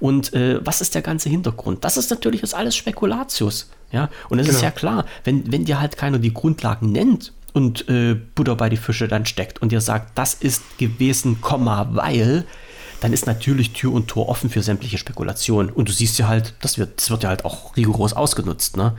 Und 0.00 0.32
äh, 0.32 0.64
was 0.64 0.80
ist 0.80 0.94
der 0.94 1.02
ganze 1.02 1.28
Hintergrund? 1.28 1.84
Das 1.84 1.96
ist 1.96 2.10
natürlich 2.10 2.42
jetzt 2.42 2.54
alles 2.54 2.76
Spekulatius. 2.76 3.70
Ja? 3.90 4.08
Und 4.28 4.38
es 4.38 4.46
genau. 4.46 4.56
ist 4.56 4.62
ja 4.62 4.70
klar, 4.70 5.04
wenn, 5.24 5.50
wenn 5.50 5.64
dir 5.64 5.80
halt 5.80 5.96
keiner 5.96 6.18
die 6.18 6.32
Grundlagen 6.32 6.92
nennt 6.92 7.32
und 7.52 7.88
äh, 7.88 8.14
Butter 8.14 8.56
bei 8.56 8.68
die 8.68 8.76
Fische 8.76 9.08
dann 9.08 9.26
steckt 9.26 9.60
und 9.60 9.72
dir 9.72 9.80
sagt, 9.80 10.16
das 10.16 10.34
ist 10.34 10.78
gewesen, 10.78 11.40
Komma, 11.40 11.88
weil, 11.92 12.46
dann 13.02 13.12
ist 13.12 13.26
natürlich 13.26 13.72
Tür 13.72 13.92
und 13.92 14.06
Tor 14.06 14.28
offen 14.28 14.48
für 14.48 14.62
sämtliche 14.62 14.96
Spekulationen. 14.96 15.70
Und 15.70 15.88
du 15.88 15.92
siehst 15.92 16.18
ja 16.18 16.28
halt, 16.28 16.54
das 16.60 16.78
wird, 16.78 17.00
das 17.00 17.10
wird 17.10 17.24
ja 17.24 17.30
halt 17.30 17.44
auch 17.44 17.76
rigoros 17.76 18.12
ausgenutzt. 18.12 18.76
Ne? 18.76 18.92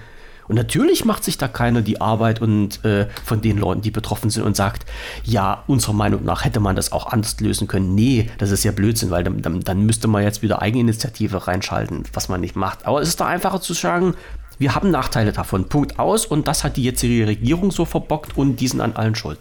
Und 0.49 0.57
natürlich 0.57 1.05
macht 1.05 1.23
sich 1.23 1.37
da 1.37 1.47
keiner 1.47 1.81
die 1.81 2.01
Arbeit 2.01 2.41
und 2.41 2.83
äh, 2.83 3.07
von 3.23 3.39
den 3.39 3.57
Leuten, 3.57 3.81
die 3.81 3.91
betroffen 3.91 4.29
sind 4.29 4.43
und 4.43 4.57
sagt, 4.57 4.85
ja, 5.23 5.63
unserer 5.67 5.93
Meinung 5.93 6.25
nach 6.25 6.43
hätte 6.43 6.59
man 6.59 6.75
das 6.75 6.91
auch 6.91 7.07
anders 7.07 7.39
lösen 7.39 7.67
können. 7.67 7.95
Nee, 7.95 8.29
das 8.39 8.51
ist 8.51 8.65
ja 8.65 8.73
Blödsinn, 8.73 9.09
weil 9.09 9.23
dann, 9.23 9.41
dann, 9.41 9.61
dann 9.61 9.85
müsste 9.85 10.09
man 10.09 10.21
jetzt 10.23 10.41
wieder 10.41 10.61
Eigeninitiative 10.61 11.47
reinschalten, 11.47 12.03
was 12.11 12.27
man 12.27 12.41
nicht 12.41 12.57
macht. 12.57 12.85
Aber 12.85 13.01
es 13.01 13.07
ist 13.07 13.21
da 13.21 13.27
einfacher 13.27 13.61
zu 13.61 13.73
sagen, 13.73 14.15
wir 14.57 14.75
haben 14.75 14.91
Nachteile 14.91 15.31
davon. 15.31 15.69
Punkt 15.69 15.97
aus. 15.97 16.25
Und 16.25 16.49
das 16.49 16.65
hat 16.65 16.75
die 16.75 16.83
jetzige 16.83 17.25
Regierung 17.25 17.71
so 17.71 17.85
verbockt 17.85 18.37
und 18.37 18.57
die 18.57 18.67
sind 18.67 18.81
an 18.81 18.97
allen 18.97 19.15
schuld. 19.15 19.39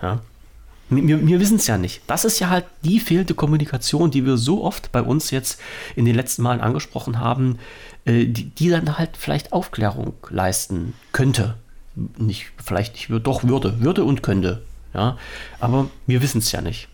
Ja. 0.00 0.20
Wir, 0.90 1.26
wir 1.26 1.40
wissen 1.40 1.56
es 1.56 1.66
ja 1.66 1.78
nicht. 1.78 2.02
Das 2.06 2.24
ist 2.24 2.40
ja 2.40 2.50
halt 2.50 2.64
die 2.82 2.98
fehlende 2.98 3.34
Kommunikation, 3.34 4.10
die 4.10 4.26
wir 4.26 4.36
so 4.36 4.64
oft 4.64 4.90
bei 4.92 5.00
uns 5.00 5.30
jetzt 5.30 5.60
in 5.94 6.04
den 6.04 6.16
letzten 6.16 6.42
Malen 6.42 6.60
angesprochen 6.60 7.20
haben, 7.20 7.58
äh, 8.04 8.26
die, 8.26 8.50
die, 8.50 8.68
dann 8.68 8.98
halt 8.98 9.16
vielleicht 9.16 9.52
Aufklärung 9.52 10.14
leisten 10.30 10.94
könnte. 11.12 11.54
Nicht, 12.18 12.46
vielleicht 12.62 12.94
nicht, 12.94 13.26
doch 13.26 13.44
würde, 13.44 13.80
würde 13.80 14.04
und 14.04 14.22
könnte. 14.22 14.62
Ja, 14.92 15.16
aber 15.60 15.88
wir 16.06 16.22
wissen 16.22 16.38
es 16.38 16.50
ja 16.50 16.60
nicht. 16.60 16.88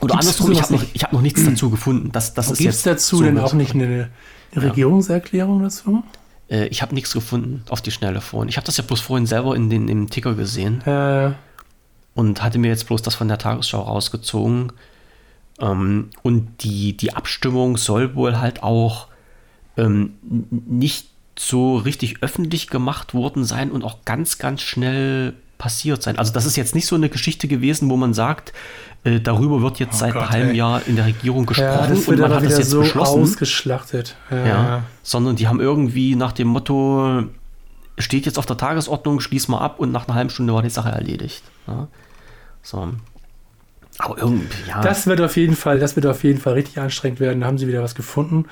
Oder 0.00 0.14
Gibt's 0.14 0.26
andersrum, 0.26 0.52
ich 0.52 0.62
habe 0.62 0.74
noch, 0.74 0.82
hab 0.82 1.12
noch 1.12 1.20
nichts 1.20 1.44
dazu 1.44 1.70
gefunden. 1.70 2.10
Das, 2.10 2.34
das 2.34 2.56
Gibt 2.58 2.74
es 2.74 2.82
dazu 2.82 3.18
so 3.18 3.24
denn 3.24 3.38
auch 3.38 3.52
nicht 3.52 3.74
eine, 3.74 4.10
eine 4.52 4.64
Regierungserklärung 4.64 5.62
dazu? 5.62 6.02
Äh, 6.48 6.66
ich 6.66 6.82
habe 6.82 6.94
nichts 6.94 7.12
gefunden 7.12 7.62
auf 7.68 7.80
die 7.80 7.90
Schnelle 7.90 8.20
vorhin. 8.20 8.48
Ich 8.48 8.56
habe 8.56 8.66
das 8.66 8.76
ja 8.76 8.84
bloß 8.84 9.00
vorhin 9.00 9.26
selber 9.26 9.54
in 9.54 9.70
den, 9.70 9.88
im 9.88 10.10
Ticker 10.10 10.34
gesehen. 10.34 10.80
Äh, 10.82 11.32
und 12.14 12.42
hatte 12.42 12.58
mir 12.58 12.68
jetzt 12.68 12.86
bloß 12.86 13.02
das 13.02 13.14
von 13.14 13.28
der 13.28 13.38
Tagesschau 13.38 13.82
rausgezogen. 13.82 14.72
Ähm, 15.60 16.10
und 16.22 16.48
die, 16.62 16.96
die 16.96 17.14
Abstimmung 17.14 17.76
soll 17.76 18.14
wohl 18.14 18.38
halt 18.38 18.62
auch 18.62 19.08
ähm, 19.76 20.14
nicht 20.22 21.08
so 21.38 21.76
richtig 21.76 22.22
öffentlich 22.22 22.68
gemacht 22.68 23.14
worden 23.14 23.44
sein 23.44 23.70
und 23.70 23.84
auch 23.84 23.98
ganz, 24.04 24.38
ganz 24.38 24.62
schnell 24.62 25.34
passiert 25.58 26.02
sein. 26.02 26.18
Also 26.18 26.32
das 26.32 26.46
ist 26.46 26.56
jetzt 26.56 26.74
nicht 26.74 26.86
so 26.86 26.96
eine 26.96 27.08
Geschichte 27.08 27.48
gewesen, 27.48 27.90
wo 27.90 27.96
man 27.96 28.14
sagt, 28.14 28.52
äh, 29.04 29.20
darüber 29.20 29.62
wird 29.62 29.78
jetzt 29.78 29.96
oh 29.96 29.98
seit 29.98 30.14
Gott, 30.14 30.22
einem 30.22 30.30
halben. 30.30 30.54
Jahr 30.54 30.82
in 30.86 30.96
der 30.96 31.06
Regierung 31.06 31.46
gesprochen 31.46 31.96
ja, 31.96 32.08
und 32.08 32.18
man 32.18 32.34
hat 32.34 32.44
das 32.44 32.58
jetzt 32.58 32.70
so 32.70 32.80
beschlossen. 32.80 33.22
ausgeschlachtet. 33.22 34.16
Ja. 34.30 34.46
ja. 34.46 34.82
sondern 35.02 35.36
die 35.36 35.48
haben 35.48 35.60
irgendwie 35.60 36.16
nach 36.16 36.32
dem 36.32 36.48
Motto, 36.48 37.24
steht 37.98 38.26
jetzt 38.26 38.38
auf 38.38 38.46
der 38.46 38.56
Tagesordnung, 38.56 39.20
schließ 39.20 39.48
mal 39.48 39.58
ab 39.58 39.78
und 39.78 39.92
nach 39.92 40.06
einer 40.06 40.14
halben 40.14 40.30
Stunde 40.30 40.54
war 40.54 40.62
die 40.62 40.70
Sache 40.70 40.90
erledigt. 40.90 41.42
Ja. 41.66 41.88
So. 42.64 42.88
Aber 43.98 44.18
irgendwie, 44.18 44.68
ja. 44.68 44.80
Das 44.80 45.06
wird 45.06 45.20
auf 45.20 45.36
jeden 45.36 45.54
Fall, 45.54 45.78
das 45.78 45.94
wird 45.94 46.06
auf 46.06 46.24
jeden 46.24 46.40
Fall 46.40 46.54
richtig 46.54 46.78
anstrengend 46.78 47.20
werden. 47.20 47.40
Da 47.40 47.46
haben 47.46 47.58
sie 47.58 47.68
wieder 47.68 47.80
was 47.80 47.94
gefunden, 47.94 48.46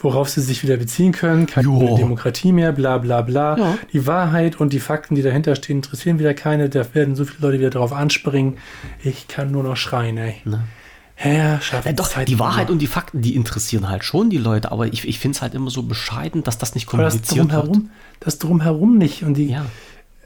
worauf 0.00 0.28
sie 0.28 0.40
sich 0.40 0.64
wieder 0.64 0.76
beziehen 0.76 1.12
können. 1.12 1.46
Keine 1.46 1.68
Demokratie 1.96 2.50
mehr, 2.50 2.72
bla 2.72 2.98
bla 2.98 3.22
bla. 3.22 3.56
Ja. 3.56 3.78
Die 3.92 4.08
Wahrheit 4.08 4.58
und 4.58 4.72
die 4.72 4.80
Fakten, 4.80 5.14
die 5.14 5.22
dahinter 5.22 5.54
stehen, 5.54 5.76
interessieren 5.76 6.18
wieder 6.18 6.34
keine. 6.34 6.68
Da 6.68 6.84
werden 6.94 7.14
so 7.14 7.24
viele 7.24 7.46
Leute 7.46 7.60
wieder 7.60 7.70
drauf 7.70 7.92
anspringen. 7.92 8.58
Ich 9.04 9.28
kann 9.28 9.52
nur 9.52 9.62
noch 9.62 9.76
schreien, 9.76 10.18
ey. 10.18 10.36
Ne? 10.44 10.64
Herrschaft. 11.14 11.86
Ja, 11.86 11.92
doch, 11.92 12.10
die 12.24 12.38
Wahrheit 12.40 12.70
und 12.70 12.80
die 12.80 12.86
Fakten, 12.86 13.22
die 13.22 13.36
interessieren 13.36 13.88
halt 13.88 14.04
schon 14.04 14.30
die 14.30 14.38
Leute, 14.38 14.70
aber 14.70 14.86
ich, 14.86 15.06
ich 15.06 15.18
finde 15.18 15.36
es 15.36 15.42
halt 15.42 15.54
immer 15.54 15.70
so 15.70 15.82
bescheiden, 15.82 16.44
dass 16.44 16.58
das 16.58 16.74
nicht 16.74 16.86
kommuniziert 16.86 17.40
aber 17.40 17.48
das 17.48 17.56
drumherum, 17.56 17.82
wird. 17.82 17.90
Das 18.20 18.38
drumherum 18.38 18.98
nicht. 18.98 19.22
Und 19.22 19.34
die, 19.34 19.50
ja 19.50 19.64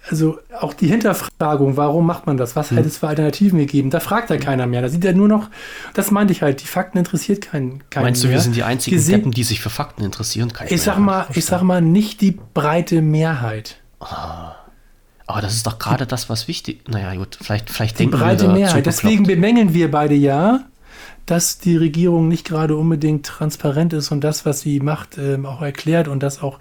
also 0.09 0.38
auch 0.59 0.74
die 0.74 0.88
Hinterfragung, 0.88 1.76
warum 1.76 2.07
macht 2.07 2.26
man 2.26 2.36
das? 2.36 2.57
Was 2.57 2.70
hm. 2.70 2.78
hätte 2.78 2.88
es 2.88 2.98
für 2.98 3.09
Alternativen 3.09 3.59
gegeben? 3.59 3.90
Da 3.90 4.00
fragt 4.00 4.30
ja 4.30 4.36
keiner 4.36 4.66
mehr. 4.66 4.82
Da 4.82 4.88
sieht 4.88 5.05
er 5.05 5.12
nur 5.12 5.28
noch, 5.28 5.48
das 5.94 6.11
meinte 6.11 6.32
ich 6.32 6.42
halt, 6.42 6.61
die 6.61 6.66
Fakten 6.66 6.98
interessiert 6.98 7.40
keinen, 7.40 7.88
keinen 7.88 8.05
Meinst 8.05 8.22
du, 8.22 8.26
mehr. 8.26 8.36
wir 8.36 8.42
sind 8.42 8.57
die 8.57 8.64
einzigen 8.64 8.96
Gesehen, 8.96 9.16
Deppen, 9.16 9.32
die 9.32 9.44
sich 9.44 9.61
für 9.61 9.70
Fakten 9.70 10.03
interessieren? 10.03 10.53
Kann 10.53 10.66
ich, 10.66 10.74
ich 10.74 10.82
sag 10.82 10.98
mal, 10.98 11.26
ich 11.34 11.44
sag 11.44 11.62
mal, 11.62 11.80
nicht 11.80 12.20
die 12.20 12.38
breite 12.55 13.00
Mehrheit. 13.00 13.78
Ah. 14.00 14.57
Aber 15.26 15.40
das 15.40 15.55
ist 15.55 15.66
doch 15.66 15.78
gerade 15.78 16.07
das, 16.07 16.28
was 16.28 16.48
wichtig. 16.48 16.88
Naja, 16.88 17.14
gut, 17.14 17.38
vielleicht, 17.40 17.70
vielleicht 17.70 17.98
die 17.98 18.05
denken 18.05 18.18
breite 18.18 18.48
wir 18.48 18.55
Mehrheit. 18.55 18.84
Deswegen 18.84 19.24
bemängeln 19.24 19.72
wir 19.72 19.90
beide 19.90 20.14
ja, 20.14 20.64
dass 21.26 21.59
die 21.59 21.76
Regierung 21.76 22.28
nicht 22.28 22.44
gerade 22.44 22.76
unbedingt 22.76 23.24
transparent 23.24 23.92
ist 23.92 24.11
und 24.11 24.22
das, 24.22 24.44
was 24.44 24.61
sie 24.61 24.80
macht, 24.80 25.16
ähm, 25.18 25.46
auch 25.46 25.62
erklärt 25.62 26.09
und 26.09 26.22
das 26.22 26.42
auch 26.42 26.59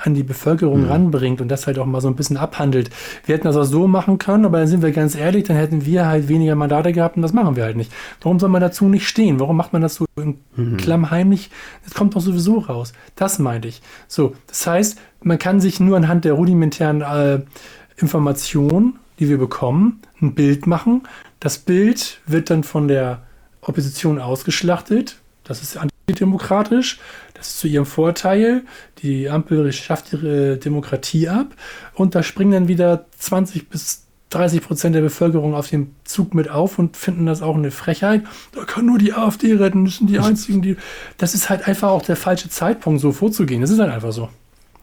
an 0.00 0.14
die 0.14 0.22
Bevölkerung 0.22 0.82
mhm. 0.82 0.90
ranbringt 0.90 1.40
und 1.40 1.48
das 1.48 1.66
halt 1.66 1.78
auch 1.78 1.86
mal 1.86 2.00
so 2.00 2.08
ein 2.08 2.14
bisschen 2.14 2.36
abhandelt. 2.36 2.90
Wir 3.26 3.34
hätten 3.34 3.46
das 3.46 3.56
auch 3.56 3.64
so 3.64 3.88
machen 3.88 4.18
können, 4.18 4.44
aber 4.44 4.58
dann 4.58 4.68
sind 4.68 4.82
wir 4.82 4.92
ganz 4.92 5.16
ehrlich, 5.16 5.44
dann 5.44 5.56
hätten 5.56 5.84
wir 5.84 6.06
halt 6.06 6.28
weniger 6.28 6.54
Mandate 6.54 6.92
gehabt 6.92 7.16
und 7.16 7.22
das 7.22 7.32
machen 7.32 7.56
wir 7.56 7.64
halt 7.64 7.76
nicht. 7.76 7.92
Warum 8.20 8.38
soll 8.38 8.48
man 8.48 8.60
dazu 8.60 8.86
nicht 8.86 9.08
stehen? 9.08 9.40
Warum 9.40 9.56
macht 9.56 9.72
man 9.72 9.82
das 9.82 9.96
so 9.96 10.06
mhm. 10.16 10.76
klammheimlich? 10.76 11.50
Das 11.84 11.94
kommt 11.94 12.14
doch 12.14 12.20
sowieso 12.20 12.58
raus. 12.58 12.92
Das 13.16 13.38
meinte 13.38 13.68
ich. 13.68 13.82
So, 14.06 14.34
das 14.46 14.66
heißt, 14.66 14.98
man 15.22 15.38
kann 15.38 15.60
sich 15.60 15.80
nur 15.80 15.96
anhand 15.96 16.24
der 16.24 16.34
rudimentären 16.34 17.02
äh, 17.02 17.40
Informationen, 17.96 18.98
die 19.18 19.28
wir 19.28 19.38
bekommen, 19.38 20.00
ein 20.22 20.34
Bild 20.34 20.66
machen. 20.66 21.02
Das 21.40 21.58
Bild 21.58 22.20
wird 22.26 22.50
dann 22.50 22.62
von 22.62 22.86
der 22.86 23.22
Opposition 23.60 24.20
ausgeschlachtet. 24.20 25.16
Das 25.44 25.62
ist 25.62 25.76
antidemokratisch. 25.76 27.00
Das 27.38 27.48
ist 27.48 27.58
zu 27.60 27.68
ihrem 27.68 27.86
Vorteil. 27.86 28.62
Die 29.02 29.30
Ampel 29.30 29.72
schafft 29.72 30.12
ihre 30.12 30.56
Demokratie 30.56 31.28
ab. 31.28 31.54
Und 31.94 32.14
da 32.14 32.22
springen 32.22 32.52
dann 32.52 32.68
wieder 32.68 33.06
20 33.18 33.68
bis 33.68 34.04
30 34.30 34.60
Prozent 34.62 34.94
der 34.94 35.00
Bevölkerung 35.00 35.54
auf 35.54 35.68
den 35.68 35.94
Zug 36.04 36.34
mit 36.34 36.50
auf 36.50 36.78
und 36.78 36.96
finden 36.96 37.26
das 37.26 37.40
auch 37.40 37.56
eine 37.56 37.70
Frechheit. 37.70 38.24
Da 38.52 38.64
kann 38.64 38.84
nur 38.84 38.98
die 38.98 39.14
AfD 39.14 39.54
retten, 39.54 39.86
das 39.86 39.96
sind 39.96 40.10
die 40.10 40.18
einzigen, 40.18 40.60
die. 40.60 40.76
Das 41.16 41.34
ist 41.34 41.48
halt 41.48 41.66
einfach 41.66 41.88
auch 41.88 42.02
der 42.02 42.16
falsche 42.16 42.50
Zeitpunkt, 42.50 43.00
so 43.00 43.12
vorzugehen. 43.12 43.62
Das 43.62 43.70
ist 43.70 43.78
halt 43.78 43.90
einfach 43.90 44.12
so. 44.12 44.28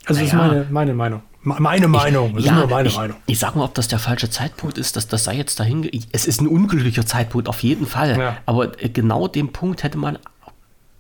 Also, 0.08 0.22
naja. 0.22 0.34
das 0.34 0.34
ist 0.34 0.34
meine, 0.34 0.68
meine 0.72 0.94
Meinung. 0.94 1.22
Meine 1.46 1.88
Meinung. 1.88 2.36
Das 2.36 2.46
ja, 2.46 2.54
ist 2.54 2.58
nur 2.58 2.68
meine 2.68 2.88
ich, 2.88 2.98
Meinung. 2.98 3.18
Ich 3.28 3.38
sag 3.38 3.56
mal, 3.56 3.66
ob 3.66 3.76
das 3.76 3.88
der 3.88 4.00
falsche 4.00 4.32
Zeitpunkt 4.32 4.80
ist, 4.80 4.96
dass 4.96 5.08
das 5.08 5.26
sei 5.26 5.36
jetzt 5.36 5.60
dahin. 5.60 5.88
Es 6.12 6.26
ist 6.26 6.42
ein 6.42 6.48
unglücklicher 6.48 7.06
Zeitpunkt, 7.06 7.48
auf 7.48 7.62
jeden 7.62 7.86
Fall. 7.86 8.18
Ja. 8.18 8.38
Aber 8.48 8.70
genau 8.70 9.28
den 9.28 9.52
Punkt 9.52 9.84
hätte 9.84 10.00
man 10.00 10.18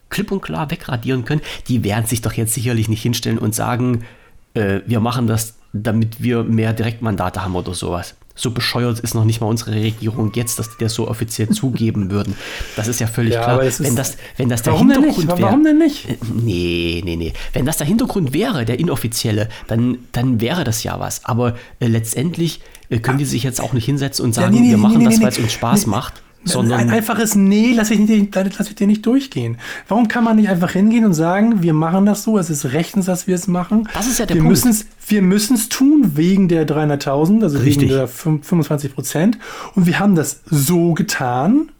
klipp 0.09 0.31
und 0.31 0.41
klar 0.41 0.71
wegradieren 0.71 1.25
können. 1.25 1.41
Die 1.67 1.83
werden 1.83 2.05
sich 2.05 2.21
doch 2.21 2.33
jetzt 2.33 2.53
sicherlich 2.53 2.89
nicht 2.89 3.01
hinstellen 3.01 3.37
und 3.37 3.55
sagen, 3.55 4.05
äh, 4.53 4.81
wir 4.85 4.99
machen 4.99 5.27
das, 5.27 5.55
damit 5.73 6.21
wir 6.21 6.43
mehr 6.43 6.73
Direktmandate 6.73 7.43
haben 7.43 7.55
oder 7.55 7.73
sowas. 7.73 8.15
So 8.37 8.51
bescheuert 8.51 8.99
ist 8.99 9.15
noch 9.15 9.23
nicht 9.23 9.39
mal 9.39 9.47
unsere 9.47 9.71
Regierung 9.71 10.33
jetzt, 10.35 10.59
dass 10.59 10.69
die 10.69 10.83
das 10.83 10.93
so 10.93 11.07
offiziell 11.07 11.49
zugeben 11.51 12.11
würden. 12.11 12.35
Das 12.75 12.87
ist 12.87 12.99
ja 12.99 13.07
völlig 13.07 13.33
ja, 13.33 13.43
klar. 13.43 13.59
Wenn, 13.79 13.95
das, 13.95 14.17
wenn 14.35 14.49
das 14.49 14.61
der 14.61 14.73
warum 14.73 14.91
Hintergrund 14.91 15.27
wäre. 15.29 15.41
Warum 15.41 15.63
denn 15.63 15.77
nicht? 15.77 16.09
Äh, 16.09 16.17
nee, 16.33 17.01
nee, 17.05 17.15
nee. 17.15 17.33
Wenn 17.53 17.65
das 17.65 17.77
der 17.77 17.87
Hintergrund 17.87 18.33
wäre, 18.33 18.65
der 18.65 18.79
inoffizielle, 18.79 19.47
dann, 19.67 19.99
dann 20.11 20.41
wäre 20.41 20.65
das 20.65 20.83
ja 20.83 20.99
was. 20.99 21.23
Aber 21.23 21.55
äh, 21.79 21.87
letztendlich 21.87 22.59
äh, 22.89 22.99
können 22.99 23.17
die 23.17 23.25
sich 23.25 23.43
jetzt 23.43 23.61
auch 23.61 23.71
nicht 23.71 23.85
hinsetzen 23.85 24.25
und 24.25 24.33
sagen, 24.33 24.53
ja, 24.53 24.61
nee, 24.61 24.67
nee, 24.67 24.71
wir 24.71 24.77
machen 24.77 24.97
nee, 24.97 25.05
das, 25.05 25.21
weil 25.21 25.29
es 25.29 25.39
uns 25.39 25.53
Spaß 25.53 25.87
macht. 25.87 26.21
Sondern 26.45 26.79
ein 26.79 26.89
einfaches 26.91 27.35
Nee, 27.35 27.73
lass 27.75 27.89
ich, 27.91 27.99
nicht, 27.99 28.35
lass 28.35 28.69
ich 28.69 28.75
dir 28.75 28.87
nicht 28.87 29.05
durchgehen. 29.05 29.57
Warum 29.87 30.07
kann 30.07 30.23
man 30.23 30.35
nicht 30.35 30.49
einfach 30.49 30.71
hingehen 30.71 31.03
und 31.03 31.13
sagen, 31.13 31.63
wir 31.63 31.73
machen 31.73 32.05
das 32.05 32.23
so, 32.23 32.37
es 32.37 32.49
ist 32.49 32.65
rechtens, 32.65 33.07
dass 33.07 33.25
wir 33.25 33.35
es 33.35 33.47
machen. 33.47 33.89
Das 33.93 34.07
ist 34.07 34.19
ja 34.19 34.25
der 34.25 34.35
wir 34.35 34.41
Punkt. 34.43 34.51
Müssen's, 34.51 34.85
wir 35.07 35.21
müssen 35.21 35.55
es 35.55 35.69
tun 35.69 36.11
wegen 36.15 36.47
der 36.47 36.67
300.000, 36.67 37.43
also 37.43 37.57
Richtig. 37.57 37.89
wegen 37.89 37.89
der 37.89 38.07
25 38.07 38.93
Prozent. 38.93 39.39
Und 39.73 39.87
wir 39.87 39.99
haben 39.99 40.15
das 40.15 40.41
so 40.45 40.93
getan, 40.93 41.71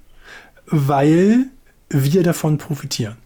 weil 0.65 1.45
wir 1.89 2.23
davon 2.23 2.57
profitieren. 2.57 3.17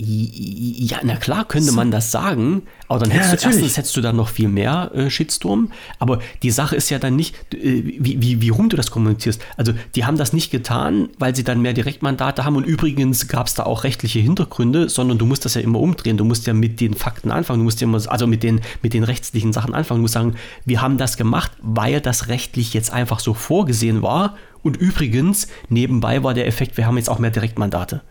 Ja, 0.00 0.98
na 1.02 1.16
klar 1.16 1.44
könnte 1.44 1.72
man 1.72 1.90
das 1.90 2.12
sagen, 2.12 2.62
aber 2.86 3.00
dann 3.00 3.10
hättest 3.10 3.42
ja, 3.42 3.50
du 3.50 3.54
erstens 3.56 3.76
hättest 3.76 3.96
du 3.96 4.00
dann 4.00 4.14
noch 4.14 4.28
viel 4.28 4.46
mehr 4.46 4.92
äh, 4.94 5.10
Shitstorm. 5.10 5.72
Aber 5.98 6.20
die 6.44 6.52
Sache 6.52 6.76
ist 6.76 6.88
ja 6.88 7.00
dann 7.00 7.16
nicht, 7.16 7.34
äh, 7.52 7.82
wie, 7.98 8.22
wie, 8.22 8.40
wie 8.40 8.48
rum 8.50 8.68
du 8.68 8.76
das 8.76 8.92
kommunizierst. 8.92 9.42
Also 9.56 9.72
die 9.96 10.04
haben 10.04 10.16
das 10.16 10.32
nicht 10.32 10.52
getan, 10.52 11.08
weil 11.18 11.34
sie 11.34 11.42
dann 11.42 11.60
mehr 11.62 11.72
Direktmandate 11.72 12.44
haben 12.44 12.54
und 12.54 12.64
übrigens 12.64 13.26
gab 13.26 13.48
es 13.48 13.54
da 13.54 13.64
auch 13.64 13.82
rechtliche 13.82 14.20
Hintergründe, 14.20 14.88
sondern 14.88 15.18
du 15.18 15.26
musst 15.26 15.44
das 15.44 15.54
ja 15.54 15.62
immer 15.62 15.80
umdrehen. 15.80 16.16
Du 16.16 16.24
musst 16.24 16.46
ja 16.46 16.54
mit 16.54 16.80
den 16.80 16.94
Fakten 16.94 17.32
anfangen, 17.32 17.58
du 17.58 17.64
musst 17.64 17.80
ja 17.80 17.88
immer, 17.88 18.00
also 18.08 18.28
mit 18.28 18.44
den, 18.44 18.60
mit 18.82 18.94
den 18.94 19.02
rechtlichen 19.02 19.52
Sachen 19.52 19.74
anfangen. 19.74 19.98
Du 19.98 20.02
musst 20.02 20.14
sagen, 20.14 20.36
wir 20.64 20.80
haben 20.80 20.98
das 20.98 21.16
gemacht, 21.16 21.50
weil 21.60 22.00
das 22.00 22.28
rechtlich 22.28 22.72
jetzt 22.72 22.92
einfach 22.92 23.18
so 23.18 23.34
vorgesehen 23.34 24.00
war. 24.02 24.36
Und 24.62 24.76
übrigens, 24.76 25.48
nebenbei 25.68 26.22
war 26.22 26.34
der 26.34 26.46
Effekt, 26.46 26.76
wir 26.76 26.86
haben 26.86 26.98
jetzt 26.98 27.10
auch 27.10 27.18
mehr 27.18 27.32
Direktmandate. 27.32 28.02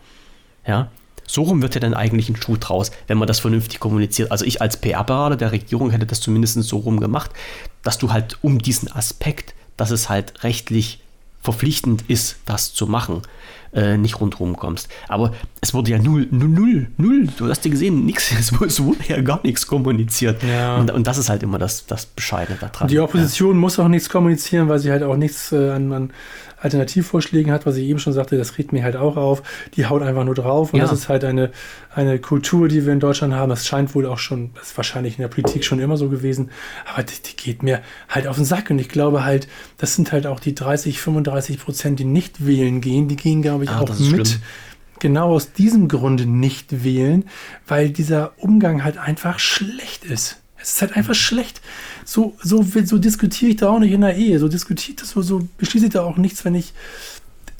Ja, 0.66 0.90
so 1.28 1.42
rum 1.42 1.62
wird 1.62 1.74
ja 1.74 1.80
dann 1.80 1.94
eigentlich 1.94 2.28
ein 2.28 2.36
Schuh 2.36 2.56
draus, 2.56 2.90
wenn 3.06 3.18
man 3.18 3.28
das 3.28 3.38
vernünftig 3.38 3.78
kommuniziert. 3.78 4.32
Also 4.32 4.44
ich 4.44 4.60
als 4.60 4.78
PR-Berater 4.78 5.36
der 5.36 5.52
Regierung 5.52 5.90
hätte 5.90 6.06
das 6.06 6.20
zumindest 6.20 6.60
so 6.62 6.78
rum 6.78 6.98
gemacht, 6.98 7.30
dass 7.82 7.98
du 7.98 8.10
halt 8.10 8.38
um 8.42 8.58
diesen 8.58 8.90
Aspekt, 8.90 9.54
dass 9.76 9.90
es 9.90 10.08
halt 10.08 10.42
rechtlich 10.42 11.00
verpflichtend 11.42 12.04
ist, 12.08 12.36
das 12.46 12.72
zu 12.72 12.86
machen, 12.86 13.22
äh, 13.72 13.96
nicht 13.96 14.20
rundherum 14.20 14.56
kommst. 14.56 14.88
Aber 15.06 15.34
es 15.60 15.74
wurde 15.74 15.90
ja 15.90 15.98
null, 15.98 16.28
null, 16.30 16.48
null, 16.48 16.86
null. 16.96 17.28
Du 17.36 17.48
hast 17.48 17.64
ja 17.64 17.70
gesehen, 17.70 18.04
nichts, 18.04 18.32
es 18.38 18.52
wurde 18.52 18.98
ja 19.08 19.20
gar 19.20 19.40
nichts 19.42 19.66
kommuniziert. 19.66 20.42
Ja. 20.42 20.76
Und, 20.76 20.90
und, 20.90 21.06
das 21.06 21.18
ist 21.18 21.28
halt 21.28 21.42
immer 21.42 21.58
das, 21.58 21.86
das 21.86 22.06
Bescheidene 22.06 22.58
daran. 22.58 22.88
Die 22.88 23.00
Opposition 23.00 23.54
ja. 23.54 23.60
muss 23.60 23.78
auch 23.78 23.88
nichts 23.88 24.08
kommunizieren, 24.08 24.68
weil 24.68 24.78
sie 24.78 24.90
halt 24.90 25.02
auch 25.02 25.16
nichts 25.16 25.52
äh, 25.52 25.70
an, 25.70 25.92
an 25.92 26.12
Alternativvorschlägen 26.60 27.52
hat, 27.52 27.66
was 27.66 27.76
ich 27.76 27.86
eben 27.86 27.98
schon 27.98 28.12
sagte, 28.12 28.36
das 28.36 28.58
regt 28.58 28.72
mir 28.72 28.82
halt 28.82 28.96
auch 28.96 29.16
auf. 29.16 29.42
Die 29.74 29.86
haut 29.86 30.02
einfach 30.02 30.24
nur 30.24 30.34
drauf. 30.34 30.72
Und 30.72 30.80
ja. 30.80 30.86
das 30.86 30.92
ist 30.92 31.08
halt 31.08 31.24
eine, 31.24 31.50
eine 31.94 32.18
Kultur, 32.18 32.68
die 32.68 32.84
wir 32.84 32.92
in 32.92 33.00
Deutschland 33.00 33.34
haben. 33.34 33.48
Das 33.50 33.66
scheint 33.66 33.94
wohl 33.94 34.06
auch 34.06 34.18
schon, 34.18 34.50
das 34.54 34.68
ist 34.68 34.76
wahrscheinlich 34.76 35.18
in 35.18 35.22
der 35.22 35.28
Politik 35.28 35.64
schon 35.64 35.78
immer 35.78 35.96
so 35.96 36.08
gewesen. 36.08 36.50
Aber 36.92 37.04
die, 37.04 37.22
die 37.22 37.36
geht 37.36 37.62
mir 37.62 37.80
halt 38.08 38.26
auf 38.26 38.36
den 38.36 38.44
Sack. 38.44 38.70
Und 38.70 38.78
ich 38.80 38.88
glaube 38.88 39.24
halt, 39.24 39.48
das 39.76 39.94
sind 39.94 40.10
halt 40.10 40.26
auch 40.26 40.40
die 40.40 40.54
30, 40.54 41.00
35 41.00 41.60
Prozent, 41.60 42.00
die 42.00 42.04
nicht 42.04 42.44
wählen 42.44 42.80
gehen. 42.80 43.08
Die 43.08 43.16
gehen, 43.16 43.42
glaube 43.42 43.64
ich, 43.64 43.70
ah, 43.70 43.80
auch 43.80 43.88
mit. 43.88 44.28
Schlimm 44.28 44.42
genau 45.00 45.34
aus 45.34 45.52
diesem 45.52 45.88
Grunde 45.88 46.26
nicht 46.26 46.84
wählen, 46.84 47.24
weil 47.66 47.90
dieser 47.90 48.32
Umgang 48.38 48.84
halt 48.84 48.98
einfach 48.98 49.38
schlecht 49.38 50.04
ist. 50.04 50.40
Es 50.60 50.74
ist 50.74 50.80
halt 50.80 50.96
einfach 50.96 51.14
schlecht. 51.14 51.60
So, 52.04 52.36
so, 52.42 52.62
so 52.62 52.98
diskutiere 52.98 53.50
ich 53.50 53.56
da 53.58 53.68
auch 53.68 53.78
nicht 53.78 53.92
in 53.92 54.00
der 54.00 54.16
Ehe. 54.16 54.38
So 54.38 54.48
diskutiert 54.48 55.00
das, 55.02 55.10
so, 55.10 55.22
so 55.22 55.48
beschließe 55.56 55.86
ich 55.86 55.92
da 55.92 56.02
auch 56.02 56.16
nichts, 56.16 56.44
wenn 56.44 56.54
ich 56.54 56.72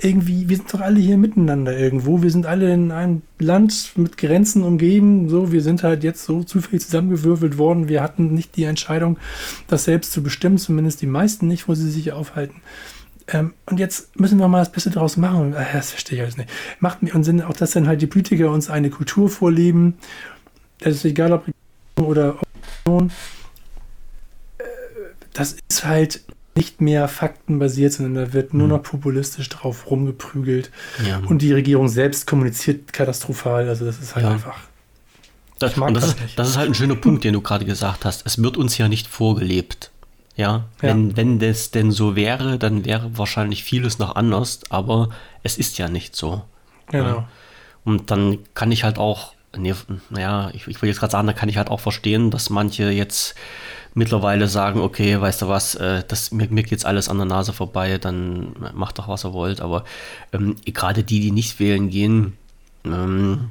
irgendwie, 0.01 0.49
wir 0.49 0.57
sind 0.57 0.73
doch 0.73 0.81
alle 0.81 1.01
hier 1.01 1.19
miteinander 1.19 1.77
irgendwo. 1.77 2.23
Wir 2.23 2.31
sind 2.31 2.47
alle 2.47 2.73
in 2.73 2.93
einem 2.93 3.23
Land 3.39 3.93
mit 3.97 4.17
Grenzen 4.17 4.63
umgeben. 4.63 5.29
So, 5.29 5.51
wir 5.51 5.61
sind 5.61 5.83
halt 5.83 6.05
jetzt 6.05 6.25
so 6.25 6.45
zufällig 6.45 6.83
zusammengewürfelt 6.83 7.59
worden. 7.59 7.89
Wir 7.89 8.03
hatten 8.03 8.33
nicht 8.33 8.57
die 8.57 8.65
Entscheidung, 8.65 9.19
das 9.67 9.85
selbst 9.85 10.13
zu 10.13 10.23
bestimmen, 10.23 10.59
zumindest 10.59 11.03
die 11.03 11.07
meisten 11.07 11.49
nicht, 11.49 11.69
wo 11.69 11.75
sie 11.75 11.91
sich 11.91 12.13
aufhalten. 12.13 12.61
Ähm, 13.31 13.53
und 13.67 13.79
jetzt 13.79 14.19
müssen 14.19 14.39
wir 14.39 14.49
mal 14.49 14.61
das 14.61 14.73
Beste 14.73 14.91
daraus 14.91 15.17
machen. 15.17 15.55
Äh, 15.55 15.65
das 15.73 15.91
verstehe 15.91 16.17
ich 16.17 16.23
alles 16.23 16.37
nicht. 16.37 16.51
Macht 16.81 17.03
mir 17.03 17.23
Sinn, 17.23 17.43
auch 17.43 17.55
dass 17.55 17.73
dann 17.73 17.87
halt 17.87 18.01
die 18.01 18.07
Politiker 18.07 18.51
uns 18.51 18.71
eine 18.71 18.91
Kultur 18.91 19.29
vorleben. 19.29 19.99
Das 20.81 20.95
ist 20.95 21.05
egal, 21.05 21.33
ob 21.33 21.45
oder 22.01 22.37
äh, 22.89 23.09
das 25.33 25.57
ist 25.69 25.85
halt 25.85 26.23
nicht 26.55 26.81
mehr 26.81 27.07
faktenbasiert, 27.07 27.93
sondern 27.93 28.27
da 28.27 28.33
wird 28.33 28.53
nur 28.55 28.65
hm. 28.65 28.77
noch 28.77 28.83
populistisch 28.83 29.49
drauf 29.49 29.91
rumgeprügelt. 29.91 30.71
Ja. 31.07 31.19
Und 31.19 31.43
die 31.43 31.53
Regierung 31.53 31.89
selbst 31.89 32.27
kommuniziert 32.27 32.93
katastrophal. 32.93 33.69
Also 33.69 33.85
das 33.85 33.99
ist 33.99 34.15
halt 34.15 34.27
ja. 34.27 34.33
einfach. 34.33 34.59
Das, 35.59 35.75
das, 35.75 35.93
das, 35.93 36.05
ist, 36.05 36.17
das, 36.37 36.49
ist, 36.51 36.57
halt 36.57 36.71
ein 36.71 36.75
schöner 36.75 36.95
Punkt, 36.95 37.25
den 37.25 37.33
du 37.33 37.41
gerade 37.41 37.65
gesagt 37.65 38.05
hast. 38.05 38.25
Es 38.27 38.41
wird 38.41 38.57
uns 38.57 38.79
ja 38.79 38.89
nicht 38.89 39.09
vorgelebt. 39.09 39.91
Ja, 40.39 40.65
wenn, 40.79 41.11
ja. 41.11 41.17
wenn 41.17 41.39
das 41.39 41.71
denn 41.71 41.91
so 41.91 42.17
wäre, 42.17 42.59
dann 42.59 42.87
wäre 42.87 43.19
wahrscheinlich 43.19 43.65
vieles 43.65 43.99
noch 43.99 44.17
anders, 44.17 44.61
aber 44.71 45.11
es 45.43 45.59
ist 45.59 45.77
ja 45.77 45.89
nicht 45.89 46.17
so. 46.17 46.43
Genau. 46.87 47.05
Ja. 47.05 47.29
Und 47.85 48.11
dann 48.11 48.39
kann 48.55 48.73
ich 48.73 48.85
halt 48.85 48.99
auch 48.99 49.35
nee, 49.57 49.75
naja, 50.11 50.51
ich, 50.53 50.67
ich 50.67 50.81
will 50.81 50.89
jetzt 50.89 51.01
gerade 51.01 51.13
sagen, 51.13 51.27
da 51.27 51.33
kann 51.33 51.49
ich 51.49 51.57
halt 51.57 51.71
auch 51.71 51.81
verstehen, 51.81 52.31
dass 52.31 52.51
manche 52.51 52.91
jetzt 52.91 53.35
mittlerweile 53.95 54.49
sagen, 54.49 54.81
okay, 54.81 55.21
weißt 55.21 55.43
du 55.43 55.49
was, 55.49 55.75
äh, 55.75 56.05
das, 56.07 56.31
mir, 56.31 56.49
mir 56.51 56.63
geht's 56.63 56.85
alles 56.85 57.09
an 57.09 57.17
der 57.17 57.27
Nase 57.27 57.53
vorbei, 57.53 57.99
dann 57.99 58.55
macht 58.75 58.99
doch, 58.99 59.09
was 59.09 59.25
ihr 59.25 59.33
wollt. 59.33 59.61
Aber 59.61 59.85
ähm, 60.33 60.57
gerade 60.65 61.03
die, 61.03 61.21
die 61.21 61.31
nicht 61.31 61.59
wählen 61.59 61.91
gehen, 61.91 62.37
ähm, 62.85 63.51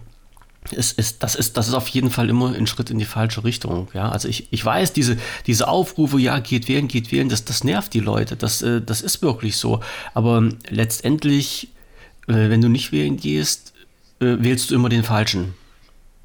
ist, 0.72 0.97
ist, 0.97 1.24
das, 1.24 1.36
ist, 1.36 1.57
das 1.57 1.68
ist 1.68 1.74
auf 1.74 1.88
jeden 1.89 2.11
Fall 2.11 2.30
immer 2.30 2.53
ein 2.53 2.68
Schritt 2.68 2.89
in 2.89 2.99
die 2.99 3.05
falsche 3.05 3.43
Richtung. 3.43 3.88
Ja? 3.93 4.09
Also 4.09 4.28
ich, 4.28 4.47
ich 4.51 4.63
weiß, 4.63 4.93
diese, 4.93 5.18
diese 5.45 5.68
Aufrufe, 5.68 6.20
ja, 6.20 6.39
geht 6.39 6.68
wählen, 6.68 6.88
geht 6.88 7.11
wählen, 7.11 7.30
das, 7.30 7.45
das 7.45 7.63
nervt 7.63 7.93
die 7.93 7.99
Leute. 7.99 8.36
Das, 8.36 8.61
äh, 8.61 8.82
das 8.82 9.01
ist 9.01 9.22
wirklich 9.22 9.57
so. 9.57 9.82
Aber 10.13 10.49
letztendlich, 10.70 11.70
äh, 12.28 12.49
wenn 12.49 12.61
du 12.61 12.70
nicht 12.70 12.91
wählen 12.91 13.18
gehst, 13.18 13.74
äh, 14.20 14.38
wählst 14.39 14.72
du 14.72 14.76
immer 14.76 14.89
den 14.89 15.03
Falschen. 15.03 15.53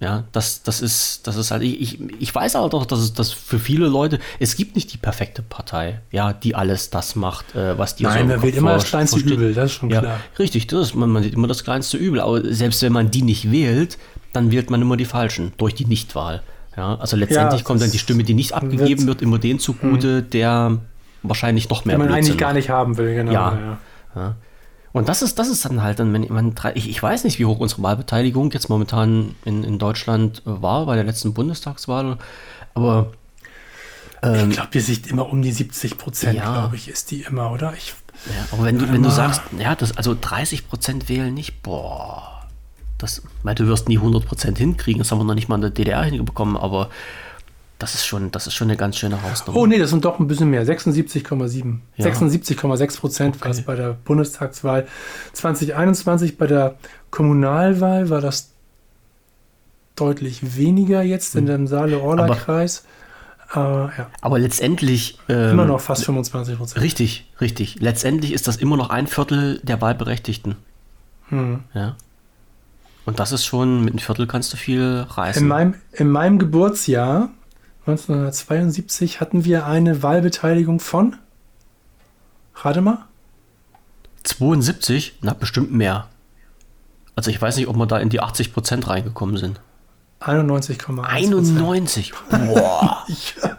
Ja, 0.03 0.25
das, 0.33 0.65
das 0.65 0.83
ist, 0.83 1.29
das 1.29 1.37
ist 1.37 1.53
halt, 1.53 1.63
ich, 1.63 2.01
ich 2.19 2.35
weiß 2.35 2.57
aber 2.57 2.69
doch, 2.69 2.87
dass 2.87 2.99
es 2.99 3.13
das 3.13 3.31
für 3.31 3.61
viele 3.61 3.87
Leute, 3.87 4.19
es 4.41 4.57
gibt 4.57 4.75
nicht 4.75 4.93
die 4.93 4.97
perfekte 4.97 5.43
Partei, 5.43 6.01
ja, 6.11 6.33
die 6.33 6.57
alles 6.57 6.91
das 6.91 7.15
macht, 7.15 7.55
äh, 7.55 7.79
was 7.79 7.95
die 7.95 8.03
Nein, 8.03 8.27
so 8.27 8.35
man 8.35 8.43
wählt 8.43 8.57
immer 8.57 8.73
das 8.75 8.87
kleinste. 8.87 9.21
Übel, 9.21 9.55
das 9.55 9.67
ist 9.67 9.77
schon 9.77 9.91
ja, 9.91 10.01
klar. 10.01 10.21
Richtig, 10.41 10.67
das 10.67 10.95
man, 10.95 11.09
man 11.09 11.23
sieht 11.23 11.35
immer 11.35 11.47
das 11.47 11.63
kleinste 11.63 11.99
Übel, 11.99 12.19
aber 12.19 12.53
selbst 12.53 12.83
wenn 12.83 12.93
man 12.93 13.13
die 13.13 13.23
nicht 13.23 13.53
wählt, 13.53 13.97
dann 14.33 14.51
wählt 14.51 14.71
man 14.71 14.81
immer 14.83 14.97
die 14.97 15.05
Falschen 15.05 15.53
durch 15.57 15.75
die 15.75 15.87
Nichtwahl. 15.87 16.43
Ja, 16.77 16.97
also 16.97 17.17
letztendlich 17.17 17.61
ja, 17.61 17.67
kommt 17.67 17.83
dann 17.83 17.91
die 17.91 17.99
Stimme, 17.99 18.25
die 18.25 18.35
nicht 18.35 18.55
abgegeben 18.55 19.07
wird, 19.07 19.21
immer 19.21 19.39
den 19.39 19.59
zugute, 19.59 20.19
hm. 20.19 20.31
der 20.31 20.79
wahrscheinlich 21.23 21.69
noch 21.69 21.85
mehr 21.85 21.97
Den 21.97 21.99
man 22.01 22.09
Blödsinn 22.09 22.33
eigentlich 22.33 22.39
gar 22.39 22.53
nicht 22.55 22.71
haben 22.71 22.97
will, 22.97 23.15
genau. 23.15 23.33
Ja. 23.33 23.79
ja. 24.17 24.35
Und 24.93 25.09
das 25.09 25.23
ist, 25.23 25.39
das 25.39 25.49
ist 25.49 25.65
dann 25.65 25.83
halt 25.83 25.99
dann, 25.99 26.13
wenn 26.13 26.27
man 26.29 26.55
ich, 26.75 26.89
ich 26.89 27.03
weiß 27.03 27.25
nicht, 27.25 27.39
wie 27.39 27.47
hoch 27.47 27.59
unsere 27.59 27.83
Wahlbeteiligung 27.83 28.51
jetzt 28.53 28.69
momentan 28.69 29.35
in, 29.45 29.65
in 29.65 29.79
Deutschland 29.79 30.43
war 30.45 30.87
bei 30.87 30.97
der 30.97 31.05
letzten 31.05 31.35
Bundestagswahl, 31.35 32.19
aber 32.75 33.13
ich 34.25 34.51
glaube, 34.51 34.69
die 34.73 34.81
sieht 34.81 35.09
immer 35.09 35.29
um 35.29 35.43
die 35.43 35.51
70 35.51 35.99
Prozent, 35.99 36.39
Ja. 36.39 36.53
glaube 36.53 36.77
ich, 36.77 36.89
ist 36.89 37.11
die 37.11 37.23
immer, 37.23 37.51
oder? 37.51 37.75
Ich, 37.77 37.93
Ja, 38.27 38.47
aber 38.53 38.65
wenn 38.65 38.79
du, 38.79 38.93
wenn 38.93 39.03
du 39.03 39.11
sagst, 39.11 39.43
ja, 39.59 39.75
das, 39.75 39.97
also 39.97 40.13
30% 40.13 41.09
wählen 41.09 41.35
nicht, 41.35 41.63
boah, 41.63 42.32
das, 43.03 43.23
weil 43.43 43.55
du 43.55 43.67
wirst 43.67 43.89
nie 43.89 43.99
100% 43.99 44.57
hinkriegen, 44.57 45.01
das 45.01 45.11
haben 45.11 45.19
wir 45.19 45.25
noch 45.25 45.35
nicht 45.35 45.49
mal 45.49 45.57
in 45.57 45.61
der 45.63 45.71
DDR 45.71 46.03
hinbekommen, 46.05 46.57
aber 46.57 46.89
das 47.79 47.95
ist 47.95 48.07
schon, 48.07 48.31
das 48.31 48.47
ist 48.47 48.55
schon 48.55 48.69
eine 48.69 48.77
ganz 48.77 48.97
schöne 48.97 49.21
Hausnummer. 49.23 49.59
oh 49.59 49.67
nee, 49.67 49.79
das 49.79 49.91
sind 49.91 50.05
doch 50.05 50.21
ein 50.21 50.29
bisschen 50.29 50.49
mehr. 50.51 50.65
76,7. 50.65 51.79
Ja. 51.97 52.07
76,6 52.07 53.01
Prozent 53.01 53.41
war 53.41 53.51
es 53.51 53.59
Okay. 53.59 53.65
bei 53.67 53.75
der 53.75 53.97
Bundestagswahl 54.05 54.87
2021. 55.33 56.39
Bei 56.39 56.47
der 56.47 56.77
Kommunalwahl 57.11 58.09
war 58.09 58.21
das 58.21 58.51
deutlich 59.97 60.57
weniger 60.57 61.03
jetzt 61.03 61.35
in 61.35 61.47
dem 61.47 61.67
Saale-Orla-Kreis. 61.67 62.85
Äh, 63.55 63.59
ja, 63.59 64.11
Aber 64.21 64.39
letztendlich. 64.39 65.19
Ähm, 65.29 65.51
immer 65.51 65.65
noch 65.67 65.81
fast 65.81 66.05
25 66.05 66.57
Prozent. 66.59 66.83
Richtig, 66.83 67.31
richtig. 67.41 67.81
Letztendlich 67.81 68.33
ist 68.33 68.47
das 68.49 68.57
immer 68.57 68.77
noch 68.77 68.91
ein 68.91 69.07
Viertel 69.09 69.61
der 69.65 69.81
Wahlberechtigten. 69.81 70.55
Hm. 71.29 71.61
Ja. 71.75 71.97
Und 73.05 73.19
das 73.19 73.33
ist 73.33 73.45
schon, 73.45 73.85
mit 73.85 73.93
einem 73.95 73.99
Viertel 73.99 74.27
kannst 74.27 74.53
du 74.53 74.57
viel 74.57 75.07
reißen. 75.09 75.43
In 75.43 75.49
meinem, 75.49 75.75
in 75.93 76.09
meinem 76.09 76.39
Geburtsjahr 76.39 77.31
1972 77.87 79.21
hatten 79.21 79.45
wir 79.45 79.67
eine 79.67 80.03
Wahlbeteiligung 80.03 80.79
von, 80.79 81.17
rate 82.55 82.81
mal, 82.81 82.99
72? 84.23 85.19
Na, 85.21 85.35
bestimmt 85.35 85.73
mehr. 85.73 86.07
Also 87.17 87.31
ich 87.31 87.43
weiß 87.43 87.57
nicht, 87.57 87.67
ob 87.69 87.77
wir 87.77 87.87
da 87.87 87.99
in 87.99 88.09
die 88.09 88.23
80% 88.23 88.87
reingekommen 88.87 89.37
sind. 89.37 89.61
91,1 90.21 91.03
91. 91.03 92.13
Boah. 92.31 93.05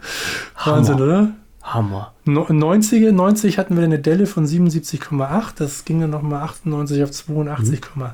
Wahnsinn, 0.64 1.00
oder? 1.00 1.30
Hammer. 1.62 2.12
No- 2.24 2.46
90, 2.48 3.12
90 3.12 3.58
hatten 3.58 3.76
wir 3.76 3.84
eine 3.84 3.98
Delle 3.98 4.26
von 4.26 4.46
77,8. 4.46 5.52
Das 5.56 5.84
ging 5.84 6.00
dann 6.00 6.10
nochmal 6.10 6.42
98 6.42 7.02
auf 7.02 7.10
82,2. 7.10 8.10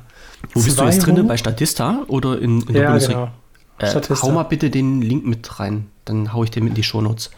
Wo 0.53 0.61
bist 0.61 0.79
du 0.79 0.83
jetzt 0.85 1.05
drin? 1.05 1.27
Bei 1.27 1.37
Statista 1.37 2.03
oder 2.07 2.39
in, 2.39 2.61
in 2.61 2.73
der 2.73 2.83
Ja, 2.83 2.89
Bundesregierung? 2.89 3.29
genau. 3.77 3.99
Äh, 3.99 4.15
hau 4.21 4.31
mal 4.31 4.43
bitte 4.43 4.69
den 4.69 5.01
Link 5.01 5.25
mit 5.25 5.59
rein. 5.59 5.87
Dann 6.05 6.33
hau 6.33 6.43
ich 6.43 6.51
den 6.51 6.63
mit 6.63 6.71
in 6.71 6.75
die 6.75 6.83
Shownotes. 6.83 7.31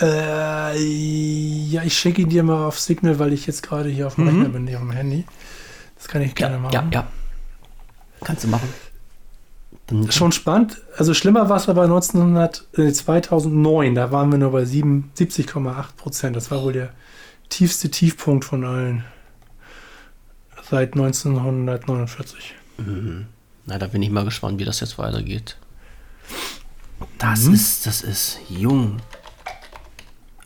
Äh, 0.00 0.78
ja, 0.78 1.82
ich 1.84 1.96
schicke 1.96 2.22
ihn 2.22 2.28
dir 2.28 2.42
mal 2.42 2.66
auf 2.66 2.78
Signal, 2.78 3.18
weil 3.18 3.32
ich 3.32 3.46
jetzt 3.46 3.62
gerade 3.62 3.88
hier 3.88 4.06
auf 4.06 4.16
dem 4.16 4.28
Rechner 4.28 4.48
bin, 4.50 4.64
nicht 4.64 4.76
auf 4.76 4.82
dem 4.82 4.90
Handy. 4.90 5.24
Das 5.96 6.08
kann 6.08 6.20
ich 6.22 6.34
gerne 6.34 6.58
machen. 6.58 6.72
Ja, 6.74 6.84
ja. 6.92 7.06
Kannst 8.22 8.44
du 8.44 8.48
machen. 8.48 8.68
Dann, 9.86 10.10
Schon 10.10 10.32
spannend. 10.32 10.78
Also 10.96 11.14
schlimmer 11.14 11.48
war 11.48 11.56
es 11.56 11.68
aber 11.68 11.84
1900, 11.84 12.66
äh, 12.76 12.92
2009. 12.92 13.94
Da 13.94 14.10
waren 14.10 14.30
wir 14.30 14.38
nur 14.38 14.52
bei 14.52 14.64
7 14.64 15.12
70,8 15.16 15.96
Prozent. 15.96 16.36
Das 16.36 16.50
war 16.50 16.62
wohl 16.62 16.72
der 16.72 16.90
tiefste 17.48 17.90
Tiefpunkt 17.90 18.44
von 18.44 18.64
allen 18.64 19.04
seit 20.70 20.94
1949. 20.94 22.54
na, 23.66 23.78
da 23.78 23.86
bin 23.86 24.02
ich 24.02 24.10
mal 24.10 24.24
gespannt, 24.24 24.58
wie 24.58 24.64
das 24.64 24.80
jetzt 24.80 24.98
weitergeht. 24.98 25.56
Das 27.18 27.44
Mhm. 27.44 27.54
ist, 27.54 27.86
das 27.86 28.02
ist 28.02 28.38
jung. 28.48 28.98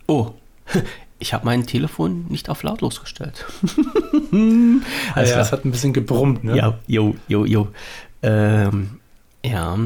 Oh, 0.07 0.33
ich 1.19 1.33
habe 1.35 1.45
mein 1.45 1.67
Telefon 1.67 2.27
nicht 2.29 2.49
auf 2.49 2.63
lautlos 2.63 3.01
gestellt. 3.01 3.45
Alles 5.15 5.31
ja, 5.31 5.41
es 5.41 5.53
hat 5.53 5.65
ein 5.65 5.71
bisschen 5.71 5.93
gebrummt, 5.93 6.45
ne? 6.45 6.57
Ja, 6.57 6.79
jo, 6.87 7.15
jo, 7.29 7.45
jo. 7.45 7.69
Ähm, 8.23 9.01
ja, 9.45 9.77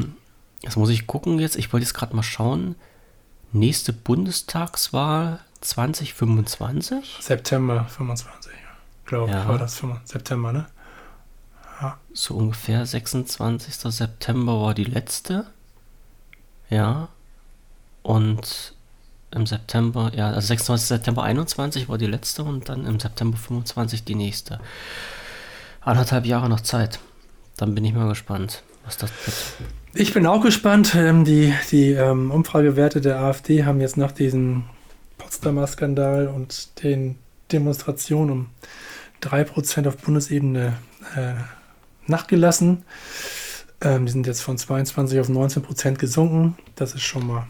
jetzt 0.61 0.75
muss 0.77 0.89
ich 0.89 1.07
gucken 1.07 1.39
jetzt. 1.39 1.55
Ich 1.55 1.71
wollte 1.71 1.85
jetzt 1.85 1.93
gerade 1.93 2.15
mal 2.15 2.23
schauen. 2.23 2.75
Nächste 3.53 3.93
Bundestagswahl 3.93 5.39
2025? 5.61 7.17
September 7.21 7.85
25, 7.85 8.51
glaube 9.05 9.31
Ja. 9.31 9.41
ich, 9.43 9.47
war 9.47 9.57
das 9.57 9.75
5. 9.79 9.99
September, 10.05 10.51
ne? 10.53 10.65
So 12.13 12.35
ungefähr 12.35 12.85
26. 12.85 13.75
September 13.75 14.61
war 14.61 14.73
die 14.73 14.85
letzte. 14.85 15.45
Ja. 16.69 17.09
Und 18.01 18.73
im 19.31 19.45
September, 19.45 20.11
ja, 20.15 20.27
also 20.29 20.47
26. 20.47 20.87
September 20.87 21.23
21 21.23 21.89
war 21.89 21.97
die 21.97 22.05
letzte 22.07 22.43
und 22.43 22.69
dann 22.69 22.85
im 22.85 22.99
September 22.99 23.37
25 23.37 24.05
die 24.05 24.15
nächste. 24.15 24.59
Anderthalb 25.81 26.25
Jahre 26.25 26.47
noch 26.47 26.61
Zeit. 26.61 26.99
Dann 27.57 27.75
bin 27.75 27.83
ich 27.83 27.93
mal 27.93 28.07
gespannt, 28.07 28.63
was 28.85 28.97
das 28.97 29.11
wird. 29.25 29.35
Ich 29.93 30.13
bin 30.13 30.25
auch 30.25 30.41
gespannt. 30.41 30.95
Ähm, 30.95 31.25
die 31.25 31.53
die 31.71 31.91
ähm, 31.91 32.31
Umfragewerte 32.31 33.01
der 33.01 33.19
AfD 33.19 33.65
haben 33.65 33.81
jetzt 33.81 33.97
nach 33.97 34.11
diesem 34.13 34.63
Potsdamer 35.17 35.67
Skandal 35.67 36.27
und 36.27 36.81
den 36.83 37.17
Demonstrationen 37.51 38.31
um 38.31 38.45
3% 39.25 39.87
auf 39.87 39.97
Bundesebene 39.97 40.73
äh, 41.15 41.33
nachgelassen. 42.07 42.83
Ähm, 43.81 44.05
die 44.05 44.11
sind 44.11 44.27
jetzt 44.27 44.41
von 44.41 44.57
22 44.57 45.19
auf 45.19 45.27
19% 45.29 45.95
gesunken. 45.95 46.57
Das 46.75 46.93
ist 46.93 47.03
schon 47.03 47.27
mal 47.27 47.45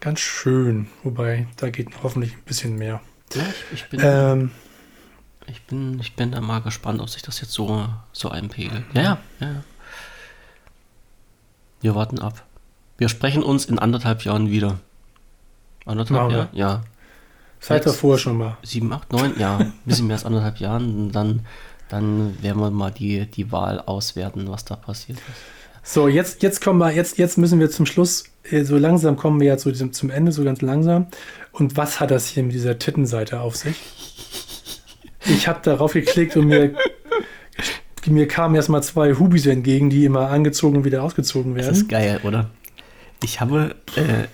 ganz 0.00 0.20
schön. 0.20 0.88
Wobei, 1.02 1.46
da 1.56 1.70
geht 1.70 1.88
hoffentlich 2.02 2.34
ein 2.34 2.42
bisschen 2.44 2.76
mehr. 2.76 3.00
Ja, 3.34 3.42
ich, 3.72 3.82
ich 3.82 3.88
bin. 3.88 4.00
Ähm, 4.02 4.50
Ich 5.48 5.62
bin, 5.62 6.00
ich 6.00 6.16
bin 6.16 6.32
da 6.32 6.40
mal 6.40 6.60
gespannt, 6.60 7.00
ob 7.00 7.08
sich 7.08 7.22
das 7.22 7.40
jetzt 7.40 7.52
so, 7.52 7.88
so 8.12 8.28
einpegelt. 8.30 8.84
Ja, 8.94 9.02
ja, 9.02 9.18
ja. 9.40 9.62
Wir 11.80 11.94
warten 11.94 12.18
ab. 12.18 12.42
Wir 12.98 13.08
sprechen 13.08 13.42
uns 13.44 13.64
in 13.64 13.78
anderthalb 13.78 14.22
Jahren 14.24 14.50
wieder. 14.50 14.80
Anderthalb. 15.84 16.32
Jahre? 16.32 16.48
Ja. 16.52 16.82
Sechs. 17.60 17.84
davor 17.84 18.18
schon 18.18 18.38
mal. 18.38 18.56
Sieben, 18.62 18.92
acht, 18.92 19.12
neun? 19.12 19.34
Ja, 19.38 19.58
ein 19.58 19.72
bisschen 19.84 20.06
mehr 20.06 20.16
als 20.16 20.24
anderthalb 20.24 20.58
Jahren. 20.58 21.10
Dann, 21.12 21.40
dann 21.88 22.40
werden 22.42 22.60
wir 22.60 22.70
mal 22.70 22.90
die, 22.90 23.26
die 23.26 23.50
Wahl 23.52 23.80
auswerten, 23.80 24.48
was 24.48 24.64
da 24.64 24.76
passiert 24.76 25.18
ist. 25.18 25.24
So, 25.92 26.08
jetzt, 26.08 26.42
jetzt 26.42 26.60
kommen 26.62 26.78
wir, 26.80 26.90
jetzt, 26.92 27.16
jetzt 27.18 27.38
müssen 27.38 27.60
wir 27.60 27.70
zum 27.70 27.86
Schluss, 27.86 28.24
äh, 28.50 28.64
so 28.64 28.76
langsam 28.76 29.16
kommen 29.16 29.40
wir 29.40 29.46
ja 29.46 29.56
zu 29.56 29.70
diesem, 29.70 29.92
zum 29.92 30.10
Ende, 30.10 30.32
so 30.32 30.42
ganz 30.42 30.60
langsam. 30.60 31.06
Und 31.52 31.76
was 31.76 32.00
hat 32.00 32.10
das 32.10 32.26
hier 32.26 32.42
mit 32.42 32.54
dieser 32.54 32.78
Tittenseite 32.78 33.40
auf 33.40 33.54
sich? 33.56 33.76
Ich 35.28 35.48
habe 35.48 35.60
darauf 35.62 35.92
geklickt 35.92 36.36
und 36.36 36.46
mir, 36.46 36.74
mir 38.06 38.28
kamen 38.28 38.54
erstmal 38.54 38.82
zwei 38.82 39.14
Hubis 39.14 39.46
entgegen, 39.46 39.90
die 39.90 40.04
immer 40.04 40.28
angezogen 40.30 40.76
und 40.78 40.84
wieder 40.84 41.02
ausgezogen 41.02 41.54
Das 41.54 41.66
werden. 41.66 41.76
ist 41.76 41.88
geil, 41.88 42.20
oder? 42.24 42.50
Ich 43.22 43.40
habe, 43.40 43.74
äh, 43.96 44.26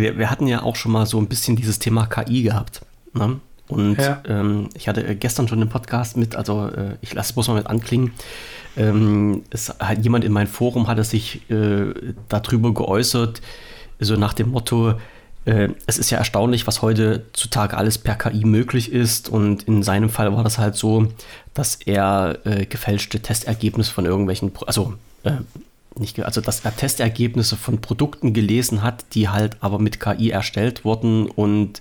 wir, 0.00 0.18
wir 0.18 0.30
hatten 0.30 0.46
ja 0.46 0.62
auch 0.62 0.76
schon 0.76 0.92
mal 0.92 1.06
so 1.06 1.18
ein 1.18 1.26
bisschen 1.26 1.56
dieses 1.56 1.78
Thema 1.78 2.06
KI 2.06 2.42
gehabt. 2.42 2.82
Ne? 3.14 3.40
Und 3.68 3.96
Ja. 3.98 4.22
ähm, 4.26 4.68
ich 4.74 4.88
hatte 4.88 5.06
äh, 5.06 5.14
gestern 5.14 5.48
schon 5.48 5.60
einen 5.60 5.70
Podcast 5.70 6.16
mit, 6.16 6.36
also 6.36 6.68
äh, 6.68 6.96
ich 7.00 7.14
lasse 7.14 7.30
es 7.30 7.32
bloß 7.34 7.48
mal 7.48 7.54
mit 7.54 7.66
anklingen. 7.66 8.12
Ähm, 8.76 9.42
es 9.50 9.68
hat 9.78 10.02
jemand 10.02 10.24
in 10.24 10.32
meinem 10.32 10.46
Forum 10.46 10.88
hatte 10.88 11.04
sich 11.04 11.48
äh, 11.50 11.92
darüber 12.28 12.72
geäußert, 12.74 13.40
so 14.00 14.16
nach 14.16 14.32
dem 14.34 14.50
Motto, 14.50 14.94
äh, 15.44 15.68
es 15.86 15.98
ist 15.98 16.10
ja 16.10 16.18
erstaunlich, 16.18 16.66
was 16.66 16.82
heutzutage 16.82 17.76
alles 17.76 17.98
per 17.98 18.14
KI 18.14 18.44
möglich 18.44 18.92
ist. 18.92 19.28
Und 19.28 19.64
in 19.64 19.82
seinem 19.82 20.08
Fall 20.08 20.34
war 20.34 20.42
das 20.44 20.58
halt 20.58 20.74
so, 20.76 21.08
dass 21.54 21.76
er 21.76 22.38
äh, 22.44 22.66
gefälschte 22.66 23.20
Testergebnisse 23.20 23.92
von 23.92 24.06
irgendwelchen, 24.06 24.52
also 24.66 24.94
nicht, 25.98 26.20
also 26.24 26.40
dass 26.40 26.60
er 26.60 26.74
Testergebnisse 26.76 27.56
von 27.56 27.80
Produkten 27.80 28.32
gelesen 28.32 28.82
hat, 28.82 29.04
die 29.14 29.28
halt 29.28 29.56
aber 29.60 29.78
mit 29.78 30.00
KI 30.00 30.30
erstellt 30.30 30.84
wurden 30.84 31.26
und 31.26 31.80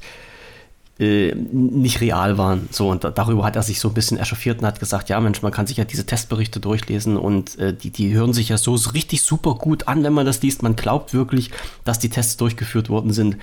äh, 0.99 1.34
nicht 1.34 1.99
real 2.01 2.38
waren. 2.38 2.70
So, 2.72 2.89
und 2.89 3.03
da, 3.03 3.09
darüber 3.09 3.43
hat 3.43 3.55
er 3.55 3.64
sich 3.64 3.80
so 3.80 3.88
ein 3.88 3.93
bisschen 3.93 4.20
echauffiert 4.20 4.59
und 4.59 4.68
hat 4.68 4.80
gesagt, 4.80 5.09
ja 5.09 5.20
Mensch, 5.20 5.41
man 5.41 5.51
kann 5.51 5.66
sich 5.66 5.78
ja 5.78 5.84
diese 5.84 6.05
Testberichte 6.05 6.59
durchlesen 6.59 7.18
und 7.18 7.57
äh, 7.57 7.74
die, 7.74 7.89
die 7.89 8.14
hören 8.14 8.34
sich 8.34 8.49
ja 8.49 8.57
so 8.57 8.73
richtig 8.73 9.23
super 9.23 9.56
gut 9.56 9.88
an, 9.88 10.03
wenn 10.03 10.14
man 10.14 10.26
das 10.26 10.41
liest. 10.41 10.61
Man 10.61 10.76
glaubt 10.76 11.14
wirklich, 11.14 11.52
dass 11.86 11.98
die 11.98 12.10
Tests 12.10 12.38
durchgeführt 12.38 12.90
worden 12.90 13.14
sind. 13.14 13.38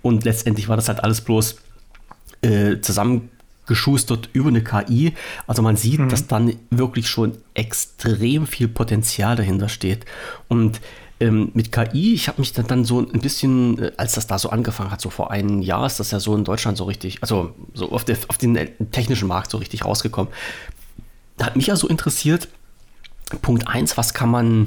Und 0.00 0.24
letztendlich 0.24 0.68
war 0.68 0.76
das 0.76 0.88
halt 0.88 1.04
alles 1.04 1.20
bloß 1.20 1.56
äh, 2.40 2.80
zusammengeschustert 3.72 4.28
über 4.32 4.48
eine 4.48 4.62
KI. 4.62 5.14
Also 5.46 5.62
man 5.62 5.76
sieht, 5.76 6.00
dass 6.10 6.26
dann 6.26 6.54
wirklich 6.70 7.08
schon 7.08 7.38
extrem 7.54 8.46
viel 8.46 8.68
Potenzial 8.68 9.36
dahinter 9.36 9.68
steht. 9.68 10.04
Und 10.48 10.80
ähm, 11.20 11.50
mit 11.54 11.72
KI, 11.72 12.14
ich 12.14 12.28
habe 12.28 12.40
mich 12.40 12.52
dann, 12.52 12.66
dann 12.66 12.84
so 12.84 13.00
ein 13.00 13.20
bisschen, 13.20 13.78
äh, 13.78 13.92
als 13.96 14.14
das 14.14 14.26
da 14.26 14.38
so 14.38 14.50
angefangen 14.50 14.90
hat, 14.90 15.00
so 15.00 15.10
vor 15.10 15.30
einem 15.30 15.62
Jahr 15.62 15.86
ist 15.86 16.00
das 16.00 16.10
ja 16.10 16.20
so 16.20 16.34
in 16.34 16.44
Deutschland 16.44 16.76
so 16.76 16.84
richtig, 16.84 17.22
also 17.22 17.54
so 17.74 17.90
auf, 17.92 18.04
der, 18.04 18.18
auf 18.28 18.38
den 18.38 18.56
äh, 18.56 18.70
technischen 18.90 19.28
Markt 19.28 19.50
so 19.50 19.58
richtig 19.58 19.84
rausgekommen. 19.84 20.32
Da 21.36 21.46
hat 21.46 21.56
mich 21.56 21.68
ja 21.68 21.76
so 21.76 21.88
interessiert, 21.88 22.48
Punkt 23.40 23.68
1, 23.68 23.96
was 23.96 24.14
kann 24.14 24.30
man 24.30 24.66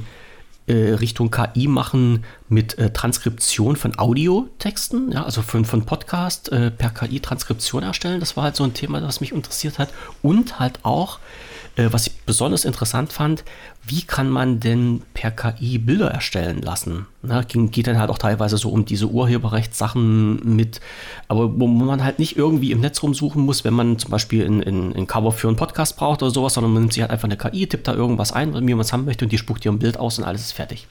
Richtung 0.74 1.32
KI 1.32 1.68
machen 1.68 2.24
mit 2.50 2.78
äh, 2.78 2.92
Transkription 2.92 3.76
von 3.76 3.98
Audiotexten, 3.98 5.12
ja, 5.12 5.24
also 5.24 5.42
von, 5.42 5.66
von 5.66 5.86
Podcast 5.86 6.52
äh, 6.52 6.72
per 6.72 6.90
KI 6.90 7.20
Transkription 7.20 7.84
erstellen. 7.84 8.20
Das 8.20 8.36
war 8.36 8.46
halt 8.46 8.56
so 8.56 8.64
ein 8.64 8.74
Thema, 8.74 9.00
das 9.00 9.22
mich 9.22 9.32
interessiert 9.32 9.80
hat. 9.80 9.90
Und 10.22 10.60
halt 10.60 10.80
auch 10.84 11.18
äh, 11.18 11.55
was 11.78 12.08
ich 12.08 12.14
besonders 12.26 12.64
interessant 12.64 13.12
fand, 13.12 13.44
wie 13.86 14.02
kann 14.02 14.30
man 14.30 14.60
denn 14.60 15.02
per 15.14 15.30
KI 15.30 15.78
Bilder 15.78 16.10
erstellen 16.10 16.62
lassen? 16.62 17.06
Na, 17.22 17.42
geht 17.44 17.88
dann 17.88 18.00
halt 18.00 18.10
auch 18.10 18.18
teilweise 18.18 18.58
so 18.58 18.70
um 18.70 18.86
diese 18.86 19.08
Urheberrechtssachen 19.08 20.56
mit, 20.56 20.80
aber 21.28 21.60
wo 21.60 21.68
man 21.68 22.04
halt 22.04 22.18
nicht 22.18 22.38
irgendwie 22.38 22.72
im 22.72 22.80
Netz 22.80 23.04
rumsuchen 23.04 23.44
muss, 23.44 23.64
wenn 23.64 23.74
man 23.74 24.00
zum 24.00 24.10
Beispiel 24.10 24.46
ein 24.46 25.08
Cover 25.08 25.32
für 25.32 25.48
einen 25.50 25.58
Podcast 25.58 25.98
braucht 25.98 26.24
oder 26.24 26.32
sowas, 26.32 26.54
sondern 26.54 26.74
man 26.74 26.84
nimmt 26.84 26.94
sich 26.94 27.02
halt 27.02 27.12
einfach 27.12 27.28
eine 27.28 27.38
KI, 27.38 27.68
tippt 27.68 27.88
da 27.88 27.94
irgendwas 27.94 28.32
ein, 28.32 28.54
wie 28.54 28.74
man 28.74 28.80
es 28.80 28.94
haben 28.94 29.06
möchte 29.06 29.26
und 29.26 29.32
die 29.32 29.38
spuckt 29.38 29.64
dir 29.66 29.72
ein 29.72 29.80
Bild 29.80 29.98
aus 29.98 30.18
und 30.18 30.24
alles 30.24 30.42
ist 30.42 30.54
fertig. 30.54 30.88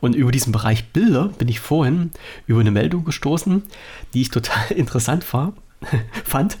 Und 0.00 0.14
über 0.14 0.30
diesen 0.30 0.52
Bereich 0.52 0.88
Bilder 0.88 1.28
bin 1.38 1.48
ich 1.48 1.60
vorhin 1.60 2.12
über 2.46 2.60
eine 2.60 2.70
Meldung 2.70 3.04
gestoßen, 3.04 3.64
die 4.14 4.22
ich 4.22 4.30
total 4.30 4.70
interessant 4.70 5.30
war, 5.32 5.52
fand 6.24 6.56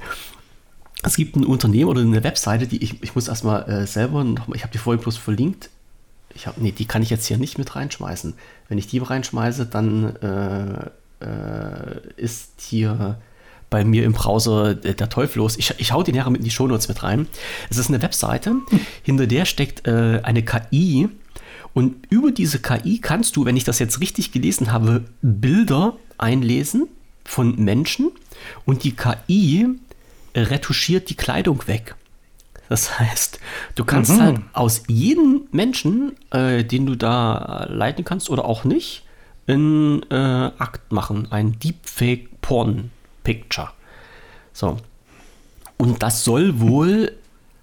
es 1.02 1.16
gibt 1.16 1.36
ein 1.36 1.44
Unternehmen 1.44 1.88
oder 1.88 2.00
eine 2.00 2.22
Webseite, 2.22 2.66
die 2.66 2.82
ich, 2.82 3.02
ich 3.02 3.14
muss 3.14 3.28
erstmal 3.28 3.68
äh, 3.68 3.86
selber 3.86 4.24
noch 4.24 4.48
mal, 4.48 4.56
ich 4.56 4.62
habe 4.62 4.72
die 4.72 4.78
vorhin 4.78 5.02
bloß 5.02 5.16
verlinkt. 5.16 5.70
Ich 6.34 6.46
hab, 6.46 6.58
nee, 6.58 6.72
die 6.72 6.84
kann 6.84 7.02
ich 7.02 7.10
jetzt 7.10 7.26
hier 7.26 7.38
nicht 7.38 7.58
mit 7.58 7.74
reinschmeißen. 7.74 8.34
Wenn 8.68 8.78
ich 8.78 8.86
die 8.86 8.98
reinschmeiße, 8.98 9.66
dann 9.66 10.16
äh, 10.16 11.24
äh, 11.24 12.00
ist 12.16 12.52
hier 12.60 13.18
bei 13.68 13.84
mir 13.84 14.04
im 14.04 14.12
Browser 14.12 14.74
der, 14.74 14.94
der 14.94 15.08
Teufel 15.08 15.38
los. 15.38 15.56
Ich, 15.56 15.74
ich 15.78 15.92
hau 15.92 16.02
die 16.02 16.12
nachher 16.12 16.30
mit 16.30 16.40
in 16.40 16.44
die 16.44 16.50
Shownotes 16.50 16.88
mit 16.88 17.02
rein. 17.02 17.26
Es 17.70 17.78
ist 17.78 17.88
eine 17.88 18.02
Webseite, 18.02 18.50
hm. 18.50 18.80
hinter 19.02 19.26
der 19.26 19.44
steckt 19.44 19.86
äh, 19.86 20.20
eine 20.22 20.44
KI. 20.44 21.08
Und 21.72 22.06
über 22.10 22.32
diese 22.32 22.58
KI 22.58 22.98
kannst 23.00 23.36
du, 23.36 23.44
wenn 23.44 23.56
ich 23.56 23.64
das 23.64 23.78
jetzt 23.78 24.00
richtig 24.00 24.32
gelesen 24.32 24.72
habe, 24.72 25.04
Bilder 25.22 25.96
einlesen 26.18 26.88
von 27.24 27.56
Menschen. 27.56 28.10
Und 28.64 28.82
die 28.82 28.96
KI 28.96 29.68
retuschiert 30.34 31.10
die 31.10 31.16
Kleidung 31.16 31.66
weg. 31.66 31.94
Das 32.68 33.00
heißt, 33.00 33.40
du 33.74 33.84
kannst 33.84 34.12
mhm. 34.12 34.20
halt 34.20 34.40
aus 34.52 34.84
jedem 34.86 35.42
Menschen, 35.50 36.12
äh, 36.30 36.64
den 36.64 36.86
du 36.86 36.94
da 36.94 37.66
leiten 37.68 38.04
kannst 38.04 38.30
oder 38.30 38.44
auch 38.44 38.62
nicht, 38.62 39.02
einen 39.48 40.02
äh, 40.10 40.14
Akt 40.14 40.92
machen, 40.92 41.26
ein 41.32 41.58
Deepfake 41.58 42.28
Porn 42.40 42.90
Picture. 43.24 43.70
So. 44.52 44.76
Und 45.76 46.02
das 46.02 46.24
soll 46.24 46.60
wohl 46.60 47.12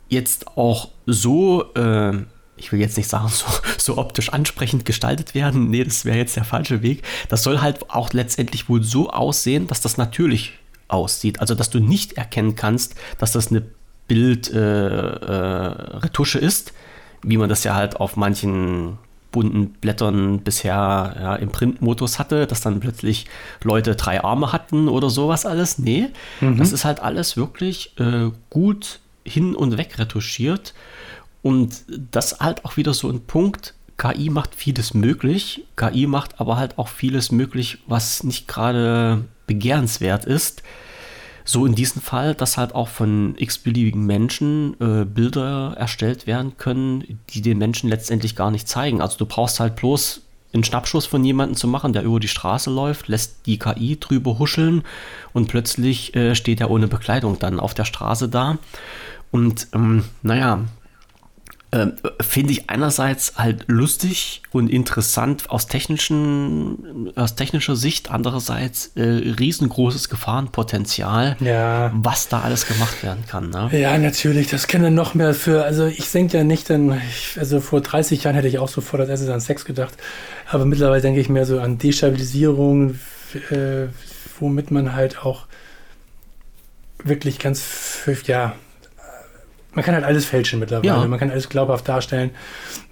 jetzt 0.10 0.58
auch 0.58 0.90
so, 1.06 1.74
äh, 1.76 2.18
ich 2.58 2.72
will 2.72 2.80
jetzt 2.80 2.98
nicht 2.98 3.10
sagen, 3.10 3.28
so, 3.30 3.46
so 3.78 3.98
optisch 3.98 4.34
ansprechend 4.34 4.84
gestaltet 4.84 5.36
werden. 5.36 5.70
Nee, 5.70 5.84
das 5.86 6.04
wäre 6.04 6.18
jetzt 6.18 6.36
der 6.36 6.44
falsche 6.44 6.82
Weg. 6.82 7.04
Das 7.30 7.44
soll 7.44 7.62
halt 7.62 7.90
auch 7.90 8.12
letztendlich 8.14 8.68
wohl 8.68 8.84
so 8.84 9.10
aussehen, 9.10 9.68
dass 9.68 9.80
das 9.80 9.98
natürlich 9.98 10.54
aussieht. 10.88 11.40
Also, 11.40 11.56
dass 11.56 11.70
du 11.70 11.80
nicht 11.80 12.14
erkennen 12.14 12.56
kannst, 12.56 12.96
dass 13.18 13.32
das 13.32 13.50
eine 13.50 13.64
Bildretusche 14.08 16.40
äh, 16.40 16.42
äh, 16.42 16.46
ist, 16.46 16.74
wie 17.24 17.38
man 17.38 17.50
das 17.50 17.64
ja 17.64 17.76
halt 17.76 17.98
auf 17.98 18.16
manchen 18.16 18.98
bunten 19.32 19.70
Blättern 19.70 20.40
bisher 20.40 21.16
ja, 21.20 21.36
im 21.36 21.50
Printmodus 21.50 22.18
hatte, 22.18 22.48
dass 22.48 22.62
dann 22.62 22.80
plötzlich 22.80 23.28
Leute 23.64 23.96
drei 23.96 24.24
Arme 24.24 24.54
hatten 24.54 24.88
oder 24.88 25.10
sowas 25.10 25.46
alles. 25.46 25.78
Nee, 25.78 26.08
mhm. 26.40 26.58
das 26.58 26.72
ist 26.72 26.86
halt 26.86 27.02
alles 27.02 27.38
wirklich 27.38 27.94
äh, 28.00 28.32
gut 28.50 29.00
hin 29.24 29.56
und 29.56 29.78
weg 29.78 30.00
retuschiert. 30.00 30.74
Und 31.44 31.84
das 32.12 32.40
halt 32.40 32.66
auch 32.66 32.78
wieder 32.78 32.94
so 32.94 33.10
ein 33.10 33.22
Punkt, 33.22 33.74
KI 33.98 34.30
macht 34.30 34.56
vieles 34.56 34.94
möglich, 34.94 35.66
KI 35.76 36.08
macht 36.08 36.40
aber 36.40 36.58
halt 36.58 36.78
auch 36.78 36.88
vieles 36.88 37.32
möglich, 37.32 37.80
was 37.88 38.24
nicht 38.24 38.48
gerade 38.48 39.26
begehrenswert 39.48 40.26
ist. 40.26 40.64
So 41.44 41.66
in 41.66 41.76
diesem 41.76 42.02
Fall, 42.02 42.36
dass 42.36 42.58
halt 42.58 42.76
auch 42.76 42.90
von 42.90 43.36
x-beliebigen 43.38 44.06
Menschen 44.06 44.76
äh, 44.82 45.06
Bilder 45.06 45.76
erstellt 45.78 46.28
werden 46.28 46.58
können, 46.58 47.20
die 47.30 47.42
den 47.42 47.58
Menschen 47.58 47.90
letztendlich 47.90 48.36
gar 48.36 48.52
nicht 48.52 48.68
zeigen. 48.68 49.02
Also 49.02 49.18
du 49.18 49.26
brauchst 49.26 49.62
halt 49.62 49.78
bloß 49.78 50.22
einen 50.54 50.64
Schnappschuss 50.64 51.06
von 51.06 51.24
jemandem 51.24 51.56
zu 51.56 51.68
machen, 51.68 51.94
der 51.94 52.04
über 52.04 52.20
die 52.20 52.28
Straße 52.28 52.70
läuft, 52.70 53.08
lässt 53.08 53.46
die 53.46 53.60
KI 53.60 53.98
drüber 53.98 54.40
huscheln 54.40 54.84
und 55.34 55.48
plötzlich 55.48 56.16
äh, 56.16 56.36
steht 56.36 56.60
er 56.60 56.70
ohne 56.70 56.88
Bekleidung 56.88 57.40
dann 57.40 57.60
auf 57.60 57.74
der 57.74 57.86
Straße 57.86 58.28
da. 58.28 58.58
Und 59.32 59.68
ähm, 59.74 60.04
naja, 60.24 60.62
ähm, 61.74 61.94
finde 62.22 62.54
ich 62.54 62.70
einerseits 62.70 63.34
halt 63.36 63.66
lustig 63.68 64.42
und 64.52 64.70
interessant 64.70 65.50
aus, 65.50 65.68
technischen, 65.68 67.12
aus 67.18 67.36
technischer 67.36 67.76
Sicht, 67.76 68.10
andererseits 68.10 68.94
äh, 68.96 69.02
riesengroßes 69.04 70.08
Gefahrenpotenzial, 70.08 71.36
ja. 71.42 71.92
was 71.94 72.30
da 72.30 72.40
alles 72.40 72.68
gemacht 72.68 73.04
werden 73.04 73.26
kann. 73.28 73.50
Ne? 73.50 73.70
Ja, 73.74 73.98
natürlich, 73.98 74.48
das 74.48 74.68
kenne 74.68 74.92
noch 74.92 75.14
mehr 75.14 75.34
für, 75.34 75.66
also 75.66 75.86
ich 75.88 76.10
denke 76.10 76.38
ja 76.38 76.46
nicht, 76.46 76.70
denn 76.70 77.02
ich, 77.10 77.38
also 77.38 77.60
vor 77.60 77.82
30 77.82 78.24
Jahren 78.24 78.36
hätte 78.36 78.48
ich 78.48 78.60
auch 78.60 78.70
sofort 78.70 79.02
als 79.02 79.10
erstes 79.10 79.28
an 79.30 79.42
Sex 79.42 79.66
gedacht, 79.66 79.96
aber 80.50 80.64
mittlerweile 80.64 81.02
denke 81.02 81.20
ich 81.20 81.28
mehr 81.28 81.46
so 81.46 81.60
an 81.60 81.78
Destabilisierung, 81.78 82.98
äh, 83.50 83.88
womit 84.40 84.72
man 84.72 84.96
halt 84.96 85.26
auch 85.26 85.48
wirklich 87.04 87.40
ganz, 87.40 88.08
ja, 88.26 88.56
man 89.78 89.86
kann 89.86 89.94
halt 89.94 90.06
alles 90.06 90.26
fälschen 90.26 90.60
mittlerweile. 90.60 90.88
Ja. 90.88 91.08
Man 91.08 91.20
kann 91.20 91.30
alles 91.30 91.50
glaubhaft 91.50 91.88
darstellen. 91.88 92.32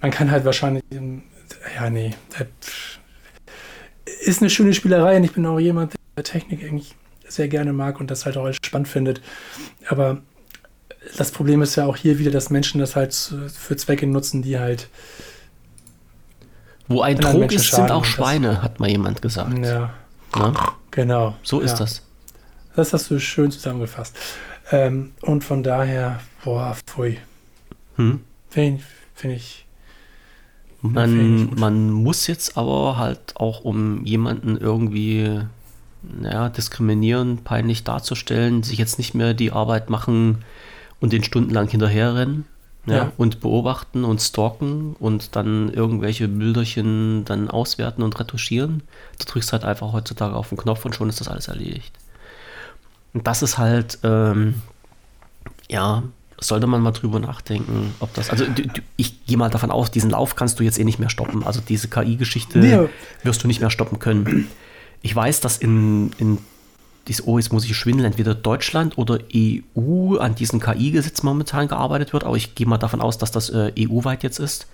Man 0.00 0.12
kann 0.12 0.30
halt 0.30 0.44
wahrscheinlich, 0.44 0.84
ja, 1.74 1.90
nee, 1.90 2.14
ist 4.20 4.40
eine 4.40 4.50
schöne 4.50 4.72
Spielerei 4.72 5.16
und 5.16 5.24
ich 5.24 5.32
bin 5.32 5.44
auch 5.46 5.58
jemand, 5.58 5.94
der 6.16 6.22
Technik 6.22 6.62
eigentlich 6.62 6.94
sehr 7.26 7.48
gerne 7.48 7.72
mag 7.72 7.98
und 7.98 8.08
das 8.08 8.24
halt 8.24 8.36
auch 8.36 8.48
spannend 8.52 8.86
findet. 8.86 9.20
Aber 9.88 10.22
das 11.18 11.32
Problem 11.32 11.60
ist 11.60 11.74
ja 11.74 11.86
auch 11.86 11.96
hier 11.96 12.20
wieder, 12.20 12.30
dass 12.30 12.50
Menschen 12.50 12.78
das 12.78 12.94
halt 12.94 13.12
für 13.12 13.76
Zwecke 13.76 14.06
nutzen, 14.06 14.42
die 14.42 14.60
halt. 14.60 14.88
Wo 16.86 17.00
ein 17.00 17.18
Trog 17.18 17.50
ist, 17.50 17.72
sind 17.72 17.90
auch 17.90 18.04
Schweine, 18.04 18.62
hat 18.62 18.78
mal 18.78 18.88
jemand 18.88 19.22
gesagt. 19.22 19.58
Ja. 19.58 19.92
Na? 20.36 20.54
Genau. 20.92 21.34
So 21.42 21.58
ist 21.58 21.72
ja. 21.72 21.78
das. 21.78 22.02
Das 22.76 22.92
hast 22.92 23.10
du 23.10 23.18
schön 23.18 23.50
zusammengefasst. 23.50 24.16
Ähm, 24.70 25.14
und 25.22 25.42
von 25.42 25.64
daher, 25.64 26.20
boah, 26.46 26.76
pfui. 26.86 27.18
Hm? 27.96 28.20
Finde 28.48 28.82
find 29.14 29.34
ich. 29.34 29.66
Man, 30.80 31.58
man 31.58 31.90
muss 31.90 32.28
jetzt 32.28 32.56
aber 32.56 32.96
halt 32.96 33.34
auch, 33.36 33.62
um 33.64 34.04
jemanden 34.04 34.56
irgendwie 34.56 35.40
naja, 36.02 36.48
diskriminieren, 36.48 37.38
peinlich 37.38 37.82
darzustellen, 37.82 38.62
sich 38.62 38.78
jetzt 38.78 38.98
nicht 38.98 39.12
mehr 39.12 39.34
die 39.34 39.50
Arbeit 39.50 39.90
machen 39.90 40.44
und 41.00 41.12
den 41.12 41.24
stundenlang 41.24 41.68
hinterherrennen. 41.68 42.44
Ja, 42.88 42.94
ja. 42.94 43.12
und 43.16 43.40
beobachten 43.40 44.04
und 44.04 44.22
stalken 44.22 44.94
und 45.00 45.34
dann 45.34 45.72
irgendwelche 45.72 46.28
Bilderchen 46.28 47.24
dann 47.24 47.50
auswerten 47.50 48.04
und 48.04 48.20
retuschieren. 48.20 48.84
Du 49.18 49.24
drückst 49.24 49.52
halt 49.52 49.64
einfach 49.64 49.92
heutzutage 49.92 50.36
auf 50.36 50.50
den 50.50 50.58
Knopf 50.58 50.84
und 50.84 50.94
schon 50.94 51.08
ist 51.08 51.18
das 51.18 51.26
alles 51.26 51.48
erledigt. 51.48 51.92
Und 53.12 53.26
das 53.26 53.42
ist 53.42 53.58
halt, 53.58 53.98
ähm, 54.04 54.62
ja, 55.68 56.04
sollte 56.38 56.66
man 56.66 56.82
mal 56.82 56.92
drüber 56.92 57.18
nachdenken, 57.18 57.94
ob 58.00 58.12
das, 58.14 58.30
also 58.30 58.44
du, 58.44 58.66
du, 58.66 58.80
ich 58.96 59.24
gehe 59.26 59.36
mal 59.36 59.48
davon 59.48 59.70
aus, 59.70 59.90
diesen 59.90 60.10
Lauf 60.10 60.36
kannst 60.36 60.60
du 60.60 60.64
jetzt 60.64 60.78
eh 60.78 60.84
nicht 60.84 60.98
mehr 60.98 61.08
stoppen. 61.08 61.44
Also 61.44 61.60
diese 61.66 61.88
KI-Geschichte 61.88 62.58
nee. 62.58 62.88
wirst 63.22 63.42
du 63.42 63.46
nicht 63.46 63.60
mehr 63.60 63.70
stoppen 63.70 63.98
können. 63.98 64.48
Ich 65.02 65.14
weiß, 65.14 65.40
dass 65.40 65.58
in, 65.58 66.10
in 66.18 66.38
dieses, 67.08 67.26
oh, 67.26 67.38
jetzt 67.38 67.52
muss 67.52 67.64
ich 67.64 67.76
schwindeln, 67.76 68.06
entweder 68.06 68.34
Deutschland 68.34 68.98
oder 68.98 69.18
EU 69.34 70.16
an 70.16 70.34
diesem 70.34 70.60
KI-Gesetz 70.60 71.22
momentan 71.22 71.68
gearbeitet 71.68 72.12
wird, 72.12 72.24
aber 72.24 72.36
ich 72.36 72.54
gehe 72.54 72.66
mal 72.66 72.78
davon 72.78 73.00
aus, 73.00 73.16
dass 73.16 73.30
das 73.30 73.48
äh, 73.50 73.72
EU-weit 73.78 74.22
jetzt 74.22 74.38
ist, 74.38 74.66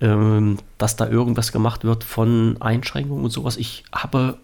ähm, 0.00 0.58
dass 0.78 0.96
da 0.96 1.08
irgendwas 1.08 1.52
gemacht 1.52 1.84
wird 1.84 2.04
von 2.04 2.56
Einschränkungen 2.60 3.24
und 3.24 3.30
sowas. 3.30 3.56
Ich 3.56 3.84
habe 3.92 4.38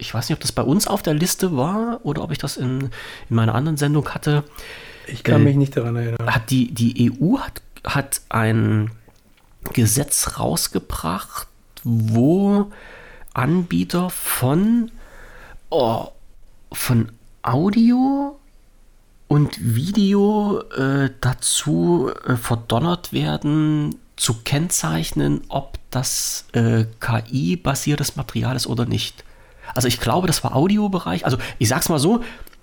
ich 0.00 0.14
weiß 0.14 0.28
nicht, 0.28 0.36
ob 0.36 0.40
das 0.40 0.52
bei 0.52 0.62
uns 0.62 0.86
auf 0.86 1.02
der 1.02 1.14
Liste 1.14 1.56
war 1.56 2.00
oder 2.02 2.22
ob 2.22 2.32
ich 2.32 2.38
das 2.38 2.56
in, 2.56 2.90
in 3.28 3.36
meiner 3.36 3.54
anderen 3.54 3.76
Sendung 3.76 4.08
hatte. 4.08 4.44
Ich 5.06 5.24
kann 5.24 5.42
äh, 5.42 5.44
mich 5.44 5.56
nicht 5.56 5.76
daran 5.76 5.96
erinnern. 5.96 6.32
Hat 6.32 6.50
die, 6.50 6.72
die 6.72 7.10
EU 7.10 7.38
hat, 7.38 7.62
hat 7.84 8.20
ein 8.28 8.90
Gesetz 9.72 10.38
rausgebracht, 10.38 11.48
wo 11.84 12.70
Anbieter 13.34 14.10
von, 14.10 14.90
oh, 15.70 16.08
von 16.72 17.12
Audio 17.42 18.38
und 19.28 19.56
Video 19.60 20.60
äh, 20.76 21.10
dazu 21.20 22.10
äh, 22.26 22.36
verdonnert 22.36 23.12
werden, 23.12 23.96
zu 24.16 24.42
kennzeichnen, 24.42 25.42
ob 25.48 25.78
das 25.90 26.46
äh, 26.52 26.84
KI-basiertes 27.00 28.16
Material 28.16 28.56
ist 28.56 28.66
oder 28.66 28.84
nicht. 28.84 29.24
Also 29.74 29.88
ich 29.88 30.00
glaube, 30.00 30.26
das 30.26 30.44
war 30.44 30.54
Audiobereich. 30.54 31.24
Also 31.24 31.38
ich 31.58 31.68
sag's 31.68 31.88
mal 31.88 31.98
so, 31.98 32.22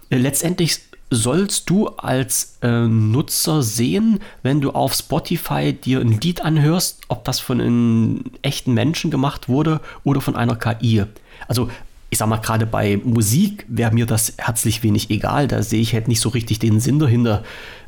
äh, 0.10 0.18
letztendlich 0.18 0.82
sollst 1.10 1.70
du 1.70 1.88
als 1.88 2.58
äh, 2.62 2.88
Nutzer 2.88 3.64
sehen, 3.64 4.20
wenn 4.44 4.62
du 4.62 4.72
auf 4.72 4.94
Spotify 4.94 5.74
dir 5.74 6.02
ein 6.02 6.20
Lied 6.20 6.42
anhörst, 6.42 7.02
ob 7.08 7.24
das 7.24 7.40
von 7.40 7.62
einem 7.62 8.26
echten 8.42 8.74
Menschen 8.74 9.12
gemacht 9.12 9.48
wurde 9.48 9.80
oder 10.04 10.22
von 10.22 10.36
einer 10.36 10.56
KI? 10.56 11.06
Also 11.48 11.70
ich 12.10 12.18
sag 12.18 12.28
mal, 12.28 12.38
gerade 12.38 12.66
bei 12.66 13.00
Musik 13.04 13.66
wäre 13.68 13.94
mir 13.94 14.06
das 14.06 14.34
herzlich 14.38 14.82
wenig 14.84 15.10
egal. 15.10 15.48
Da 15.48 15.62
sehe 15.62 15.82
ich 15.82 15.94
halt 15.94 16.08
nicht 16.08 16.22
so 16.22 16.30
richtig 16.30 16.60
den 16.60 16.80
Sinn 16.80 17.00
dahinter, 17.00 17.44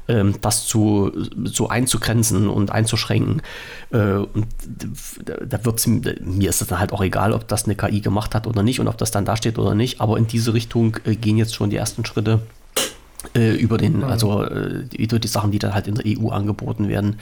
ähm, 0.10 0.36
das 0.42 0.66
zu, 0.66 1.12
so 1.46 1.70
einzugrenzen 1.70 2.50
und 2.50 2.72
einzuschränken. 2.72 3.42
Äh, 3.92 4.16
und 4.16 4.48
da 5.26 5.64
wird's, 5.64 5.88
mir 5.88 6.50
ist 6.50 6.62
es 6.62 6.68
dann 6.68 6.80
halt 6.80 6.92
auch 6.92 7.02
egal, 7.02 7.32
ob 7.32 7.48
das 7.48 7.66
eine 7.66 7.76
KI 7.76 8.02
gemacht 8.02 8.36
hat 8.36 8.46
oder 8.46 8.62
nicht 8.62 8.82
und 8.82 8.90
ob 8.90 8.98
das 8.98 9.12
dann 9.12 9.24
da 9.24 9.38
steht 9.38 9.58
oder 9.58 9.74
nicht. 9.74 10.02
Aber 10.02 10.18
in 10.18 10.28
diese 10.28 10.54
Richtung 10.54 10.98
äh, 11.06 11.16
gehen 11.16 11.38
jetzt 11.38 11.56
schon 11.56 11.70
die 11.70 11.78
ersten 11.78 12.04
Schritte 12.06 12.42
äh, 13.36 13.56
über 13.56 13.78
den, 13.78 13.98
mhm. 13.98 14.04
also 14.04 14.44
äh, 14.44 14.84
über 14.98 15.20
die 15.20 15.28
Sachen, 15.28 15.52
die 15.52 15.60
dann 15.60 15.74
halt 15.74 15.88
in 15.88 15.96
der 15.96 16.06
EU 16.06 16.30
angeboten 16.30 16.88
werden 16.88 17.18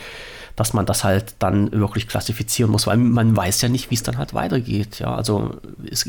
dass 0.57 0.73
man 0.73 0.87
das 0.87 1.03
halt 1.03 1.35
dann 1.37 1.71
wirklich 1.71 2.07
klassifizieren 2.07 2.71
muss, 2.71 2.87
weil 2.87 2.97
man 2.97 3.37
weiß 3.37 3.61
ja 3.61 3.69
nicht, 3.69 3.91
wie 3.91 3.95
es 3.95 4.01
dann 4.01 4.17
halt 4.17 4.33
weitergeht. 4.33 4.97
Ja, 4.97 5.13
also 5.13 5.57
es, 5.89 6.03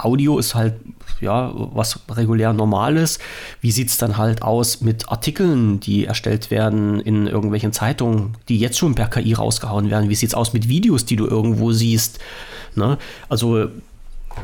Audio 0.00 0.38
ist 0.38 0.56
halt 0.56 0.74
ja 1.20 1.52
was 1.54 2.00
regulär 2.10 2.52
Normales. 2.52 3.20
Wie 3.60 3.70
sieht 3.70 3.90
es 3.90 3.98
dann 3.98 4.16
halt 4.18 4.42
aus 4.42 4.80
mit 4.80 5.08
Artikeln, 5.08 5.78
die 5.78 6.04
erstellt 6.04 6.50
werden 6.50 7.00
in 7.00 7.28
irgendwelchen 7.28 7.72
Zeitungen, 7.72 8.36
die 8.48 8.58
jetzt 8.58 8.76
schon 8.76 8.96
per 8.96 9.06
KI 9.06 9.34
rausgehauen 9.34 9.88
werden? 9.88 10.08
Wie 10.08 10.16
sieht 10.16 10.30
es 10.30 10.34
aus 10.34 10.52
mit 10.52 10.68
Videos, 10.68 11.04
die 11.04 11.14
du 11.14 11.28
irgendwo 11.28 11.70
siehst? 11.70 12.18
Ne? 12.74 12.98
Also 13.28 13.68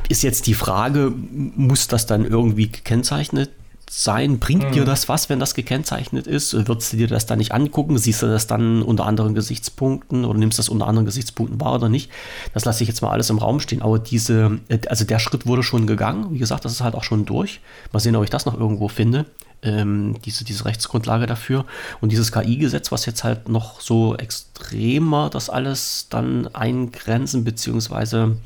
ist 0.08 0.22
jetzt 0.22 0.46
die 0.46 0.54
Frage, 0.54 1.12
muss 1.56 1.88
das 1.88 2.06
dann 2.06 2.24
irgendwie 2.24 2.68
gekennzeichnet 2.70 3.50
sein? 3.90 4.38
Bringt 4.38 4.64
mhm. 4.64 4.72
dir 4.72 4.84
das 4.84 5.08
was, 5.08 5.28
wenn 5.28 5.40
das 5.40 5.54
gekennzeichnet 5.54 6.26
ist? 6.26 6.52
Würdest 6.54 6.92
du 6.92 6.96
dir 6.96 7.08
das 7.08 7.26
dann 7.26 7.38
nicht 7.38 7.52
angucken? 7.52 7.98
Siehst 7.98 8.22
du 8.22 8.26
das 8.26 8.46
dann 8.46 8.82
unter 8.82 9.06
anderen 9.06 9.34
Gesichtspunkten 9.34 10.24
oder 10.24 10.38
nimmst 10.38 10.58
das 10.58 10.68
unter 10.68 10.86
anderen 10.86 11.06
Gesichtspunkten 11.06 11.60
wahr 11.60 11.74
oder 11.74 11.88
nicht? 11.88 12.10
Das 12.54 12.64
lasse 12.64 12.82
ich 12.82 12.88
jetzt 12.88 13.02
mal 13.02 13.10
alles 13.10 13.30
im 13.30 13.38
Raum 13.38 13.60
stehen. 13.60 13.82
Aber 13.82 13.98
diese, 13.98 14.60
äh, 14.68 14.78
also 14.88 15.04
der 15.04 15.18
Schritt 15.18 15.46
wurde 15.46 15.62
schon 15.62 15.86
gegangen. 15.86 16.32
Wie 16.32 16.38
gesagt, 16.38 16.64
das 16.64 16.72
ist 16.72 16.80
halt 16.80 16.94
auch 16.94 17.04
schon 17.04 17.24
durch. 17.24 17.60
Mal 17.92 18.00
sehen, 18.00 18.16
ob 18.16 18.24
ich 18.24 18.30
das 18.30 18.46
noch 18.46 18.58
irgendwo 18.58 18.88
finde. 18.88 19.26
Ähm, 19.62 20.16
diese, 20.24 20.44
diese 20.44 20.64
Rechtsgrundlage 20.64 21.26
dafür. 21.26 21.64
Und 22.00 22.12
dieses 22.12 22.30
KI-Gesetz, 22.30 22.92
was 22.92 23.06
jetzt 23.06 23.24
halt 23.24 23.48
noch 23.48 23.80
so 23.80 24.14
extremer 24.16 25.30
das 25.30 25.50
alles 25.50 26.06
dann 26.10 26.48
eingrenzen 26.54 27.44
beziehungsweise 27.44 28.36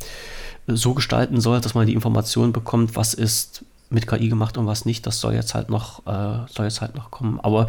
so 0.66 0.94
gestalten 0.94 1.40
soll, 1.40 1.60
dass 1.60 1.74
man 1.74 1.86
die 1.86 1.92
Information 1.92 2.52
bekommt, 2.52 2.96
was 2.96 3.14
ist 3.14 3.64
mit 3.92 4.06
KI 4.06 4.28
gemacht 4.28 4.58
und 4.58 4.66
was 4.66 4.84
nicht, 4.84 5.06
das 5.06 5.20
soll 5.20 5.34
jetzt 5.34 5.54
halt 5.54 5.68
noch, 5.68 6.06
äh, 6.06 6.46
soll 6.50 6.66
jetzt 6.66 6.80
halt 6.80 6.94
noch 6.94 7.10
kommen. 7.10 7.40
Aber 7.40 7.66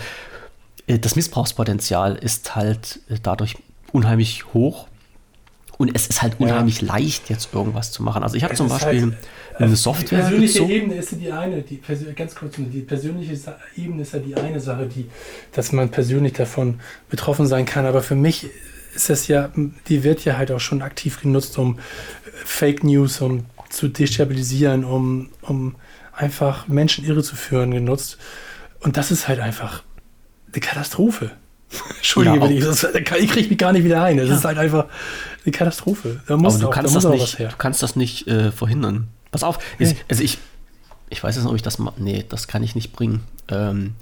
äh, 0.87 0.99
das 0.99 1.15
Missbrauchspotenzial 1.15 2.15
ist 2.15 2.55
halt 2.55 2.99
äh, 3.09 3.17
dadurch 3.21 3.57
unheimlich 3.91 4.53
hoch. 4.53 4.87
Und 5.77 5.93
es 5.95 6.07
ist 6.07 6.21
halt 6.21 6.39
unheimlich 6.39 6.81
ja. 6.81 6.87
leicht, 6.87 7.29
jetzt 7.29 7.49
irgendwas 7.53 7.91
zu 7.91 8.03
machen. 8.03 8.21
Also 8.21 8.35
ich 8.35 8.43
habe 8.43 8.53
zum 8.53 8.69
Beispiel 8.69 9.01
halt, 9.01 9.15
eine 9.57 9.75
Software. 9.75 10.19
Die 10.19 10.23
persönliche 10.23 10.53
gezogen. 10.53 10.71
Ebene 10.71 10.95
ist 10.95 11.11
ja 11.11 11.17
die 11.17 11.31
eine, 11.31 11.61
die 11.61 11.81
ganz 12.15 12.35
kurz, 12.35 12.55
die 12.57 12.81
persönliche 12.81 13.37
Ebene 13.75 14.03
ist 14.03 14.13
ja 14.13 14.19
die 14.19 14.35
eine 14.35 14.59
Sache, 14.59 14.85
die, 14.85 15.09
dass 15.51 15.71
man 15.71 15.89
persönlich 15.89 16.33
davon 16.33 16.79
betroffen 17.09 17.47
sein 17.47 17.65
kann. 17.65 17.87
Aber 17.87 18.03
für 18.03 18.15
mich 18.15 18.49
ist 18.95 19.09
das 19.09 19.27
ja, 19.27 19.51
die 19.87 20.03
wird 20.03 20.23
ja 20.25 20.37
halt 20.37 20.51
auch 20.51 20.59
schon 20.59 20.83
aktiv 20.83 21.21
genutzt, 21.21 21.57
um 21.57 21.79
Fake 22.45 22.83
News, 22.83 23.19
um 23.21 23.45
zu 23.69 23.87
destabilisieren, 23.87 24.85
um, 24.85 25.29
um 25.41 25.75
einfach 26.15 26.67
Menschen 26.67 27.05
irre 27.05 27.23
zu 27.23 27.35
führen 27.35 27.71
genutzt. 27.71 28.17
Und 28.79 28.97
das 28.97 29.11
ist 29.11 29.27
halt 29.27 29.39
einfach 29.39 29.83
eine 30.51 30.61
Katastrophe. 30.61 31.31
Entschuldige, 31.97 32.37
ja, 32.37 32.49
ich, 32.49 32.63
das, 32.63 32.83
ich 32.83 33.03
kriege 33.31 33.49
mich 33.49 33.57
gar 33.57 33.73
nicht 33.73 33.83
wieder 33.83 34.03
ein. 34.03 34.17
Das 34.17 34.29
ja. 34.29 34.35
ist 34.35 34.45
halt 34.45 34.57
einfach 34.57 34.85
eine 35.43 35.51
Katastrophe. 35.51 36.21
Da 36.27 36.37
muss 36.37 36.55
Aber 36.55 36.61
du, 36.61 36.67
auch, 36.69 36.73
kannst 36.73 36.95
da 36.95 36.99
das 36.99 37.11
nicht, 37.11 37.39
du 37.39 37.57
kannst 37.57 37.83
das 37.83 37.95
nicht 37.95 38.27
äh, 38.27 38.51
verhindern. 38.51 39.07
Pass 39.31 39.43
auf, 39.43 39.57
nee. 39.79 39.95
also 40.09 40.23
ich, 40.23 40.37
ich 41.09 41.23
weiß 41.23 41.35
jetzt 41.35 41.43
nicht, 41.43 41.49
ob 41.49 41.55
ich 41.55 41.63
das 41.63 41.79
mal. 41.79 41.93
Nee, 41.97 42.25
das 42.29 42.47
kann 42.47 42.61
ich 42.61 42.75
nicht 42.75 42.93
bringen. 42.93 43.23
Ähm, 43.47 43.95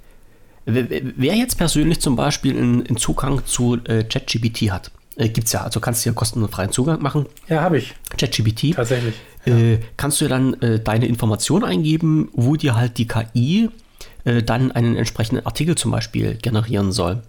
wer 0.66 1.36
jetzt 1.36 1.58
persönlich 1.58 2.02
zum 2.02 2.16
Beispiel 2.16 2.58
einen 2.58 2.98
Zugang 2.98 3.46
zu 3.46 3.78
äh, 3.86 4.04
ChatGPT 4.04 4.72
hat, 4.72 4.92
äh, 5.16 5.30
gibt 5.30 5.48
es 5.48 5.54
ja, 5.54 5.64
also 5.64 5.80
kannst 5.80 6.06
du 6.06 6.10
ja 6.10 6.14
kostenfreien 6.14 6.72
Zugang 6.72 7.02
machen. 7.02 7.26
Ja, 7.48 7.62
habe 7.62 7.78
ich. 7.78 7.96
ChatGPT. 8.18 8.76
Tatsächlich. 8.76 9.16
Äh, 9.46 9.80
kannst 9.98 10.22
du 10.22 10.28
dann 10.28 10.54
äh, 10.62 10.80
deine 10.80 11.08
Information 11.08 11.64
eingeben, 11.64 12.30
wo 12.34 12.56
dir 12.56 12.76
halt 12.76 12.98
die 12.98 13.08
KI 13.08 13.70
äh, 14.24 14.44
dann 14.44 14.72
einen 14.72 14.96
entsprechenden 14.96 15.46
Artikel 15.46 15.76
zum 15.76 15.92
Beispiel 15.92 16.36
generieren 16.36 16.92
soll. 16.92 17.24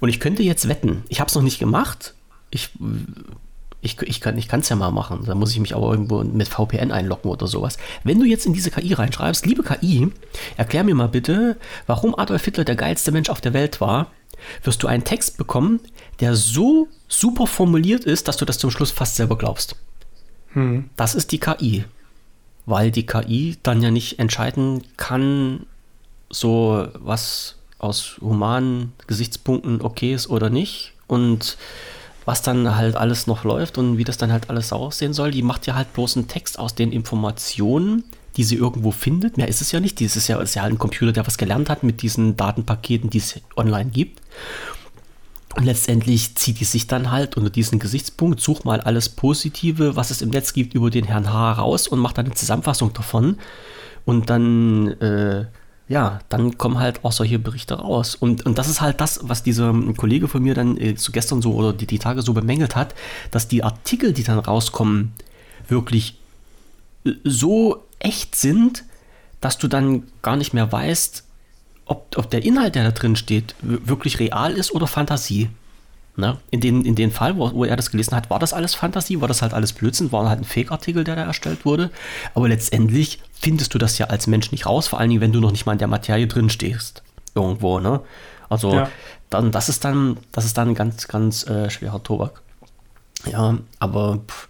Und 0.00 0.08
ich 0.08 0.20
könnte 0.20 0.42
jetzt 0.42 0.68
wetten, 0.68 1.04
ich 1.08 1.20
habe 1.20 1.28
es 1.28 1.34
noch 1.34 1.42
nicht 1.42 1.58
gemacht, 1.58 2.14
ich, 2.50 2.70
ich, 3.82 4.00
ich 4.02 4.20
kann 4.20 4.60
es 4.60 4.68
ja 4.68 4.76
mal 4.76 4.90
machen, 4.90 5.24
da 5.26 5.34
muss 5.34 5.52
ich 5.52 5.60
mich 5.60 5.76
aber 5.76 5.90
irgendwo 5.92 6.24
mit 6.24 6.48
VPN 6.48 6.90
einloggen 6.90 7.30
oder 7.30 7.46
sowas. 7.46 7.78
Wenn 8.04 8.18
du 8.18 8.26
jetzt 8.26 8.46
in 8.46 8.52
diese 8.52 8.70
KI 8.70 8.94
reinschreibst, 8.94 9.46
liebe 9.46 9.62
KI, 9.62 10.10
erklär 10.56 10.84
mir 10.84 10.94
mal 10.94 11.08
bitte, 11.08 11.56
warum 11.86 12.18
Adolf 12.18 12.44
Hitler 12.44 12.64
der 12.64 12.76
geilste 12.76 13.12
Mensch 13.12 13.28
auf 13.28 13.40
der 13.40 13.52
Welt 13.52 13.80
war, 13.80 14.10
wirst 14.64 14.82
du 14.82 14.86
einen 14.86 15.04
Text 15.04 15.36
bekommen, 15.36 15.80
der 16.20 16.34
so 16.34 16.88
super 17.08 17.46
formuliert 17.46 18.04
ist, 18.04 18.28
dass 18.28 18.38
du 18.38 18.44
das 18.44 18.58
zum 18.58 18.70
Schluss 18.70 18.90
fast 18.90 19.16
selber 19.16 19.36
glaubst. 19.36 19.76
Hm. 20.52 20.90
Das 20.96 21.14
ist 21.14 21.32
die 21.32 21.40
KI. 21.40 21.84
Weil 22.66 22.90
die 22.90 23.06
KI 23.06 23.56
dann 23.62 23.82
ja 23.82 23.90
nicht 23.90 24.18
entscheiden 24.18 24.82
kann, 24.96 25.66
so 26.28 26.88
was 26.94 27.56
aus 27.78 28.18
humanen 28.20 28.92
Gesichtspunkten 29.06 29.80
okay 29.80 30.14
ist 30.14 30.28
oder 30.28 30.50
nicht. 30.50 30.92
Und 31.06 31.56
was 32.24 32.42
dann 32.42 32.76
halt 32.76 32.96
alles 32.96 33.26
noch 33.26 33.44
läuft 33.44 33.78
und 33.78 33.98
wie 33.98 34.04
das 34.04 34.18
dann 34.18 34.30
halt 34.30 34.50
alles 34.50 34.72
aussehen 34.72 35.12
soll. 35.12 35.30
Die 35.30 35.42
macht 35.42 35.66
ja 35.66 35.74
halt 35.74 35.92
bloß 35.94 36.16
einen 36.16 36.28
Text 36.28 36.58
aus 36.58 36.74
den 36.74 36.92
Informationen, 36.92 38.04
die 38.36 38.44
sie 38.44 38.56
irgendwo 38.56 38.92
findet. 38.92 39.36
Mehr 39.36 39.48
ist 39.48 39.60
es 39.60 39.72
ja 39.72 39.80
nicht. 39.80 40.00
Das 40.00 40.16
ist 40.16 40.28
ja, 40.28 40.40
ist 40.40 40.54
ja 40.54 40.62
halt 40.62 40.74
ein 40.74 40.78
Computer, 40.78 41.12
der 41.12 41.26
was 41.26 41.38
gelernt 41.38 41.68
hat 41.68 41.82
mit 41.82 42.02
diesen 42.02 42.36
Datenpaketen, 42.36 43.10
die 43.10 43.18
es 43.18 43.40
online 43.56 43.90
gibt. 43.90 44.20
Und 45.56 45.64
letztendlich 45.64 46.36
zieht 46.36 46.60
die 46.60 46.64
sich 46.64 46.86
dann 46.86 47.10
halt 47.10 47.36
unter 47.36 47.50
diesen 47.50 47.80
Gesichtspunkt, 47.80 48.40
such 48.40 48.64
mal 48.64 48.80
alles 48.80 49.08
Positive, 49.08 49.96
was 49.96 50.10
es 50.10 50.22
im 50.22 50.30
Netz 50.30 50.52
gibt, 50.52 50.74
über 50.74 50.90
den 50.90 51.04
Herrn 51.04 51.32
H. 51.32 51.52
raus 51.52 51.88
und 51.88 51.98
macht 51.98 52.18
dann 52.18 52.26
eine 52.26 52.34
Zusammenfassung 52.34 52.92
davon. 52.92 53.36
Und 54.04 54.30
dann, 54.30 54.88
äh, 55.00 55.46
ja, 55.88 56.20
dann 56.28 56.56
kommen 56.56 56.78
halt 56.78 57.04
auch 57.04 57.10
solche 57.10 57.40
Berichte 57.40 57.74
raus. 57.74 58.14
Und, 58.14 58.46
und 58.46 58.58
das 58.58 58.68
ist 58.68 58.80
halt 58.80 59.00
das, 59.00 59.20
was 59.24 59.42
dieser 59.42 59.74
Kollege 59.96 60.28
von 60.28 60.42
mir 60.42 60.54
dann 60.54 60.76
äh, 60.76 60.94
zu 60.94 61.10
gestern 61.10 61.42
so 61.42 61.54
oder 61.54 61.72
die, 61.72 61.86
die 61.86 61.98
Tage 61.98 62.22
so 62.22 62.32
bemängelt 62.32 62.76
hat, 62.76 62.94
dass 63.32 63.48
die 63.48 63.64
Artikel, 63.64 64.12
die 64.12 64.22
dann 64.22 64.38
rauskommen, 64.38 65.12
wirklich 65.68 66.16
äh, 67.04 67.12
so 67.24 67.84
echt 67.98 68.36
sind, 68.36 68.84
dass 69.40 69.58
du 69.58 69.66
dann 69.66 70.04
gar 70.22 70.36
nicht 70.36 70.52
mehr 70.52 70.70
weißt, 70.70 71.24
ob, 71.90 72.16
ob 72.16 72.30
der 72.30 72.44
Inhalt, 72.44 72.76
der 72.76 72.84
da 72.84 72.92
drin 72.92 73.16
steht, 73.16 73.56
wirklich 73.62 74.20
real 74.20 74.52
ist 74.52 74.72
oder 74.72 74.86
Fantasie. 74.86 75.50
Ne? 76.16 76.38
In, 76.50 76.60
den, 76.60 76.84
in 76.84 76.94
dem 76.94 77.10
Fall, 77.10 77.36
wo, 77.36 77.52
wo, 77.52 77.64
er 77.64 77.76
das 77.76 77.90
gelesen 77.90 78.14
hat, 78.14 78.30
war 78.30 78.38
das 78.38 78.52
alles 78.52 78.74
Fantasie, 78.74 79.20
war 79.20 79.26
das 79.26 79.42
halt 79.42 79.52
alles 79.52 79.72
Blödsinn, 79.72 80.12
war 80.12 80.28
halt 80.28 80.40
ein 80.40 80.44
Fake-Artikel, 80.44 81.02
der 81.02 81.16
da 81.16 81.22
erstellt 81.22 81.64
wurde. 81.64 81.90
Aber 82.34 82.48
letztendlich 82.48 83.20
findest 83.32 83.74
du 83.74 83.78
das 83.78 83.98
ja 83.98 84.06
als 84.06 84.28
Mensch 84.28 84.52
nicht 84.52 84.66
raus, 84.66 84.86
vor 84.86 85.00
allen 85.00 85.10
Dingen, 85.10 85.20
wenn 85.20 85.32
du 85.32 85.40
noch 85.40 85.50
nicht 85.50 85.66
mal 85.66 85.72
in 85.72 85.78
der 85.78 85.88
Materie 85.88 86.28
drin 86.28 86.48
stehst. 86.48 87.02
Irgendwo, 87.34 87.80
ne? 87.80 88.00
Also, 88.48 88.72
ja. 88.72 88.88
dann, 89.28 89.50
das 89.50 89.68
ist 89.68 89.84
dann, 89.84 90.16
das 90.30 90.44
ist 90.44 90.56
dann 90.56 90.68
ein 90.68 90.74
ganz, 90.74 91.08
ganz 91.08 91.44
äh, 91.48 91.70
schwerer 91.70 92.02
Tobak. 92.02 92.42
Ja, 93.26 93.58
aber 93.80 94.18
pff, 94.28 94.48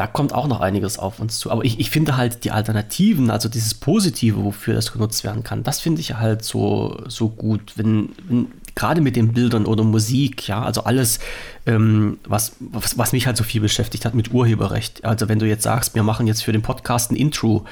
da 0.00 0.06
kommt 0.06 0.32
auch 0.32 0.48
noch 0.48 0.62
einiges 0.62 0.98
auf 0.98 1.20
uns 1.20 1.38
zu. 1.38 1.50
Aber 1.50 1.62
ich, 1.62 1.78
ich 1.78 1.90
finde 1.90 2.16
halt 2.16 2.44
die 2.44 2.52
Alternativen, 2.52 3.28
also 3.28 3.50
dieses 3.50 3.74
Positive, 3.74 4.42
wofür 4.42 4.72
das 4.72 4.94
genutzt 4.94 5.24
werden 5.24 5.42
kann, 5.42 5.62
das 5.62 5.78
finde 5.80 6.00
ich 6.00 6.14
halt 6.14 6.42
so, 6.42 7.02
so 7.06 7.28
gut. 7.28 7.74
Wenn, 7.76 8.08
wenn 8.26 8.46
gerade 8.74 9.02
mit 9.02 9.14
den 9.14 9.34
Bildern 9.34 9.66
oder 9.66 9.84
Musik, 9.84 10.48
ja, 10.48 10.62
also 10.62 10.84
alles, 10.84 11.18
ähm, 11.66 12.16
was, 12.24 12.56
was, 12.60 12.96
was, 12.96 13.12
mich 13.12 13.26
halt 13.26 13.36
so 13.36 13.44
viel 13.44 13.60
beschäftigt 13.60 14.06
hat 14.06 14.14
mit 14.14 14.32
Urheberrecht. 14.32 15.04
Also 15.04 15.28
wenn 15.28 15.38
du 15.38 15.46
jetzt 15.46 15.64
sagst, 15.64 15.94
wir 15.94 16.02
machen 16.02 16.26
jetzt 16.26 16.44
für 16.44 16.52
den 16.52 16.62
Podcast 16.62 17.12
ein 17.12 17.16
Intro, 17.16 17.66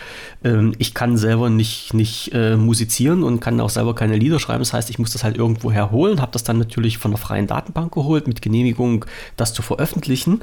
ähm, 0.45 0.75
ich 0.77 0.93
kann 0.93 1.17
selber 1.17 1.49
nicht, 1.49 1.95
nicht 1.95 2.35
äh, 2.35 2.57
musizieren 2.57 3.23
und 3.23 3.41
kann 3.41 3.59
auch 3.59 3.71
selber 3.71 3.95
keine 3.95 4.17
Lieder 4.19 4.39
schreiben. 4.39 4.59
Das 4.59 4.75
heißt, 4.75 4.91
ich 4.91 4.99
muss 4.99 5.15
das 5.15 5.25
halt 5.25 5.39
irgendwo 5.39 5.73
herholen, 5.73 6.21
habe 6.21 6.33
das 6.33 6.45
dann 6.45 6.59
natürlich 6.59 6.99
von 6.99 7.13
der 7.13 7.19
freien 7.19 7.47
Datenbank 7.47 7.95
geholt, 7.95 8.29
mit 8.29 8.43
Genehmigung, 8.43 9.07
das 9.37 9.55
zu 9.55 9.63
veröffentlichen. 9.63 10.43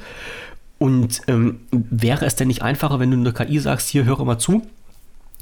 Und 0.77 1.21
ähm, 1.27 1.61
wäre 1.71 2.25
es 2.25 2.35
denn 2.35 2.47
nicht 2.47 2.61
einfacher, 2.61 2.99
wenn 2.99 3.11
du 3.11 3.17
in 3.17 3.23
der 3.23 3.33
KI 3.33 3.59
sagst, 3.59 3.89
hier 3.89 4.03
höre 4.03 4.25
mal 4.25 4.39
zu, 4.39 4.61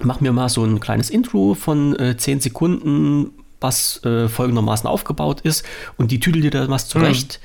mach 0.01 0.21
mir 0.21 0.31
mal 0.31 0.49
so 0.49 0.63
ein 0.63 0.79
kleines 0.79 1.09
Intro 1.09 1.55
von 1.55 1.97
äh, 1.99 2.17
10 2.17 2.41
Sekunden, 2.41 3.31
was 3.59 4.03
äh, 4.03 4.27
folgendermaßen 4.27 4.87
aufgebaut 4.87 5.41
ist 5.41 5.65
und 5.97 6.11
die 6.11 6.19
tüdel 6.19 6.41
dir 6.41 6.51
da 6.51 6.69
was 6.69 6.87
zurecht. 6.87 7.39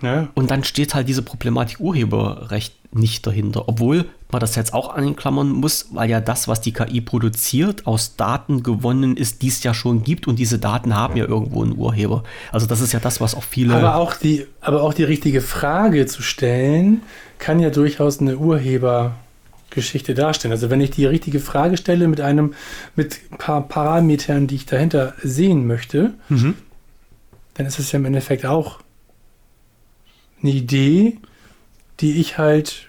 Mhm. 0.00 0.06
Ja. 0.06 0.28
Und 0.34 0.50
dann 0.50 0.64
steht 0.64 0.94
halt 0.94 1.08
diese 1.08 1.22
Problematik 1.22 1.80
Urheberrecht 1.80 2.74
nicht 2.92 3.26
dahinter. 3.26 3.68
Obwohl 3.68 4.06
man 4.32 4.40
das 4.40 4.56
jetzt 4.56 4.74
auch 4.74 4.94
anklammern 4.94 5.50
muss, 5.50 5.88
weil 5.92 6.10
ja 6.10 6.20
das, 6.20 6.48
was 6.48 6.60
die 6.60 6.72
KI 6.72 7.00
produziert, 7.00 7.86
aus 7.86 8.16
Daten 8.16 8.62
gewonnen 8.62 9.16
ist, 9.16 9.42
die 9.42 9.48
es 9.48 9.62
ja 9.62 9.74
schon 9.74 10.02
gibt 10.02 10.26
und 10.26 10.38
diese 10.38 10.58
Daten 10.58 10.96
haben 10.96 11.16
ja 11.16 11.26
irgendwo 11.26 11.62
einen 11.62 11.76
Urheber. 11.76 12.24
Also 12.50 12.66
das 12.66 12.80
ist 12.80 12.92
ja 12.92 13.00
das, 13.00 13.20
was 13.20 13.34
auch 13.34 13.42
viele. 13.42 13.74
Aber 13.74 13.96
auch 13.96 14.14
die, 14.14 14.46
aber 14.60 14.82
auch 14.82 14.94
die 14.94 15.04
richtige 15.04 15.40
Frage 15.40 16.06
zu 16.06 16.22
stellen, 16.22 17.02
kann 17.38 17.60
ja 17.60 17.70
durchaus 17.70 18.20
eine 18.20 18.36
Urhebergeschichte 18.38 20.14
darstellen. 20.14 20.52
Also 20.52 20.70
wenn 20.70 20.80
ich 20.80 20.90
die 20.90 21.06
richtige 21.06 21.40
Frage 21.40 21.76
stelle 21.76 22.08
mit 22.08 22.20
einem, 22.20 22.54
mit 22.96 23.20
ein 23.30 23.38
paar 23.38 23.68
Parametern, 23.68 24.46
die 24.46 24.56
ich 24.56 24.66
dahinter 24.66 25.14
sehen 25.22 25.66
möchte, 25.66 26.14
mhm. 26.28 26.54
dann 27.54 27.66
ist 27.66 27.78
es 27.78 27.92
ja 27.92 27.98
im 27.98 28.04
Endeffekt 28.06 28.46
auch 28.46 28.78
eine 30.42 30.52
Idee, 30.52 31.18
die 32.00 32.20
ich 32.20 32.38
halt 32.38 32.88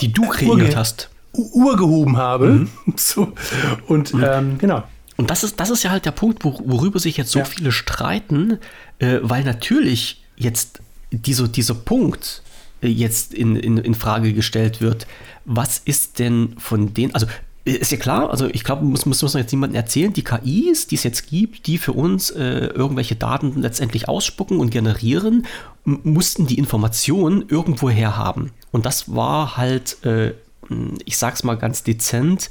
die 0.00 0.12
du 0.12 0.28
kreiert 0.28 0.76
hast. 0.76 1.10
Urgehoben 1.32 2.16
habe. 2.16 2.46
Mhm. 2.46 2.68
So. 2.96 3.32
Und 3.86 4.14
mhm. 4.14 4.24
ähm, 4.24 4.58
genau. 4.58 4.84
Und 5.16 5.30
das 5.30 5.44
ist, 5.44 5.60
das 5.60 5.70
ist 5.70 5.82
ja 5.82 5.90
halt 5.90 6.04
der 6.04 6.10
Punkt, 6.10 6.44
worüber 6.44 6.98
sich 6.98 7.16
jetzt 7.16 7.30
so 7.30 7.40
ja. 7.40 7.44
viele 7.44 7.72
streiten, 7.72 8.58
äh, 8.98 9.18
weil 9.22 9.44
natürlich 9.44 10.22
jetzt 10.36 10.80
dieser, 11.10 11.48
dieser 11.48 11.74
Punkt 11.74 12.42
äh, 12.82 12.88
jetzt 12.88 13.34
in, 13.34 13.56
in, 13.56 13.78
in 13.78 13.94
Frage 13.94 14.32
gestellt 14.32 14.80
wird. 14.80 15.06
Was 15.44 15.78
ist 15.78 16.18
denn 16.18 16.54
von 16.58 16.94
den, 16.94 17.14
also 17.14 17.26
ist 17.64 17.92
ja 17.92 17.98
klar, 17.98 18.30
also 18.30 18.48
ich 18.48 18.64
glaube, 18.64 18.84
muss, 18.84 19.06
muss, 19.06 19.22
muss 19.22 19.34
man 19.34 19.42
jetzt 19.42 19.52
niemandem 19.52 19.76
erzählen, 19.76 20.12
die 20.12 20.24
KIs, 20.24 20.88
die 20.88 20.96
es 20.96 21.04
jetzt 21.04 21.28
gibt, 21.28 21.66
die 21.66 21.78
für 21.78 21.92
uns 21.92 22.30
äh, 22.30 22.66
irgendwelche 22.66 23.14
Daten 23.14 23.60
letztendlich 23.60 24.08
ausspucken 24.08 24.58
und 24.58 24.70
generieren, 24.70 25.46
mussten 25.84 26.46
die 26.46 26.58
Informationen 26.58 27.44
irgendwoher 27.48 28.16
haben. 28.16 28.50
Und 28.72 28.84
das 28.84 29.14
war 29.14 29.56
halt, 29.56 30.04
äh, 30.04 30.32
ich 31.04 31.16
sag's 31.16 31.44
mal 31.44 31.54
ganz 31.54 31.84
dezent, 31.84 32.50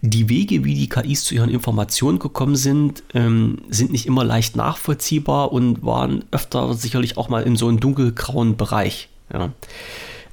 die 0.00 0.28
Wege, 0.28 0.64
wie 0.64 0.74
die 0.74 0.88
KIs 0.88 1.24
zu 1.24 1.34
ihren 1.34 1.50
Informationen 1.50 2.18
gekommen 2.18 2.56
sind, 2.56 3.04
ähm, 3.14 3.58
sind 3.68 3.92
nicht 3.92 4.06
immer 4.06 4.24
leicht 4.24 4.56
nachvollziehbar 4.56 5.52
und 5.52 5.84
waren 5.84 6.24
öfter 6.32 6.74
sicherlich 6.74 7.16
auch 7.16 7.28
mal 7.28 7.44
in 7.44 7.54
so 7.54 7.68
einem 7.68 7.78
dunkelgrauen 7.78 8.56
Bereich. 8.56 9.08
Ja. 9.32 9.52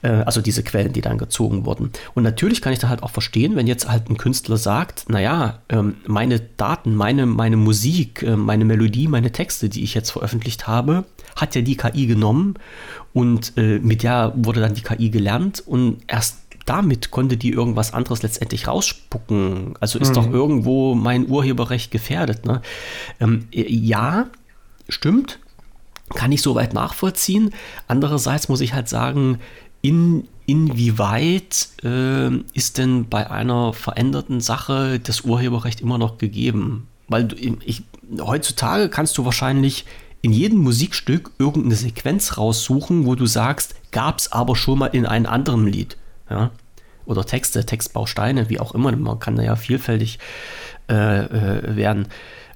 Äh, 0.06 0.24
also 0.26 0.40
diese 0.42 0.62
Quellen, 0.62 0.94
die 0.94 1.02
dann 1.02 1.18
gezogen 1.18 1.66
wurden. 1.66 1.90
Und 2.14 2.24
natürlich 2.24 2.62
kann 2.62 2.72
ich 2.74 2.80
da 2.80 2.90
halt 2.90 3.02
auch 3.02 3.10
verstehen, 3.10 3.56
wenn 3.56 3.66
jetzt 3.66 3.90
halt 3.90 4.10
ein 4.10 4.18
Künstler 4.18 4.58
sagt, 4.58 5.10
naja, 5.10 5.62
ähm, 5.70 5.96
meine 6.06 6.40
Daten, 6.40 6.96
meine, 6.96 7.26
meine 7.26 7.58
Musik, 7.58 8.22
äh, 8.22 8.36
meine 8.36 8.66
Melodie, 8.66 9.08
meine 9.08 9.32
Texte, 9.32 9.68
die 9.68 9.84
ich 9.84 9.96
jetzt 9.96 10.12
veröffentlicht 10.12 10.68
habe, 10.68 11.06
hat 11.36 11.56
ja 11.56 11.62
die 11.62 11.76
KI 11.76 12.06
genommen 12.06 12.54
und 13.14 13.54
äh, 13.58 13.80
mit 13.80 14.04
der 14.04 14.34
wurde 14.36 14.62
dann 14.62 14.76
die 14.76 14.84
KI 14.84 15.10
gelernt 15.10 15.64
und 15.66 15.98
erst 16.08 16.38
damit 16.66 17.12
konnte 17.12 17.38
die 17.38 17.52
irgendwas 17.52 17.94
anderes 17.94 18.22
letztendlich 18.24 18.68
rausspucken. 18.68 19.74
Also 19.80 20.00
ist 20.00 20.10
mhm. 20.10 20.14
doch 20.14 20.32
irgendwo 20.32 20.96
mein 20.96 21.28
Urheberrecht 21.28 21.92
gefährdet. 21.92 22.46
Ne? 22.46 22.62
Ähm, 23.20 23.48
ja, 23.52 24.28
stimmt, 24.90 25.40
kann 26.14 26.32
ich 26.32 26.42
soweit 26.42 26.74
nachvollziehen. 26.74 27.52
Andererseits 27.88 28.48
muss 28.48 28.62
ich 28.62 28.74
halt 28.74 28.88
sagen, 28.88 29.40
in, 29.86 30.28
inwieweit 30.48 31.70
äh, 31.84 32.30
ist 32.54 32.80
denn 32.80 33.08
bei 33.08 33.30
einer 33.30 33.72
veränderten 33.74 34.42
Sache 34.42 35.00
das 35.00 35.22
Urheberrecht 35.22 35.80
immer 35.80 36.00
noch 36.00 36.18
gegeben? 36.18 36.88
Weil 37.08 37.26
du, 37.26 37.36
ich, 37.36 37.84
heutzutage 38.20 38.90
kannst 38.90 39.16
du 39.20 39.26
wahrscheinlich 39.26 39.86
in 40.24 40.34
jedem 40.34 40.58
Musikstück 40.58 41.30
irgendeine 41.38 41.76
Sequenz 41.76 42.36
raussuchen, 42.36 43.06
wo 43.06 43.14
du 43.14 43.28
sagst, 43.28 43.76
gab 43.92 44.18
es 44.18 44.32
aber 44.32 44.56
schon 44.56 44.80
mal 44.80 44.88
in 44.88 45.06
einem 45.06 45.28
anderen 45.28 45.68
Lied. 45.68 45.98
Ja? 46.32 46.50
Oder 47.06 47.24
Texte, 47.24 47.64
Textbausteine, 47.64 48.50
wie 48.50 48.60
auch 48.60 48.74
immer. 48.74 48.92
Man 48.96 49.20
kann 49.20 49.36
da 49.36 49.44
ja 49.44 49.56
vielfältig 49.56 50.18
äh, 50.90 50.94
äh, 50.94 51.76
werden. 51.76 52.08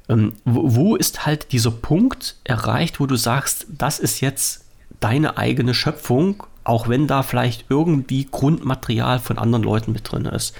Ähm, 0.10 0.34
wo, 0.46 0.76
wo 0.76 0.96
ist 0.96 1.28
halt 1.28 1.52
dieser 1.52 1.70
Punkt 1.70 2.38
erreicht, 2.44 3.00
wo 3.00 3.06
du 3.06 3.16
sagst, 3.16 3.68
das 3.70 4.00
ist 4.00 4.20
jetzt 4.20 4.66
deine 5.00 5.38
eigene 5.38 5.76
Schöpfung 5.76 6.44
auch 6.70 6.88
wenn 6.88 7.08
da 7.08 7.24
vielleicht 7.24 7.66
irgendwie 7.70 8.28
Grundmaterial 8.30 9.18
von 9.20 9.40
anderen 9.40 9.64
Leuten 9.64 9.92
mit 9.92 10.10
drin 10.10 10.26
ist. 10.26 10.56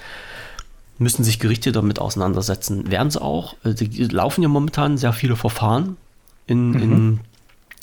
Müssen 0.98 1.22
sich 1.22 1.38
Gerichte 1.38 1.70
damit 1.70 2.00
auseinandersetzen. 2.00 2.90
Werden 2.90 3.12
sie 3.12 3.22
auch. 3.22 3.54
Äh, 3.64 3.74
die 3.74 4.04
laufen 4.04 4.42
ja 4.42 4.48
momentan 4.48 4.98
sehr 4.98 5.12
viele 5.12 5.36
Verfahren 5.36 5.96
in, 6.48 6.70
mhm. 6.70 6.82
in, 6.82 7.20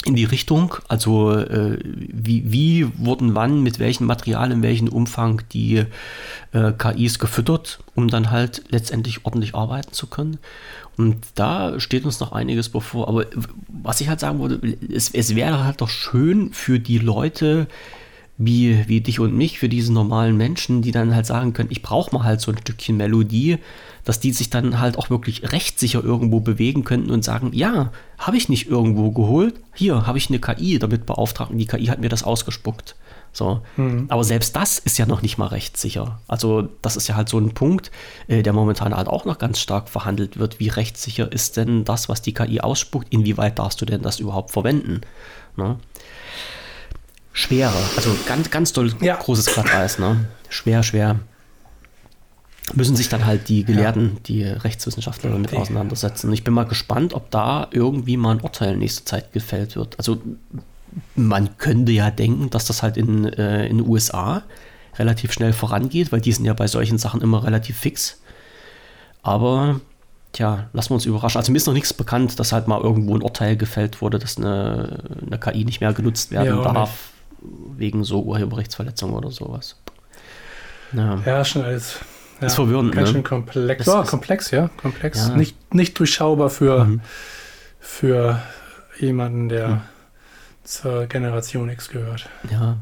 in 0.04 0.16
die 0.16 0.26
Richtung. 0.26 0.76
Also 0.90 1.32
äh, 1.32 1.80
wie, 1.84 2.52
wie 2.52 2.92
wurden 2.98 3.34
wann, 3.34 3.64
mit 3.64 3.80
welchem 3.80 4.08
Material, 4.08 4.52
in 4.52 4.62
welchem 4.62 4.90
Umfang 4.90 5.42
die 5.54 5.86
äh, 6.52 6.74
KIs 6.74 7.20
gefüttert, 7.20 7.80
um 7.96 8.10
dann 8.10 8.30
halt 8.30 8.64
letztendlich 8.70 9.26
ordentlich 9.26 9.56
arbeiten 9.56 9.94
zu 9.94 10.06
können. 10.06 10.38
Und 10.98 11.16
da 11.36 11.80
steht 11.80 12.04
uns 12.04 12.20
noch 12.20 12.34
einiges 12.34 12.68
bevor. 12.68 13.08
Aber 13.08 13.26
was 13.70 14.02
ich 14.02 14.10
halt 14.10 14.20
sagen 14.20 14.40
würde, 14.40 14.78
es, 14.94 15.12
es 15.14 15.34
wäre 15.34 15.64
halt 15.64 15.80
doch 15.80 15.90
schön 15.90 16.52
für 16.52 16.78
die 16.78 17.00
Leute, 17.00 17.68
wie, 18.38 18.88
wie 18.88 19.02
dich 19.02 19.20
und 19.20 19.36
mich, 19.36 19.60
für 19.60 19.70
diese 19.70 19.92
normalen 19.92 20.38
Menschen, 20.38 20.82
die 20.82 20.92
dann 20.92 21.16
halt 21.16 21.26
sagen 21.26 21.54
können, 21.54 21.70
ich 21.72 21.82
brauche 21.82 22.16
mal 22.16 22.24
halt 22.24 22.40
so 22.40 22.52
ein 22.52 22.58
Stückchen 22.58 22.98
Melodie, 22.98 23.58
dass 24.04 24.20
die 24.20 24.32
sich 24.32 24.50
dann 24.50 24.80
halt 24.80 24.98
auch 24.98 25.10
wirklich 25.10 25.52
rechtssicher 25.52 26.04
irgendwo 26.04 26.40
bewegen 26.40 26.84
könnten 26.84 27.12
und 27.12 27.24
sagen, 27.24 27.52
ja, 27.54 27.92
habe 28.18 28.38
ich 28.38 28.48
nicht 28.48 28.70
irgendwo 28.70 29.12
geholt, 29.12 29.56
hier 29.74 30.06
habe 30.06 30.18
ich 30.18 30.30
eine 30.30 30.40
KI 30.40 30.78
damit 30.80 31.06
beauftragt 31.06 31.52
und 31.52 31.58
die 31.58 31.66
KI 31.66 31.88
hat 31.88 32.00
mir 32.00 32.10
das 32.10 32.24
ausgespuckt. 32.24 32.96
So. 33.34 33.62
Mhm. 33.76 34.06
Aber 34.10 34.24
selbst 34.24 34.56
das 34.56 34.80
ist 34.80 34.98
ja 34.98 35.06
noch 35.06 35.22
nicht 35.22 35.38
mal 35.38 35.48
rechtssicher. 35.48 36.20
Also, 36.28 36.70
das 36.82 36.96
ist 36.96 37.08
ja 37.08 37.16
halt 37.16 37.30
so 37.30 37.38
ein 37.38 37.54
Punkt, 37.54 37.92
äh, 38.28 38.42
der 38.42 38.54
momentan 38.54 38.96
halt 38.96 39.08
auch 39.08 39.26
noch 39.26 39.38
ganz 39.38 39.60
stark 39.60 39.90
verhandelt 39.90 40.40
wird. 40.40 40.60
Wie 40.60 40.70
rechtssicher 40.70 41.32
ist 41.32 41.58
denn 41.58 41.86
das, 41.86 42.10
was 42.10 42.22
die 42.22 42.34
KI 42.34 42.62
ausspuckt? 42.62 43.08
Inwieweit 43.12 43.60
darfst 43.60 43.80
du 43.82 43.86
denn 43.86 44.02
das 44.02 44.20
überhaupt 44.20 44.52
verwenden? 44.52 45.02
Ne? 45.56 45.78
Schwerer. 47.38 47.84
Also 47.96 48.16
ganz, 48.26 48.50
ganz 48.50 48.74
doll 48.74 48.92
ja. 49.00 49.16
großes 49.16 49.54
Glatteis, 49.54 50.00
ne? 50.00 50.26
Schwer, 50.50 50.82
schwer. 50.82 51.20
Müssen 52.74 52.96
sich 52.96 53.10
dann 53.10 53.26
halt 53.26 53.48
die 53.48 53.64
Gelehrten, 53.64 54.14
ja. 54.16 54.20
die 54.26 54.44
Rechtswissenschaftler 54.44 55.30
damit 55.30 55.54
okay. 55.54 55.62
auseinandersetzen. 55.62 56.34
Ich 56.34 56.44
bin 56.44 56.54
mal 56.54 56.66
gespannt, 56.66 57.14
ob 57.14 57.30
da 57.32 57.68
irgendwie 57.72 58.18
mal 58.18 58.32
ein 58.32 58.42
Urteil 58.42 58.74
in 58.74 58.80
nächster 58.80 59.06
Zeit 59.06 59.32
gefällt 59.34 59.76
wird. 59.76 59.98
Also 60.00 60.22
man 61.16 61.58
könnte 61.58 61.92
ja 61.92 62.10
denken, 62.10 62.50
dass 62.50 62.66
das 62.66 62.82
halt 62.82 62.98
in, 62.98 63.26
äh, 63.26 63.68
in 63.68 63.78
den 63.78 63.88
USA 63.88 64.42
relativ 64.98 65.32
schnell 65.32 65.54
vorangeht, 65.54 66.12
weil 66.12 66.22
die 66.22 66.32
sind 66.32 66.44
ja 66.44 66.54
bei 66.54 66.68
solchen 66.68 66.98
Sachen 66.98 67.22
immer 67.22 67.44
relativ 67.44 67.78
fix. 67.78 68.20
Aber 69.22 69.80
tja, 70.34 70.70
lassen 70.74 70.90
wir 70.90 70.96
uns 70.96 71.06
überraschen. 71.06 71.38
Also 71.38 71.52
mir 71.52 71.58
ist 71.58 71.68
noch 71.68 71.74
nichts 71.74 71.94
bekannt, 71.94 72.40
dass 72.40 72.52
halt 72.52 72.68
mal 72.68 72.82
irgendwo 72.82 73.16
ein 73.16 73.22
Urteil 73.22 73.56
gefällt 73.56 74.02
wurde, 74.02 74.18
dass 74.18 74.38
eine, 74.38 75.04
eine 75.26 75.40
KI 75.40 75.66
nicht 75.66 75.82
mehr 75.82 75.94
genutzt 75.94 76.32
werden 76.32 76.58
ja, 76.58 76.74
darf. 76.74 77.12
Wegen 77.76 78.04
so 78.04 78.24
Urheberrechtsverletzungen 78.24 79.16
oder 79.16 79.32
sowas. 79.32 79.76
Ja, 80.94 81.22
ja 81.26 81.46
schon 81.46 81.64
alles. 81.64 82.00
Ja, 82.40 82.48
ist 82.48 82.56
verwirrend, 82.56 82.94
ganz 82.94 83.10
ne? 83.10 83.14
schön 83.16 83.24
komplex. 83.24 83.86
Das 83.86 83.96
oh, 83.96 84.04
komplex, 84.04 84.52
ja, 84.52 84.70
komplex. 84.78 85.28
Ja. 85.28 85.36
Nicht, 85.36 85.74
nicht 85.74 85.98
durchschaubar 85.98 86.50
für, 86.50 86.86
mhm. 86.86 87.02
für 87.80 88.40
jemanden, 89.00 89.50
der 89.50 89.68
mhm. 89.68 89.82
zur 90.64 91.08
Generation 91.08 91.70
X 91.70 91.90
gehört. 91.90 92.30
Ja. 92.52 92.78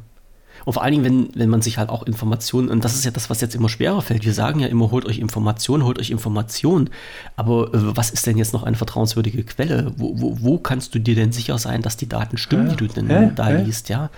Und 0.66 0.74
vor 0.74 0.84
allen 0.84 0.94
Dingen, 0.94 1.06
wenn, 1.06 1.30
wenn 1.40 1.50
man 1.50 1.62
sich 1.62 1.78
halt 1.78 1.90
auch 1.90 2.04
Informationen, 2.04 2.70
und 2.70 2.84
das 2.84 2.96
ist 2.96 3.06
ja 3.06 3.12
das, 3.12 3.30
was 3.30 3.40
jetzt 3.40 3.56
immer 3.56 3.70
schwerer 3.70 4.02
fällt. 4.02 4.26
Wir 4.26 4.34
sagen 4.34 4.60
ja 4.60 4.68
immer, 4.68 4.90
holt 4.90 5.06
euch 5.06 5.20
Informationen, 5.20 5.84
holt 5.84 6.00
euch 6.00 6.10
Informationen. 6.10 6.90
Aber 7.36 7.74
äh, 7.74 7.96
was 7.96 8.10
ist 8.10 8.26
denn 8.26 8.38
jetzt 8.38 8.54
noch 8.54 8.64
eine 8.64 8.76
vertrauenswürdige 8.76 9.44
Quelle? 9.44 9.92
Wo, 9.96 10.20
wo, 10.20 10.38
wo 10.42 10.58
kannst 10.58 10.96
du 10.96 11.00
dir 11.00 11.16
denn 11.16 11.32
sicher 11.32 11.58
sein, 11.60 11.82
dass 11.82 11.98
die 11.98 12.10
Daten 12.10 12.38
stimmen, 12.38 12.68
ja. 12.68 12.74
die 12.74 12.88
du 12.88 12.88
denn 12.88 13.10
ja, 13.10 13.26
da 13.28 13.50
liest, 13.50 13.90
ja? 13.90 14.10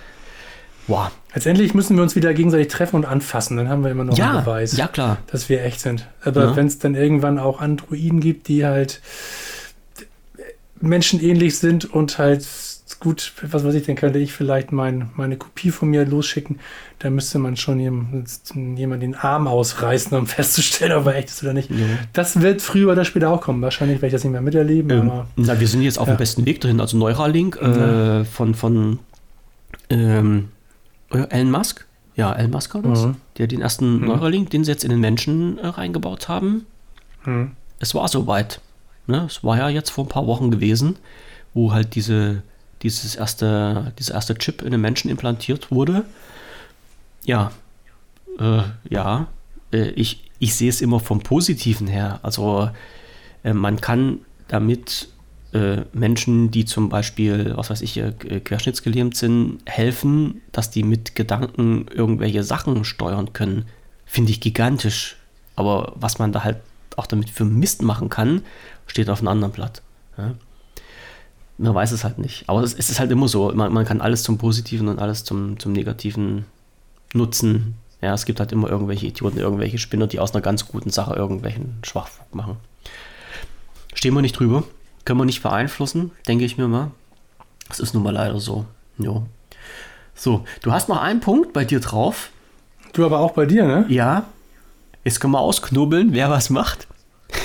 Wow. 0.88 1.10
Letztendlich 1.34 1.74
müssen 1.74 1.96
wir 1.96 2.02
uns 2.02 2.16
wieder 2.16 2.34
gegenseitig 2.34 2.68
treffen 2.68 2.96
und 2.96 3.04
anfassen. 3.04 3.56
Dann 3.58 3.68
haben 3.68 3.84
wir 3.84 3.90
immer 3.90 4.04
noch 4.04 4.16
ja, 4.16 4.30
einen 4.30 4.44
Beweis, 4.44 4.76
ja, 4.76 4.88
klar. 4.88 5.18
dass 5.30 5.48
wir 5.48 5.62
echt 5.62 5.80
sind. 5.80 6.08
Aber 6.24 6.44
ja. 6.44 6.56
wenn 6.56 6.66
es 6.66 6.78
dann 6.78 6.94
irgendwann 6.94 7.38
auch 7.38 7.60
Androiden 7.60 8.20
gibt, 8.20 8.48
die 8.48 8.64
halt 8.64 9.00
menschenähnlich 10.80 11.58
sind 11.58 11.84
und 11.84 12.18
halt 12.18 12.46
gut, 13.00 13.32
was 13.42 13.64
weiß 13.64 13.74
ich, 13.74 13.86
dann 13.86 13.96
könnte 13.96 14.18
ich 14.18 14.32
vielleicht 14.32 14.72
mein, 14.72 15.10
meine 15.14 15.36
Kopie 15.36 15.70
von 15.70 15.88
mir 15.88 16.04
losschicken. 16.04 16.58
Da 16.98 17.10
müsste 17.10 17.38
man 17.38 17.56
schon 17.56 17.78
jemand, 17.78 18.28
jemand 18.76 19.02
den 19.02 19.14
Arm 19.14 19.46
ausreißen, 19.46 20.16
um 20.16 20.26
festzustellen, 20.26 20.92
ob 20.92 21.06
er 21.06 21.16
echt 21.16 21.28
ist 21.28 21.42
oder 21.42 21.52
nicht. 21.52 21.70
Ja. 21.70 21.76
Das 22.12 22.40
wird 22.40 22.62
früher 22.62 22.92
oder 22.92 23.04
später 23.04 23.30
auch 23.30 23.40
kommen. 23.40 23.62
Wahrscheinlich 23.62 23.98
werde 23.98 24.08
ich 24.08 24.12
das 24.14 24.24
nicht 24.24 24.32
mehr 24.32 24.40
miterleben. 24.40 24.90
Ähm, 24.90 25.10
aber, 25.10 25.26
na, 25.36 25.60
wir 25.60 25.68
sind 25.68 25.82
jetzt 25.82 25.98
auf 25.98 26.08
ja. 26.08 26.14
dem 26.14 26.18
besten 26.18 26.46
Weg 26.46 26.60
dahin. 26.60 26.80
Also 26.80 26.96
Neuralink 26.96 27.56
äh, 27.56 28.24
von, 28.24 28.54
von 28.54 28.98
ähm, 29.90 30.48
Elon 31.10 31.50
Musk. 31.50 31.86
Ja, 32.16 32.32
Elon 32.32 32.50
Musk 32.50 32.74
war 32.74 32.82
das. 32.82 33.06
Mhm. 33.06 33.16
Der 33.38 33.46
den 33.46 33.60
ersten 33.60 34.00
mhm. 34.00 34.06
Neuralink, 34.06 34.50
den 34.50 34.64
sie 34.64 34.70
jetzt 34.70 34.84
in 34.84 34.90
den 34.90 35.00
Menschen 35.00 35.58
äh, 35.58 35.66
reingebaut 35.66 36.28
haben. 36.28 36.66
Mhm. 37.24 37.52
Es 37.78 37.94
war 37.94 38.08
soweit. 38.08 38.60
Ne? 39.06 39.24
Es 39.26 39.42
war 39.44 39.56
ja 39.56 39.68
jetzt 39.68 39.90
vor 39.90 40.04
ein 40.04 40.08
paar 40.08 40.26
Wochen 40.26 40.50
gewesen, 40.50 40.96
wo 41.54 41.72
halt 41.72 41.94
diese 41.94 42.42
dieses 42.82 43.16
erste, 43.16 43.92
dieser 43.98 44.14
erste 44.14 44.36
Chip 44.36 44.62
in 44.62 44.70
den 44.70 44.80
Menschen 44.80 45.10
implantiert 45.10 45.70
wurde. 45.70 46.04
Ja, 47.24 47.50
äh, 48.38 48.62
ja, 48.88 49.26
äh, 49.72 49.90
ich, 49.90 50.30
ich 50.38 50.54
sehe 50.54 50.68
es 50.68 50.80
immer 50.80 51.00
vom 51.00 51.20
Positiven 51.20 51.86
her. 51.86 52.20
Also 52.22 52.70
äh, 53.42 53.52
man 53.52 53.80
kann 53.80 54.20
damit 54.46 55.08
äh, 55.52 55.82
Menschen, 55.92 56.50
die 56.50 56.64
zum 56.64 56.88
Beispiel, 56.88 57.52
was 57.56 57.70
weiß 57.70 57.80
ich, 57.80 57.96
äh, 57.96 58.12
querschnittsgelähmt 58.12 59.16
sind, 59.16 59.60
helfen, 59.64 60.42
dass 60.52 60.70
die 60.70 60.82
mit 60.82 61.14
Gedanken 61.14 61.86
irgendwelche 61.88 62.42
Sachen 62.44 62.84
steuern 62.84 63.32
können. 63.32 63.64
Finde 64.04 64.30
ich 64.30 64.40
gigantisch. 64.40 65.16
Aber 65.56 65.94
was 65.96 66.18
man 66.18 66.32
da 66.32 66.44
halt 66.44 66.58
auch 66.96 67.06
damit 67.06 67.30
für 67.30 67.44
Mist 67.44 67.82
machen 67.82 68.10
kann, 68.10 68.42
steht 68.86 69.08
auf 69.08 69.20
einem 69.20 69.28
anderen 69.28 69.52
Blatt. 69.52 69.82
Ja? 70.18 70.34
Man 71.56 71.74
weiß 71.74 71.92
es 71.92 72.04
halt 72.04 72.18
nicht. 72.18 72.44
Aber 72.46 72.62
es, 72.62 72.74
es 72.74 72.90
ist 72.90 73.00
halt 73.00 73.10
immer 73.10 73.28
so. 73.28 73.50
Man, 73.52 73.72
man, 73.72 73.84
kann 73.84 74.00
alles 74.00 74.22
zum 74.22 74.38
Positiven 74.38 74.88
und 74.88 74.98
alles 74.98 75.24
zum, 75.24 75.58
zum 75.58 75.72
Negativen 75.72 76.44
nutzen. 77.14 77.74
Ja, 78.00 78.14
es 78.14 78.26
gibt 78.26 78.38
halt 78.38 78.52
immer 78.52 78.68
irgendwelche 78.68 79.06
Idioten, 79.06 79.38
irgendwelche 79.38 79.78
Spinner, 79.78 80.06
die 80.06 80.20
aus 80.20 80.34
einer 80.34 80.42
ganz 80.42 80.68
guten 80.68 80.90
Sache 80.90 81.14
irgendwelchen 81.14 81.78
Schwachfug 81.82 82.32
machen. 82.34 82.56
Stehen 83.94 84.14
wir 84.14 84.22
nicht 84.22 84.38
drüber. 84.38 84.62
Können 85.08 85.20
wir 85.20 85.24
nicht 85.24 85.42
beeinflussen, 85.42 86.10
denke 86.26 86.44
ich 86.44 86.58
mir 86.58 86.68
mal. 86.68 86.90
Das 87.66 87.80
ist 87.80 87.94
nun 87.94 88.02
mal 88.02 88.12
leider 88.12 88.38
so. 88.40 88.66
Jo. 88.98 89.22
So, 90.14 90.44
du 90.60 90.70
hast 90.70 90.90
noch 90.90 91.00
einen 91.00 91.20
Punkt 91.20 91.54
bei 91.54 91.64
dir 91.64 91.80
drauf. 91.80 92.28
Du 92.92 93.06
aber 93.06 93.20
auch 93.20 93.30
bei 93.30 93.46
dir, 93.46 93.66
ne? 93.66 93.86
Ja. 93.88 94.26
Jetzt 95.04 95.18
können 95.20 95.32
wir 95.32 95.40
ausknobeln, 95.40 96.12
wer 96.12 96.28
was 96.28 96.50
macht. 96.50 96.88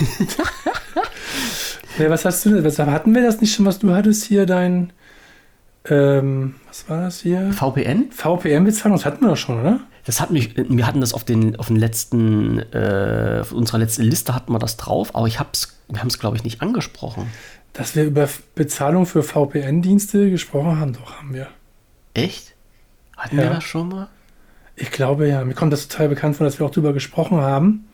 ja, 1.98 2.10
was 2.10 2.26
hast 2.26 2.46
du 2.46 2.50
denn? 2.50 2.66
Was, 2.66 2.80
hatten 2.80 3.16
wir 3.16 3.24
das 3.24 3.40
nicht 3.40 3.56
schon, 3.56 3.66
was 3.66 3.80
du 3.80 3.94
hattest 3.94 4.26
hier, 4.26 4.46
dein. 4.46 4.92
Ähm, 5.86 6.56
was 6.68 6.90
war 6.90 7.04
das 7.04 7.22
hier? 7.22 7.54
VPN? 7.54 8.12
VPN-Bezahlung, 8.12 8.98
das 8.98 9.06
hatten 9.06 9.22
wir 9.22 9.30
doch 9.30 9.38
schon, 9.38 9.62
oder? 9.62 9.80
Das 10.06 10.20
hat 10.20 10.32
mich, 10.32 10.58
wir 10.58 10.86
hatten 10.86 11.00
das 11.00 11.14
auf 11.14 11.24
den, 11.24 11.56
auf 11.56 11.68
den 11.68 11.78
letzten, 11.78 12.60
äh, 12.74 13.38
auf 13.40 13.54
unserer 13.54 13.78
letzten 13.78 14.04
Liste 14.04 14.36
hatten 14.36 14.52
wir 14.52 14.60
das 14.60 14.76
drauf, 14.76 15.16
aber 15.16 15.28
ich 15.28 15.40
hab's, 15.40 15.78
wir 15.88 16.02
haben 16.02 16.10
es, 16.10 16.20
glaube 16.20 16.36
ich, 16.36 16.44
nicht 16.44 16.62
angesprochen. 16.62 17.32
Dass 17.74 17.96
wir 17.96 18.04
über 18.06 18.30
Bezahlung 18.56 19.06
für 19.06 19.24
VPN-Dienste 19.24 20.30
gesprochen 20.30 20.80
haben, 20.80 20.94
doch, 20.94 21.16
haben 21.16 21.34
wir. 21.34 21.48
Echt? 22.14 22.56
Hatten 23.18 23.38
ja. 23.38 23.44
wir 23.44 23.50
das 23.50 23.64
schon 23.64 23.90
mal? 23.90 24.10
Ich 24.76 24.92
glaube 24.92 25.28
ja. 25.28 25.44
Mir 25.44 25.54
kommt 25.54 25.74
das 25.74 25.88
total 25.88 26.10
bekannt 26.10 26.36
vor, 26.36 26.46
dass 26.46 26.60
wir 26.60 26.66
auch 26.66 26.72
darüber 26.72 26.94
gesprochen 26.94 27.38
haben. 27.42 27.88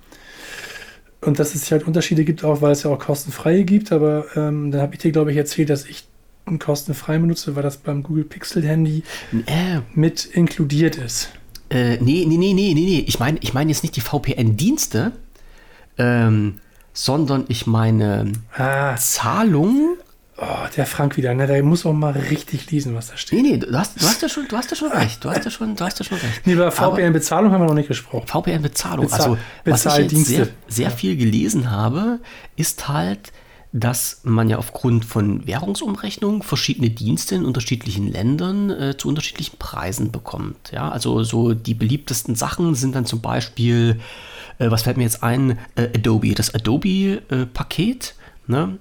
Und 1.21 1.39
dass 1.39 1.55
es 1.55 1.69
halt 1.71 1.85
Unterschiede 1.85 2.23
gibt, 2.23 2.43
auch 2.43 2.61
weil 2.61 2.71
es 2.71 2.83
ja 2.83 2.91
auch 2.91 2.99
kostenfreie 2.99 3.63
gibt. 3.63 3.91
Aber 3.91 4.25
ähm, 4.35 4.71
dann 4.71 4.81
habe 4.81 4.95
ich 4.95 4.99
dir, 4.99 5.11
glaube 5.11 5.31
ich, 5.31 5.37
erzählt, 5.37 5.69
dass 5.69 5.85
ich 5.85 6.07
einen 6.45 6.59
kostenfrei 6.59 7.17
benutze, 7.17 7.55
weil 7.55 7.63
das 7.63 7.77
beim 7.77 8.03
Google 8.03 8.23
Pixel 8.23 8.65
Handy 8.65 9.03
äh. 9.45 9.79
mit 9.93 10.25
inkludiert 10.25 10.97
ist. 10.97 11.29
Äh, 11.69 11.97
nee, 11.97 12.25
nee, 12.27 12.37
nee, 12.37 12.53
nee, 12.53 12.73
nee, 12.73 12.73
nee. 12.73 13.05
Ich 13.07 13.19
meine 13.19 13.37
ich 13.41 13.53
mein 13.53 13.69
jetzt 13.69 13.83
nicht 13.83 13.95
die 13.95 14.01
VPN-Dienste, 14.01 15.11
ähm, 15.97 16.59
sondern 16.99 17.45
ich 17.47 17.65
meine 17.65 18.33
ah. 18.57 18.95
Zahlungen 18.97 19.95
Oh, 20.41 20.67
der 20.77 20.85
Frank 20.85 21.17
wieder, 21.17 21.33
ne? 21.33 21.47
Der 21.47 21.61
muss 21.63 21.85
auch 21.85 21.91
mal 21.91 22.13
richtig 22.13 22.71
lesen, 22.71 22.95
was 22.95 23.07
da 23.07 23.17
steht. 23.17 23.41
Nee, 23.41 23.51
nee, 23.51 23.57
du 23.57 23.77
hast, 23.77 24.01
du 24.01 24.05
hast 24.05 24.21
ja 24.21 24.29
schon, 24.29 24.47
du 24.47 24.55
hast 24.55 24.71
ja 24.71 24.77
schon 24.77 24.89
recht. 24.89 25.21
Du 25.21 25.29
hast 25.29 25.43
ja 25.43 25.51
schon, 25.51 25.75
du 25.75 25.83
hast 25.83 25.99
ja 25.99 26.05
schon 26.05 26.17
recht. 26.17 26.45
Nee, 26.45 26.53
über 26.53 26.71
VPN-Bezahlung 26.71 27.51
haben 27.51 27.59
wir 27.59 27.67
noch 27.67 27.73
nicht 27.73 27.89
gesprochen. 27.89 28.25
VPN-Bezahlung, 28.25 29.07
Bezahl 29.07 29.31
also 29.31 29.37
was 29.65 29.85
ich 29.85 29.97
jetzt 29.97 30.25
sehr, 30.27 30.47
sehr 30.69 30.91
viel 30.91 31.17
gelesen 31.17 31.71
habe, 31.71 32.19
ist 32.55 32.87
halt, 32.87 33.33
dass 33.73 34.21
man 34.23 34.49
ja 34.49 34.57
aufgrund 34.57 35.03
von 35.03 35.45
Währungsumrechnung 35.45 36.41
verschiedene 36.41 36.89
Dienste 36.89 37.35
in 37.35 37.43
unterschiedlichen 37.43 38.09
Ländern 38.09 38.69
äh, 38.69 38.97
zu 38.97 39.09
unterschiedlichen 39.09 39.57
Preisen 39.57 40.13
bekommt. 40.13 40.71
Ja, 40.71 40.87
also 40.87 41.21
so 41.23 41.53
die 41.53 41.73
beliebtesten 41.73 42.35
Sachen 42.35 42.75
sind 42.75 42.95
dann 42.95 43.05
zum 43.05 43.19
Beispiel, 43.19 43.99
äh, 44.59 44.69
was 44.69 44.83
fällt 44.83 44.97
mir 44.97 45.03
jetzt 45.03 45.23
ein, 45.23 45.57
äh, 45.75 45.89
Adobe, 45.95 46.35
das 46.35 46.53
Adobe-Paket. 46.53 48.15
Ne? 48.47 48.77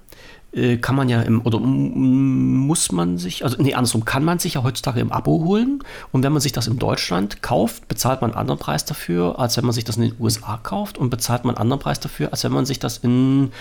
Äh, 0.51 0.77
kann 0.77 0.95
man 0.95 1.09
ja 1.09 1.21
im, 1.21 1.45
oder 1.45 1.59
muss 1.59 2.91
man 2.91 3.17
sich, 3.17 3.43
also 3.43 3.61
nee, 3.61 3.73
andersrum 3.73 4.03
kann 4.03 4.23
man 4.23 4.39
sich 4.39 4.55
ja 4.55 4.63
heutzutage 4.63 4.99
im 4.99 5.11
Abo 5.11 5.43
holen. 5.43 5.83
Und 6.11 6.23
wenn 6.23 6.33
man 6.33 6.41
sich 6.41 6.51
das 6.51 6.67
in 6.67 6.79
Deutschland 6.79 7.41
kauft, 7.41 7.87
bezahlt 7.87 8.21
man 8.21 8.31
einen 8.31 8.39
anderen 8.39 8.59
Preis 8.59 8.85
dafür, 8.85 9.39
als 9.39 9.57
wenn 9.57 9.65
man 9.65 9.73
sich 9.73 9.83
das 9.83 9.97
in 9.97 10.03
den 10.03 10.15
USA 10.19 10.57
kauft 10.61 10.97
und 10.97 11.09
bezahlt 11.09 11.45
man 11.45 11.55
einen 11.55 11.61
anderen 11.61 11.79
Preis 11.79 11.99
dafür, 11.99 12.31
als 12.31 12.43
wenn 12.43 12.51
man 12.51 12.65
sich 12.65 12.79
das 12.79 12.97
in 12.97 13.51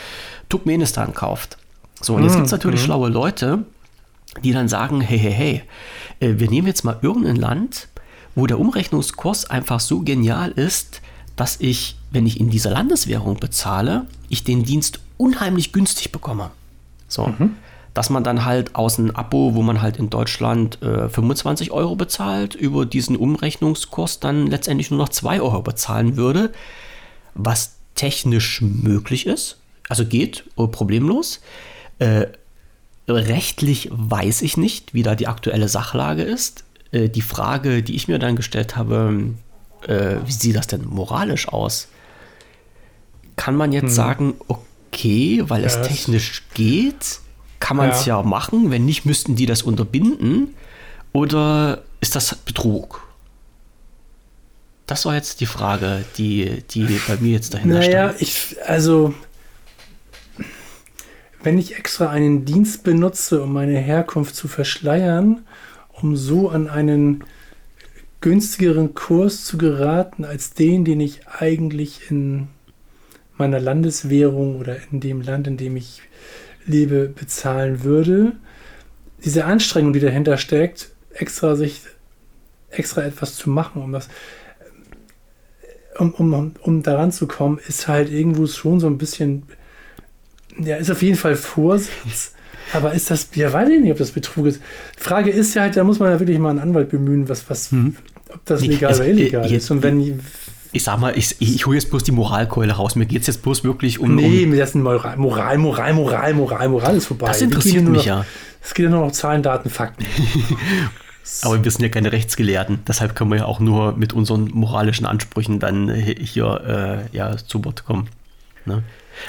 Turkmenistan 0.48 1.14
kauft. 1.14 1.58
So, 2.00 2.14
und 2.14 2.22
jetzt 2.22 2.34
gibt 2.34 2.46
es 2.46 2.52
natürlich 2.52 2.80
mhm. 2.80 2.84
schlaue 2.86 3.08
Leute, 3.08 3.64
die 4.42 4.52
dann 4.52 4.68
sagen, 4.68 5.00
hey, 5.00 5.18
hey, 5.18 5.32
hey, 5.32 5.62
äh, 6.20 6.38
wir 6.38 6.48
nehmen 6.48 6.66
jetzt 6.66 6.84
mal 6.84 6.98
irgendein 7.02 7.36
Land, 7.36 7.88
wo 8.34 8.46
der 8.46 8.58
Umrechnungskurs 8.58 9.50
einfach 9.50 9.80
so 9.80 10.00
genial 10.00 10.52
ist, 10.52 11.02
dass 11.38 11.60
ich, 11.60 11.96
wenn 12.10 12.26
ich 12.26 12.40
in 12.40 12.50
dieser 12.50 12.70
Landeswährung 12.70 13.38
bezahle, 13.38 14.06
ich 14.28 14.42
den 14.42 14.64
Dienst 14.64 14.98
unheimlich 15.16 15.72
günstig 15.72 16.10
bekomme. 16.10 16.50
So. 17.06 17.28
Mhm. 17.28 17.54
Dass 17.94 18.10
man 18.10 18.24
dann 18.24 18.44
halt 18.44 18.74
aus 18.74 18.98
einem 18.98 19.12
Abo, 19.12 19.54
wo 19.54 19.62
man 19.62 19.80
halt 19.80 19.98
in 19.98 20.10
Deutschland 20.10 20.82
äh, 20.82 21.08
25 21.08 21.70
Euro 21.70 21.94
bezahlt, 21.94 22.54
über 22.56 22.84
diesen 22.86 23.16
Umrechnungskurs 23.16 24.18
dann 24.18 24.48
letztendlich 24.48 24.90
nur 24.90 24.98
noch 24.98 25.08
2 25.08 25.40
Euro 25.40 25.62
bezahlen 25.62 26.16
würde, 26.16 26.52
was 27.34 27.76
technisch 27.94 28.60
möglich 28.60 29.26
ist. 29.26 29.58
Also 29.88 30.04
geht 30.04 30.44
äh, 30.56 30.66
problemlos. 30.66 31.40
Äh, 32.00 32.26
rechtlich 33.08 33.90
weiß 33.92 34.42
ich 34.42 34.56
nicht, 34.56 34.92
wie 34.92 35.04
da 35.04 35.14
die 35.14 35.28
aktuelle 35.28 35.68
Sachlage 35.68 36.22
ist. 36.22 36.64
Äh, 36.90 37.08
die 37.08 37.22
Frage, 37.22 37.84
die 37.84 37.94
ich 37.94 38.08
mir 38.08 38.18
dann 38.18 38.34
gestellt 38.34 38.76
habe, 38.76 39.34
äh, 39.86 40.16
wie 40.24 40.32
sieht 40.32 40.56
das 40.56 40.66
denn 40.66 40.84
moralisch 40.84 41.48
aus? 41.48 41.88
Kann 43.36 43.54
man 43.54 43.72
jetzt 43.72 43.84
hm. 43.84 43.90
sagen, 43.90 44.34
okay, 44.48 45.44
weil 45.46 45.64
es 45.64 45.80
technisch 45.82 46.44
geht, 46.54 47.20
kann 47.60 47.76
man 47.76 47.90
es 47.90 48.06
ja. 48.06 48.18
ja 48.18 48.26
machen. 48.26 48.70
Wenn 48.70 48.84
nicht, 48.84 49.04
müssten 49.04 49.36
die 49.36 49.46
das 49.46 49.62
unterbinden. 49.62 50.54
Oder 51.12 51.82
ist 52.00 52.16
das 52.16 52.34
Betrug? 52.34 53.02
Das 54.86 55.04
war 55.04 55.14
jetzt 55.14 55.40
die 55.40 55.46
Frage, 55.46 56.04
die, 56.16 56.62
die 56.70 57.00
bei 57.06 57.16
mir 57.20 57.32
jetzt 57.32 57.52
dahinter 57.52 57.78
naja, 57.78 57.88
stand. 57.88 57.94
Naja, 57.94 58.14
ich, 58.20 58.56
also, 58.64 59.14
wenn 61.42 61.58
ich 61.58 61.76
extra 61.76 62.08
einen 62.08 62.44
Dienst 62.44 62.84
benutze, 62.84 63.42
um 63.42 63.52
meine 63.52 63.78
Herkunft 63.78 64.34
zu 64.34 64.48
verschleiern, 64.48 65.44
um 65.92 66.16
so 66.16 66.48
an 66.48 66.68
einen 66.68 67.24
günstigeren 68.20 68.94
Kurs 68.94 69.44
zu 69.44 69.58
geraten 69.58 70.24
als 70.24 70.52
den, 70.52 70.84
den 70.84 71.00
ich 71.00 71.26
eigentlich 71.28 72.10
in 72.10 72.48
meiner 73.36 73.60
Landeswährung 73.60 74.58
oder 74.58 74.76
in 74.90 75.00
dem 75.00 75.22
Land, 75.22 75.46
in 75.46 75.56
dem 75.56 75.76
ich 75.76 76.02
lebe, 76.66 77.08
bezahlen 77.08 77.84
würde. 77.84 78.32
Diese 79.24 79.44
Anstrengung, 79.44 79.92
die 79.92 80.00
dahinter 80.00 80.36
steckt, 80.36 80.90
extra 81.12 81.56
sich 81.56 81.82
extra 82.70 83.02
etwas 83.02 83.36
zu 83.36 83.48
machen, 83.48 83.82
um 83.82 83.92
das 83.92 84.08
um, 85.98 86.12
um, 86.12 86.54
um 86.60 86.82
daran 86.82 87.10
zu 87.10 87.26
kommen, 87.26 87.58
ist 87.66 87.88
halt 87.88 88.10
irgendwo 88.10 88.46
schon 88.46 88.78
so 88.78 88.86
ein 88.86 88.98
bisschen, 88.98 89.44
ja, 90.56 90.76
ist 90.76 90.90
auf 90.90 91.02
jeden 91.02 91.16
Fall 91.16 91.34
Vorsatz. 91.34 92.34
Aber 92.72 92.92
ist 92.92 93.10
das, 93.10 93.28
ja, 93.34 93.52
weiß 93.52 93.68
ich 93.68 93.80
nicht, 93.80 93.92
ob 93.92 93.98
das 93.98 94.10
Betrug 94.10 94.46
ist. 94.46 94.60
Frage 94.96 95.30
ist 95.30 95.54
ja 95.54 95.62
halt, 95.62 95.76
da 95.76 95.84
muss 95.84 95.98
man 95.98 96.10
ja 96.10 96.20
wirklich 96.20 96.38
mal 96.38 96.50
einen 96.50 96.58
Anwalt 96.58 96.90
bemühen, 96.90 97.28
was, 97.28 97.48
was, 97.48 97.72
mhm. 97.72 97.96
ob 98.32 98.44
das 98.44 98.64
legal 98.64 98.94
oder 98.94 99.06
illegal 99.06 99.50
ist. 99.50 99.70
Und 99.70 99.82
wenn, 99.82 100.20
ich 100.72 100.84
sag 100.84 100.98
mal, 100.98 101.16
ich, 101.16 101.36
ich 101.40 101.66
hole 101.66 101.76
jetzt 101.76 101.90
bloß 101.90 102.04
die 102.04 102.12
Moralkeule 102.12 102.72
raus. 102.72 102.94
Mir 102.94 103.06
geht 103.06 103.22
es 103.22 103.26
jetzt 103.26 103.42
bloß 103.42 103.64
wirklich 103.64 103.98
um. 103.98 104.14
Nee, 104.14 104.44
um 104.44 104.56
das 104.56 104.70
ist 104.70 104.74
Moral, 104.74 105.16
Moral, 105.16 105.58
Moral, 105.58 105.94
Moral, 105.94 106.34
Moral, 106.34 106.68
Moral 106.68 106.96
ist 106.96 107.06
vorbei. 107.06 107.28
Das 107.28 107.40
interessiert 107.40 107.84
mich 107.84 107.98
noch, 107.98 108.06
ja. 108.06 108.26
Es 108.62 108.74
geht 108.74 108.84
ja 108.84 108.90
nur 108.90 109.06
noch 109.06 109.12
Zahlen, 109.12 109.42
Daten, 109.42 109.70
Fakten. 109.70 110.04
Aber 111.42 111.62
wir 111.62 111.70
sind 111.70 111.82
ja 111.82 111.88
keine 111.88 112.10
Rechtsgelehrten, 112.10 112.80
deshalb 112.88 113.14
können 113.14 113.30
wir 113.30 113.38
ja 113.38 113.44
auch 113.44 113.60
nur 113.60 113.96
mit 113.96 114.14
unseren 114.14 114.50
moralischen 114.52 115.06
Ansprüchen 115.06 115.58
dann 115.58 115.92
hier 115.92 117.06
äh, 117.12 117.16
ja, 117.16 117.36
zu 117.36 117.64
Wort 117.64 117.84
kommen. 117.84 118.08
Ne? 118.64 118.82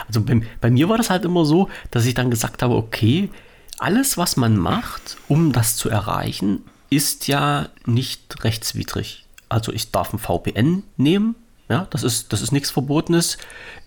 Also 0.08 0.22
bei, 0.22 0.42
bei 0.62 0.70
mir 0.70 0.90
war 0.90 0.98
das 0.98 1.10
halt 1.10 1.26
immer 1.26 1.46
so, 1.46 1.70
dass 1.92 2.06
ich 2.06 2.14
dann 2.14 2.32
gesagt 2.32 2.64
habe, 2.64 2.76
okay, 2.76 3.30
alles, 3.78 4.18
was 4.18 4.38
man 4.38 4.58
macht, 4.58 5.18
um 5.28 5.52
das 5.52 5.76
zu 5.76 5.90
erreichen, 5.90 6.64
ist 6.90 7.28
ja 7.28 7.70
nicht 7.86 8.44
rechtswidrig. 8.44 9.26
Also 9.48 9.72
ich 9.72 9.92
darf 9.92 10.14
ein 10.14 10.20
VPN 10.20 10.84
nehmen, 10.98 11.36
ja, 11.70 11.88
das 11.92 12.02
ist, 12.02 12.34
das 12.34 12.42
ist 12.42 12.52
nichts 12.52 12.72
Verbotenes. 12.72 13.38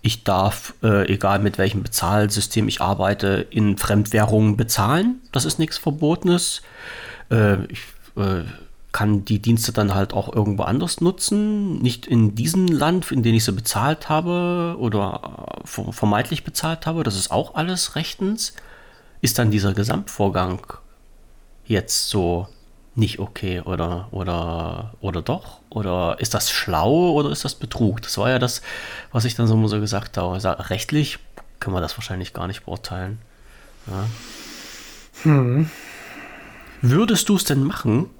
Ich 0.01 0.23
darf, 0.23 0.73
äh, 0.81 1.05
egal 1.11 1.39
mit 1.39 1.57
welchem 1.57 1.83
Bezahlsystem 1.83 2.69
ich 2.69 2.79
arbeite, 2.79 3.45
in 3.49 3.77
Fremdwährungen 3.77 4.55
bezahlen. 4.55 5.21
Das 5.33 5.43
ist 5.43 5.59
nichts 5.59 5.77
Verbotenes. 5.77 6.61
Äh, 7.29 7.65
ich 7.65 7.81
äh, 8.15 8.43
kann 8.93 9.25
die 9.25 9.39
Dienste 9.39 9.73
dann 9.73 9.93
halt 9.93 10.13
auch 10.13 10.33
irgendwo 10.33 10.63
anders 10.63 11.01
nutzen. 11.01 11.79
Nicht 11.81 12.05
in 12.05 12.35
diesem 12.35 12.67
Land, 12.67 13.11
in 13.11 13.23
dem 13.23 13.35
ich 13.35 13.43
sie 13.43 13.51
bezahlt 13.51 14.07
habe 14.07 14.75
oder 14.79 15.57
äh, 15.63 15.91
vermeintlich 15.91 16.43
bezahlt 16.43 16.85
habe. 16.85 17.03
Das 17.03 17.17
ist 17.17 17.31
auch 17.31 17.55
alles 17.55 17.95
rechtens. 17.95 18.53
Ist 19.19 19.39
dann 19.39 19.51
dieser 19.51 19.73
Gesamtvorgang 19.73 20.61
jetzt 21.65 22.09
so 22.09 22.47
nicht 22.95 23.17
okay 23.17 23.61
oder, 23.61 24.09
oder, 24.11 24.93
oder 25.01 25.23
doch? 25.23 25.61
Oder 25.71 26.17
ist 26.19 26.35
das 26.35 26.51
schlau 26.51 27.13
oder 27.13 27.31
ist 27.31 27.43
das 27.43 27.55
Betrug? 27.55 28.03
Das 28.03 28.19
war 28.19 28.29
ja 28.29 28.37
das, 28.37 28.61
was 29.11 29.25
ich 29.25 29.33
dann 29.33 29.47
so, 29.47 29.67
so 29.67 29.79
gesagt 29.79 30.17
habe. 30.17 30.39
Sag, 30.39 30.69
rechtlich 30.69 31.17
können 31.59 31.75
wir 31.75 31.81
das 31.81 31.97
wahrscheinlich 31.97 32.33
gar 32.33 32.45
nicht 32.45 32.65
beurteilen. 32.65 33.17
Ja. 33.87 34.05
Hm. 35.23 35.71
Würdest 36.81 37.27
du 37.29 37.37
es 37.37 37.43
denn 37.43 37.63
machen, 37.63 38.11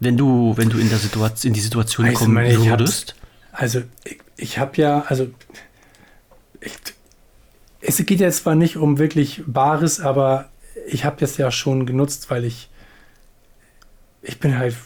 wenn 0.00 0.16
du, 0.16 0.56
wenn 0.56 0.68
du 0.68 0.78
in, 0.78 0.88
der 0.88 0.98
Situation, 0.98 1.48
in 1.48 1.54
die 1.54 1.60
Situation 1.60 2.06
also, 2.06 2.18
kommen 2.18 2.34
meine, 2.34 2.64
würdest? 2.64 3.16
Also 3.52 3.82
ich, 4.04 4.18
ich 4.36 4.58
habe 4.58 4.76
ja, 4.76 5.04
also 5.08 5.28
ich, 6.60 6.72
es 7.80 8.04
geht 8.04 8.20
jetzt 8.20 8.38
zwar 8.42 8.54
nicht 8.54 8.76
um 8.76 8.98
wirklich 8.98 9.42
Bares, 9.46 10.00
aber 10.00 10.50
ich 10.86 11.04
habe 11.04 11.16
das 11.20 11.36
ja 11.36 11.50
schon 11.50 11.86
genutzt, 11.86 12.30
weil 12.30 12.44
ich 12.44 12.68
ich 14.26 14.38
bin 14.40 14.58
halt 14.58 14.76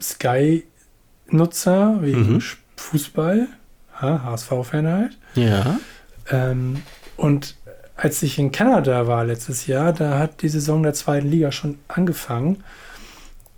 Sky-Nutzer 0.00 1.98
wegen 2.00 2.34
mhm. 2.34 2.42
Fußball, 2.76 3.48
HSV-Fan 3.94 4.86
halt. 4.86 5.18
Ja. 5.34 5.78
Ähm, 6.30 6.82
und 7.16 7.56
als 7.96 8.22
ich 8.22 8.38
in 8.38 8.52
Kanada 8.52 9.06
war 9.06 9.24
letztes 9.24 9.66
Jahr, 9.66 9.92
da 9.92 10.18
hat 10.18 10.40
die 10.42 10.48
Saison 10.48 10.82
der 10.82 10.94
zweiten 10.94 11.28
Liga 11.28 11.52
schon 11.52 11.78
angefangen. 11.88 12.64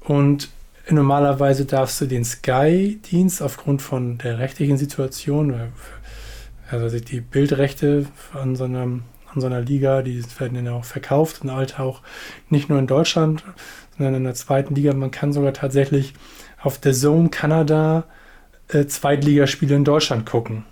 Und 0.01 0.49
normalerweise 0.91 1.65
darfst 1.65 2.01
du 2.01 2.07
den 2.07 2.25
Sky-Dienst 2.25 3.43
aufgrund 3.43 3.83
von 3.83 4.19
der 4.19 4.39
rechtlichen 4.39 4.77
Situation, 4.77 5.55
also 6.71 6.99
die 6.99 7.21
Bildrechte 7.21 8.07
an 8.33 8.57
so, 8.57 8.65
einem, 8.65 9.03
an 9.33 9.41
so 9.41 9.47
einer 9.47 9.61
Liga, 9.61 10.03
die 10.03 10.23
werden 10.39 10.65
ja 10.65 10.73
auch 10.73 10.85
verkauft 10.85 11.43
und 11.43 11.53
halt 11.53 11.79
auch 11.79 12.03
nicht 12.49 12.69
nur 12.69 12.79
in 12.79 12.87
Deutschland, 12.87 13.45
sondern 13.97 14.15
in 14.15 14.25
der 14.25 14.35
zweiten 14.35 14.75
Liga. 14.75 14.93
Man 14.93 15.11
kann 15.11 15.33
sogar 15.33 15.53
tatsächlich 15.53 16.15
auf 16.61 16.79
der 16.79 16.93
Zone 16.93 17.29
Kanada 17.29 18.05
äh, 18.69 18.87
Zweitligaspiele 18.87 19.75
in 19.75 19.85
Deutschland 19.85 20.27
gucken. 20.27 20.65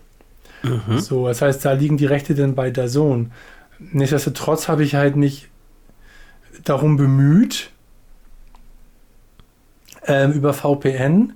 Mhm. 0.62 0.98
So, 0.98 1.28
das 1.28 1.42
heißt, 1.42 1.64
da 1.64 1.72
liegen 1.72 1.96
die 1.96 2.06
Rechte 2.06 2.34
dann 2.34 2.54
bei 2.54 2.70
der 2.70 2.88
Zone. 2.88 3.30
Nichtsdestotrotz 3.78 4.68
habe 4.68 4.84
ich 4.84 4.94
halt 4.94 5.16
mich 5.16 5.48
darum 6.64 6.96
bemüht, 6.96 7.70
ähm, 10.06 10.32
über 10.32 10.52
VPN 10.52 11.34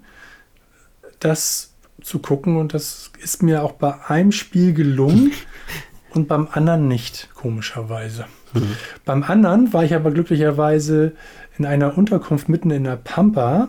das 1.21 1.73
zu 2.03 2.19
gucken 2.19 2.57
und 2.57 2.75
das 2.75 3.11
ist 3.19 3.43
mir 3.43 3.63
auch 3.63 3.73
bei 3.73 3.95
einem 4.09 4.31
Spiel 4.31 4.75
gelungen 4.75 5.33
und 6.11 6.29
beim 6.29 6.49
anderen 6.53 6.87
nicht, 6.87 7.31
komischerweise. 7.35 8.27
Mhm. 8.53 8.77
Beim 9.05 9.23
anderen 9.23 9.73
war 9.73 9.85
ich 9.85 9.95
aber 9.95 10.11
glücklicherweise 10.11 11.13
in 11.59 11.65
einer 11.65 11.97
Unterkunft 11.97 12.49
mitten 12.49 12.71
in 12.71 12.85
der 12.85 12.97
Pampa. 12.97 13.69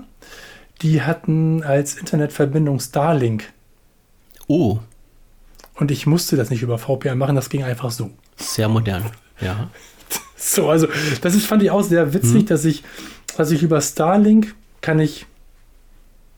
Die 0.82 1.02
hatten 1.02 1.64
als 1.64 1.96
Internetverbindung 1.96 2.80
Starlink. 2.80 3.52
Oh. 4.48 4.80
Und 5.76 5.92
ich 5.92 6.06
musste 6.06 6.36
das 6.36 6.50
nicht 6.50 6.62
über 6.62 6.78
VPN 6.78 7.18
machen, 7.18 7.36
das 7.36 7.50
ging 7.50 7.64
einfach 7.64 7.92
so. 7.92 8.12
Sehr 8.36 8.68
modern, 8.68 9.04
ja. 9.40 9.70
So, 10.38 10.70
also 10.70 10.88
das 11.22 11.34
ist, 11.34 11.48
fand 11.48 11.64
ich 11.64 11.72
auch 11.72 11.82
sehr 11.82 12.14
witzig, 12.14 12.42
hm. 12.42 12.46
dass 12.46 12.66
ich, 12.66 12.84
dass 13.36 13.50
ich 13.50 13.64
über 13.64 13.82
Starlink 13.82 14.54
kann 14.86 15.00
ich, 15.00 15.26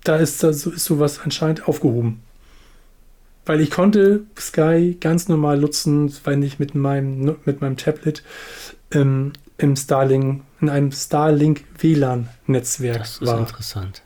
da 0.06 0.16
ist, 0.16 0.42
da 0.42 0.50
ist 0.52 0.64
sowas 0.64 1.20
anscheinend 1.20 1.68
aufgehoben. 1.68 2.24
Weil 3.46 3.60
ich 3.60 3.72
konnte 3.72 4.22
Sky 4.40 4.96
ganz 5.02 5.28
normal 5.28 5.58
nutzen, 5.58 6.14
wenn 6.24 6.42
ich 6.42 6.58
mit 6.58 6.74
meinem, 6.74 7.36
mit 7.44 7.60
meinem 7.60 7.76
Tablet 7.76 8.24
ähm, 8.92 9.34
im 9.58 9.76
Starlink, 9.76 10.44
in 10.62 10.70
einem 10.70 10.94
Starlink 10.94 11.66
WLAN-Netzwerk 11.78 12.96
war. 12.96 13.00
Das 13.00 13.18
ist 13.18 13.28
war. 13.28 13.40
interessant. 13.40 14.02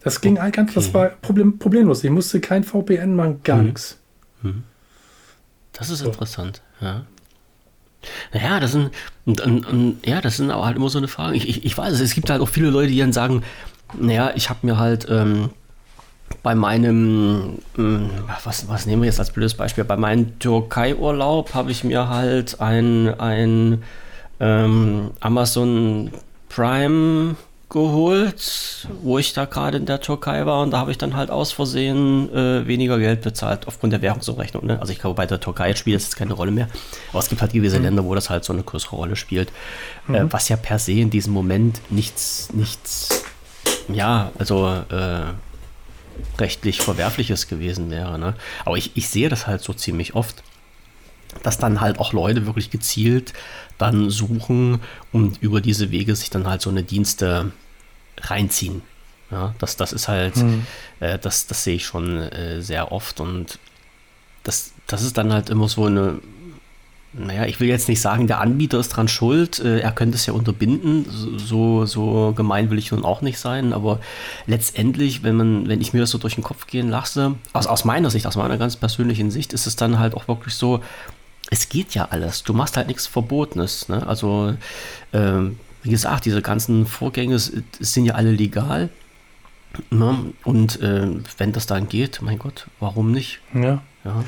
Das 0.00 0.20
ging 0.20 0.36
okay. 0.36 0.50
ganz, 0.50 0.74
das 0.74 0.92
war 0.92 1.10
problem, 1.10 1.60
problemlos. 1.60 2.02
Ich 2.02 2.10
musste 2.10 2.40
kein 2.40 2.64
VPN 2.64 3.14
machen, 3.14 3.40
gar 3.44 3.58
hm. 3.58 3.66
nichts. 3.66 3.98
Hm. 4.42 4.64
Das 5.72 5.90
ist 5.90 6.00
so. 6.00 6.06
interessant, 6.06 6.60
ja. 6.80 7.06
Naja, 8.32 8.60
das 8.60 8.72
sind, 8.72 8.90
und, 9.26 9.40
und, 9.40 9.66
und, 9.66 10.06
ja, 10.06 10.20
das 10.20 10.36
sind 10.36 10.50
aber 10.50 10.66
halt 10.66 10.76
immer 10.76 10.88
so 10.88 10.98
eine 10.98 11.08
Frage. 11.08 11.36
Ich, 11.36 11.48
ich, 11.48 11.64
ich 11.64 11.76
weiß, 11.76 11.98
es 12.00 12.14
gibt 12.14 12.30
halt 12.30 12.40
auch 12.40 12.48
viele 12.48 12.70
Leute, 12.70 12.90
die 12.90 12.98
dann 12.98 13.12
sagen, 13.12 13.42
naja, 13.98 14.32
ich 14.34 14.50
habe 14.50 14.60
mir 14.62 14.78
halt 14.78 15.06
ähm, 15.10 15.50
bei 16.42 16.54
meinem, 16.54 17.58
ähm, 17.76 18.10
was, 18.44 18.68
was 18.68 18.86
nehmen 18.86 19.02
wir 19.02 19.06
jetzt 19.06 19.18
als 19.18 19.30
blödes 19.30 19.54
Beispiel, 19.54 19.84
bei 19.84 19.96
meinem 19.96 20.38
Türkei-Urlaub 20.38 21.54
habe 21.54 21.70
ich 21.70 21.84
mir 21.84 22.08
halt 22.08 22.60
ein, 22.60 23.18
ein 23.18 23.82
ähm, 24.40 25.10
Amazon 25.20 26.10
Prime 26.48 27.36
geholt, 27.68 28.88
wo 29.02 29.18
ich 29.18 29.34
da 29.34 29.44
gerade 29.44 29.76
in 29.76 29.84
der 29.84 30.00
Türkei 30.00 30.46
war 30.46 30.62
und 30.62 30.70
da 30.70 30.78
habe 30.78 30.90
ich 30.90 30.96
dann 30.96 31.14
halt 31.14 31.30
aus 31.30 31.52
Versehen 31.52 32.34
äh, 32.34 32.66
weniger 32.66 32.98
Geld 32.98 33.20
bezahlt 33.20 33.66
aufgrund 33.66 33.92
der 33.92 34.00
Währungsumrechnung. 34.00 34.64
Ne? 34.64 34.80
Also 34.80 34.92
ich 34.92 34.98
glaube, 34.98 35.16
bei 35.16 35.26
der 35.26 35.38
Türkei 35.38 35.74
spielt 35.74 35.96
das 35.96 36.04
jetzt 36.04 36.16
keine 36.16 36.32
Rolle 36.32 36.50
mehr, 36.50 36.68
aber 37.10 37.18
es 37.18 37.28
gibt 37.28 37.42
halt 37.42 37.52
gewisse 37.52 37.78
mhm. 37.78 37.84
Länder, 37.84 38.04
wo 38.04 38.14
das 38.14 38.30
halt 38.30 38.44
so 38.44 38.54
eine 38.54 38.62
größere 38.62 38.96
Rolle 38.96 39.16
spielt, 39.16 39.50
äh, 40.08 40.12
mhm. 40.12 40.14
äh, 40.14 40.32
was 40.32 40.48
ja 40.48 40.56
per 40.56 40.78
se 40.78 40.92
in 40.92 41.10
diesem 41.10 41.34
Moment 41.34 41.80
nichts, 41.90 42.48
nichts, 42.54 43.24
ja, 43.92 44.32
also 44.38 44.66
äh, 44.88 45.20
rechtlich 46.38 46.80
verwerfliches 46.80 47.48
gewesen 47.48 47.90
wäre. 47.90 48.18
Ne? 48.18 48.34
Aber 48.64 48.78
ich, 48.78 48.96
ich 48.96 49.08
sehe 49.08 49.28
das 49.28 49.46
halt 49.46 49.60
so 49.60 49.74
ziemlich 49.74 50.14
oft 50.14 50.42
dass 51.42 51.58
dann 51.58 51.80
halt 51.80 51.98
auch 51.98 52.12
Leute 52.12 52.46
wirklich 52.46 52.70
gezielt 52.70 53.32
dann 53.78 54.10
suchen 54.10 54.80
und 55.12 55.40
über 55.42 55.60
diese 55.60 55.90
Wege 55.90 56.14
sich 56.16 56.30
dann 56.30 56.46
halt 56.46 56.62
so 56.62 56.70
eine 56.70 56.82
Dienste 56.82 57.52
reinziehen. 58.20 58.82
Ja, 59.30 59.54
das, 59.58 59.76
das 59.76 59.92
ist 59.92 60.08
halt, 60.08 60.36
mhm. 60.36 60.66
äh, 61.00 61.18
das, 61.18 61.46
das 61.46 61.64
sehe 61.64 61.76
ich 61.76 61.84
schon 61.84 62.18
äh, 62.18 62.62
sehr 62.62 62.92
oft 62.92 63.20
und 63.20 63.58
das, 64.42 64.72
das 64.86 65.02
ist 65.02 65.18
dann 65.18 65.32
halt 65.32 65.50
immer 65.50 65.68
so 65.68 65.84
eine, 65.84 66.20
naja, 67.12 67.44
ich 67.44 67.60
will 67.60 67.68
jetzt 67.68 67.88
nicht 67.88 68.00
sagen, 68.00 68.26
der 68.26 68.40
Anbieter 68.40 68.78
ist 68.78 68.90
dran 68.90 69.08
schuld, 69.08 69.58
äh, 69.58 69.80
er 69.80 69.92
könnte 69.92 70.16
es 70.16 70.24
ja 70.24 70.32
unterbinden, 70.32 71.06
so, 71.38 71.84
so 71.84 72.32
gemein 72.34 72.70
will 72.70 72.78
ich 72.78 72.90
nun 72.90 73.04
auch 73.04 73.20
nicht 73.20 73.38
sein, 73.38 73.74
aber 73.74 74.00
letztendlich, 74.46 75.22
wenn 75.22 75.36
man, 75.36 75.68
wenn 75.68 75.82
ich 75.82 75.92
mir 75.92 76.00
das 76.00 76.10
so 76.10 76.18
durch 76.18 76.36
den 76.36 76.44
Kopf 76.44 76.66
gehen 76.66 76.88
lasse, 76.88 77.34
aus, 77.52 77.66
aus 77.66 77.84
meiner 77.84 78.08
Sicht, 78.08 78.26
aus 78.26 78.36
meiner 78.36 78.56
ganz 78.56 78.76
persönlichen 78.76 79.30
Sicht, 79.30 79.52
ist 79.52 79.66
es 79.66 79.76
dann 79.76 79.98
halt 79.98 80.14
auch 80.14 80.28
wirklich 80.28 80.54
so, 80.54 80.80
es 81.50 81.68
geht 81.68 81.94
ja 81.94 82.08
alles. 82.10 82.42
Du 82.42 82.52
machst 82.52 82.76
halt 82.76 82.88
nichts 82.88 83.06
Verbotenes. 83.06 83.88
Ne? 83.88 84.06
Also, 84.06 84.54
ähm, 85.12 85.58
wie 85.82 85.90
gesagt, 85.90 86.24
diese 86.24 86.42
ganzen 86.42 86.86
Vorgänge 86.86 87.38
sind 87.38 88.04
ja 88.04 88.14
alle 88.14 88.32
legal. 88.32 88.90
Ne? 89.90 90.32
Und 90.44 90.80
äh, 90.80 91.08
wenn 91.36 91.52
das 91.52 91.66
dann 91.66 91.88
geht, 91.88 92.20
mein 92.22 92.38
Gott, 92.38 92.66
warum 92.80 93.12
nicht? 93.12 93.40
Ja. 93.54 93.82
Ja, 94.04 94.24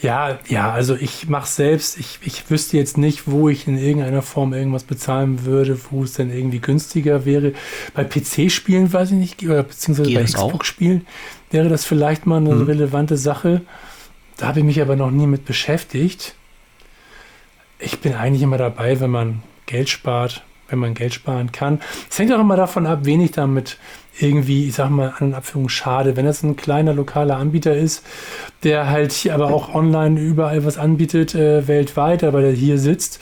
ja, 0.00 0.38
ja 0.48 0.72
also 0.72 0.96
ich 0.96 1.28
mache 1.28 1.46
selbst. 1.46 1.98
Ich, 1.98 2.18
ich 2.22 2.50
wüsste 2.50 2.76
jetzt 2.76 2.98
nicht, 2.98 3.30
wo 3.30 3.48
ich 3.48 3.68
in 3.68 3.78
irgendeiner 3.78 4.22
Form 4.22 4.52
irgendwas 4.52 4.84
bezahlen 4.84 5.44
würde, 5.44 5.78
wo 5.90 6.02
es 6.02 6.14
dann 6.14 6.30
irgendwie 6.30 6.60
günstiger 6.60 7.24
wäre. 7.24 7.52
Bei 7.94 8.04
PC-Spielen 8.04 8.92
weiß 8.92 9.12
ich 9.12 9.18
nicht, 9.18 9.44
oder 9.44 9.62
beziehungsweise 9.62 10.08
geht 10.08 10.18
bei 10.18 10.24
Xbox-Spielen 10.24 11.06
wäre 11.50 11.68
das 11.68 11.84
vielleicht 11.84 12.26
mal 12.26 12.38
eine 12.38 12.54
mhm. 12.54 12.62
relevante 12.62 13.16
Sache. 13.16 13.60
Da 14.38 14.48
habe 14.48 14.60
ich 14.60 14.64
mich 14.64 14.80
aber 14.80 14.96
noch 14.96 15.10
nie 15.10 15.26
mit 15.26 15.44
beschäftigt 15.44 16.34
ich 17.82 18.00
bin 18.00 18.14
eigentlich 18.14 18.42
immer 18.42 18.58
dabei, 18.58 19.00
wenn 19.00 19.10
man 19.10 19.42
Geld 19.66 19.88
spart, 19.88 20.42
wenn 20.68 20.78
man 20.78 20.94
Geld 20.94 21.14
sparen 21.14 21.52
kann. 21.52 21.80
Es 22.10 22.18
hängt 22.18 22.32
auch 22.32 22.40
immer 22.40 22.56
davon 22.56 22.86
ab, 22.86 23.00
wen 23.02 23.20
ich 23.20 23.32
damit 23.32 23.78
irgendwie, 24.18 24.68
ich 24.68 24.74
sag 24.74 24.90
mal, 24.90 25.14
an 25.18 25.34
Abführung 25.34 25.68
schade. 25.68 26.16
Wenn 26.16 26.26
das 26.26 26.42
ein 26.42 26.56
kleiner 26.56 26.92
lokaler 26.92 27.36
Anbieter 27.36 27.74
ist, 27.74 28.04
der 28.62 28.90
halt 28.90 29.12
hier 29.12 29.34
aber 29.34 29.46
auch 29.46 29.74
online 29.74 30.20
überall 30.20 30.64
was 30.64 30.78
anbietet, 30.78 31.34
äh, 31.34 31.66
weltweit, 31.66 32.22
aber 32.24 32.42
der 32.42 32.52
hier 32.52 32.78
sitzt 32.78 33.20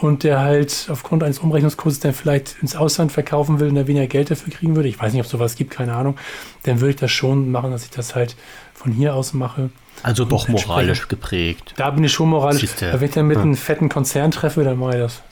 und 0.00 0.22
der 0.22 0.40
halt 0.40 0.88
aufgrund 0.90 1.24
eines 1.24 1.40
Umrechnungskurses 1.40 2.00
dann 2.00 2.14
vielleicht 2.14 2.56
ins 2.62 2.76
Ausland 2.76 3.10
verkaufen 3.10 3.58
will 3.58 3.68
und 3.68 3.74
der 3.74 3.88
weniger 3.88 4.06
Geld 4.06 4.30
dafür 4.30 4.52
kriegen 4.52 4.76
würde, 4.76 4.88
ich 4.88 5.00
weiß 5.00 5.12
nicht, 5.12 5.20
ob 5.20 5.26
es 5.26 5.32
sowas 5.32 5.56
gibt, 5.56 5.72
keine 5.72 5.94
Ahnung, 5.94 6.16
dann 6.62 6.80
würde 6.80 6.90
ich 6.90 6.96
das 6.96 7.10
schon 7.10 7.50
machen, 7.50 7.72
dass 7.72 7.84
ich 7.84 7.90
das 7.90 8.14
halt 8.14 8.36
von 8.74 8.92
hier 8.92 9.14
aus 9.14 9.34
mache. 9.34 9.70
Also 10.02 10.24
doch 10.24 10.48
moralisch 10.48 11.08
geprägt. 11.08 11.74
Da 11.76 11.90
bin 11.90 12.04
ich 12.04 12.12
schon 12.12 12.28
moralisch. 12.28 12.66
Wenn 12.80 13.02
ich 13.02 13.10
dann 13.12 13.26
mit 13.26 13.36
ja. 13.36 13.42
einem 13.42 13.56
fetten 13.56 13.88
Konzern 13.88 14.30
treffe, 14.30 14.64
dann 14.64 14.78
mache 14.78 14.92
ich 14.92 14.98
das. 14.98 15.22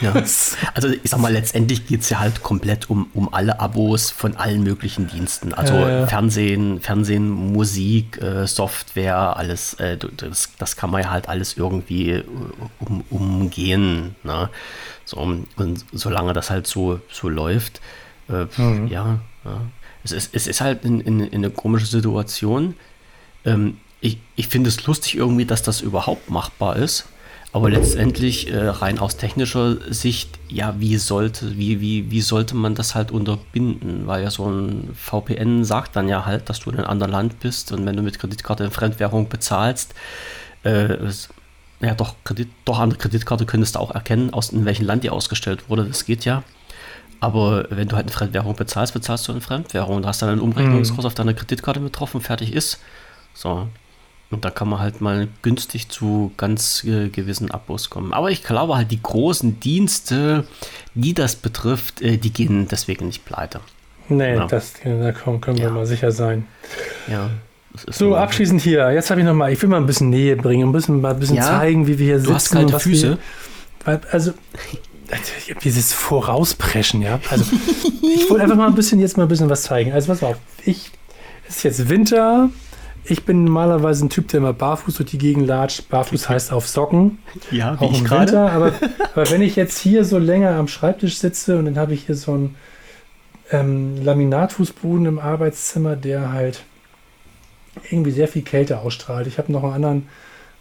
Ja. 0.00 0.12
Also 0.74 0.88
ich 0.88 1.10
sag 1.10 1.20
mal, 1.20 1.32
letztendlich 1.32 1.86
geht 1.86 2.00
es 2.00 2.10
ja 2.10 2.18
halt 2.18 2.42
komplett 2.42 2.90
um, 2.90 3.08
um 3.14 3.32
alle 3.32 3.60
Abos 3.60 4.10
von 4.10 4.36
allen 4.36 4.62
möglichen 4.62 5.06
Diensten. 5.06 5.54
Also 5.54 5.74
äh, 5.74 6.06
Fernsehen, 6.06 6.80
Fernsehen, 6.80 7.30
Musik, 7.30 8.20
äh, 8.20 8.46
Software, 8.46 9.36
alles, 9.36 9.74
äh, 9.74 9.96
das, 9.96 10.50
das 10.58 10.76
kann 10.76 10.90
man 10.90 11.02
ja 11.02 11.10
halt 11.10 11.28
alles 11.28 11.56
irgendwie 11.56 12.10
äh, 12.10 12.24
um, 12.80 13.04
umgehen. 13.10 14.16
Ne? 14.24 14.50
So, 15.04 15.18
und 15.18 15.46
solange 15.92 16.32
das 16.32 16.50
halt 16.50 16.66
so, 16.66 17.00
so 17.10 17.28
läuft, 17.28 17.80
äh, 18.28 18.46
mhm. 18.60 18.88
ja, 18.88 19.18
ja. 19.44 19.60
Es, 20.02 20.12
ist, 20.12 20.34
es 20.34 20.46
ist 20.46 20.60
halt 20.60 20.84
in, 20.84 21.00
in, 21.00 21.20
in 21.20 21.44
eine 21.44 21.50
komische 21.50 21.86
Situation. 21.86 22.74
Ähm, 23.46 23.78
ich, 24.04 24.18
ich 24.36 24.48
finde 24.48 24.68
es 24.68 24.86
lustig 24.86 25.16
irgendwie, 25.16 25.46
dass 25.46 25.62
das 25.62 25.80
überhaupt 25.80 26.30
machbar 26.30 26.76
ist. 26.76 27.06
Aber 27.52 27.70
letztendlich, 27.70 28.52
äh, 28.52 28.68
rein 28.68 28.98
aus 28.98 29.16
technischer 29.16 29.76
Sicht, 29.90 30.40
ja, 30.48 30.74
wie 30.78 30.98
sollte, 30.98 31.56
wie, 31.56 31.80
wie, 31.80 32.10
wie 32.10 32.20
sollte 32.20 32.54
man 32.56 32.74
das 32.74 32.94
halt 32.94 33.12
unterbinden? 33.12 34.06
Weil 34.06 34.24
ja 34.24 34.30
so 34.30 34.50
ein 34.50 34.90
VPN 34.94 35.64
sagt 35.64 35.96
dann 35.96 36.08
ja 36.08 36.26
halt, 36.26 36.50
dass 36.50 36.60
du 36.60 36.70
in 36.70 36.76
einem 36.76 36.88
anderen 36.88 37.12
Land 37.12 37.40
bist 37.40 37.72
und 37.72 37.86
wenn 37.86 37.96
du 37.96 38.02
mit 38.02 38.18
Kreditkarte 38.18 38.64
in 38.64 38.72
Fremdwährung 38.72 39.28
bezahlst, 39.28 39.94
äh, 40.64 40.96
ja 41.80 41.94
doch, 41.94 42.16
Kredit, 42.24 42.48
doch 42.64 42.80
an 42.80 42.90
der 42.90 42.98
Kreditkarte 42.98 43.46
könntest 43.46 43.76
du 43.76 43.78
auch 43.78 43.92
erkennen, 43.92 44.34
aus 44.34 44.50
in 44.50 44.64
welchem 44.64 44.86
Land 44.86 45.04
die 45.04 45.10
ausgestellt 45.10 45.70
wurde. 45.70 45.84
Das 45.84 46.04
geht 46.04 46.24
ja. 46.24 46.42
Aber 47.20 47.66
wenn 47.70 47.88
du 47.88 47.96
halt 47.96 48.06
in 48.06 48.12
Fremdwährung 48.12 48.56
bezahlst, 48.56 48.92
bezahlst 48.92 49.28
du 49.28 49.32
in 49.32 49.40
Fremdwährung 49.40 49.96
und 49.96 50.06
hast 50.06 50.20
dann 50.20 50.28
einen 50.28 50.40
Umrechnungskurs 50.40 51.06
auf 51.06 51.14
deiner 51.14 51.32
Kreditkarte 51.32 51.80
mit 51.80 51.98
drauf 51.98 52.14
und 52.14 52.20
fertig 52.20 52.52
ist. 52.52 52.80
So, 53.32 53.68
und 54.30 54.44
da 54.44 54.50
kann 54.50 54.68
man 54.68 54.80
halt 54.80 55.00
mal 55.00 55.28
günstig 55.42 55.88
zu 55.88 56.32
ganz 56.36 56.84
äh, 56.84 57.08
gewissen 57.08 57.50
Abos 57.50 57.90
kommen. 57.90 58.12
Aber 58.12 58.30
ich 58.30 58.42
glaube 58.42 58.76
halt, 58.76 58.90
die 58.90 59.02
großen 59.02 59.60
Dienste, 59.60 60.44
die 60.94 61.14
das 61.14 61.36
betrifft, 61.36 62.02
äh, 62.02 62.16
die 62.16 62.32
gehen 62.32 62.66
deswegen 62.68 63.06
nicht 63.06 63.24
pleite. 63.24 63.60
Nee, 64.08 64.34
ja. 64.34 64.46
das, 64.46 64.74
da 64.84 65.12
können, 65.12 65.40
können 65.40 65.56
ja. 65.56 65.64
wir 65.64 65.70
mal 65.70 65.86
sicher 65.86 66.10
sein. 66.12 66.46
Ja. 67.06 67.30
So, 67.86 68.14
abschließend 68.14 68.60
hier. 68.60 68.92
Jetzt 68.92 69.10
habe 69.10 69.20
ich 69.20 69.26
noch 69.26 69.34
mal, 69.34 69.52
ich 69.52 69.60
will 69.60 69.68
mal 69.68 69.78
ein 69.78 69.86
bisschen 69.86 70.10
Nähe 70.10 70.36
bringen, 70.36 70.68
ein 70.68 70.72
bisschen, 70.72 71.00
mal 71.00 71.14
ein 71.14 71.18
bisschen 71.18 71.36
ja, 71.36 71.42
zeigen, 71.42 71.86
wie 71.86 71.98
wir 71.98 72.06
hier 72.06 72.14
du 72.16 72.20
sitzen. 72.20 72.30
Du 72.30 72.34
hast 72.34 72.50
kalte 72.50 72.78
Füße. 72.78 73.18
Wir, 73.84 74.00
also, 74.12 74.32
dieses 75.62 75.92
Vorauspreschen, 75.92 77.02
ja. 77.02 77.20
Also, 77.30 77.44
ich 78.02 78.30
wollte 78.30 78.44
einfach 78.44 78.56
mal 78.56 78.68
ein 78.68 78.74
bisschen, 78.74 79.00
jetzt 79.00 79.16
mal 79.16 79.24
ein 79.24 79.28
bisschen 79.28 79.50
was 79.50 79.62
zeigen. 79.62 79.92
Also, 79.92 80.12
pass 80.12 80.22
auf. 80.22 80.36
Ich, 80.64 80.90
es 81.48 81.56
ist 81.56 81.62
jetzt 81.64 81.88
Winter, 81.88 82.50
ich 83.06 83.24
bin 83.24 83.44
normalerweise 83.44 84.06
ein 84.06 84.10
Typ, 84.10 84.28
der 84.28 84.38
immer 84.38 84.52
barfuß 84.52 84.94
durch 84.94 85.10
die 85.10 85.18
Gegend 85.18 85.46
latscht. 85.46 85.88
Barfuß 85.88 86.28
heißt 86.28 86.52
auf 86.52 86.66
Socken. 86.66 87.18
Ja, 87.50 87.76
auch 87.78 87.92
ich 87.92 88.04
gerade. 88.04 88.50
Aber, 88.50 88.72
aber 89.14 89.30
wenn 89.30 89.42
ich 89.42 89.56
jetzt 89.56 89.78
hier 89.78 90.04
so 90.04 90.18
länger 90.18 90.52
am 90.52 90.68
Schreibtisch 90.68 91.18
sitze 91.18 91.58
und 91.58 91.66
dann 91.66 91.76
habe 91.76 91.94
ich 91.94 92.06
hier 92.06 92.14
so 92.14 92.32
einen 92.32 92.56
ähm, 93.50 94.02
Laminatfußboden 94.02 95.06
im 95.06 95.18
Arbeitszimmer, 95.18 95.96
der 95.96 96.32
halt 96.32 96.62
irgendwie 97.90 98.10
sehr 98.10 98.28
viel 98.28 98.42
Kälte 98.42 98.78
ausstrahlt. 98.78 99.26
Ich 99.26 99.38
habe 99.38 99.52
noch 99.52 99.64
einen 99.64 99.74
anderen 99.74 100.08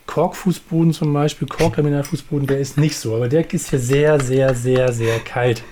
Korkfußboden 0.06 0.91
zum 0.91 1.14
Beispiel, 1.14 1.48
Korklaminatfußboden, 1.48 2.48
der 2.48 2.60
ist 2.60 2.78
nicht 2.78 2.98
so, 2.98 3.15
aber 3.15 3.30
der 3.30 3.52
ist 3.53 3.70
hier 3.70 3.80
sehr, 3.80 4.20
sehr, 4.20 4.53
sehr, 4.53 4.91
sehr 4.91 5.20
kalt. 5.20 5.64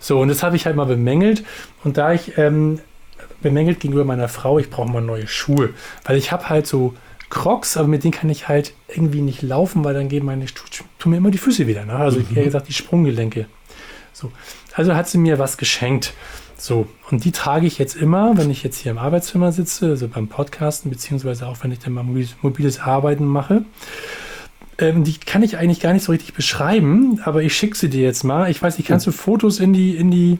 So, 0.00 0.18
und 0.18 0.28
das 0.28 0.42
habe 0.42 0.56
ich 0.56 0.64
halt 0.64 0.76
mal 0.76 0.86
bemängelt. 0.86 1.44
Und 1.84 1.98
da 1.98 2.12
ich 2.12 2.38
ähm, 2.38 2.80
bemängelt 3.42 3.80
gegenüber 3.80 4.04
meiner 4.04 4.28
Frau, 4.28 4.58
ich 4.58 4.70
brauche 4.70 4.90
mal 4.90 5.02
neue 5.02 5.26
Schuhe. 5.26 5.70
Weil 6.04 6.16
ich 6.16 6.32
habe 6.32 6.48
halt 6.48 6.66
so 6.66 6.94
Crocs, 7.30 7.76
aber 7.76 7.88
mit 7.88 8.04
denen 8.04 8.12
kann 8.12 8.30
ich 8.30 8.48
halt 8.48 8.72
irgendwie 8.88 9.20
nicht 9.20 9.42
laufen, 9.42 9.84
weil 9.84 9.94
dann 9.94 10.08
gehen 10.08 10.24
meine, 10.24 10.46
tun 10.98 11.10
mir 11.10 11.18
immer 11.18 11.30
die 11.30 11.38
Füße 11.38 11.66
wieder. 11.66 11.84
Ne? 11.84 11.94
Also 11.94 12.20
mhm. 12.20 12.36
eher 12.36 12.44
gesagt 12.44 12.68
die 12.68 12.72
Sprunggelenke. 12.72 13.46
So. 14.12 14.32
Also 14.74 14.94
hat 14.94 15.08
sie 15.08 15.18
mir 15.18 15.38
was 15.38 15.56
geschenkt. 15.56 16.14
So, 16.58 16.88
und 17.10 17.24
die 17.24 17.32
trage 17.32 17.66
ich 17.66 17.78
jetzt 17.78 17.96
immer, 17.96 18.36
wenn 18.36 18.50
ich 18.50 18.62
jetzt 18.62 18.78
hier 18.78 18.92
im 18.92 18.98
Arbeitszimmer 18.98 19.52
sitze, 19.52 19.90
also 19.90 20.08
beim 20.08 20.28
Podcasten, 20.28 20.90
beziehungsweise 20.90 21.46
auch 21.46 21.58
wenn 21.62 21.70
ich 21.70 21.80
dann 21.80 21.92
mal 21.92 22.02
mobiles, 22.02 22.34
mobiles 22.40 22.80
Arbeiten 22.80 23.26
mache. 23.26 23.64
Ähm, 24.78 25.04
die 25.04 25.18
kann 25.18 25.42
ich 25.42 25.58
eigentlich 25.58 25.80
gar 25.80 25.92
nicht 25.92 26.04
so 26.04 26.12
richtig 26.12 26.34
beschreiben, 26.34 27.20
aber 27.24 27.42
ich 27.42 27.56
schicke 27.56 27.76
sie 27.76 27.90
dir 27.90 28.02
jetzt 28.02 28.24
mal. 28.24 28.50
Ich 28.50 28.60
weiß 28.60 28.78
nicht, 28.78 28.86
kannst 28.86 29.06
du 29.06 29.12
Fotos 29.12 29.60
in 29.60 29.72
die, 29.72 29.96
in 29.96 30.10
die, 30.10 30.38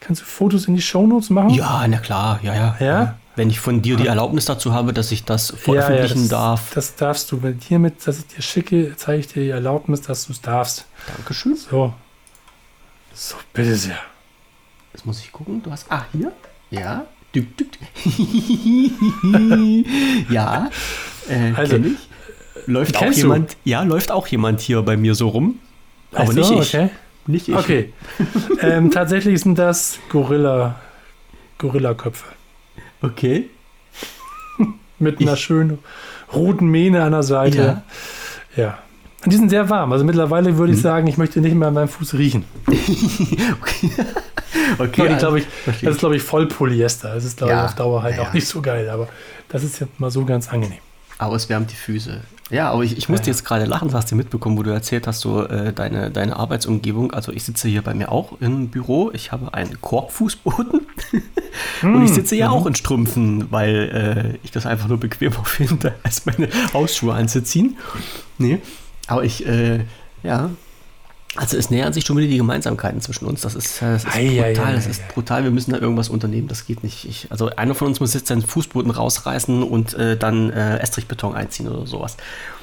Kannst 0.00 0.22
du 0.22 0.26
Fotos 0.26 0.66
in 0.66 0.76
die 0.76 0.82
Shownotes 0.82 1.30
machen? 1.30 1.50
Ja, 1.50 1.86
na 1.88 1.98
klar, 1.98 2.38
ja, 2.42 2.54
ja. 2.54 2.76
Ja? 2.80 3.18
Wenn 3.34 3.50
ich 3.50 3.60
von 3.60 3.82
dir 3.82 3.96
die 3.96 4.06
Erlaubnis 4.06 4.46
dazu 4.46 4.72
habe, 4.72 4.94
dass 4.94 5.12
ich 5.12 5.24
das 5.24 5.50
veröffentlichen 5.50 6.16
ja, 6.16 6.22
das, 6.22 6.28
darf. 6.28 6.74
Das 6.74 6.96
darfst 6.96 7.30
du. 7.30 7.42
Wenn 7.42 7.58
hiermit, 7.58 8.06
dass 8.06 8.18
ich 8.18 8.26
dir 8.28 8.40
schicke, 8.40 8.94
zeige 8.96 9.20
ich 9.20 9.26
dir 9.26 9.42
die 9.42 9.50
Erlaubnis, 9.50 10.00
dass 10.00 10.26
du 10.26 10.32
es 10.32 10.40
darfst. 10.40 10.86
Dankeschön. 11.06 11.54
So. 11.54 11.92
So, 13.12 13.36
bitte 13.52 13.76
sehr. 13.76 13.98
Jetzt 14.94 15.04
muss 15.04 15.20
ich 15.20 15.30
gucken. 15.32 15.62
Du 15.62 15.70
hast. 15.70 15.84
Ah, 15.90 16.06
hier? 16.12 16.32
Ja. 16.70 17.04
Dück, 17.34 17.58
dück. 17.58 17.68
ja. 20.30 20.70
Äh, 21.28 21.52
also, 21.54 21.76
ich. 21.76 22.08
Läuft 22.66 22.96
auch 22.96 23.12
jemand. 23.12 23.52
Du? 23.52 23.56
Ja, 23.64 23.82
läuft 23.82 24.10
auch 24.10 24.26
jemand 24.28 24.60
hier 24.60 24.80
bei 24.80 24.96
mir 24.96 25.14
so 25.14 25.28
rum. 25.28 25.60
Aber 26.12 26.32
so, 26.32 26.40
nicht 26.40 26.50
ich. 26.50 26.74
Okay. 26.74 26.90
Nicht 27.26 27.48
ich. 27.48 27.54
Okay. 27.54 27.92
ähm, 28.60 28.90
tatsächlich 28.90 29.40
sind 29.40 29.58
das 29.58 29.98
Gorilla, 30.08 30.76
Gorillaköpfe. 31.58 32.26
Okay. 33.02 33.50
Mit 34.98 35.20
einer 35.20 35.36
schönen 35.36 35.78
roten 36.32 36.66
Mähne 36.68 37.02
an 37.02 37.12
der 37.12 37.22
Seite. 37.22 37.82
Ja. 38.56 38.62
ja. 38.62 38.78
Und 39.24 39.32
die 39.32 39.36
sind 39.36 39.48
sehr 39.48 39.68
warm. 39.68 39.92
Also 39.92 40.04
mittlerweile 40.04 40.56
würde 40.56 40.72
ich 40.72 40.78
hm. 40.78 40.82
sagen, 40.82 41.06
ich 41.08 41.18
möchte 41.18 41.40
nicht 41.40 41.54
mehr 41.54 41.68
an 41.68 41.74
meinem 41.74 41.88
Fuß 41.88 42.14
riechen. 42.14 42.44
okay. 43.60 43.90
okay 44.78 45.12
ich 45.12 45.18
glaube, 45.18 45.40
ich, 45.40 45.46
das 45.66 45.82
ist, 45.82 45.98
glaube 45.98 46.16
ich, 46.16 46.22
voll 46.22 46.46
Polyester. 46.46 47.14
Das 47.14 47.24
ist, 47.24 47.36
glaube 47.36 47.52
ja. 47.52 47.64
ich, 47.64 47.70
auf 47.70 47.74
Dauer 47.74 48.02
halt 48.02 48.16
ja, 48.16 48.22
auch 48.22 48.32
nicht 48.32 48.46
so 48.46 48.62
geil. 48.62 48.88
Aber 48.88 49.08
das 49.48 49.64
ist 49.64 49.80
ja 49.80 49.88
mal 49.98 50.10
so 50.10 50.24
ganz 50.24 50.48
angenehm. 50.48 50.78
Aber 51.18 51.34
es 51.34 51.48
wärmt 51.48 51.72
die 51.72 51.76
Füße. 51.76 52.20
Ja, 52.50 52.70
aber 52.70 52.84
ich, 52.84 52.96
ich 52.96 53.08
musste 53.08 53.26
ja, 53.26 53.32
jetzt 53.32 53.44
gerade 53.44 53.64
lachen, 53.64 53.92
hast 53.92 54.10
du 54.12 54.14
mitbekommen, 54.14 54.56
wo 54.56 54.62
du 54.62 54.70
erzählt 54.70 55.08
hast, 55.08 55.20
so 55.20 55.44
äh, 55.44 55.72
deine, 55.72 56.10
deine 56.12 56.36
Arbeitsumgebung. 56.36 57.12
Also 57.12 57.32
ich 57.32 57.42
sitze 57.42 57.66
hier 57.66 57.82
bei 57.82 57.92
mir 57.92 58.12
auch 58.12 58.40
im 58.40 58.68
Büro. 58.68 59.10
Ich 59.12 59.32
habe 59.32 59.52
einen 59.52 59.80
Korbfußboden 59.80 60.86
und 61.82 62.04
ich 62.04 62.12
sitze 62.12 62.36
ja 62.36 62.48
mhm. 62.48 62.54
auch 62.54 62.66
in 62.66 62.76
Strümpfen, 62.76 63.50
weil 63.50 64.36
äh, 64.38 64.38
ich 64.44 64.52
das 64.52 64.64
einfach 64.64 64.86
nur 64.86 64.98
bequemer 64.98 65.32
finde, 65.44 65.94
als 66.04 66.24
meine 66.24 66.48
Hausschuhe 66.72 67.14
anzuziehen. 67.14 67.76
Nee, 68.38 68.60
aber 69.08 69.24
ich, 69.24 69.44
äh, 69.46 69.80
ja, 70.22 70.50
also 71.36 71.56
es 71.56 71.70
nähern 71.70 71.92
sich 71.92 72.04
schon 72.04 72.16
wieder 72.16 72.28
die 72.28 72.36
Gemeinsamkeiten 72.36 73.00
zwischen 73.00 73.26
uns. 73.26 73.42
Das 73.42 73.54
ist, 73.54 73.80
das 73.82 74.04
ist 74.04 74.14
ei, 74.14 74.28
brutal. 74.28 74.44
Ei, 74.44 74.68
ei, 74.68 74.72
das 74.74 74.86
ist 74.86 75.08
brutal. 75.08 75.44
Wir 75.44 75.50
müssen 75.50 75.72
da 75.72 75.78
irgendwas 75.78 76.08
unternehmen. 76.08 76.48
Das 76.48 76.66
geht 76.66 76.82
nicht. 76.82 77.04
Ich, 77.04 77.28
also 77.30 77.54
einer 77.56 77.74
von 77.74 77.88
uns 77.88 78.00
muss 78.00 78.14
jetzt 78.14 78.28
seinen 78.28 78.42
Fußboden 78.42 78.90
rausreißen 78.90 79.62
und 79.62 79.94
äh, 79.94 80.16
dann 80.16 80.50
äh, 80.50 80.78
Estrichbeton 80.78 81.34
einziehen 81.34 81.68
oder 81.68 81.86
sowas. 81.86 82.16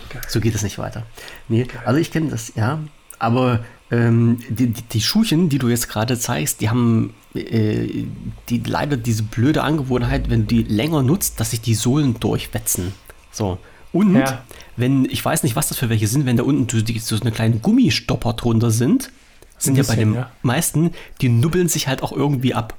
Geil. 0.10 0.22
So 0.28 0.40
geht 0.40 0.56
es 0.56 0.64
nicht 0.64 0.78
weiter. 0.78 1.04
Nee, 1.48 1.64
Geil. 1.64 1.82
also 1.86 2.00
ich 2.00 2.12
kenne 2.12 2.30
das, 2.30 2.54
ja. 2.56 2.80
Aber 3.20 3.64
ähm, 3.92 4.40
die, 4.50 4.68
die, 4.68 4.82
die, 4.82 5.02
Schuhchen, 5.02 5.50
die 5.50 5.60
du 5.60 5.70
jetzt 5.70 5.88
gerade 5.88 6.18
zeigst, 6.18 6.62
die 6.62 6.70
haben 6.70 7.14
äh, 7.36 8.06
die 8.50 8.64
leider 8.66 8.98
diese 8.98 9.24
blöde 9.24 9.64
Angewohnheit, 9.64 10.30
wenn 10.30 10.48
du 10.48 10.56
die 10.56 10.64
länger 10.64 11.04
nutzt, 11.04 11.40
dass 11.40 11.52
sich 11.52 11.62
die 11.62 11.76
Sohlen 11.76 12.20
durchwetzen. 12.20 12.94
So. 13.32 13.58
Und 13.94 14.16
ja. 14.16 14.44
wenn, 14.76 15.06
ich 15.06 15.24
weiß 15.24 15.44
nicht, 15.44 15.56
was 15.56 15.70
das 15.70 15.78
für 15.78 15.90
welche 15.90 16.08
sind, 16.08 16.26
wenn 16.26 16.36
da 16.36 16.44
unten 16.44 16.68
so, 16.68 16.84
so 16.98 17.22
eine 17.22 17.32
kleine 17.32 17.58
Gummistopper 17.58 18.34
drunter 18.34 18.72
sind, 18.72 19.12
sind 19.60 19.78
ja 19.78 19.84
bei 19.84 19.96
den 19.96 20.16
ja. 20.16 20.32
meisten, 20.42 20.92
die 21.22 21.30
nubbeln 21.30 21.70
sich 21.70 21.88
halt 21.88 22.04
auch 22.04 22.12
irgendwie 22.12 22.54
ab. 22.54 22.76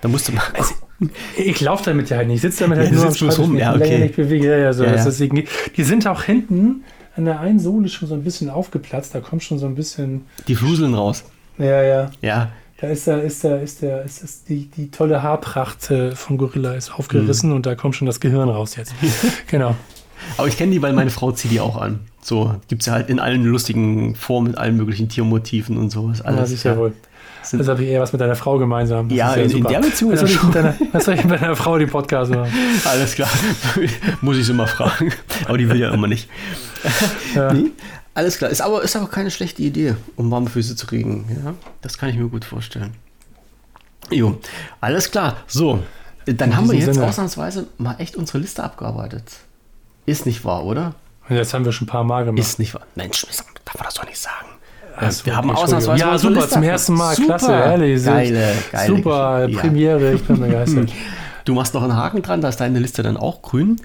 Da 0.00 0.08
musst 0.08 0.28
du 0.28 0.32
mal. 0.32 0.42
Also, 0.52 0.74
ich 1.36 1.60
laufe 1.60 1.84
damit 1.84 2.10
ja 2.10 2.18
halt 2.18 2.28
nicht. 2.28 2.36
Ich 2.36 2.42
sitze 2.42 2.64
damit 2.64 2.78
halt 2.78 2.90
ja, 2.90 2.94
nur 2.94 3.06
am 3.06 3.14
Schreibtisch, 3.14 3.38
rum. 3.38 3.56
Ja, 3.56 3.74
okay. 3.74 3.98
nicht 4.00 4.16
bewege. 4.16 4.48
Ja, 4.48 4.58
ja, 4.58 4.72
so, 4.72 4.84
ja, 4.84 4.96
ja. 4.96 5.42
die 5.76 5.82
sind 5.82 6.06
auch 6.06 6.22
hinten 6.22 6.84
an 7.16 7.24
der 7.24 7.40
einen 7.40 7.58
Sohle 7.58 7.88
schon 7.88 8.08
so 8.08 8.14
ein 8.14 8.24
bisschen 8.24 8.50
aufgeplatzt. 8.50 9.14
Da 9.14 9.20
kommt 9.20 9.42
schon 9.42 9.58
so 9.58 9.66
ein 9.66 9.74
bisschen. 9.74 10.26
Die 10.46 10.56
Fluseln 10.56 10.94
raus. 10.94 11.24
Ja, 11.58 11.82
ja. 11.82 12.10
Ja. 12.20 12.52
Da 12.80 12.88
ist 12.88 13.06
da, 13.06 13.18
ist 13.18 13.44
da, 13.44 13.56
ist 13.56 13.82
der, 13.82 14.02
ist 14.02 14.22
das 14.22 14.44
die, 14.44 14.66
die 14.66 14.90
tolle 14.90 15.22
Haarpracht 15.22 15.90
äh, 15.90 16.10
von 16.10 16.36
Gorilla 16.36 16.74
ist 16.74 16.92
aufgerissen 16.92 17.50
mhm. 17.50 17.56
und 17.56 17.66
da 17.66 17.76
kommt 17.76 17.94
schon 17.94 18.06
das 18.06 18.20
Gehirn 18.20 18.48
raus 18.48 18.76
jetzt. 18.76 18.92
genau. 19.46 19.76
Aber 20.36 20.48
ich 20.48 20.56
kenne 20.56 20.72
die, 20.72 20.82
weil 20.82 20.92
meine 20.92 21.10
Frau 21.10 21.32
zieht 21.32 21.50
die 21.50 21.60
auch 21.60 21.76
an. 21.76 22.00
So 22.22 22.54
gibt 22.68 22.82
es 22.82 22.86
ja 22.86 22.94
halt 22.94 23.10
in 23.10 23.20
allen 23.20 23.44
lustigen 23.44 24.14
Formen, 24.14 24.48
mit 24.48 24.58
allen 24.58 24.76
möglichen 24.76 25.08
Tiermotiven 25.08 25.76
und 25.76 25.90
sowas. 25.90 26.22
Alles, 26.22 26.40
ja, 26.40 26.46
sicher 26.46 26.72
ja. 26.72 26.78
wohl. 26.78 26.92
Sind 27.42 27.58
das 27.58 27.68
habe 27.68 27.82
ich 27.84 27.90
eher 27.90 28.00
was 28.00 28.12
mit 28.12 28.20
deiner 28.20 28.36
Frau 28.36 28.58
gemeinsam. 28.58 29.08
Das 29.08 29.18
ja, 29.18 29.36
ja 29.36 29.42
in, 29.42 29.50
in, 29.50 29.64
der 29.64 29.80
Beziehung 29.80 30.12
was 30.12 30.20
soll, 30.20 30.30
ich 30.30 30.42
mit 30.42 30.54
deiner, 30.54 30.74
was 30.92 31.04
soll 31.04 31.14
ich 31.14 31.24
mit 31.24 31.40
deiner 31.40 31.54
Frau 31.54 31.76
die 31.76 31.86
Podcast 31.86 32.30
machen? 32.30 32.50
Alles 32.84 33.14
klar. 33.14 33.28
Muss 34.22 34.38
ich 34.38 34.46
sie 34.46 34.54
mal 34.54 34.66
fragen. 34.66 35.12
Aber 35.46 35.58
die 35.58 35.68
will 35.68 35.78
ja 35.78 35.92
immer 35.92 36.06
nicht. 36.06 36.28
Ja. 37.34 37.52
Nee? 37.52 37.70
Alles 38.14 38.38
klar. 38.38 38.50
Ist 38.50 38.60
aber, 38.60 38.82
ist 38.82 38.94
aber 38.94 39.08
keine 39.08 39.30
schlechte 39.30 39.60
Idee, 39.62 39.96
um 40.16 40.30
warme 40.30 40.48
Füße 40.48 40.76
zu 40.76 40.86
kriegen. 40.86 41.26
Ja? 41.44 41.54
Das 41.82 41.98
kann 41.98 42.08
ich 42.08 42.16
mir 42.16 42.28
gut 42.28 42.44
vorstellen. 42.44 42.92
Jo, 44.10 44.38
alles 44.80 45.10
klar. 45.10 45.38
So, 45.46 45.82
dann 46.26 46.56
haben 46.56 46.70
wir 46.70 46.78
jetzt 46.78 46.94
Sinne. 46.94 47.06
ausnahmsweise 47.06 47.66
mal 47.78 47.96
echt 47.98 48.16
unsere 48.16 48.38
Liste 48.38 48.62
abgearbeitet. 48.62 49.24
Ist 50.06 50.26
nicht 50.26 50.44
wahr, 50.44 50.64
oder? 50.64 50.94
Jetzt 51.28 51.54
haben 51.54 51.64
wir 51.64 51.72
schon 51.72 51.86
ein 51.86 51.90
paar 51.90 52.04
Mal 52.04 52.24
gemacht. 52.24 52.38
Ist 52.38 52.58
nicht 52.58 52.74
wahr. 52.74 52.82
Mensch, 52.94 53.26
darf 53.64 53.74
man 53.76 53.84
das 53.84 53.94
doch 53.94 54.06
nicht 54.06 54.18
sagen. 54.18 54.46
Also, 54.96 55.26
wir 55.26 55.36
haben 55.36 55.50
ausnahmsweise 55.50 56.00
Ja, 56.00 56.18
super, 56.18 56.34
Liste 56.34 56.50
zum 56.50 56.62
ersten 56.62 56.94
Mal. 56.94 57.16
Super. 57.16 57.26
Klasse, 57.26 57.52
ehrlich. 57.52 58.04
Geile, 58.04 58.54
geile 58.70 58.96
Super, 58.96 59.40
Geschichte. 59.46 59.60
Premiere, 59.60 60.12
ich 60.12 60.22
bin 60.22 60.40
begeistert. 60.40 60.92
Du 61.44 61.54
machst 61.54 61.74
noch 61.74 61.82
einen 61.82 61.96
Haken 61.96 62.22
dran, 62.22 62.40
da 62.40 62.48
ist 62.48 62.60
deine 62.60 62.78
Liste 62.78 63.02
dann 63.02 63.16
auch 63.16 63.42
grün. 63.42 63.76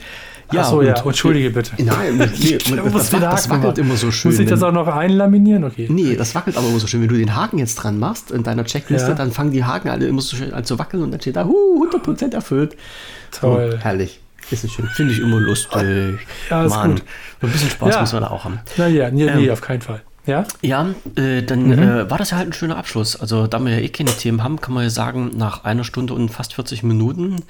Ja, 0.52 0.62
Achso, 0.62 0.82
ja, 0.82 0.96
entschuldige 0.96 1.52
bitte. 1.52 1.72
Nein, 1.78 2.18
nee, 2.18 2.58
das, 2.58 3.10
das, 3.10 3.10
das 3.12 3.50
wackelt 3.50 3.78
immer 3.78 3.96
so 3.96 4.10
schön. 4.10 4.32
Muss 4.32 4.40
ich 4.40 4.50
das 4.50 4.64
auch 4.64 4.72
noch 4.72 4.88
einlaminieren? 4.88 5.64
Okay. 5.64 5.88
Nee, 5.90 6.16
das 6.16 6.34
wackelt 6.34 6.58
aber 6.58 6.68
immer 6.68 6.80
so 6.80 6.88
schön. 6.88 7.02
Wenn 7.02 7.10
du 7.10 7.18
den 7.18 7.36
Haken 7.36 7.60
jetzt 7.60 7.76
dran 7.76 8.00
machst 8.00 8.32
in 8.32 8.42
deiner 8.42 8.64
Checkliste, 8.64 9.10
ja. 9.10 9.14
dann 9.14 9.32
fangen 9.32 9.52
die 9.52 9.64
Haken 9.64 9.90
alle 9.90 10.08
immer 10.08 10.22
so 10.22 10.36
schön 10.36 10.54
an 10.54 10.64
zu 10.64 10.80
wackeln 10.80 11.04
und 11.04 11.12
dann 11.12 11.22
steht 11.22 11.36
da, 11.36 11.46
huh, 11.46 11.86
100% 11.86 12.34
erfüllt. 12.34 12.76
Toll. 13.32 13.76
Oh, 13.76 13.84
herrlich. 13.84 14.20
Ist 14.52 14.64
nicht 14.64 14.76
schön. 14.76 14.88
Finde 14.88 15.14
ich 15.14 15.20
immer 15.20 15.40
lustig. 15.40 16.20
Ja, 16.50 16.64
ist 16.66 16.72
Mann, 16.72 16.92
gut. 16.96 17.04
Ein 17.42 17.52
bisschen 17.52 17.70
Spaß 17.70 17.94
Ja. 17.96 18.02
müssen 18.02 18.14
wir 18.16 18.22
da 18.22 18.28
auch 18.28 18.44
haben. 18.46 18.60
Naja, 18.78 19.10
nee, 19.12 19.26
nee, 19.26 19.46
Ähm. 19.46 19.52
auf 19.52 19.62
keinen 19.62 19.82
Fall. 19.82 20.02
Ja? 20.26 20.46
Ja, 20.62 20.88
äh, 21.16 21.42
dann 21.44 21.72
äh, 21.72 22.10
war 22.10 22.18
das 22.18 22.32
ja 22.32 22.38
halt 22.38 22.50
ein 22.50 22.54
schöner 22.54 22.78
Abschluss. 22.78 23.16
Also, 23.20 23.48
da 23.48 23.60
wir 23.60 23.72
ja 23.74 23.80
eh 23.80 23.90
keine 23.90 24.12
Themen 24.12 24.44
haben, 24.44 24.62
kann 24.62 24.74
man 24.74 24.84
ja 24.84 24.90
sagen, 24.90 25.32
nach 25.36 25.64
einer 25.64 25.84
Stunde 25.84 26.14
und 26.14 26.30
fast 26.30 26.54
40 26.54 26.84
Minuten 26.84 27.44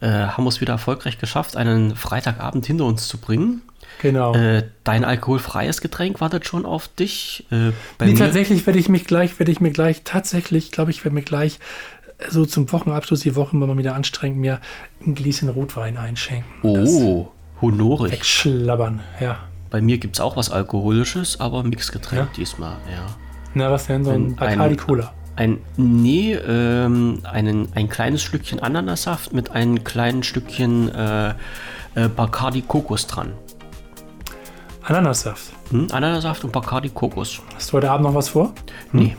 äh, 0.00 0.08
haben 0.08 0.44
wir 0.44 0.48
es 0.48 0.60
wieder 0.60 0.72
erfolgreich 0.72 1.18
geschafft, 1.18 1.56
einen 1.56 1.94
Freitagabend 1.94 2.66
hinter 2.66 2.84
uns 2.86 3.06
zu 3.08 3.18
bringen. 3.18 3.62
Genau. 4.02 4.34
Äh, 4.34 4.64
dein 4.82 5.04
alkoholfreies 5.04 5.80
Getränk 5.80 6.20
wartet 6.20 6.46
schon 6.46 6.66
auf 6.66 6.88
dich. 6.88 7.46
Äh, 7.52 7.70
nee, 8.04 8.14
tatsächlich 8.14 8.66
werde 8.66 8.78
ich 8.80 8.88
mich 8.88 9.04
gleich, 9.04 9.38
werde 9.38 9.52
ich 9.52 9.60
mir 9.60 9.70
gleich, 9.70 10.02
tatsächlich, 10.02 10.72
glaube 10.72 10.90
ich, 10.90 11.04
werde 11.04 11.14
mir 11.14 11.22
gleich 11.22 11.60
so 12.30 12.44
zum 12.46 12.70
Wochenabschluss 12.72 13.20
die 13.20 13.34
Woche 13.36 13.56
immer 13.56 13.66
mal 13.66 13.76
wieder 13.78 13.94
anstrengend 13.94 14.38
mir 14.38 14.60
ein 15.06 15.14
Gläschen 15.14 15.48
Rotwein 15.48 15.96
einschenken. 15.96 16.46
oh, 16.62 17.28
honorig. 17.60 18.12
Wegschlabbern, 18.12 19.00
ja. 19.20 19.38
Bei 19.70 19.80
mir 19.80 19.98
gibt 19.98 20.16
es 20.16 20.20
auch 20.20 20.36
was 20.36 20.50
Alkoholisches, 20.50 21.40
aber 21.40 21.62
Mixgetränk 21.64 22.22
Ja? 22.22 22.28
diesmal, 22.36 22.76
ja. 22.90 23.06
Na, 23.54 23.70
was 23.70 23.86
denn? 23.86 24.04
So 24.04 24.10
ein 24.10 24.26
Ein- 24.30 24.36
Bacardi 24.36 24.74
ein- 24.74 24.76
Cola. 24.76 25.12
Ein, 25.36 25.58
nee, 25.76 26.32
ähm, 26.34 27.18
einen, 27.24 27.68
ein 27.74 27.88
kleines 27.88 28.22
Stückchen 28.22 28.60
Ananassaft 28.60 29.32
mit 29.32 29.50
einem 29.50 29.82
kleinen 29.82 30.22
Stückchen 30.22 30.94
äh, 30.94 31.30
äh, 31.96 32.08
Bacardi 32.08 32.62
Kokos 32.62 33.08
dran. 33.08 33.32
Ananassaft. 34.84 35.50
Hm? 35.70 35.88
Ananassaft 35.90 36.44
und 36.44 36.52
Bacardi 36.52 36.90
Kokos. 36.90 37.40
Hast 37.54 37.70
du 37.72 37.78
heute 37.78 37.90
Abend 37.90 38.06
noch 38.06 38.14
was 38.14 38.28
vor? 38.28 38.52
Nee, 38.92 39.16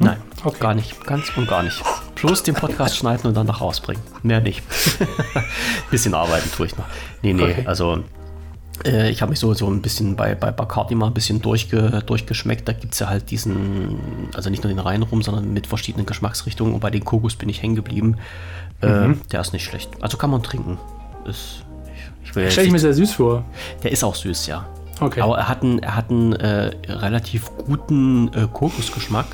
nein, 0.00 0.18
Okay. 0.44 0.56
gar 0.60 0.74
nicht, 0.74 1.02
ganz 1.06 1.30
und 1.36 1.48
gar 1.48 1.62
nicht. 1.62 1.80
Bloß 2.26 2.42
den 2.42 2.54
Podcast 2.54 2.96
schneiden 2.96 3.26
und 3.28 3.34
dann 3.34 3.46
noch 3.46 3.60
rausbringen. 3.60 4.02
Mehr 4.22 4.40
nicht. 4.40 4.62
bisschen 5.90 6.14
arbeiten 6.14 6.50
tue 6.56 6.66
ich 6.66 6.76
noch. 6.76 6.86
Nee, 7.22 7.32
nee, 7.32 7.42
Okay. 7.42 7.62
also 7.66 8.02
äh, 8.84 9.10
ich 9.10 9.22
habe 9.22 9.30
mich 9.30 9.38
so, 9.38 9.52
so 9.54 9.68
ein 9.68 9.82
bisschen 9.82 10.16
bei, 10.16 10.34
bei 10.34 10.50
Bacardi 10.50 10.94
mal 10.94 11.06
ein 11.06 11.14
bisschen 11.14 11.40
durchge, 11.42 12.02
durchgeschmeckt. 12.06 12.66
Da 12.66 12.72
gibt 12.72 12.94
es 12.94 13.00
ja 13.00 13.08
halt 13.08 13.30
diesen, 13.30 14.28
also 14.34 14.50
nicht 14.50 14.64
nur 14.64 14.72
den 14.72 14.78
reinen 14.78 15.02
rum, 15.02 15.22
sondern 15.22 15.52
mit 15.52 15.66
verschiedenen 15.66 16.06
Geschmacksrichtungen. 16.06 16.74
Und 16.74 16.80
bei 16.80 16.90
den 16.90 17.04
Kokos 17.04 17.36
bin 17.36 17.48
ich 17.48 17.62
hängen 17.62 17.76
geblieben. 17.76 18.16
Äh, 18.80 19.14
der 19.30 19.40
ist 19.40 19.52
nicht 19.52 19.64
schlecht. 19.64 19.90
Also 20.00 20.16
kann 20.16 20.30
man 20.30 20.42
trinken. 20.42 20.78
Ist, 21.26 21.64
ich, 22.22 22.28
ich 22.30 22.36
will 22.36 22.50
Stell 22.50 22.66
ich 22.66 22.72
mir 22.72 22.78
sehr 22.78 22.94
süß 22.94 23.12
vor. 23.12 23.44
der 23.82 23.92
ist 23.92 24.02
auch 24.02 24.14
süß, 24.14 24.46
ja. 24.46 24.66
Okay. 25.00 25.20
Aber 25.20 25.38
er 25.38 25.48
hat 25.48 25.62
einen, 25.62 25.78
er 25.80 25.96
hat 25.96 26.10
einen 26.10 26.32
äh, 26.34 26.70
relativ 26.88 27.50
guten 27.66 28.28
äh, 28.34 28.46
Kokosgeschmack. 28.52 29.26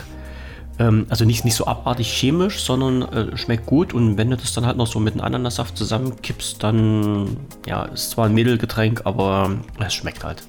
Ähm, 0.81 1.07
also 1.11 1.27
nicht, 1.27 1.45
nicht 1.45 1.55
so 1.55 1.67
abartig 1.67 2.09
chemisch, 2.11 2.61
sondern 2.63 3.03
äh, 3.03 3.37
schmeckt 3.37 3.67
gut. 3.67 3.93
Und 3.93 4.17
wenn 4.17 4.31
du 4.31 4.37
das 4.37 4.55
dann 4.55 4.65
halt 4.65 4.79
noch 4.79 4.87
so 4.87 4.99
mit 4.99 5.13
einem 5.15 5.23
Ananassaft 5.23 5.77
zusammenkippst, 5.77 6.63
dann 6.63 7.37
ja, 7.67 7.85
ist 7.85 8.11
zwar 8.13 8.27
ein 8.27 8.35
Mädelgetränk, 8.35 9.03
aber 9.05 9.51
es 9.79 9.93
schmeckt 9.95 10.25
halt. 10.25 10.43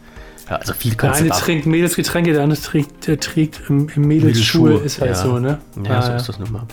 Ja, 0.50 0.56
also 0.56 0.74
viel 0.74 0.96
Der 0.96 1.14
eine 1.14 1.30
trinkt 1.30 1.66
Mädelsgetränke, 1.66 2.32
der 2.34 2.44
andere 2.44 2.60
trägt, 2.60 3.08
der 3.08 3.20
trägt 3.20 3.62
im, 3.70 3.90
im 3.90 4.08
Mädelsschuhe. 4.08 4.70
Mädelschuhe, 4.70 4.86
Ist 4.86 5.02
halt 5.02 5.12
ja. 5.12 5.16
so, 5.16 5.38
ne? 5.38 5.60
Ja, 5.84 6.00
Ah, 6.00 6.02
so 6.02 6.14
ist 6.14 6.30
das 6.30 6.40
nun 6.40 6.52
mal. 6.52 6.64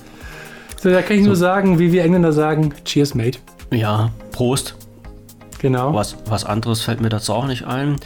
So, 0.80 0.90
da 0.90 1.02
kann 1.02 1.16
ich 1.18 1.24
nur 1.24 1.36
sagen, 1.36 1.80
wie 1.80 1.90
wir 1.90 2.04
Engländer 2.04 2.32
sagen, 2.32 2.72
Cheers, 2.84 3.14
mate. 3.14 3.38
Ja, 3.72 4.10
Prost. 4.30 4.76
Genau. 5.58 5.92
Was, 5.92 6.16
was 6.26 6.44
anderes 6.44 6.82
fällt 6.82 7.00
mir 7.00 7.08
dazu 7.08 7.32
auch 7.34 7.46
nicht 7.46 7.64
ein. 7.66 7.96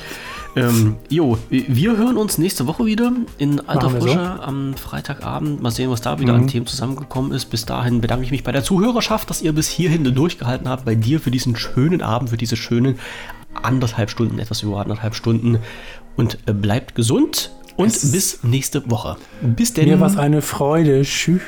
Ähm, 0.54 0.96
jo, 1.08 1.38
wir 1.48 1.96
hören 1.96 2.16
uns 2.18 2.36
nächste 2.36 2.66
Woche 2.66 2.84
wieder 2.84 3.10
in 3.38 3.60
alter 3.60 3.88
Machen 3.88 3.94
wir 3.94 4.00
so. 4.02 4.06
Mhm. 4.08 4.12
Frische 4.12 4.42
am 4.42 4.74
Freitagabend. 4.74 5.62
Mal 5.62 5.70
sehen, 5.70 5.90
was 5.90 6.02
da 6.02 6.18
wieder 6.20 6.34
an 6.34 6.46
Themen 6.46 6.66
zusammengekommen 6.66 7.32
ist. 7.32 7.46
Bis 7.46 7.64
dahin 7.64 8.00
bedanke 8.02 8.24
ich 8.26 8.30
mich 8.30 8.44
bei 8.44 8.52
der 8.52 8.62
Zuhörerschaft, 8.62 9.30
dass 9.30 9.40
ihr 9.40 9.52
bis 9.52 9.68
hierhin 9.68 10.04
durchgehalten 10.14 10.68
habt. 10.68 10.84
Bei 10.84 10.94
dir 10.94 11.20
für 11.20 11.30
diesen 11.30 11.56
schönen 11.56 12.02
Abend, 12.02 12.28
für 12.30 12.36
diese 12.36 12.56
schönen 12.56 12.98
anderthalb 13.62 14.10
Stunden, 14.10 14.38
etwas 14.38 14.62
über 14.62 14.80
anderthalb 14.80 15.14
Stunden. 15.14 15.58
Und 16.16 16.38
äh, 16.46 16.52
bleibt 16.52 16.94
gesund 16.94 17.50
und 17.76 17.86
Es- 17.86 18.12
bis 18.12 18.42
nächste 18.44 18.90
Woche. 18.90 19.16
Bis 19.40 19.72
denn. 19.72 19.88
Mir 19.88 20.00
war 20.00 20.08
es 20.08 20.18
eine 20.18 20.42
Freude. 20.42 21.00
Tschüss. 21.02 21.40